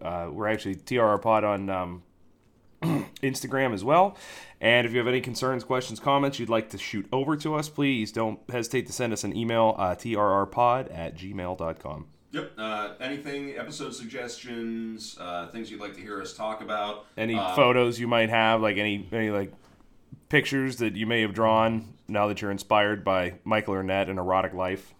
uh, 0.00 0.28
we're 0.32 0.48
actually 0.48 0.76
TRR 0.76 1.20
Pod 1.20 1.44
on 1.44 1.68
um, 1.68 2.02
Instagram 3.22 3.74
as 3.74 3.84
well. 3.84 4.16
And 4.62 4.86
if 4.86 4.92
you 4.92 4.98
have 4.98 5.08
any 5.08 5.20
concerns, 5.20 5.62
questions, 5.64 6.00
comments 6.00 6.38
you'd 6.38 6.48
like 6.48 6.70
to 6.70 6.78
shoot 6.78 7.06
over 7.12 7.36
to 7.36 7.54
us, 7.54 7.68
please 7.68 8.12
don't 8.12 8.38
hesitate 8.50 8.86
to 8.86 8.92
send 8.92 9.12
us 9.12 9.24
an 9.24 9.36
email, 9.36 9.74
uh, 9.78 9.94
trrpod 9.94 10.88
at 10.96 11.16
gmail.com. 11.16 12.06
Yep. 12.32 12.52
Uh, 12.56 12.92
anything, 13.00 13.58
episode 13.58 13.94
suggestions, 13.94 15.18
uh, 15.20 15.48
things 15.48 15.70
you'd 15.70 15.80
like 15.80 15.94
to 15.94 16.00
hear 16.00 16.22
us 16.22 16.32
talk 16.32 16.62
about. 16.62 17.04
Any 17.16 17.34
Uh, 17.34 17.54
photos 17.56 17.98
you 18.00 18.06
might 18.08 18.30
have, 18.30 18.60
like 18.62 18.76
any, 18.78 19.06
any 19.12 19.30
like 19.30 19.52
pictures 20.34 20.76
that 20.76 20.96
you 20.96 21.06
may 21.06 21.20
have 21.20 21.34
drawn 21.34 21.92
now 22.08 22.26
that 22.28 22.40
you're 22.40 22.50
inspired 22.50 23.04
by 23.04 23.34
Michael 23.44 23.74
Arnett 23.74 24.08
and 24.08 24.18
Erotic 24.18 24.54
Life. 24.54 24.94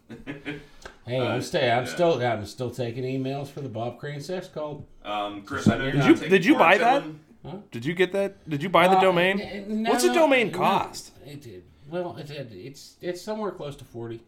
Hey, 1.06 1.18
I'm 1.26 1.40
still, 1.40 1.72
I'm 1.72 1.86
still, 1.86 2.22
I'm 2.22 2.44
still 2.44 2.70
taking 2.70 3.04
emails 3.04 3.48
for 3.48 3.62
the 3.62 3.68
Bob 3.68 3.98
Crane 3.98 4.20
sex 4.20 4.48
cult. 4.48 4.86
Um, 5.04 5.42
Chris, 5.42 5.66
I 5.66 5.78
know 5.78 5.84
you're 5.84 5.92
Did 5.92 6.06
you- 6.20 6.28
did 6.28 6.44
you 6.44 6.54
buy 6.56 6.76
that? 6.76 7.02
gentlemen. 7.02 7.62
Did 7.70 7.86
you 7.86 7.94
get 7.94 8.12
that? 8.12 8.46
Did 8.48 8.62
you 8.62 8.68
buy 8.68 8.86
the 8.86 8.98
Uh, 8.98 9.00
domain? 9.00 9.40
n- 9.40 9.82
no, 9.84 9.90
What's 9.90 10.04
a 10.04 10.12
domain 10.12 10.50
no, 10.52 10.58
cost? 10.58 11.12
It 11.24 11.40
did. 11.40 11.62
Well, 11.88 12.16
it, 12.18 12.30
it, 12.30 12.52
it's 12.52 12.96
it's 13.00 13.22
somewhere 13.22 13.50
close 13.50 13.74
to 13.76 13.84
forty. 13.84 14.20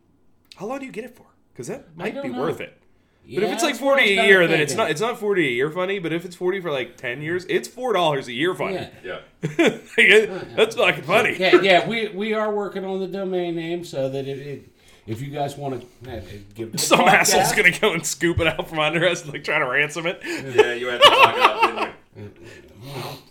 How 0.57 0.65
long 0.67 0.79
do 0.79 0.87
you 0.87 0.93
get 0.93 1.05
it 1.05 1.15
for? 1.15 1.27
Because 1.53 1.67
that 1.69 1.95
might 1.95 2.21
be 2.23 2.31
know. 2.31 2.41
worth 2.41 2.61
it. 2.63 2.82
But 3.25 3.45
if 3.45 3.53
it's 3.53 3.63
like 3.63 3.73
that's 3.75 3.81
what 3.81 3.99
I 4.01 4.03
was 4.03 4.05
forty 4.09 4.19
a 4.19 4.25
year, 4.27 4.47
then 4.49 4.61
it's 4.61 4.75
not. 4.75 4.91
It's 4.91 5.01
not 5.01 5.19
forty 5.19 5.47
a 5.47 5.51
year 5.51 5.71
funny. 5.71 5.99
But 6.01 6.13
if 6.13 6.25
it's 6.25 6.35
forty 6.37 6.61
for 6.61 6.71
like 6.71 6.97
ten 6.97 7.23
years, 7.23 7.45
it's 7.49 7.69
four 7.69 7.93
dollars 7.93 8.27
a 8.29 8.33
year 8.33 8.55
funny. 8.55 8.75
Yeah. 9.05 9.21
Yeah. 9.43 9.79
That's 10.57 10.77
fucking 10.77 11.05
funny. 11.05 11.37
yeah, 11.39 11.61
yeah, 11.63 11.89
we 11.89 12.09
we 12.15 12.35
are 12.35 12.53
working 12.53 12.85
on 12.85 13.01
the 13.01 13.07
domain 13.07 13.55
name 13.55 13.85
so 13.85 14.09
that 14.09 14.27
it, 14.27 14.39
it 14.39 14.69
if 15.07 15.21
you 15.21 15.31
guys 15.31 15.57
want 15.57 15.81
to 16.05 16.11
uh, 16.11 16.21
give 16.55 16.75
it 16.75 16.81
Some 16.81 17.01
podcast- 17.01 17.35
asshole's 17.35 17.53
gonna 17.53 17.79
go 17.79 17.93
and 17.93 18.05
scoop 18.05 18.41
it 18.41 18.47
out 18.49 18.69
from 18.69 18.79
under 18.81 19.07
us, 19.07 19.27
like 19.27 19.45
trying 19.45 19.61
to 19.61 19.67
ransom 19.71 20.07
it. 20.07 20.21
Yeah, 20.25 20.75
you 20.75 20.89
had 20.89 21.01
to 21.01 21.09
talk 21.09 21.37
it 21.37 21.43
up, 21.43 21.61
didn't 21.63 21.93
you? 22.17 22.31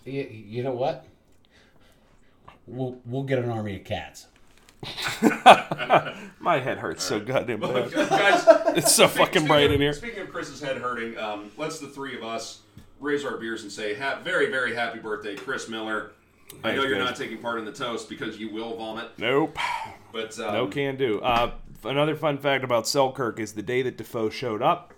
You, 0.06 0.24
you 0.32 0.64
know 0.64 0.72
what? 0.72 1.06
We'll 2.66 3.00
we'll 3.06 3.24
get 3.24 3.38
an 3.40 3.50
army 3.50 3.76
of 3.76 3.84
cats. 3.84 4.28
My 6.40 6.60
head 6.60 6.80
hurts 6.80 7.04
so 7.04 7.20
goddamn 7.20 7.60
bad. 7.60 7.92
Guys, 7.92 8.44
It's 8.78 8.94
so 8.96 9.08
speak- 9.08 9.18
fucking 9.28 9.48
bright 9.48 9.66
of- 9.68 9.74
in 9.74 9.82
here. 9.82 9.94
Speaking 9.94 10.22
of 10.24 10.32
Chris's 10.32 10.60
head 10.62 10.78
hurting, 10.78 11.18
um, 11.18 11.52
let's 11.58 11.80
the 11.80 11.88
three 11.88 12.16
of 12.16 12.24
us 12.24 12.62
raise 13.00 13.24
our 13.26 13.38
beers 13.38 13.64
and 13.64 13.72
say, 13.72 13.94
ha- 13.96 14.20
very, 14.24 14.50
very 14.50 14.74
happy 14.76 15.00
birthday, 15.00 15.36
Chris 15.36 15.68
Miller. 15.70 16.12
I 16.64 16.74
know 16.76 16.84
you're 16.84 16.98
guys. 16.98 17.06
not 17.10 17.16
taking 17.16 17.38
part 17.38 17.60
in 17.60 17.66
the 17.66 17.72
toast 17.72 18.10
because 18.10 18.38
you 18.38 18.50
will 18.52 18.76
vomit, 18.76 19.10
Nope. 19.18 19.58
but 20.12 20.38
um, 20.40 20.54
No 20.54 20.68
can 20.68 20.98
do. 20.98 21.20
Uh, 21.22 21.52
another 21.86 22.16
fun 22.16 22.38
fact 22.38 22.64
about 22.64 22.88
Selkirk 22.88 23.40
is 23.40 23.54
the 23.54 23.62
day 23.64 23.82
that 23.84 23.98
Defoe 23.98 24.30
showed 24.30 24.62
up, 24.62 24.94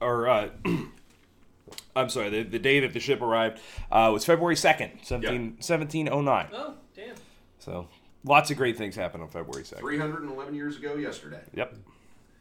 or 0.00 0.28
uh, 0.28 0.50
I'm 1.96 2.08
sorry, 2.08 2.30
the, 2.30 2.42
the 2.44 2.58
day 2.60 2.78
that 2.80 2.92
the 2.92 3.00
ship 3.00 3.20
arrived 3.20 3.58
uh, 3.90 4.10
was 4.12 4.24
February 4.24 4.54
2nd, 4.54 5.04
17, 5.04 5.56
1709. 5.58 6.48
Oh, 6.52 6.74
damn. 6.94 7.14
So 7.58 7.88
lots 8.26 8.50
of 8.50 8.56
great 8.58 8.76
things 8.76 8.94
happened 8.96 9.22
on 9.22 9.28
February 9.30 9.64
2nd. 9.64 9.78
311 9.80 10.54
years 10.54 10.76
ago 10.76 10.96
yesterday. 10.96 11.40
Yep. 11.54 11.74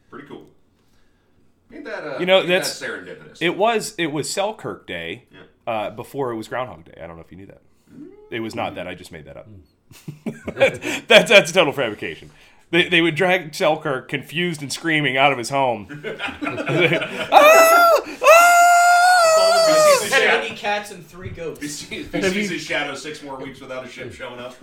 Pretty 0.10 0.28
cool. 0.28 0.46
Ain't 1.74 1.86
that, 1.86 2.04
uh, 2.06 2.18
You 2.20 2.26
know, 2.26 2.40
ain't 2.40 2.48
that's- 2.48 2.80
that 2.80 2.90
serendipitous? 2.90 3.38
It 3.42 3.58
was 3.58 3.96
it 3.98 4.08
was 4.08 4.30
Selkirk 4.30 4.86
Day 4.86 5.26
Yeah. 5.32 5.40
uh, 5.66 5.90
before 5.92 6.32
it 6.32 6.36
was 6.36 6.48
Groundhog 6.48 6.86
Day. 6.86 7.00
I 7.02 7.08
don't 7.08 7.16
know 7.16 7.24
if 7.24 7.32
you 7.32 7.38
knew 7.38 7.48
that. 7.48 7.62
It 8.30 8.40
was 8.42 8.54
not 8.56 8.76
that. 8.76 8.88
I 8.88 8.94
just 8.96 9.12
made 9.12 9.26
that 9.26 9.38
up. 9.38 9.48
that's 11.08 11.30
that's 11.30 11.52
a 11.52 11.54
total 11.54 11.72
fabrication. 11.74 12.30
They, 12.72 12.90
they 12.90 13.00
would 13.02 13.16
drag 13.16 13.54
Selkirk, 13.54 14.08
confused 14.10 14.62
and 14.64 14.74
screaming, 14.74 15.18
out 15.18 15.32
of 15.32 15.38
his 15.38 15.50
home. 15.50 15.88
Ah! 17.32 18.02
Ah! 18.22 19.66
He 19.68 19.74
sees 19.74 20.02
his 20.04 20.12
shadow- 20.22 20.56
cats 20.56 20.92
and 20.92 21.06
three 21.06 21.30
he 21.30 21.36
goats. 21.36 21.62
sees, 21.72 22.12
he 22.12 22.22
sees 22.22 22.50
his 22.50 22.62
shadow 22.62 22.96
six 22.96 23.22
more 23.24 23.38
weeks 23.38 23.60
without 23.62 23.86
a 23.86 23.88
ship 23.88 24.12
showing 24.14 24.40
up. 24.40 24.56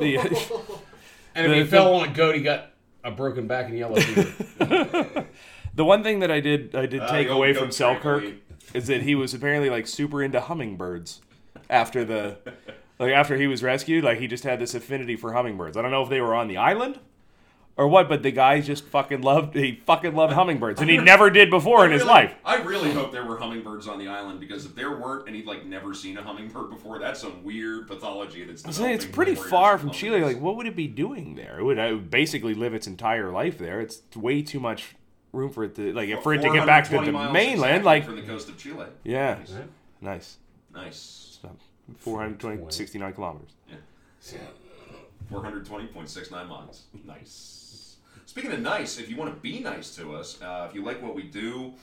The- 1.34 1.40
And 1.40 1.52
if 1.52 1.59
The- 1.59 1.64
he 1.64 1.70
fell 1.70 1.94
on 1.94 2.09
a 2.09 2.12
goat, 2.12 2.34
he 2.34 2.42
got 2.42 2.70
a 3.04 3.10
broken 3.10 3.46
back 3.46 3.66
and 3.68 3.76
yellow 3.78 3.96
fever. 4.00 5.26
The 5.74 5.86
one 5.86 6.02
thing 6.02 6.18
that 6.20 6.30
I 6.30 6.40
did 6.40 6.74
I 6.74 6.84
did 6.84 7.00
Uh, 7.00 7.10
take 7.10 7.28
away 7.30 7.54
from 7.54 7.70
Selkirk 7.72 8.22
trampoline. 8.24 8.36
is 8.74 8.88
that 8.88 9.02
he 9.02 9.14
was 9.14 9.32
apparently 9.32 9.70
like 9.70 9.86
super 9.86 10.22
into 10.22 10.38
hummingbirds 10.38 11.22
after 11.70 12.04
the 12.04 12.36
like 12.98 13.12
after 13.12 13.36
he 13.36 13.46
was 13.46 13.62
rescued. 13.62 14.04
Like 14.04 14.18
he 14.18 14.26
just 14.26 14.44
had 14.44 14.59
this 14.60 14.74
affinity 14.74 15.16
for 15.16 15.32
hummingbirds. 15.32 15.78
I 15.78 15.82
don't 15.82 15.90
know 15.90 16.02
if 16.02 16.10
they 16.10 16.20
were 16.20 16.34
on 16.34 16.48
the 16.48 16.59
island 16.59 16.98
or 17.76 17.88
what? 17.88 18.08
But 18.08 18.22
the 18.22 18.30
guy 18.30 18.60
just 18.60 18.84
fucking 18.84 19.22
loved 19.22 19.54
he 19.54 19.80
fucking 19.86 20.14
loved 20.14 20.32
hummingbirds, 20.34 20.80
and 20.80 20.90
he 20.90 20.98
never 20.98 21.30
did 21.30 21.50
before 21.50 21.84
in 21.86 21.92
his 21.92 22.02
really- 22.02 22.12
life. 22.12 22.34
I 22.44 22.56
really 22.62 22.92
hope 22.92 23.12
there 23.12 23.24
were 23.24 23.38
hummingbirds 23.38 23.88
on 23.88 23.98
the 23.98 24.08
island 24.08 24.40
because 24.40 24.64
if 24.66 24.74
there 24.74 24.90
weren't 24.90 25.26
and 25.26 25.36
he'd 25.36 25.46
like 25.46 25.64
never 25.64 25.94
seen 25.94 26.18
a 26.18 26.22
hummingbird 26.22 26.70
before, 26.70 26.98
that's 26.98 27.20
some 27.20 27.42
weird 27.44 27.88
pathology 27.88 28.44
that's. 28.44 28.62
Saying 28.76 28.94
it's 28.94 29.04
pretty 29.06 29.34
far 29.34 29.78
from 29.78 29.90
Chile. 29.90 30.20
Like, 30.22 30.40
what 30.40 30.56
would 30.56 30.66
it 30.66 30.76
be 30.76 30.86
doing 30.88 31.34
there? 31.34 31.58
It 31.58 31.64
would, 31.64 31.78
it 31.78 31.92
would 31.94 32.10
basically 32.10 32.54
live 32.54 32.74
its 32.74 32.86
entire 32.86 33.30
life 33.30 33.58
there. 33.58 33.80
It's 33.80 34.02
way 34.14 34.42
too 34.42 34.60
much 34.60 34.94
room 35.32 35.50
for 35.50 35.64
it 35.64 35.74
to 35.76 35.92
like 35.92 36.22
for 36.22 36.34
it 36.34 36.42
to 36.42 36.50
get 36.52 36.66
back 36.66 36.84
to 36.90 37.00
the 37.00 37.12
mainland. 37.32 37.84
Like, 37.84 38.04
from 38.04 38.16
the 38.16 38.22
coast 38.22 38.48
of 38.48 38.58
Chile. 38.58 38.86
yeah, 39.04 39.38
Nice. 39.38 39.56
nice. 40.00 40.36
Nice. 40.74 41.38
420, 41.98 42.70
69 42.70 43.12
kilometers. 43.12 43.50
420.69 45.30 46.48
miles. 46.48 46.82
Nice. 47.04 47.61
Speaking 48.32 48.52
of 48.52 48.60
nice, 48.60 48.98
if 48.98 49.10
you 49.10 49.16
want 49.16 49.34
to 49.34 49.40
be 49.42 49.60
nice 49.60 49.94
to 49.96 50.16
us, 50.16 50.40
uh, 50.40 50.66
if 50.66 50.74
you 50.74 50.82
like 50.82 51.02
what 51.02 51.14
we 51.14 51.24
do, 51.24 51.74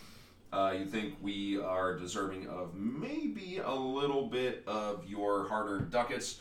uh, 0.51 0.73
you 0.76 0.84
think 0.84 1.13
we 1.21 1.59
are 1.59 1.95
deserving 1.95 2.47
of 2.47 2.73
maybe 2.73 3.61
a 3.63 3.71
little 3.71 4.26
bit 4.26 4.63
of 4.65 5.07
your 5.07 5.47
hard-earned 5.47 5.91
ducats, 5.91 6.39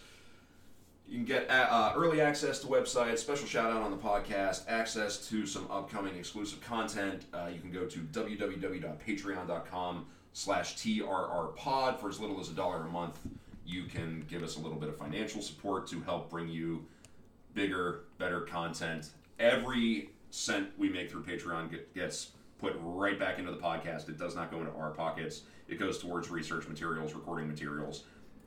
you 1.07 1.17
can 1.17 1.27
get 1.27 1.51
uh, 1.51 1.67
uh, 1.69 1.93
early 1.95 2.23
access 2.23 2.59
to 2.61 2.69
websites, 2.69 3.19
special 3.19 3.47
shout 3.47 3.71
out 3.71 3.83
on 3.83 3.91
the 3.91 3.99
podcast, 3.99 4.63
access 4.67 5.29
to 5.29 5.45
some 5.45 5.71
upcoming 5.71 6.17
exclusive 6.17 6.63
content. 6.63 7.27
Uh, 7.35 7.51
you 7.53 7.61
can 7.61 7.71
go 7.71 7.85
to 7.85 7.99
www.patreon.com 7.99 10.07
slash 10.33 10.77
trrpod 10.77 12.01
for 12.01 12.09
as 12.09 12.19
little 12.19 12.41
as 12.41 12.49
a 12.49 12.55
dollar 12.55 12.87
a 12.87 12.89
month. 12.89 13.19
You 13.67 13.85
can 13.85 14.25
give 14.27 14.43
us 14.43 14.57
a 14.57 14.61
little 14.61 14.79
bit 14.79 14.89
of 14.89 14.97
financial 14.97 15.43
support 15.43 15.87
to 15.89 16.01
help 16.01 16.31
bring 16.31 16.49
you 16.49 16.87
bigger, 17.53 18.05
better 18.17 18.41
content. 18.41 19.11
Every 19.39 20.11
cent 20.31 20.69
we 20.77 20.89
make 20.89 21.11
through 21.11 21.23
Patreon 21.25 21.77
gets 21.95 22.33
put 22.59 22.75
right 22.81 23.19
back 23.19 23.39
into 23.39 23.51
the 23.53 23.59
podcast. 23.59 24.09
It 24.09 24.19
does 24.19 24.35
not 24.35 24.51
go 24.51 24.59
into 24.61 24.73
our 24.73 24.91
pockets. 24.91 25.43
It 25.69 25.79
goes 25.79 25.99
towards 25.99 26.29
research 26.31 26.67
materials, 26.69 27.15
recording 27.15 27.47
materials, 27.49 28.05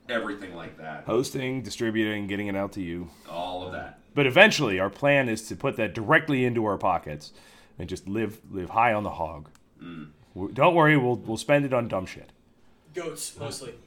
everything 0.08 0.54
like 0.54 0.76
that. 0.78 1.04
Hosting, 1.04 1.62
distributing, 1.62 2.26
getting 2.26 2.48
it 2.48 2.56
out 2.56 2.72
to 2.72 2.82
you. 2.82 3.08
All 3.30 3.64
of 3.66 3.72
that. 3.72 3.98
But 4.14 4.26
eventually, 4.26 4.78
our 4.78 4.90
plan 4.90 5.28
is 5.28 5.48
to 5.48 5.56
put 5.56 5.76
that 5.76 5.94
directly 5.94 6.44
into 6.44 6.64
our 6.66 6.76
pockets 6.76 7.32
and 7.78 7.88
just 7.88 8.06
live 8.06 8.38
live 8.50 8.70
high 8.70 8.92
on 8.92 9.02
the 9.02 9.10
hog. 9.10 9.48
Mm. 9.82 10.08
W- 10.34 10.52
Don't 10.52 10.74
worry, 10.74 10.96
we'll 10.98 11.16
we'll 11.16 11.38
spend 11.38 11.64
it 11.64 11.72
on 11.72 11.88
dumb 11.88 12.04
shit. 12.06 12.30
Goats 12.94 13.36
mostly. 13.38 13.74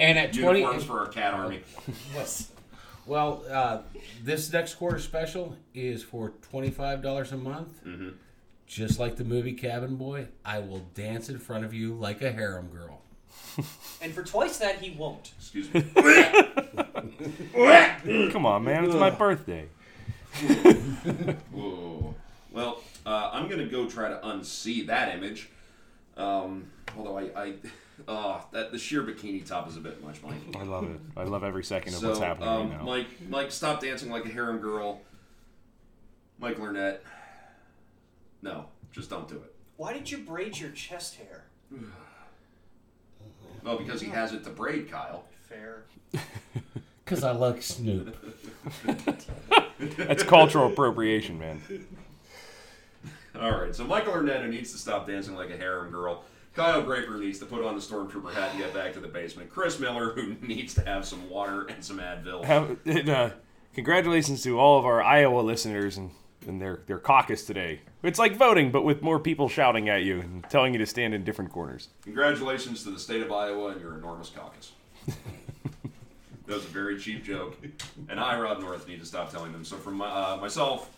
And 0.00 0.18
at 0.18 0.32
twenty, 0.32 0.60
Uniforms 0.60 0.84
for 0.84 0.98
our 1.00 1.06
cat 1.06 1.32
army. 1.34 1.60
yes. 2.14 2.50
Well, 3.06 3.44
uh, 3.50 3.78
this 4.22 4.52
next 4.52 4.74
quarter 4.74 4.98
special 4.98 5.56
is 5.74 6.02
for 6.02 6.30
twenty 6.42 6.70
five 6.70 7.02
dollars 7.02 7.32
a 7.32 7.36
month. 7.36 7.84
Mm-hmm. 7.84 8.10
Just 8.66 8.98
like 8.98 9.16
the 9.16 9.24
movie 9.24 9.52
Cabin 9.52 9.96
Boy, 9.96 10.26
I 10.44 10.58
will 10.58 10.86
dance 10.94 11.28
in 11.28 11.38
front 11.38 11.64
of 11.64 11.72
you 11.72 11.94
like 11.94 12.20
a 12.22 12.32
harem 12.32 12.68
girl. 12.68 13.00
And 14.02 14.12
for 14.12 14.22
twice 14.22 14.58
that, 14.58 14.80
he 14.80 14.90
won't. 14.90 15.32
Excuse 15.38 15.72
me. 15.72 15.80
Come 18.30 18.44
on, 18.44 18.64
man, 18.64 18.84
it's 18.84 18.94
my 18.94 19.08
birthday. 19.08 19.66
Whoa. 21.50 22.14
Well, 22.52 22.82
uh, 23.06 23.30
I'm 23.32 23.48
gonna 23.48 23.66
go 23.66 23.88
try 23.88 24.10
to 24.10 24.16
unsee 24.16 24.86
that 24.88 25.16
image. 25.16 25.48
Um, 26.16 26.70
although 26.96 27.18
I, 27.18 27.22
I 27.34 27.54
uh, 28.06 28.40
that 28.52 28.72
the 28.72 28.78
sheer 28.78 29.02
bikini 29.02 29.44
top 29.44 29.68
is 29.68 29.76
a 29.76 29.80
bit 29.80 30.02
much, 30.04 30.22
Mike. 30.22 30.34
I 30.56 30.62
love 30.64 30.84
it. 30.84 31.00
I 31.16 31.24
love 31.24 31.44
every 31.44 31.64
second 31.64 31.94
of 31.94 32.00
So, 32.00 32.08
what's 32.08 32.20
happening 32.20 32.48
um, 32.48 32.70
right 32.70 32.78
now. 32.78 32.84
Mike, 32.84 33.06
Mike, 33.28 33.52
stop 33.52 33.80
dancing 33.80 34.10
like 34.10 34.24
a 34.24 34.28
harem 34.28 34.58
girl. 34.58 35.00
Michael 36.38 36.64
Arnett. 36.64 37.02
No, 38.42 38.66
just 38.92 39.10
don't 39.10 39.28
do 39.28 39.36
it. 39.36 39.54
Why 39.76 39.92
did 39.92 40.10
you 40.10 40.18
braid 40.18 40.58
your 40.58 40.70
chest 40.70 41.16
hair? 41.16 41.44
Well, 43.64 43.78
because 43.78 44.00
he 44.00 44.08
has 44.10 44.32
it 44.32 44.44
to 44.44 44.50
braid, 44.50 44.88
Kyle. 44.88 45.24
Fair. 45.48 45.82
Cause 47.04 47.24
I 47.24 47.32
like 47.32 47.62
Snoop. 47.62 48.16
That's 49.96 50.22
cultural 50.22 50.68
appropriation, 50.68 51.36
man. 51.36 51.60
All 53.40 53.50
right, 53.50 53.74
so 53.74 53.84
Michael 53.84 54.12
Arnetta 54.12 54.48
needs 54.48 54.70
to 54.70 54.78
stop 54.78 55.08
dancing 55.08 55.34
like 55.34 55.50
a 55.50 55.56
harem 55.56 55.90
girl. 55.90 56.22
Kyle 56.56 56.82
Draper 56.82 57.18
needs 57.18 57.38
to 57.40 57.44
put 57.44 57.62
on 57.62 57.74
the 57.74 57.82
stormtrooper 57.82 58.32
hat 58.32 58.52
and 58.52 58.58
get 58.58 58.72
back 58.72 58.94
to 58.94 59.00
the 59.00 59.08
basement. 59.08 59.50
Chris 59.50 59.78
Miller, 59.78 60.12
who 60.12 60.34
needs 60.46 60.72
to 60.74 60.84
have 60.86 61.04
some 61.04 61.28
water 61.28 61.66
and 61.66 61.84
some 61.84 61.98
Advil. 61.98 62.44
Have, 62.44 62.78
and, 62.86 63.08
uh, 63.10 63.30
congratulations 63.74 64.42
to 64.44 64.58
all 64.58 64.78
of 64.78 64.86
our 64.86 65.02
Iowa 65.02 65.40
listeners 65.40 65.98
and, 65.98 66.10
and 66.48 66.60
their, 66.60 66.80
their 66.86 66.98
caucus 66.98 67.44
today. 67.44 67.82
It's 68.02 68.18
like 68.18 68.36
voting, 68.36 68.72
but 68.72 68.84
with 68.84 69.02
more 69.02 69.20
people 69.20 69.50
shouting 69.50 69.90
at 69.90 70.02
you 70.02 70.20
and 70.20 70.48
telling 70.48 70.72
you 70.72 70.78
to 70.78 70.86
stand 70.86 71.12
in 71.12 71.24
different 71.24 71.52
corners. 71.52 71.88
Congratulations 72.04 72.82
to 72.84 72.90
the 72.90 72.98
state 72.98 73.20
of 73.20 73.30
Iowa 73.30 73.72
and 73.72 73.80
your 73.80 73.94
enormous 73.98 74.30
caucus. 74.30 74.72
that 75.06 75.16
was 76.46 76.64
a 76.64 76.68
very 76.68 76.98
cheap 76.98 77.22
joke, 77.22 77.58
and 78.08 78.18
I, 78.18 78.40
Rod 78.40 78.60
North, 78.60 78.88
need 78.88 79.00
to 79.00 79.06
stop 79.06 79.30
telling 79.30 79.52
them. 79.52 79.62
So, 79.62 79.76
from 79.76 79.96
my, 79.96 80.08
uh, 80.08 80.38
myself, 80.40 80.90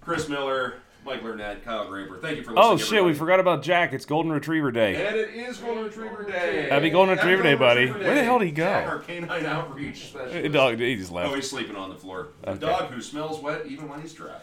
Chris 0.00 0.30
Miller, 0.30 0.76
Michael 1.04 1.28
Arnett, 1.28 1.64
Kyle 1.64 1.88
Draper, 1.88 2.18
thank 2.18 2.38
you 2.38 2.42
for 2.44 2.52
listening. 2.52 2.70
Oh 2.72 2.76
shit, 2.76 3.04
we 3.04 3.12
forgot 3.14 3.38
about 3.40 3.62
Jack. 3.62 3.92
It's 3.92 4.06
Golden 4.06 4.32
Retriever 4.32 4.70
Day. 4.72 5.06
And 5.06 5.16
it 5.16 5.30
is 5.34 5.58
Golden 5.58 5.84
Retriever 5.84 6.24
Day. 6.24 6.68
Happy 6.70 6.88
Golden 6.90 7.16
Retriever 7.16 7.42
Day, 7.42 7.54
buddy. 7.54 7.82
Retriever 7.86 8.04
Where 8.04 8.14
the 8.14 8.24
hell 8.24 8.38
did 8.38 8.46
he 8.46 8.52
go? 8.52 8.64
Jack, 8.64 8.88
our 8.88 8.98
canine 9.00 9.46
outreach 9.46 10.06
specialist. 10.08 10.52
Dog, 10.52 10.78
he 10.78 10.96
just 10.96 11.12
left. 11.12 11.30
Oh, 11.30 11.34
he's 11.34 11.48
sleeping 11.50 11.76
on 11.76 11.90
the 11.90 11.96
floor. 11.96 12.28
A 12.44 12.50
Okay. 12.50 12.60
dog 12.60 12.90
who 12.90 13.02
smells 13.02 13.40
wet 13.42 13.66
even 13.66 13.88
when 13.88 14.00
he's 14.00 14.14
dry. 14.14 14.36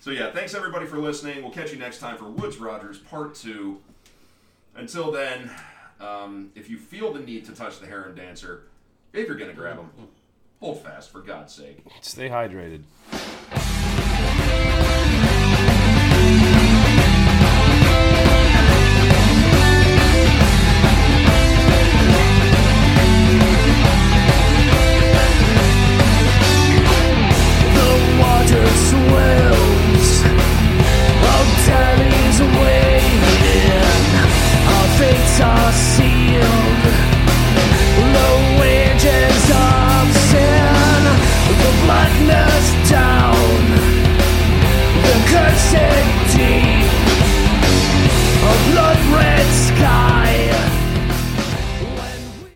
So 0.00 0.10
yeah, 0.10 0.30
thanks 0.30 0.54
everybody 0.54 0.86
for 0.86 0.98
listening. 0.98 1.42
We'll 1.42 1.50
catch 1.52 1.72
you 1.72 1.78
next 1.78 1.98
time 1.98 2.16
for 2.18 2.24
Woodes 2.24 2.58
Rogers 2.58 2.98
Part 2.98 3.34
Two. 3.34 3.80
Until 4.76 5.10
then, 5.10 5.50
um, 6.00 6.52
if 6.54 6.70
you 6.70 6.78
feel 6.78 7.12
the 7.12 7.20
need 7.20 7.44
to 7.46 7.52
touch 7.52 7.80
the 7.80 7.86
heron 7.86 8.14
dancer, 8.14 8.62
if 9.12 9.26
you're 9.26 9.36
gonna 9.36 9.52
grab 9.54 9.76
him, 9.78 9.90
hold 10.60 10.82
fast 10.84 11.10
for 11.10 11.20
God's 11.20 11.52
sake. 11.54 11.78
Stay 12.00 12.28
hydrated. 12.28 12.82